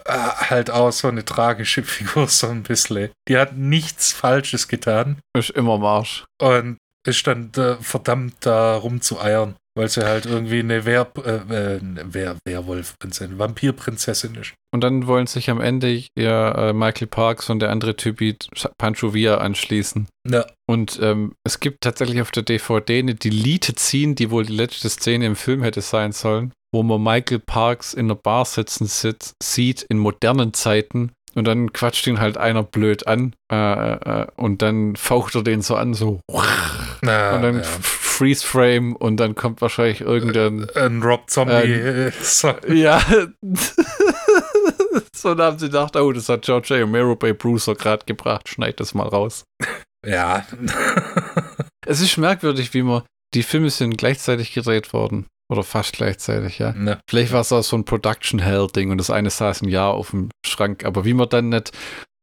äh, 0.05 0.13
halt 0.13 0.71
auch 0.71 0.91
so 0.91 1.07
eine 1.07 1.23
tragische 1.23 1.83
Figur, 1.83 2.27
so 2.27 2.47
ein 2.47 2.63
bisschen. 2.63 3.09
Die 3.27 3.37
hat 3.37 3.55
nichts 3.55 4.11
Falsches 4.11 4.67
getan. 4.67 5.19
Ist 5.37 5.51
immer 5.51 5.77
Marsch. 5.77 6.25
Und 6.41 6.77
ist 7.07 7.25
dann 7.27 7.51
äh, 7.55 7.75
verdammt 7.75 8.35
da 8.41 8.75
rumzueiern. 8.75 9.55
Weil 9.75 9.87
sie 9.87 10.03
halt 10.03 10.25
irgendwie 10.25 10.59
eine 10.59 10.85
Wehr, 10.85 11.11
äh, 11.23 11.77
äh 11.77 11.79
Wehr, 12.13 12.37
Werwolf-Prinzessin, 12.45 13.37
Vampirprinzessin 13.37 14.35
ist. 14.35 14.53
Und 14.71 14.83
dann 14.83 15.07
wollen 15.07 15.27
sich 15.27 15.49
am 15.49 15.61
Ende 15.61 16.03
ja 16.17 16.69
äh, 16.69 16.73
Michael 16.73 17.07
Parks 17.07 17.49
und 17.49 17.59
der 17.59 17.69
andere 17.69 17.95
Typi 17.95 18.35
Pancho 18.77 19.13
Villa 19.13 19.37
anschließen. 19.37 20.07
Ja. 20.27 20.45
Und 20.67 20.99
ähm, 21.01 21.33
es 21.43 21.59
gibt 21.59 21.81
tatsächlich 21.81 22.21
auf 22.21 22.31
der 22.31 22.43
DVD 22.43 22.99
eine 22.99 23.15
Delete-Scene, 23.15 24.15
die 24.15 24.31
wohl 24.31 24.45
die 24.45 24.55
letzte 24.55 24.89
Szene 24.89 25.25
im 25.25 25.35
Film 25.35 25.63
hätte 25.63 25.81
sein 25.81 26.11
sollen, 26.11 26.51
wo 26.71 26.83
man 26.83 27.01
Michael 27.01 27.39
Parks 27.39 27.93
in 27.93 28.07
einer 28.07 28.15
Bar 28.15 28.45
sitzen 28.45 28.85
sitzt, 28.85 29.33
sieht 29.41 29.83
in 29.83 29.97
modernen 29.97 30.53
Zeiten 30.53 31.11
und 31.35 31.45
dann 31.45 31.73
quatscht 31.73 32.07
ihn 32.07 32.19
halt 32.19 32.37
einer 32.37 32.63
blöd 32.63 33.07
an 33.07 33.35
äh, 33.51 33.55
äh, 33.55 34.27
und 34.35 34.61
dann 34.61 34.95
faucht 34.95 35.35
er 35.35 35.43
den 35.43 35.61
so 35.61 35.75
an, 35.75 35.93
so. 35.93 36.21
Na, 37.01 37.35
und 37.35 37.41
dann 37.41 37.57
ja. 37.59 37.63
Freeze 37.81 38.45
Frame 38.45 38.95
und 38.95 39.17
dann 39.17 39.35
kommt 39.35 39.61
wahrscheinlich 39.61 40.01
irgendein. 40.01 40.67
Äh, 40.75 40.85
ein 40.85 41.01
Rob 41.01 41.29
Zombie. 41.29 41.53
Äh, 41.53 42.11
ja. 42.73 43.01
so 45.15 45.35
dann 45.35 45.47
haben 45.47 45.59
sie 45.59 45.67
gedacht, 45.67 45.95
oh, 45.95 46.11
das 46.11 46.27
hat 46.29 46.41
George 46.41 46.75
A. 46.75 46.79
Romero 46.79 47.15
bei 47.15 47.33
Brucer 47.33 47.75
gerade 47.75 48.05
gebracht, 48.05 48.49
schneid 48.49 48.79
das 48.79 48.93
mal 48.93 49.07
raus. 49.07 49.43
Ja. 50.05 50.45
es 51.85 52.01
ist 52.01 52.17
merkwürdig, 52.17 52.73
wie 52.73 52.83
man. 52.83 53.03
Die 53.33 53.43
Filme 53.43 53.69
sind 53.69 53.97
gleichzeitig 53.97 54.53
gedreht 54.53 54.91
worden. 54.91 55.27
Oder 55.51 55.63
fast 55.63 55.93
gleichzeitig, 55.93 56.59
ja. 56.59 56.73
Ne. 56.73 56.99
Vielleicht 57.09 57.31
war 57.31 57.41
es 57.41 57.51
auch 57.51 57.63
so 57.63 57.75
ein 57.75 57.83
Production 57.83 58.39
Hell-Ding 58.39 58.91
und 58.91 58.99
das 58.99 59.09
eine 59.09 59.31
saß 59.31 59.63
ein 59.63 59.69
Jahr 59.69 59.93
auf 59.93 60.11
dem 60.11 60.29
Schrank. 60.45 60.85
Aber 60.85 61.05
wie 61.05 61.13
man 61.13 61.29
dann 61.29 61.49
nicht. 61.49 61.71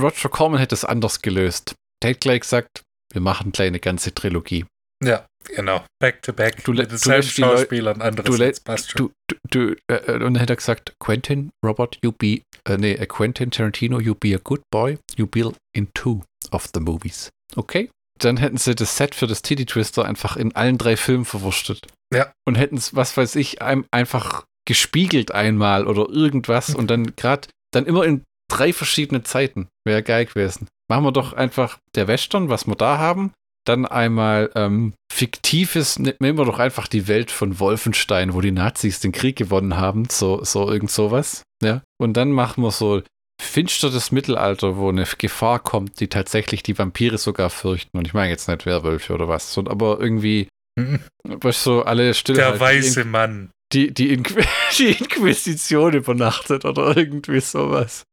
Roger 0.00 0.28
Corman 0.28 0.60
hätte 0.60 0.74
es 0.74 0.84
anders 0.84 1.22
gelöst. 1.22 1.74
Der 2.02 2.10
hätte 2.10 2.20
gleich 2.20 2.42
gesagt, 2.42 2.82
wir 3.12 3.20
machen 3.20 3.50
gleich 3.50 3.68
eine 3.68 3.80
ganze 3.80 4.14
Trilogie. 4.14 4.64
Ja, 5.02 5.26
genau. 5.44 5.84
Back 6.00 6.22
to 6.22 6.32
back. 6.32 6.64
Du, 6.64 6.72
mit 6.72 6.90
denselben 6.90 7.26
Schauspielern, 7.26 8.00
anderes 8.00 8.38
du, 8.38 8.62
passt 8.62 8.90
schon. 8.90 9.12
Du, 9.28 9.36
du, 9.50 9.76
äh, 9.90 9.94
äh, 9.94 10.12
und 10.14 10.20
dann 10.20 10.36
hätte 10.36 10.54
er 10.54 10.56
gesagt, 10.56 10.94
Quentin, 11.00 11.50
Robert, 11.64 11.98
you 12.02 12.12
be, 12.12 12.42
äh, 12.66 12.76
nee, 12.78 12.92
äh, 12.92 13.06
Quentin 13.06 13.50
Tarantino, 13.50 14.00
you 14.00 14.14
be 14.14 14.34
a 14.34 14.40
good 14.42 14.62
boy, 14.70 14.98
you 15.16 15.26
be 15.26 15.52
in 15.74 15.88
two 15.94 16.22
of 16.52 16.68
the 16.72 16.80
movies. 16.80 17.30
Okay? 17.56 17.90
Dann 18.18 18.36
hätten 18.36 18.56
sie 18.56 18.74
das 18.74 18.96
Set 18.96 19.14
für 19.14 19.26
das 19.26 19.42
Titty 19.42 19.66
Twister 19.66 20.04
einfach 20.04 20.36
in 20.36 20.54
allen 20.54 20.78
drei 20.78 20.96
Filmen 20.96 21.24
verwurstet. 21.24 21.86
Ja. 22.12 22.32
Und 22.46 22.54
hätten 22.56 22.76
es, 22.76 22.94
was 22.94 23.16
weiß 23.16 23.36
ich, 23.36 23.62
einfach 23.62 24.44
gespiegelt 24.66 25.32
einmal 25.32 25.86
oder 25.86 26.08
irgendwas 26.08 26.74
und 26.74 26.90
dann 26.90 27.14
gerade, 27.16 27.48
dann 27.72 27.86
immer 27.86 28.04
in 28.04 28.24
drei 28.50 28.72
verschiedene 28.72 29.22
Zeiten. 29.22 29.68
Wäre 29.84 30.02
geil 30.02 30.26
gewesen. 30.26 30.68
Machen 30.88 31.04
wir 31.04 31.12
doch 31.12 31.32
einfach 31.32 31.78
der 31.94 32.08
Western, 32.08 32.48
was 32.48 32.66
wir 32.66 32.76
da 32.76 32.98
haben. 32.98 33.32
Dann 33.66 33.84
einmal 33.84 34.50
ähm, 34.54 34.94
fiktives, 35.12 35.98
ne, 35.98 36.14
nehmen 36.20 36.38
wir 36.38 36.44
doch 36.44 36.60
einfach 36.60 36.86
die 36.86 37.08
Welt 37.08 37.32
von 37.32 37.58
Wolfenstein, 37.58 38.34
wo 38.34 38.40
die 38.40 38.52
Nazis 38.52 39.00
den 39.00 39.10
Krieg 39.10 39.34
gewonnen 39.34 39.76
haben, 39.76 40.06
so, 40.08 40.44
so 40.44 40.70
irgend 40.70 40.92
sowas. 40.92 41.42
Ja. 41.62 41.82
Und 41.98 42.12
dann 42.16 42.30
machen 42.30 42.62
wir 42.62 42.70
so 42.70 43.02
finsteres 43.40 44.12
Mittelalter, 44.12 44.76
wo 44.76 44.88
eine 44.88 45.06
Gefahr 45.18 45.58
kommt, 45.58 46.00
die 46.00 46.08
tatsächlich 46.08 46.62
die 46.62 46.78
Vampire 46.78 47.18
sogar 47.18 47.50
fürchten. 47.50 47.98
Und 47.98 48.06
ich 48.06 48.14
meine 48.14 48.30
jetzt 48.30 48.48
nicht 48.48 48.66
Werwölfe 48.66 49.14
oder 49.14 49.28
was, 49.28 49.52
sondern 49.52 49.72
aber 49.72 50.00
irgendwie, 50.00 50.48
mhm. 50.78 51.00
was 51.24 51.62
so 51.62 51.82
alle 51.82 52.14
still. 52.14 52.36
Der 52.36 52.58
weiße 52.58 53.04
Mann. 53.04 53.50
Die, 53.72 53.92
die, 53.92 54.12
Inqu 54.12 54.40
die 54.78 54.92
Inquisition 54.92 55.94
übernachtet 55.94 56.64
oder 56.64 56.96
irgendwie 56.96 57.40
sowas. 57.40 58.04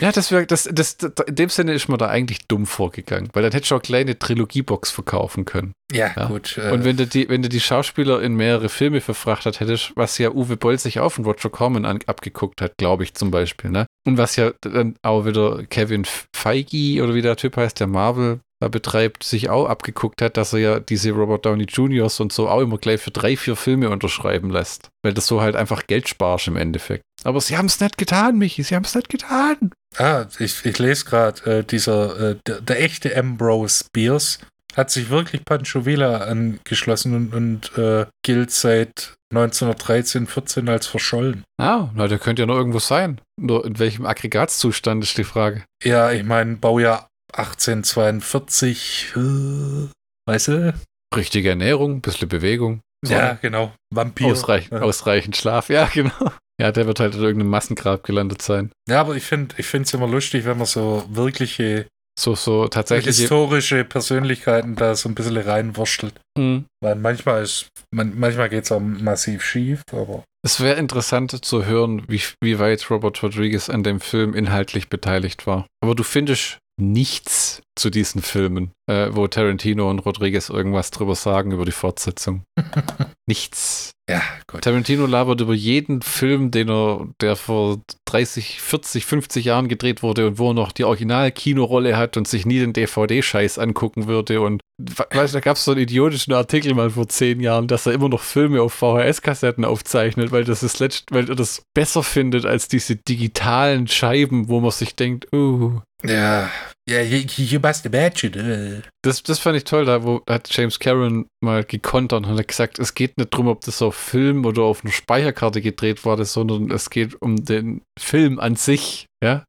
Ja, 0.00 0.12
das 0.12 0.30
wäre, 0.30 0.46
das, 0.46 0.68
das, 0.72 0.96
das, 0.96 1.12
in 1.26 1.34
dem 1.34 1.48
Sinne 1.48 1.72
ist 1.72 1.88
man 1.88 1.98
da 1.98 2.08
eigentlich 2.08 2.46
dumm 2.46 2.66
vorgegangen, 2.66 3.30
weil 3.32 3.42
dann 3.42 3.52
hätte 3.52 3.64
ich 3.64 3.72
auch 3.72 3.76
eine 3.76 3.82
kleine 3.82 4.18
Trilogiebox 4.18 4.90
verkaufen 4.90 5.44
können. 5.44 5.72
Ja, 5.92 6.12
ja. 6.16 6.26
gut. 6.26 6.58
Äh. 6.58 6.70
Und 6.70 6.84
wenn 6.84 6.96
du, 6.96 7.06
die, 7.06 7.28
wenn 7.28 7.42
du 7.42 7.48
die 7.48 7.60
Schauspieler 7.60 8.22
in 8.22 8.34
mehrere 8.34 8.68
Filme 8.68 9.00
verfrachtet 9.00 9.60
hättest, 9.60 9.92
was 9.96 10.18
ja 10.18 10.30
Uwe 10.30 10.56
Boll 10.56 10.78
sich 10.78 11.00
auch 11.00 11.10
von 11.10 11.24
Roger 11.24 11.50
Corman 11.50 11.84
an, 11.84 11.98
abgeguckt 12.06 12.60
hat, 12.60 12.76
glaube 12.76 13.02
ich 13.02 13.14
zum 13.14 13.30
Beispiel, 13.30 13.70
ne? 13.70 13.86
Und 14.06 14.18
was 14.18 14.36
ja 14.36 14.52
dann 14.60 14.96
auch 15.02 15.24
wieder 15.24 15.64
Kevin 15.64 16.04
Feige 16.34 17.02
oder 17.02 17.14
wie 17.14 17.22
der 17.22 17.36
Typ 17.36 17.56
heißt, 17.56 17.80
der 17.80 17.86
Marvel 17.86 18.40
da 18.60 18.68
betreibt, 18.68 19.22
sich 19.22 19.50
auch 19.50 19.68
abgeguckt 19.68 20.20
hat, 20.20 20.36
dass 20.36 20.52
er 20.52 20.58
ja 20.58 20.80
diese 20.80 21.12
Robert 21.12 21.46
Downey 21.46 21.66
Juniors 21.68 22.18
und 22.20 22.32
so 22.32 22.48
auch 22.48 22.60
immer 22.60 22.78
gleich 22.78 23.00
für 23.00 23.10
drei, 23.10 23.36
vier 23.36 23.56
Filme 23.56 23.90
unterschreiben 23.90 24.50
lässt. 24.50 24.90
Weil 25.02 25.14
das 25.14 25.26
so 25.26 25.40
halt 25.40 25.54
einfach 25.54 25.86
Geld 25.86 26.08
sparst 26.08 26.48
im 26.48 26.56
Endeffekt. 26.56 27.02
Aber 27.24 27.40
sie 27.40 27.56
haben 27.56 27.66
es 27.66 27.80
nicht 27.80 27.98
getan, 27.98 28.38
Michi, 28.38 28.62
sie 28.62 28.74
haben 28.74 28.84
es 28.84 28.94
nicht 28.94 29.08
getan. 29.08 29.72
Ah, 29.96 30.26
ich, 30.38 30.64
ich 30.64 30.78
lese 30.78 31.04
gerade, 31.04 31.58
äh, 31.58 31.64
dieser, 31.64 32.30
äh, 32.30 32.36
der, 32.46 32.60
der, 32.60 32.82
echte 32.82 33.16
Ambrose 33.16 33.84
Spears 33.84 34.38
hat 34.76 34.90
sich 34.90 35.08
wirklich 35.08 35.44
Pancho 35.44 35.86
Villa 35.86 36.18
angeschlossen 36.18 37.14
und, 37.14 37.34
und 37.34 37.78
äh, 37.78 38.06
gilt 38.22 38.50
seit 38.50 39.14
1913, 39.30 40.26
14 40.26 40.68
als 40.68 40.86
verschollen. 40.86 41.44
Ah, 41.58 41.90
na, 41.94 42.06
der 42.06 42.18
könnte 42.18 42.42
ja 42.42 42.46
noch 42.46 42.56
irgendwo 42.56 42.78
sein. 42.78 43.20
Nur 43.40 43.64
in 43.64 43.78
welchem 43.78 44.06
Aggregatzustand 44.06 45.02
ist 45.02 45.18
die 45.18 45.24
Frage. 45.24 45.64
Ja, 45.82 46.12
ich 46.12 46.24
meine, 46.24 46.56
Baujahr 46.56 47.08
1842, 47.32 49.12
äh, 49.16 49.88
weißt 50.26 50.48
du? 50.48 50.74
Richtige 51.14 51.50
Ernährung, 51.50 52.00
bisschen 52.00 52.28
Bewegung. 52.28 52.80
So 53.04 53.14
ja, 53.14 53.34
genau. 53.34 53.72
Vampir. 53.94 54.26
Ausreich, 54.26 54.68
ja. 54.70 54.80
Ausreichend 54.80 55.36
Schlaf, 55.36 55.68
ja, 55.68 55.86
genau. 55.92 56.32
Ja, 56.60 56.72
der 56.72 56.86
wird 56.86 56.98
halt 56.98 57.14
in 57.14 57.22
irgendeinem 57.22 57.50
Massengrab 57.50 58.02
gelandet 58.02 58.42
sein. 58.42 58.72
Ja, 58.88 59.00
aber 59.00 59.14
ich 59.14 59.24
finde 59.24 59.54
es 59.58 59.94
immer 59.94 60.08
lustig, 60.08 60.44
wenn 60.44 60.58
man 60.58 60.66
so 60.66 61.04
wirkliche 61.08 61.86
so, 62.18 62.34
so 62.34 62.66
tatsächlich 62.66 63.16
historische 63.16 63.84
Persönlichkeiten 63.84 64.74
da 64.74 64.96
so 64.96 65.08
ein 65.08 65.14
bisschen 65.14 65.36
reinwurschtelt. 65.36 66.14
Mhm. 66.36 66.64
Weil 66.82 66.96
manchmal 66.96 67.44
ist, 67.44 67.68
man, 67.94 68.18
manchmal 68.18 68.48
geht 68.48 68.64
es 68.64 68.72
auch 68.72 68.80
massiv 68.80 69.44
schief, 69.44 69.82
aber. 69.92 70.24
Es 70.44 70.60
wäre 70.60 70.80
interessant 70.80 71.44
zu 71.44 71.64
hören, 71.64 72.02
wie, 72.08 72.20
wie 72.42 72.58
weit 72.58 72.90
Robert 72.90 73.22
Rodriguez 73.22 73.70
an 73.70 73.84
dem 73.84 74.00
Film 74.00 74.34
inhaltlich 74.34 74.88
beteiligt 74.88 75.46
war. 75.46 75.66
Aber 75.80 75.94
du 75.94 76.02
findest 76.02 76.58
nichts 76.78 77.62
zu 77.76 77.90
diesen 77.90 78.22
Filmen, 78.22 78.72
äh, 78.86 79.08
wo 79.12 79.26
Tarantino 79.26 79.88
und 79.88 80.00
Rodriguez 80.00 80.48
irgendwas 80.48 80.90
drüber 80.90 81.14
sagen 81.14 81.52
über 81.52 81.64
die 81.64 81.72
Fortsetzung. 81.72 82.42
nichts. 83.26 83.92
Ja, 84.08 84.22
gut. 84.46 84.62
Tarantino 84.62 85.04
labert 85.06 85.40
über 85.42 85.54
jeden 85.54 86.00
Film, 86.00 86.50
den 86.50 86.70
er, 86.70 87.06
der 87.20 87.36
vor 87.36 87.82
30, 88.06 88.60
40, 88.60 89.04
50 89.04 89.44
Jahren 89.44 89.68
gedreht 89.68 90.02
wurde 90.02 90.26
und 90.26 90.38
wo 90.38 90.50
er 90.50 90.54
noch 90.54 90.72
die 90.72 90.84
Original-Kinorolle 90.84 91.96
hat 91.96 92.16
und 92.16 92.26
sich 92.26 92.46
nie 92.46 92.58
den 92.58 92.72
DVD-Scheiß 92.72 93.58
angucken 93.58 94.06
würde. 94.06 94.40
Und 94.40 94.62
weißt 94.78 95.34
da 95.34 95.40
gab 95.40 95.58
es 95.58 95.64
so 95.64 95.72
einen 95.72 95.82
idiotischen 95.82 96.32
Artikel 96.32 96.72
mal 96.74 96.88
vor 96.90 97.06
zehn 97.08 97.40
Jahren, 97.40 97.68
dass 97.68 97.84
er 97.84 97.92
immer 97.92 98.08
noch 98.08 98.22
Filme 98.22 98.62
auf 98.62 98.72
VHS-Kassetten 98.72 99.66
aufzeichnet, 99.66 100.32
weil 100.32 100.44
das 100.44 100.62
ist 100.62 100.78
letzt, 100.78 101.12
weil 101.12 101.28
er 101.28 101.36
das 101.36 101.62
besser 101.74 102.02
findet 102.02 102.46
als 102.46 102.68
diese 102.68 102.96
digitalen 102.96 103.88
Scheiben, 103.88 104.48
wo 104.48 104.60
man 104.60 104.70
sich 104.70 104.96
denkt, 104.96 105.30
uh. 105.34 105.80
Ja, 106.04 106.48
ja, 106.88 107.02
you 107.02 107.60
must 107.60 107.84
imagine. 107.84 108.82
Das, 109.02 109.22
das 109.22 109.38
fand 109.38 109.56
ich 109.56 109.64
toll, 109.64 109.84
da 109.84 110.02
wo 110.04 110.22
hat 110.28 110.48
James 110.50 110.78
Cameron 110.78 111.26
mal 111.42 111.62
gekontert 111.64 112.26
und 112.26 112.38
hat 112.38 112.48
gesagt, 112.48 112.78
es 112.78 112.94
geht 112.94 113.18
nicht 113.18 113.32
darum, 113.32 113.48
ob 113.48 113.60
das 113.60 113.82
auf 113.82 113.94
Film 113.94 114.44
oder 114.46 114.62
auf 114.62 114.84
einer 114.84 114.92
Speicherkarte 114.92 115.60
gedreht 115.60 116.04
wurde, 116.04 116.24
sondern 116.24 116.70
es 116.70 116.90
geht 116.90 117.20
um 117.20 117.44
den 117.44 117.82
Film 117.98 118.38
an 118.38 118.56
sich. 118.56 119.06
Ja, 119.22 119.44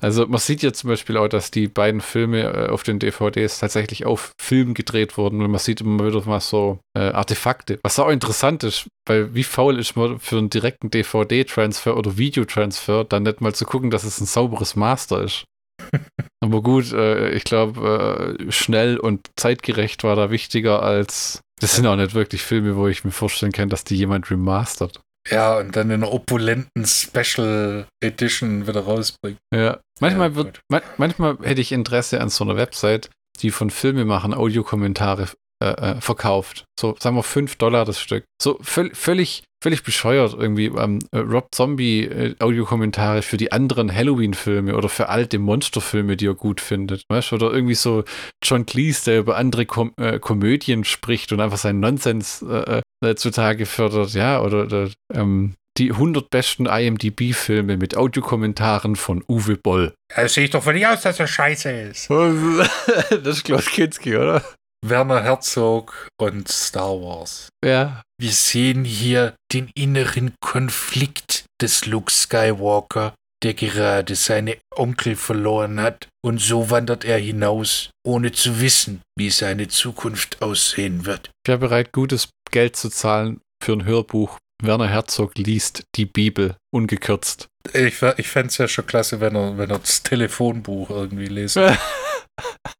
also 0.00 0.28
man 0.28 0.38
sieht 0.38 0.62
ja 0.62 0.72
zum 0.72 0.90
Beispiel 0.90 1.16
auch, 1.16 1.26
dass 1.26 1.50
die 1.50 1.66
beiden 1.66 2.00
Filme 2.00 2.42
äh, 2.42 2.68
auf 2.68 2.84
den 2.84 3.00
DVDs 3.00 3.58
tatsächlich 3.58 4.06
auf 4.06 4.30
Film 4.40 4.74
gedreht 4.74 5.18
wurden 5.18 5.42
und 5.42 5.50
man 5.50 5.58
sieht 5.58 5.80
immer 5.80 6.06
wieder 6.06 6.24
mal 6.24 6.38
so 6.38 6.78
äh, 6.96 7.00
Artefakte, 7.00 7.80
was 7.82 7.98
auch 7.98 8.10
interessant 8.10 8.62
ist, 8.62 8.86
weil 9.08 9.34
wie 9.34 9.42
faul 9.42 9.80
ist 9.80 9.96
man 9.96 10.20
für 10.20 10.38
einen 10.38 10.50
direkten 10.50 10.90
DVD-Transfer 10.90 11.96
oder 11.96 12.16
Videotransfer 12.16 13.02
dann 13.02 13.24
nicht 13.24 13.40
mal 13.40 13.52
zu 13.56 13.64
gucken, 13.64 13.90
dass 13.90 14.04
es 14.04 14.20
ein 14.20 14.26
sauberes 14.26 14.76
Master 14.76 15.24
ist. 15.24 15.42
Aber 16.40 16.62
gut, 16.62 16.92
äh, 16.92 17.30
ich 17.30 17.44
glaube, 17.44 18.36
äh, 18.38 18.52
schnell 18.52 18.98
und 18.98 19.28
zeitgerecht 19.36 20.04
war 20.04 20.16
da 20.16 20.30
wichtiger 20.30 20.82
als. 20.82 21.40
Das 21.60 21.74
sind 21.74 21.86
auch 21.86 21.96
nicht 21.96 22.14
wirklich 22.14 22.42
Filme, 22.42 22.76
wo 22.76 22.86
ich 22.86 23.04
mir 23.04 23.10
vorstellen 23.10 23.52
kann, 23.52 23.68
dass 23.68 23.82
die 23.82 23.96
jemand 23.96 24.30
remastert. 24.30 25.00
Ja, 25.28 25.58
und 25.58 25.74
dann 25.76 25.90
in 25.90 26.02
einer 26.02 26.12
opulenten 26.12 26.86
Special 26.86 27.86
Edition 28.00 28.66
wieder 28.66 28.80
rausbringt. 28.80 29.38
Ja. 29.52 29.80
Manchmal, 30.00 30.30
ja, 30.30 30.34
wird, 30.36 30.60
man, 30.68 30.82
manchmal 30.96 31.38
hätte 31.42 31.60
ich 31.60 31.72
Interesse 31.72 32.20
an 32.20 32.28
so 32.28 32.44
einer 32.44 32.56
Website, 32.56 33.10
die 33.40 33.50
von 33.50 33.70
Filmemachern 33.70 34.32
Audiokommentare 34.32 35.28
äh, 35.60 35.70
äh, 35.70 36.00
verkauft. 36.00 36.66
So, 36.78 36.94
sagen 37.00 37.16
wir 37.16 37.24
5 37.24 37.56
Dollar 37.56 37.84
das 37.84 38.00
Stück. 38.00 38.24
So 38.40 38.60
völlig, 38.62 39.42
völlig 39.60 39.82
bescheuert 39.82 40.36
irgendwie. 40.38 40.66
Ähm, 40.66 41.00
äh, 41.10 41.18
Rob 41.18 41.48
Zombie 41.52 42.04
äh, 42.04 42.36
Audiokommentare 42.38 43.22
für 43.22 43.36
die 43.36 43.50
anderen 43.50 43.92
Halloween-Filme 43.92 44.76
oder 44.76 44.88
für 44.88 45.08
alte 45.08 45.40
Monsterfilme, 45.40 46.16
die 46.16 46.28
er 46.28 46.34
gut 46.34 46.60
findet. 46.60 47.02
Weißt? 47.08 47.32
Oder 47.32 47.52
irgendwie 47.52 47.74
so 47.74 48.04
John 48.40 48.66
Cleese, 48.66 49.10
der 49.10 49.18
über 49.18 49.36
andere 49.36 49.66
Kom 49.66 49.92
äh, 49.96 50.20
Komödien 50.20 50.84
spricht 50.84 51.32
und 51.32 51.40
einfach 51.40 51.58
seinen 51.58 51.80
Nonsens 51.80 52.40
äh, 52.42 52.82
zutage 53.16 53.66
fördert. 53.66 54.12
Ja, 54.14 54.40
oder, 54.40 54.62
oder 54.62 54.90
ähm, 55.12 55.54
die 55.78 55.90
100 55.90 56.30
besten 56.30 56.66
IMDb-Filme 56.66 57.76
mit 57.76 57.96
Audiokommentaren 57.96 58.96
von 58.96 59.24
Uwe 59.28 59.56
Boll. 59.56 59.94
Ja, 60.16 60.28
sehe 60.28 60.44
ich 60.44 60.50
doch 60.50 60.64
nicht 60.66 60.86
aus, 60.86 61.02
dass 61.02 61.18
er 61.18 61.26
scheiße 61.26 61.70
ist. 61.70 62.10
das 63.10 63.38
ist 63.38 63.44
Klaus 63.44 63.66
Kinski, 63.66 64.16
oder? 64.16 64.42
Werner 64.84 65.22
Herzog 65.22 66.08
und 66.20 66.48
Star 66.48 67.00
Wars. 67.00 67.48
Ja. 67.64 68.02
Wir 68.20 68.32
sehen 68.32 68.84
hier 68.84 69.34
den 69.52 69.70
inneren 69.74 70.34
Konflikt 70.40 71.44
des 71.60 71.86
Luke 71.86 72.12
Skywalker, 72.12 73.14
der 73.42 73.54
gerade 73.54 74.14
seine 74.14 74.56
Onkel 74.74 75.16
verloren 75.16 75.80
hat, 75.80 76.08
und 76.24 76.40
so 76.40 76.70
wandert 76.70 77.04
er 77.04 77.18
hinaus, 77.18 77.90
ohne 78.04 78.32
zu 78.32 78.60
wissen, 78.60 79.02
wie 79.16 79.30
seine 79.30 79.68
Zukunft 79.68 80.42
aussehen 80.42 81.06
wird. 81.06 81.30
Ich 81.44 81.48
wäre 81.48 81.58
bereit, 81.58 81.92
gutes 81.92 82.28
Geld 82.50 82.76
zu 82.76 82.88
zahlen 82.88 83.40
für 83.62 83.72
ein 83.72 83.84
Hörbuch, 83.84 84.38
Werner 84.62 84.88
Herzog 84.88 85.38
liest 85.38 85.84
die 85.94 86.06
Bibel 86.06 86.56
ungekürzt. 86.74 87.46
Ich, 87.72 88.02
ich 88.02 88.28
fände 88.28 88.48
es 88.48 88.58
ja 88.58 88.66
schon 88.66 88.86
klasse, 88.86 89.20
wenn 89.20 89.36
er, 89.36 89.56
wenn 89.56 89.70
er 89.70 89.78
das 89.78 90.02
Telefonbuch 90.02 90.90
irgendwie 90.90 91.26
lesen. 91.26 91.76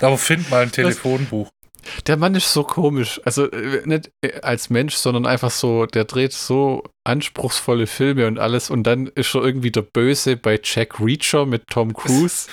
Aber 0.00 0.18
find 0.18 0.50
mal 0.50 0.62
ein 0.62 0.72
Telefonbuch. 0.72 1.50
Der 2.06 2.16
Mann 2.16 2.34
ist 2.34 2.52
so 2.52 2.64
komisch. 2.64 3.20
Also 3.24 3.50
äh, 3.50 3.82
nicht 3.84 4.10
äh, 4.22 4.40
als 4.40 4.70
Mensch, 4.70 4.94
sondern 4.94 5.26
einfach 5.26 5.50
so, 5.50 5.86
der 5.86 6.04
dreht 6.04 6.32
so 6.32 6.84
anspruchsvolle 7.04 7.86
Filme 7.86 8.26
und 8.26 8.38
alles. 8.38 8.70
Und 8.70 8.84
dann 8.84 9.06
ist 9.08 9.34
er 9.34 9.42
irgendwie 9.42 9.70
der 9.70 9.82
Böse 9.82 10.36
bei 10.36 10.60
Jack 10.62 11.00
Reacher 11.00 11.46
mit 11.46 11.66
Tom 11.68 11.94
Cruise. 11.94 12.48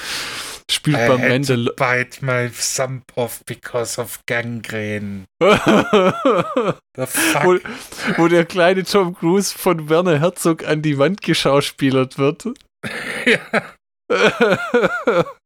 Spielt 0.69 0.97
I 0.97 1.07
beim 1.07 1.23
Ende. 1.23 1.73
bite 1.77 2.25
my 2.25 2.49
thumb 2.49 3.01
off 3.15 3.41
because 3.45 4.01
of 4.01 4.19
gangrene. 4.25 5.23
wo, 5.39 5.49
wo 8.17 8.27
der 8.27 8.43
kleine 8.43 8.83
Tom 8.83 9.15
Cruise 9.15 9.57
von 9.57 9.87
Werner 9.87 10.19
Herzog 10.19 10.67
an 10.67 10.81
die 10.81 10.97
Wand 10.97 11.21
geschauspielert 11.21 12.17
wird. 12.17 12.49
ja. 13.25 13.39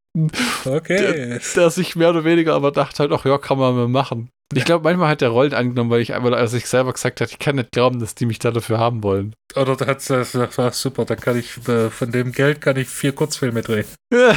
Okay. 0.64 0.98
Der, 0.98 1.40
der, 1.54 1.70
sich 1.70 1.96
mehr 1.96 2.10
oder 2.10 2.24
weniger 2.24 2.54
aber 2.54 2.70
dachte 2.70 2.98
halt, 2.98 3.12
ach 3.12 3.24
ja, 3.24 3.38
kann 3.38 3.58
man 3.58 3.74
mal 3.74 3.88
machen. 3.88 4.28
Ich 4.54 4.66
glaube, 4.66 4.84
manchmal 4.84 5.08
hat 5.08 5.22
der 5.22 5.30
Rollen 5.30 5.54
angenommen, 5.54 5.88
weil 5.90 6.02
ich 6.02 6.12
einmal, 6.12 6.34
als 6.34 6.52
ich 6.52 6.66
selber 6.66 6.92
gesagt 6.92 7.22
habe, 7.22 7.30
ich 7.30 7.38
kann 7.38 7.56
nicht 7.56 7.72
glauben, 7.72 8.00
dass 8.00 8.14
die 8.14 8.26
mich 8.26 8.38
da 8.38 8.50
dafür 8.50 8.78
haben 8.78 9.02
wollen. 9.02 9.34
Oder 9.56 9.76
da 9.76 9.86
hat 9.86 9.98
es 9.98 10.32
gesagt, 10.32 10.74
super, 10.74 11.06
da 11.06 11.16
kann 11.16 11.38
ich, 11.38 11.52
von 11.52 12.12
dem 12.12 12.32
Geld 12.32 12.60
kann 12.60 12.76
ich 12.76 12.88
vier 12.88 13.12
Kurzfilme 13.12 13.62
drehen. 13.62 13.86
Ja, 14.12 14.34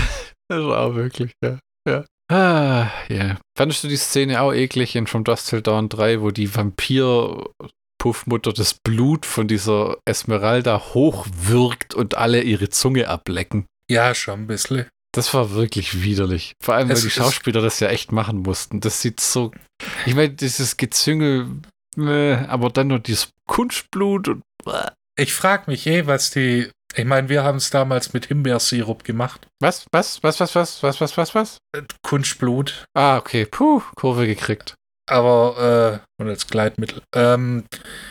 das 0.48 0.64
war 0.64 0.82
auch 0.82 0.96
wirklich, 0.96 1.34
ja. 1.44 1.60
ja. 1.88 2.06
Ah, 2.32 2.90
ja. 3.10 3.16
Yeah. 3.16 3.38
Fandest 3.58 3.84
du 3.84 3.88
die 3.88 3.98
Szene 3.98 4.42
auch 4.42 4.54
eklig 4.54 4.96
in 4.96 5.06
From 5.06 5.24
Dust 5.24 5.50
Till 5.50 5.62
Dawn 5.62 5.90
3, 5.90 6.22
wo 6.22 6.32
die 6.32 6.56
Vampir-Puffmutter 6.56 8.54
das 8.54 8.74
Blut 8.74 9.26
von 9.26 9.48
dieser 9.48 9.98
Esmeralda 10.06 10.82
hochwirkt 10.94 11.94
und 11.94 12.16
alle 12.16 12.42
ihre 12.42 12.70
Zunge 12.70 13.10
ablecken? 13.10 13.66
Ja, 13.92 14.16
schon 14.16 14.42
ein 14.42 14.48
bisschen. 14.48 14.88
Das 15.16 15.34
war 15.34 15.52
wirklich 15.52 16.04
widerlich. 16.04 16.56
Vor 16.62 16.76
allem, 16.76 16.90
weil 16.90 16.98
es 16.98 17.04
die 17.04 17.10
Schauspieler 17.10 17.62
das 17.62 17.80
ja 17.80 17.88
echt 17.88 18.12
machen 18.12 18.42
mussten. 18.42 18.82
Das 18.82 19.02
sieht 19.02 19.22
so. 19.22 19.52
Ich 20.06 20.14
meine, 20.14 20.32
dieses 20.32 20.76
Gezüngel, 20.76 21.48
aber 21.98 22.70
dann 22.70 22.88
nur 22.88 23.00
dieses 23.00 23.30
Kunstblut 23.48 24.28
und. 24.28 24.44
Ich 25.18 25.34
frage 25.34 25.72
mich 25.72 25.88
eh, 25.88 26.06
was 26.06 26.32
die. 26.32 26.70
Ich 26.96 27.06
meine, 27.06 27.30
wir 27.30 27.44
haben 27.44 27.58
es 27.58 27.70
damals 27.70 28.12
mit 28.12 28.26
Himbeersirup 28.26 29.06
gemacht. 29.06 29.48
Was? 29.62 29.86
Was? 29.94 30.22
Was? 30.22 30.42
Was? 30.42 30.56
Was? 30.56 30.84
Was? 30.84 31.00
Was? 31.00 31.18
Was? 31.18 31.36
Was? 31.36 31.58
Kunstblut. 32.04 32.86
Ah, 32.94 33.18
okay. 33.18 33.46
Puh, 33.46 33.82
Kurve 33.96 34.28
gekriegt. 34.28 34.76
Aber, 35.08 36.02
äh, 36.02 36.22
und 36.22 36.30
als 36.30 36.48
Gleitmittel. 36.48 37.02
Ähm, 37.14 37.66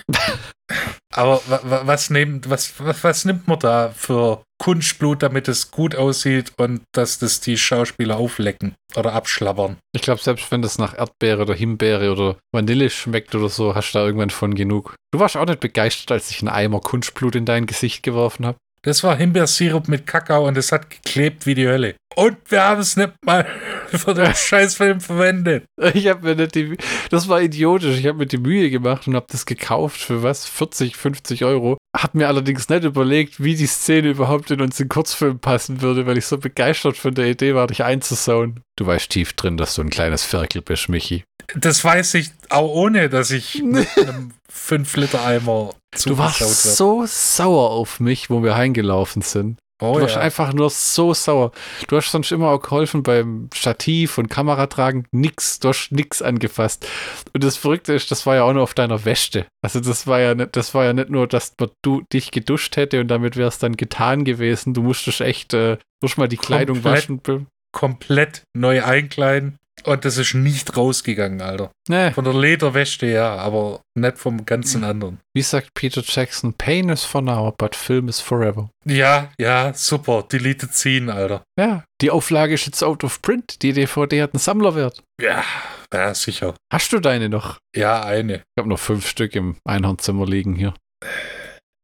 aber 1.12 1.41
was, 1.47 2.11
nimmt, 2.11 2.49
was, 2.49 2.75
was 2.79 3.25
nimmt 3.25 3.49
man 3.49 3.59
da 3.59 3.91
für 3.91 4.43
Kunstblut, 4.62 5.23
damit 5.23 5.49
es 5.49 5.71
gut 5.71 5.97
aussieht 5.97 6.53
und 6.57 6.83
dass 6.93 7.19
das 7.19 7.41
die 7.41 7.59
Schauspieler 7.59 8.16
auflecken 8.16 8.77
oder 8.95 9.12
abschlabbern? 9.12 9.77
Ich 9.95 10.03
glaube, 10.03 10.23
selbst 10.23 10.51
wenn 10.53 10.62
das 10.62 10.79
nach 10.79 10.97
Erdbeere 10.97 11.43
oder 11.43 11.55
Himbeere 11.55 12.12
oder 12.12 12.37
Vanille 12.53 12.91
schmeckt 12.91 13.35
oder 13.35 13.49
so, 13.49 13.75
hast 13.75 13.93
du 13.93 13.99
da 13.99 14.07
irgendwann 14.07 14.31
von 14.31 14.55
genug. 14.55 14.95
Du 15.12 15.19
warst 15.19 15.37
auch 15.37 15.47
nicht 15.47 15.61
begeistert, 15.61 16.12
als 16.12 16.31
ich 16.31 16.41
einen 16.41 16.49
Eimer 16.49 16.81
Kunstblut 16.81 17.35
in 17.35 17.45
dein 17.45 17.66
Gesicht 17.66 18.03
geworfen 18.03 18.47
habe. 18.47 18.59
Das 18.85 19.02
war 19.02 19.16
Himbeersirup 19.16 19.89
mit 19.89 20.06
Kakao 20.06 20.47
und 20.47 20.59
es 20.59 20.70
hat 20.70 20.90
geklebt 20.90 21.47
wie 21.47 21.55
die 21.55 21.66
Hölle. 21.66 21.94
Und 22.16 22.36
wir 22.48 22.62
haben 22.62 22.81
es 22.82 22.97
nicht 22.97 23.12
mal 23.24 23.47
für 23.89 24.12
den 24.12 24.35
Scheißfilm 24.35 25.01
verwendet. 25.01 25.65
Ich 25.94 26.06
habe 26.06 26.27
mir 26.27 26.36
nicht 26.36 26.55
die. 26.55 26.77
Das 27.11 27.28
war 27.28 27.40
idiotisch. 27.40 27.98
Ich 27.98 28.06
habe 28.06 28.19
mir 28.19 28.27
die 28.27 28.39
Mühe 28.39 28.70
gemacht 28.70 29.09
und 29.09 29.16
habe 29.16 29.27
das 29.31 29.47
gekauft 29.47 29.97
für 30.01 30.23
was? 30.23 30.47
40, 30.47 30.97
50 30.97 31.44
Euro. 31.44 31.78
Hab 31.97 32.15
mir 32.15 32.28
allerdings 32.28 32.69
nicht 32.69 32.85
überlegt, 32.85 33.43
wie 33.43 33.56
die 33.56 33.66
Szene 33.66 34.11
überhaupt 34.11 34.51
in 34.51 34.61
unseren 34.61 34.89
Kurzfilm 34.89 35.39
passen 35.39 35.81
würde, 35.81 36.06
weil 36.06 36.19
ich 36.19 36.27
so 36.27 36.36
begeistert 36.36 36.98
von 36.98 37.15
der 37.15 37.27
Idee 37.27 37.55
war, 37.55 37.66
dich 37.66 37.82
einzusauen. 37.82 38.61
Du 38.77 38.86
weißt 38.86 39.09
tief 39.09 39.32
drin, 39.32 39.56
dass 39.56 39.74
du 39.74 39.82
ein 39.82 39.90
kleines 39.90 40.24
Ferkel 40.24 40.61
bist, 40.61 40.90
Michi. 40.90 41.24
Das 41.56 41.85
weiß 41.85 42.15
ich 42.15 42.31
auch 42.55 42.70
ohne, 42.70 43.09
dass 43.09 43.31
ich 43.31 43.62
mit 43.62 43.89
einem 43.97 44.32
5-Liter-Eimer 44.52 45.70
Du 46.05 46.18
warst 46.18 46.40
wird. 46.40 46.51
so 46.51 47.05
sauer 47.06 47.70
auf 47.70 48.01
mich, 48.01 48.31
wo 48.31 48.43
wir 48.43 48.56
heimgelaufen 48.56 49.22
sind. 49.22 49.59
Oh, 49.82 49.94
du 49.94 50.02
warst 50.02 50.14
ja. 50.14 50.20
einfach 50.20 50.52
nur 50.52 50.70
so 50.70 51.14
sauer. 51.14 51.51
Du 51.89 51.97
hast 51.97 52.10
sonst 52.10 52.31
immer 52.31 52.48
auch 52.48 52.62
geholfen 52.62 53.02
beim 53.02 53.51
Stativ 53.52 54.18
und 54.18 54.28
Kameratragen. 54.28 55.06
Nix, 55.10 55.59
du 55.59 55.68
hast 55.68 55.90
nix 55.90 56.22
angefasst. 56.22 56.86
Und 57.32 57.43
das 57.43 57.56
Verrückte 57.56 57.93
ist, 57.93 58.10
das 58.10 58.24
war 58.24 58.36
ja 58.36 58.44
auch 58.44 58.52
nur 58.52 58.62
auf 58.62 58.74
deiner 58.74 59.05
Wäsche. 59.05 59.47
Also 59.62 59.81
das 59.81 60.06
war 60.06 60.20
ja 60.20 60.35
nicht, 60.35 60.55
das 60.56 60.74
war 60.74 60.85
ja 60.85 60.93
nicht 60.93 61.10
nur, 61.10 61.26
dass 61.26 61.55
du 61.82 62.02
dich 62.12 62.31
geduscht 62.31 62.76
hätte 62.76 63.01
und 63.01 63.09
damit 63.09 63.36
wäre 63.36 63.48
es 63.48 63.59
dann 63.59 63.76
getan 63.76 64.24
gewesen. 64.24 64.74
Du 64.74 64.82
musstest 64.82 65.20
echt, 65.20 65.55
äh, 65.55 65.78
musst 66.01 66.18
mal 66.18 66.28
die 66.28 66.36
Kleidung 66.36 66.81
komplett, 66.81 67.10
waschen. 67.26 67.47
Komplett 67.72 68.44
neu 68.55 68.85
einkleiden. 68.85 69.59
Und 69.83 70.05
das 70.05 70.17
ist 70.17 70.35
nicht 70.35 70.77
rausgegangen, 70.77 71.43
Alter. 71.43 71.71
Nee. 71.89 72.13
Von 72.13 72.25
der 72.25 72.33
Lederwäsche 72.33 73.07
ja, 73.07 73.37
aber 73.37 73.83
nicht 73.95 74.19
vom 74.19 74.47
ganzen 74.47 74.85
anderen. 74.85 75.19
Wie 75.37 75.43
sagt 75.43 75.75
Peter 75.75 76.03
Jackson, 76.05 76.55
Pain 76.55 76.89
is 76.89 77.05
for 77.05 77.21
now, 77.21 77.53
but 77.59 77.75
film 77.75 78.09
is 78.09 78.21
forever. 78.21 78.71
Ja, 78.87 79.31
ja, 79.39 79.75
super. 79.75 80.23
Deleted 80.23 80.73
Scene, 80.73 81.13
Alter. 81.13 81.43
Ja, 81.59 81.85
die 82.01 82.11
Auflage 82.11 82.55
ist 82.55 82.67
jetzt 82.67 82.83
out 82.83 83.05
of 83.05 83.21
print. 83.21 83.63
Die 83.63 83.73
DVD 83.73 84.23
hat 84.23 84.33
einen 84.33 84.41
Sammlerwert. 84.41 85.03
Ja, 85.21 85.45
ja, 85.93 86.15
sicher. 86.15 86.55
Hast 86.73 86.93
du 86.93 87.01
deine 87.01 87.29
noch? 87.29 87.59
Ja, 87.77 88.03
eine. 88.05 88.37
Ich 88.37 88.61
habe 88.61 88.69
noch 88.69 88.79
fünf 88.79 89.07
Stück 89.07 89.35
im 89.35 89.57
Einhornzimmer 89.67 90.25
liegen 90.27 90.55
hier. 90.55 90.75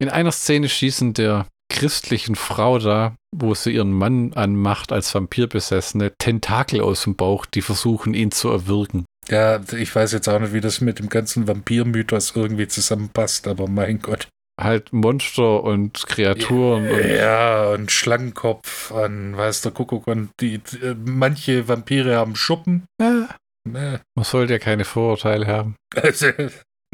In 0.01 0.09
einer 0.09 0.33
Szene 0.33 0.69
schießen 0.69 1.13
der 1.13 1.47
christlichen 1.71 2.35
Frau 2.35 2.79
da, 2.79 3.17
wo 3.35 3.55
sie 3.55 3.71
ihren 3.73 3.93
Mann 3.93 4.35
anmacht 4.35 4.93
als 4.93 5.15
Vampirbesessene, 5.15 6.13
Tentakel 6.19 6.83
aus 6.83 7.05
dem 7.05 7.17
Bauch, 7.17 7.47
die 7.47 7.63
versuchen, 7.63 8.13
ihn 8.13 8.31
zu 8.31 8.51
erwürgen. 8.51 9.07
Ja, 9.29 9.61
ich 9.73 9.95
weiß 9.95 10.13
jetzt 10.13 10.29
auch 10.29 10.39
nicht, 10.41 10.53
wie 10.53 10.61
das 10.61 10.81
mit 10.81 10.99
dem 10.99 11.09
ganzen 11.09 11.47
Vampirmythos 11.47 12.35
irgendwie 12.35 12.69
zusammenpasst, 12.69 13.49
aber 13.49 13.69
mein 13.69 14.01
Gott. 14.01 14.29
Halt 14.61 14.93
Monster 14.93 15.63
und 15.63 16.07
Kreaturen. 16.07 16.85
Ja, 16.85 16.91
und, 16.91 17.09
ja, 17.09 17.71
und 17.71 17.91
Schlangenkopf 17.91 18.93
an, 18.93 19.37
weiß 19.37 19.63
der 19.63 19.73
Kuckuck. 19.73 20.07
Und 20.07 20.31
die, 20.41 20.59
die, 20.59 20.95
manche 21.07 21.67
Vampire 21.67 22.17
haben 22.17 22.37
Schuppen. 22.37 22.85
Ja. 23.01 23.29
Man 23.65 24.25
sollte 24.25 24.55
ja 24.55 24.59
keine 24.59 24.85
Vorurteile 24.85 25.47
haben. 25.47 25.77
Also, 25.95 26.27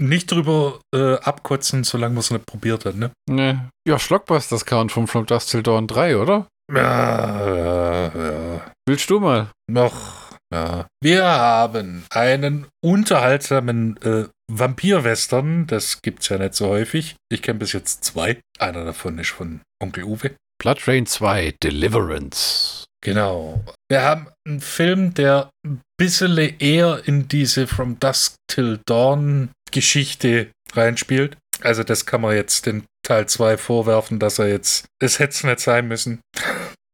nicht 0.00 0.30
drüber 0.30 0.80
äh, 0.94 1.14
abkotzen, 1.14 1.84
solange 1.84 2.14
man 2.14 2.20
es 2.20 2.30
nicht 2.30 2.46
probiert 2.46 2.84
hat, 2.84 2.96
ne? 2.96 3.10
Ne. 3.28 3.70
Ja, 3.86 3.98
Schlockbusters-Count 3.98 4.92
vom 4.92 5.08
From 5.08 5.26
Dust 5.26 5.50
Till 5.50 5.62
Dawn 5.62 5.86
3, 5.86 6.18
oder? 6.18 6.46
Ja, 6.72 7.54
ja, 7.54 8.04
ja. 8.14 8.60
Willst 8.88 9.08
du 9.10 9.20
mal? 9.20 9.48
Noch, 9.70 10.32
ja. 10.52 10.86
Wir 11.02 11.24
haben 11.24 12.04
einen 12.10 12.66
unterhaltsamen 12.84 13.96
äh, 14.02 14.24
Vampir-Western, 14.50 15.66
das 15.66 16.02
gibt's 16.02 16.28
ja 16.28 16.38
nicht 16.38 16.54
so 16.54 16.68
häufig. 16.68 17.16
Ich 17.30 17.42
kenne 17.42 17.58
bis 17.58 17.72
jetzt 17.72 18.04
zwei. 18.04 18.40
Einer 18.58 18.84
davon 18.84 19.18
ist 19.18 19.30
von 19.30 19.60
Onkel 19.82 20.04
Uwe. 20.04 20.36
Blood 20.60 20.88
Rain 20.88 21.06
2, 21.06 21.54
Deliverance. 21.62 22.84
Genau. 23.04 23.62
Wir 23.90 24.02
haben 24.02 24.28
einen 24.46 24.60
Film, 24.60 25.14
der 25.14 25.50
ein 25.64 25.80
bisschen 25.98 26.36
eher 26.36 27.02
in 27.06 27.28
diese 27.28 27.66
From 27.66 28.00
Dusk 28.00 28.34
Till 28.50 28.80
Dawn 28.86 29.50
Geschichte 29.70 30.48
reinspielt. 30.72 31.36
Also 31.62 31.82
das 31.82 32.06
kann 32.06 32.20
man 32.20 32.34
jetzt 32.34 32.66
den 32.66 32.84
Teil 33.02 33.26
2 33.26 33.56
vorwerfen, 33.56 34.18
dass 34.18 34.38
er 34.38 34.48
jetzt, 34.48 34.86
es 35.00 35.18
hätte 35.18 35.30
es 35.30 35.44
nicht 35.44 35.60
sein 35.60 35.88
müssen. 35.88 36.20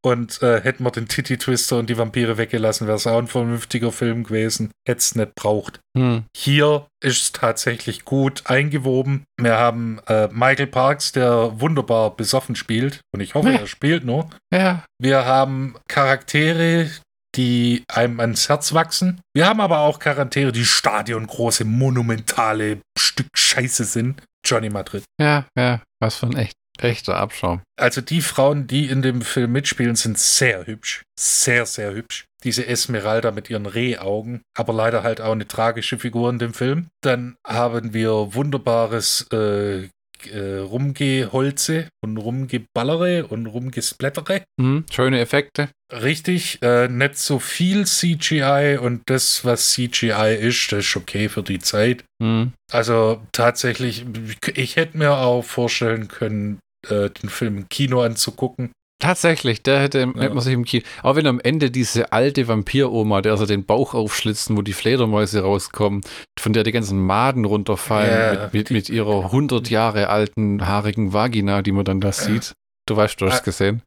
Und 0.04 0.42
äh, 0.42 0.60
hätten 0.60 0.82
wir 0.82 0.90
den 0.90 1.06
Titty 1.06 1.38
Twister 1.38 1.78
und 1.78 1.88
die 1.88 1.96
Vampire 1.96 2.36
weggelassen, 2.36 2.88
wäre 2.88 2.96
es 2.96 3.06
auch 3.06 3.18
ein 3.18 3.28
vernünftiger 3.28 3.92
Film 3.92 4.24
gewesen. 4.24 4.72
Hätte 4.86 4.98
es 4.98 5.14
nicht 5.14 5.36
braucht. 5.36 5.78
Hm. 5.96 6.24
Hier 6.36 6.88
ist 7.00 7.22
es 7.22 7.32
tatsächlich 7.32 8.04
gut 8.04 8.42
eingewoben. 8.46 9.24
Wir 9.40 9.56
haben 9.58 10.00
äh, 10.08 10.26
Michael 10.32 10.66
Parks, 10.66 11.12
der 11.12 11.60
wunderbar 11.60 12.16
besoffen 12.16 12.56
spielt. 12.56 13.00
Und 13.14 13.20
ich 13.20 13.36
hoffe, 13.36 13.52
er 13.52 13.66
spielt 13.68 14.04
nur. 14.04 14.28
Ja. 14.52 14.84
Wir 15.00 15.24
haben 15.24 15.76
Charaktere, 15.88 16.90
die 17.34 17.84
einem 17.88 18.20
ans 18.20 18.48
Herz 18.48 18.72
wachsen. 18.72 19.20
Wir 19.34 19.46
haben 19.46 19.60
aber 19.60 19.80
auch 19.80 19.98
Charaktere, 19.98 20.52
die 20.52 20.64
stadiongroße, 20.64 21.64
monumentale 21.64 22.80
Stück 22.98 23.28
Scheiße 23.34 23.84
sind. 23.84 24.22
Johnny 24.44 24.70
Madrid. 24.70 25.04
Ja, 25.20 25.46
ja, 25.56 25.82
was 26.00 26.16
für 26.16 26.26
ein 26.26 26.36
echt, 26.36 26.56
echter 26.80 27.16
Abschaum. 27.16 27.62
Also 27.78 28.00
die 28.00 28.20
Frauen, 28.20 28.66
die 28.66 28.88
in 28.88 29.02
dem 29.02 29.22
Film 29.22 29.52
mitspielen, 29.52 29.94
sind 29.94 30.18
sehr 30.18 30.66
hübsch. 30.66 31.02
Sehr, 31.18 31.64
sehr 31.66 31.92
hübsch. 31.92 32.24
Diese 32.42 32.66
Esmeralda 32.66 33.30
mit 33.30 33.48
ihren 33.50 33.66
Rehaugen, 33.66 34.42
aber 34.56 34.72
leider 34.72 35.04
halt 35.04 35.20
auch 35.20 35.32
eine 35.32 35.46
tragische 35.46 35.98
Figur 35.98 36.28
in 36.28 36.40
dem 36.40 36.54
Film. 36.54 36.88
Dann 37.02 37.36
haben 37.46 37.94
wir 37.94 38.34
wunderbares 38.34 39.28
äh, 39.32 39.88
äh, 40.26 40.58
Rumgeholze 40.58 41.88
und 42.02 42.16
Rumgeballere 42.16 43.26
und 43.26 43.46
Rumgesplättere. 43.46 44.42
Mhm, 44.58 44.84
schöne 44.90 45.20
Effekte. 45.20 45.68
Richtig, 45.92 46.58
äh, 46.62 46.88
nicht 46.88 47.18
so 47.18 47.38
viel 47.38 47.86
CGI 47.86 48.78
und 48.80 49.02
das, 49.06 49.44
was 49.44 49.72
CGI 49.72 50.36
ist, 50.40 50.72
das 50.72 50.86
ist 50.86 50.96
okay 50.96 51.28
für 51.28 51.42
die 51.42 51.58
Zeit. 51.58 52.04
Mhm. 52.18 52.52
Also 52.70 53.20
tatsächlich, 53.32 54.06
ich 54.54 54.76
hätte 54.76 54.96
mir 54.98 55.12
auch 55.18 55.42
vorstellen 55.42 56.08
können, 56.08 56.60
äh, 56.88 57.10
den 57.10 57.28
Film 57.28 57.58
im 57.58 57.68
Kino 57.68 58.02
anzugucken. 58.02 58.72
Tatsächlich, 59.02 59.64
der 59.64 59.80
hätte, 59.80 59.98
ja. 59.98 60.28
man 60.28 60.38
sich 60.38 60.54
im 60.54 60.64
Kino. 60.64 60.84
Auch 61.02 61.16
wenn 61.16 61.26
am 61.26 61.40
Ende 61.40 61.72
diese 61.72 62.12
alte 62.12 62.46
Vampiroma, 62.46 63.20
der 63.20 63.32
also 63.32 63.46
den 63.46 63.64
Bauch 63.64 63.94
aufschlitzen, 63.94 64.56
wo 64.56 64.62
die 64.62 64.72
Fledermäuse 64.72 65.40
rauskommen, 65.40 66.02
von 66.38 66.52
der 66.52 66.62
die 66.62 66.70
ganzen 66.70 67.04
Maden 67.04 67.44
runterfallen, 67.44 68.36
ja, 68.36 68.44
mit, 68.44 68.52
mit, 68.52 68.70
mit, 68.70 68.88
ihrer 68.90 69.24
100 69.24 69.70
Jahre 69.70 70.08
alten 70.08 70.64
haarigen 70.64 71.12
Vagina, 71.12 71.62
die 71.62 71.72
man 71.72 71.84
dann 71.84 72.00
da 72.00 72.12
sieht. 72.12 72.52
Du 72.86 72.96
weißt, 72.96 73.20
du 73.20 73.26
hast 73.26 73.34
es 73.34 73.40
ah, 73.40 73.44
gesehen. 73.44 73.82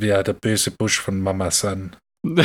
Ja, 0.00 0.24
der 0.24 0.32
böse 0.32 0.72
Busch 0.72 0.98
von 0.98 1.20
Mama 1.20 1.52
San. 1.52 1.94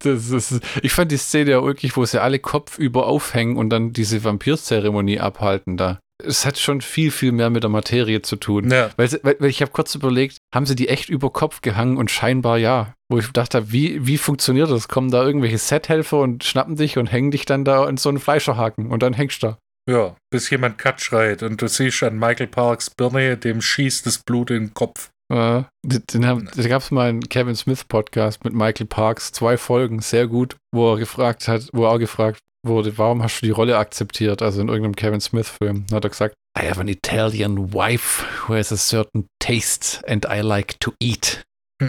Das 0.00 0.30
ist, 0.30 0.60
ich 0.82 0.92
fand 0.92 1.12
die 1.12 1.16
Szene 1.16 1.52
ja 1.52 1.64
wirklich, 1.64 1.96
wo 1.96 2.04
sie 2.04 2.20
alle 2.20 2.40
kopfüber 2.40 3.06
aufhängen 3.06 3.56
und 3.56 3.70
dann 3.70 3.92
diese 3.92 4.24
Vampirzeremonie 4.24 5.20
abhalten 5.20 5.76
da 5.76 6.00
es 6.22 6.46
hat 6.46 6.58
schon 6.58 6.80
viel, 6.80 7.10
viel 7.10 7.32
mehr 7.32 7.50
mit 7.50 7.62
der 7.62 7.70
Materie 7.70 8.22
zu 8.22 8.36
tun. 8.36 8.70
Ja. 8.70 8.90
Weil, 8.96 9.10
weil, 9.22 9.50
ich 9.50 9.62
habe 9.62 9.72
kurz 9.72 9.94
überlegt, 9.94 10.38
haben 10.54 10.66
sie 10.66 10.76
die 10.76 10.88
echt 10.88 11.08
über 11.08 11.30
Kopf 11.30 11.60
gehangen 11.60 11.96
und 11.96 12.10
scheinbar 12.10 12.58
ja. 12.58 12.94
Wo 13.10 13.18
ich 13.18 13.30
dachte, 13.32 13.72
wie, 13.72 14.06
wie 14.06 14.18
funktioniert 14.18 14.70
das? 14.70 14.88
Kommen 14.88 15.10
da 15.10 15.24
irgendwelche 15.24 15.58
Sethelfer 15.58 16.20
und 16.20 16.44
schnappen 16.44 16.76
dich 16.76 16.96
und 16.96 17.10
hängen 17.10 17.32
dich 17.32 17.44
dann 17.44 17.64
da 17.64 17.88
in 17.88 17.96
so 17.96 18.08
einen 18.08 18.20
Fleischerhaken 18.20 18.90
und 18.90 19.02
dann 19.02 19.12
hängst 19.12 19.42
du 19.42 19.48
da. 19.48 19.58
Ja, 19.90 20.16
bis 20.30 20.48
jemand 20.48 20.78
Cut 20.78 21.00
schreit 21.00 21.42
und 21.42 21.60
du 21.60 21.68
siehst 21.68 22.02
an 22.02 22.18
Michael 22.18 22.46
Parks 22.46 22.88
Birne, 22.88 23.36
dem 23.36 23.60
schießt 23.60 24.06
das 24.06 24.18
Blut 24.18 24.50
in 24.50 24.68
den 24.68 24.74
Kopf. 24.74 25.10
Den 25.30 26.26
haben, 26.26 26.48
da 26.54 26.68
gab 26.68 26.82
es 26.82 26.90
mal 26.90 27.08
einen 27.08 27.28
Kevin 27.28 27.56
Smith 27.56 27.84
Podcast 27.84 28.44
mit 28.44 28.54
Michael 28.54 28.86
Parks, 28.86 29.32
zwei 29.32 29.56
Folgen, 29.56 30.00
sehr 30.00 30.28
gut, 30.28 30.56
wo 30.72 30.92
er 30.92 30.98
gefragt 30.98 31.48
hat, 31.48 31.68
wo 31.72 31.84
er 31.84 31.90
auch 31.90 31.98
gefragt 31.98 32.38
wurde, 32.64 32.96
warum 32.96 33.22
hast 33.22 33.40
du 33.40 33.46
die 33.46 33.52
Rolle 33.52 33.76
akzeptiert? 33.76 34.42
Also 34.42 34.60
in 34.60 34.68
irgendeinem 34.68 34.96
Kevin 34.96 35.20
Smith-Film 35.20 35.86
hat 35.92 36.04
er 36.04 36.10
gesagt, 36.10 36.34
I 36.56 36.68
have 36.68 36.80
an 36.80 36.88
Italian 36.88 37.72
wife 37.72 38.24
who 38.46 38.54
has 38.54 38.70
a 38.70 38.76
certain 38.76 39.26
taste 39.40 40.02
and 40.06 40.24
I 40.26 40.40
like 40.40 40.78
to 40.80 40.92
eat. 41.00 41.44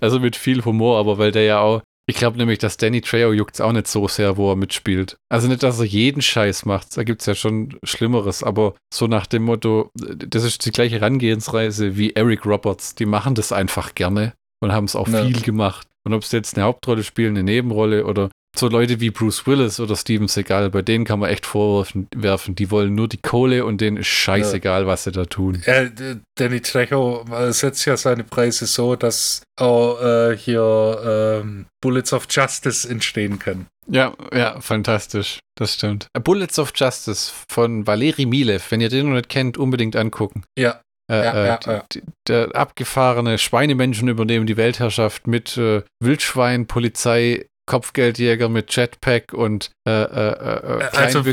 also 0.00 0.18
mit 0.18 0.36
viel 0.36 0.64
Humor, 0.64 0.98
aber 0.98 1.18
weil 1.18 1.30
der 1.30 1.44
ja 1.44 1.60
auch, 1.60 1.82
ich 2.06 2.16
glaube 2.16 2.38
nämlich, 2.38 2.58
dass 2.58 2.78
Danny 2.78 3.02
Trejo 3.02 3.32
juckt 3.32 3.54
es 3.54 3.60
auch 3.60 3.72
nicht 3.72 3.86
so 3.86 4.08
sehr, 4.08 4.36
wo 4.38 4.50
er 4.50 4.56
mitspielt. 4.56 5.16
Also 5.30 5.48
nicht, 5.48 5.62
dass 5.62 5.78
er 5.78 5.84
jeden 5.84 6.22
Scheiß 6.22 6.64
macht, 6.64 6.96
da 6.96 7.04
gibt 7.04 7.20
es 7.20 7.26
ja 7.26 7.34
schon 7.34 7.78
Schlimmeres, 7.84 8.42
aber 8.42 8.74
so 8.92 9.06
nach 9.06 9.26
dem 9.26 9.44
Motto, 9.44 9.90
das 9.94 10.44
ist 10.44 10.64
die 10.64 10.72
gleiche 10.72 10.96
Herangehensweise 10.96 11.96
wie 11.96 12.14
Eric 12.14 12.46
Roberts, 12.46 12.94
die 12.94 13.06
machen 13.06 13.34
das 13.34 13.52
einfach 13.52 13.94
gerne 13.94 14.32
und 14.62 14.72
haben 14.72 14.84
es 14.84 14.96
auch 14.96 15.08
ja. 15.08 15.24
viel 15.24 15.40
gemacht. 15.42 15.86
Und 16.06 16.14
ob 16.14 16.24
sie 16.24 16.36
jetzt 16.36 16.56
eine 16.56 16.64
Hauptrolle 16.64 17.02
spielen, 17.02 17.36
eine 17.36 17.42
Nebenrolle 17.42 18.04
oder 18.06 18.30
so 18.54 18.68
Leute 18.68 19.00
wie 19.00 19.10
Bruce 19.10 19.46
Willis 19.46 19.80
oder 19.80 19.96
Steven 19.96 20.28
Seagal, 20.28 20.70
bei 20.70 20.82
denen 20.82 21.04
kann 21.04 21.18
man 21.18 21.30
echt 21.30 21.46
vorwerfen, 21.46 22.54
die 22.54 22.70
wollen 22.70 22.94
nur 22.94 23.08
die 23.08 23.18
Kohle 23.18 23.64
und 23.64 23.80
denen 23.80 23.96
ist 23.96 24.06
scheißegal, 24.06 24.86
was 24.86 25.04
sie 25.04 25.12
da 25.12 25.24
tun. 25.24 25.62
Ja, 25.66 25.88
Danny 26.36 26.60
Trejo 26.60 27.24
setzt 27.50 27.84
ja 27.84 27.96
seine 27.96 28.24
Preise 28.24 28.66
so, 28.66 28.96
dass 28.96 29.42
auch 29.58 30.00
äh, 30.00 30.36
hier 30.36 31.42
ähm, 31.42 31.66
Bullets 31.80 32.12
of 32.12 32.26
Justice 32.30 32.88
entstehen 32.88 33.38
können. 33.38 33.66
Ja, 33.86 34.14
ja, 34.32 34.60
fantastisch. 34.60 35.40
Das 35.56 35.74
stimmt. 35.74 36.08
Bullets 36.22 36.58
of 36.58 36.72
Justice 36.74 37.32
von 37.48 37.86
Valeri 37.86 38.26
Milev. 38.26 38.70
Wenn 38.70 38.80
ihr 38.80 38.88
den 38.88 39.08
noch 39.08 39.14
nicht 39.14 39.28
kennt, 39.28 39.58
unbedingt 39.58 39.94
angucken. 39.96 40.44
Ja. 40.58 40.80
Äh, 41.10 41.24
ja, 41.24 41.32
äh, 41.32 41.46
ja, 41.46 41.60
ja. 41.66 41.84
Der 42.28 42.56
abgefahrene 42.56 43.36
Schweinemenschen 43.36 44.08
übernehmen 44.08 44.46
die 44.46 44.56
Weltherrschaft 44.56 45.26
mit 45.26 45.56
äh, 45.58 45.82
Wildschwein, 46.02 46.66
Polizei, 46.66 47.46
Kopfgeldjäger 47.66 48.48
mit 48.48 48.74
Jetpack 48.74 49.32
und 49.32 49.70
äh, 49.86 49.90
äh, 49.90 50.32
äh, 50.32 50.80
äh 50.80 50.88
also 50.92 51.24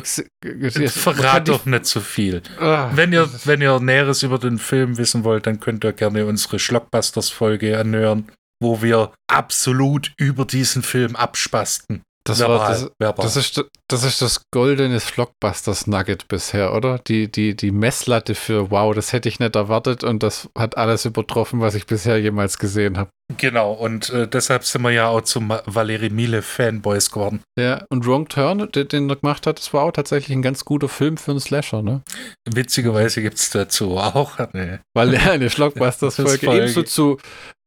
verrat 0.88 1.48
doch 1.48 1.66
nicht 1.66 1.86
zu 1.86 2.00
so 2.00 2.06
viel. 2.06 2.42
Ah, 2.60 2.90
wenn 2.94 3.12
ihr 3.12 3.30
wenn 3.46 3.62
ihr 3.62 3.80
Näheres 3.80 4.24
über 4.24 4.40
den 4.40 4.58
Film 4.58 4.98
wissen 4.98 5.24
wollt, 5.24 5.48
dann 5.48 5.60
könnt 5.60 5.84
ihr 5.84 5.94
gerne 5.94 6.26
unsere 6.26 6.60
Schlockbusters 6.60 7.30
Folge 7.30 7.78
anhören, 7.78 8.32
wo 8.62 8.82
wir 8.82 9.14
absolut 9.28 10.14
über 10.18 10.46
diesen 10.46 10.84
Film 10.84 11.16
abspasten. 11.16 12.02
Das, 12.24 12.40
verbal, 12.40 12.92
war, 13.00 13.14
das, 13.14 13.16
das, 13.16 13.36
ist, 13.36 13.66
das 13.88 14.04
ist 14.04 14.22
das 14.22 14.44
goldene 14.52 15.00
Flockbusters-Nugget 15.00 16.28
bisher, 16.28 16.74
oder? 16.74 17.00
Die, 17.00 17.32
die, 17.32 17.56
die 17.56 17.72
Messlatte 17.72 18.36
für 18.36 18.70
wow, 18.70 18.94
das 18.94 19.12
hätte 19.12 19.28
ich 19.28 19.40
nicht 19.40 19.56
erwartet 19.56 20.04
und 20.04 20.22
das 20.22 20.48
hat 20.56 20.78
alles 20.78 21.06
übertroffen, 21.06 21.62
was 21.62 21.74
ich 21.74 21.88
bisher 21.88 22.20
jemals 22.20 22.60
gesehen 22.60 22.98
habe. 22.98 23.10
Genau, 23.38 23.72
und 23.72 24.10
äh, 24.10 24.28
deshalb 24.28 24.66
sind 24.66 24.82
wir 24.82 24.92
ja 24.92 25.08
auch 25.08 25.22
zum 25.22 25.54
Valerie 25.66 26.10
Miele 26.10 26.42
Fanboys 26.42 27.12
geworden. 27.12 27.42
Ja, 27.58 27.86
und 27.90 28.06
Wrong 28.06 28.28
Turn, 28.28 28.70
den, 28.72 28.88
den 28.88 29.10
er 29.10 29.16
gemacht 29.16 29.48
hat, 29.48 29.60
das 29.60 29.74
war 29.74 29.84
auch 29.84 29.92
tatsächlich 29.92 30.36
ein 30.36 30.42
ganz 30.42 30.66
guter 30.66 30.90
Film 30.90 31.18
für 31.18 31.32
einen 31.32 31.40
Slasher, 31.40 31.82
ne? 31.82 32.02
Witzigerweise 32.50 33.22
gibt 33.22 33.38
es 33.38 33.50
dazu 33.50 33.98
auch 33.98 34.38
eine, 34.38 34.82
Weil 34.94 35.14
er 35.14 35.32
eine 35.32 35.50
Schlockbusters-Folge 35.50 36.52
ebenso 36.52 36.84
zu, 36.84 37.18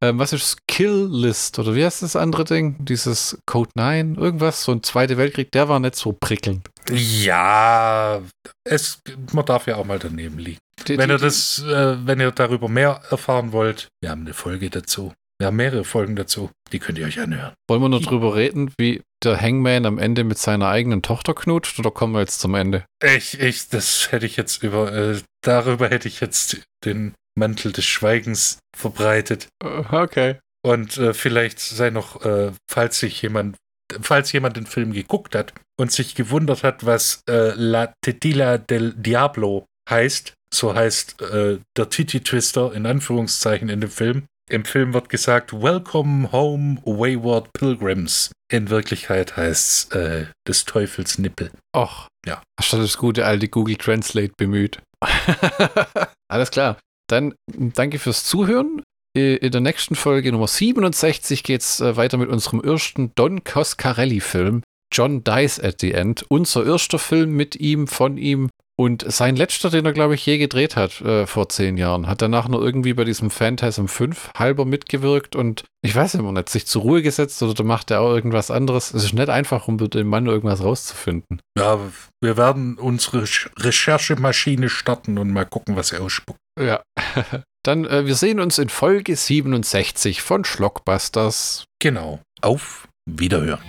ähm, 0.03 0.19
was 0.19 0.33
ist 0.33 0.67
Kill 0.67 1.07
List 1.11 1.57
oder 1.59 1.75
wie 1.75 1.85
heißt 1.85 2.03
das 2.03 2.15
andere 2.15 2.43
Ding? 2.43 2.75
Dieses 2.79 3.37
Code 3.45 3.71
9, 3.75 4.15
irgendwas, 4.15 4.44
so 4.51 4.71
ein 4.71 4.83
Zweiter 4.83 5.17
Weltkrieg, 5.17 5.51
der 5.51 5.69
war 5.69 5.79
nicht 5.79 5.95
so 5.95 6.13
prickelnd. 6.13 6.69
Ja, 6.91 8.21
es, 8.63 8.99
man 9.33 9.45
darf 9.45 9.67
ja 9.67 9.77
auch 9.77 9.85
mal 9.85 9.99
daneben 9.99 10.39
liegen. 10.39 10.59
Die, 10.87 10.97
wenn 10.97 11.09
ihr 11.09 11.17
das, 11.17 11.63
äh, 11.63 11.97
wenn 12.05 12.19
ihr 12.19 12.31
darüber 12.31 12.67
mehr 12.67 13.01
erfahren 13.09 13.51
wollt, 13.51 13.87
wir 14.01 14.11
haben 14.11 14.21
eine 14.21 14.33
Folge 14.33 14.69
dazu. 14.69 15.13
Wir 15.39 15.47
haben 15.47 15.57
mehrere 15.57 15.83
Folgen 15.83 16.15
dazu. 16.15 16.49
Die 16.71 16.79
könnt 16.79 16.97
ihr 16.97 17.05
euch 17.05 17.19
anhören. 17.19 17.53
Wollen 17.67 17.81
wir 17.81 17.89
nur 17.89 18.01
drüber 18.01 18.35
reden, 18.35 18.71
wie 18.77 19.01
der 19.23 19.39
Hangman 19.39 19.85
am 19.85 19.97
Ende 19.97 20.23
mit 20.23 20.37
seiner 20.37 20.69
eigenen 20.69 21.01
Tochter 21.01 21.33
knutscht 21.33 21.77
oder 21.79 21.91
kommen 21.91 22.13
wir 22.13 22.21
jetzt 22.21 22.39
zum 22.39 22.55
Ende? 22.55 22.85
Ich, 23.03 23.39
ich, 23.39 23.67
das 23.67 24.11
hätte 24.11 24.25
ich 24.25 24.37
jetzt 24.37 24.63
über, 24.63 24.93
äh, 24.93 25.19
darüber 25.41 25.89
hätte 25.89 26.07
ich 26.07 26.21
jetzt 26.21 26.61
den 26.85 27.13
Mantel 27.37 27.73
des 27.73 27.85
Schweigens 27.85 28.59
verbreitet. 28.75 29.47
Äh, 29.61 29.83
okay. 29.91 30.35
Und 30.65 30.97
äh, 30.97 31.13
vielleicht 31.13 31.59
sei 31.59 31.89
noch, 31.89 32.23
äh, 32.25 32.51
falls 32.71 32.99
sich 32.99 33.21
jemand, 33.21 33.57
falls 34.01 34.31
jemand 34.31 34.57
den 34.57 34.65
Film 34.65 34.91
geguckt 34.93 35.35
hat 35.35 35.53
und 35.79 35.91
sich 35.91 36.15
gewundert 36.15 36.63
hat, 36.63 36.85
was 36.85 37.21
äh, 37.29 37.53
La 37.55 37.93
Tetila 38.01 38.57
del 38.57 38.93
Diablo 38.93 39.65
heißt, 39.89 40.33
so 40.53 40.73
heißt 40.73 41.21
äh, 41.21 41.59
der 41.77 41.89
Titi 41.89 42.21
Twister 42.21 42.73
in 42.73 42.85
Anführungszeichen 42.85 43.69
in 43.69 43.81
dem 43.81 43.89
Film, 43.89 44.25
im 44.49 44.63
Film 44.63 44.93
wird 44.93 45.09
gesagt, 45.09 45.53
Welcome 45.53 46.31
home, 46.31 46.77
wayward 46.85 47.51
pilgrims. 47.53 48.31
In 48.51 48.69
Wirklichkeit 48.69 49.35
heißt 49.35 49.95
es 49.95 49.99
äh, 49.99 50.25
des 50.47 50.65
Teufels 50.65 51.17
Nippel. 51.17 51.49
Och, 51.75 52.07
ja. 52.27 52.43
Hast 52.59 52.73
du 52.73 52.77
das 52.77 52.97
gute 52.97 53.25
alte 53.25 53.47
Google 53.47 53.75
Translate 53.75 54.33
bemüht? 54.37 54.79
Alles 56.27 56.51
klar. 56.51 56.77
Dann 57.07 57.33
danke 57.47 57.97
fürs 57.97 58.23
Zuhören. 58.23 58.83
In 59.15 59.51
der 59.51 59.61
nächsten 59.61 59.95
Folge 59.95 60.33
Nummer 60.33 60.49
67 60.49 61.41
geht 61.43 61.61
es 61.61 61.79
äh, 61.79 61.95
weiter 61.95 62.17
mit 62.17 62.27
unserem 62.27 62.59
ersten 62.59 63.13
Don 63.15 63.45
Coscarelli-Film. 63.45 64.61
John 64.91 65.23
Dies 65.23 65.57
at 65.57 65.79
the 65.79 65.93
End. 65.93 66.25
Unser 66.27 66.65
erster 66.65 66.99
Film 66.99 67.31
mit 67.31 67.55
ihm, 67.55 67.87
von 67.87 68.17
ihm. 68.17 68.49
Und 68.77 69.09
sein 69.09 69.37
letzter, 69.37 69.69
den 69.69 69.85
er, 69.85 69.93
glaube 69.93 70.15
ich, 70.15 70.25
je 70.25 70.37
gedreht 70.37 70.75
hat 70.75 70.99
äh, 70.99 71.25
vor 71.27 71.47
zehn 71.47 71.77
Jahren, 71.77 72.07
hat 72.07 72.21
danach 72.21 72.49
nur 72.49 72.61
irgendwie 72.61 72.93
bei 72.93 73.05
diesem 73.05 73.29
Phantasm 73.29 73.85
5 73.85 74.31
halber 74.35 74.65
mitgewirkt 74.65 75.37
und 75.37 75.63
ich 75.81 75.95
weiß 75.95 76.15
immer 76.15 76.33
nicht, 76.33 76.49
sich 76.49 76.67
zur 76.67 76.81
Ruhe 76.81 77.01
gesetzt 77.01 77.41
oder 77.41 77.63
macht 77.63 77.91
er 77.91 78.01
auch 78.01 78.13
irgendwas 78.13 78.51
anderes. 78.51 78.93
Es 78.93 79.05
ist 79.05 79.13
nicht 79.13 79.29
einfach, 79.29 79.69
um 79.69 79.77
mit 79.77 79.93
dem 79.93 80.07
Mann 80.07 80.25
irgendwas 80.25 80.61
rauszufinden. 80.61 81.39
Ja, 81.57 81.79
wir 82.21 82.35
werden 82.35 82.77
unsere 82.77 83.23
Recherchemaschine 83.59 84.67
starten 84.67 85.17
und 85.17 85.31
mal 85.31 85.45
gucken, 85.45 85.77
was 85.77 85.93
er 85.93 86.01
ausspuckt. 86.01 86.39
Ja. 86.59 86.83
Dann, 87.65 87.85
äh, 87.85 88.05
wir 88.05 88.13
sehen 88.13 88.39
uns 88.39 88.59
in 88.59 88.69
Folge 88.69 89.15
67 89.15 90.21
von 90.21 90.45
Schlockbusters. 90.45 91.65
Genau. 91.79 92.19
Auf 92.41 92.87
Wiederhören. 93.07 93.63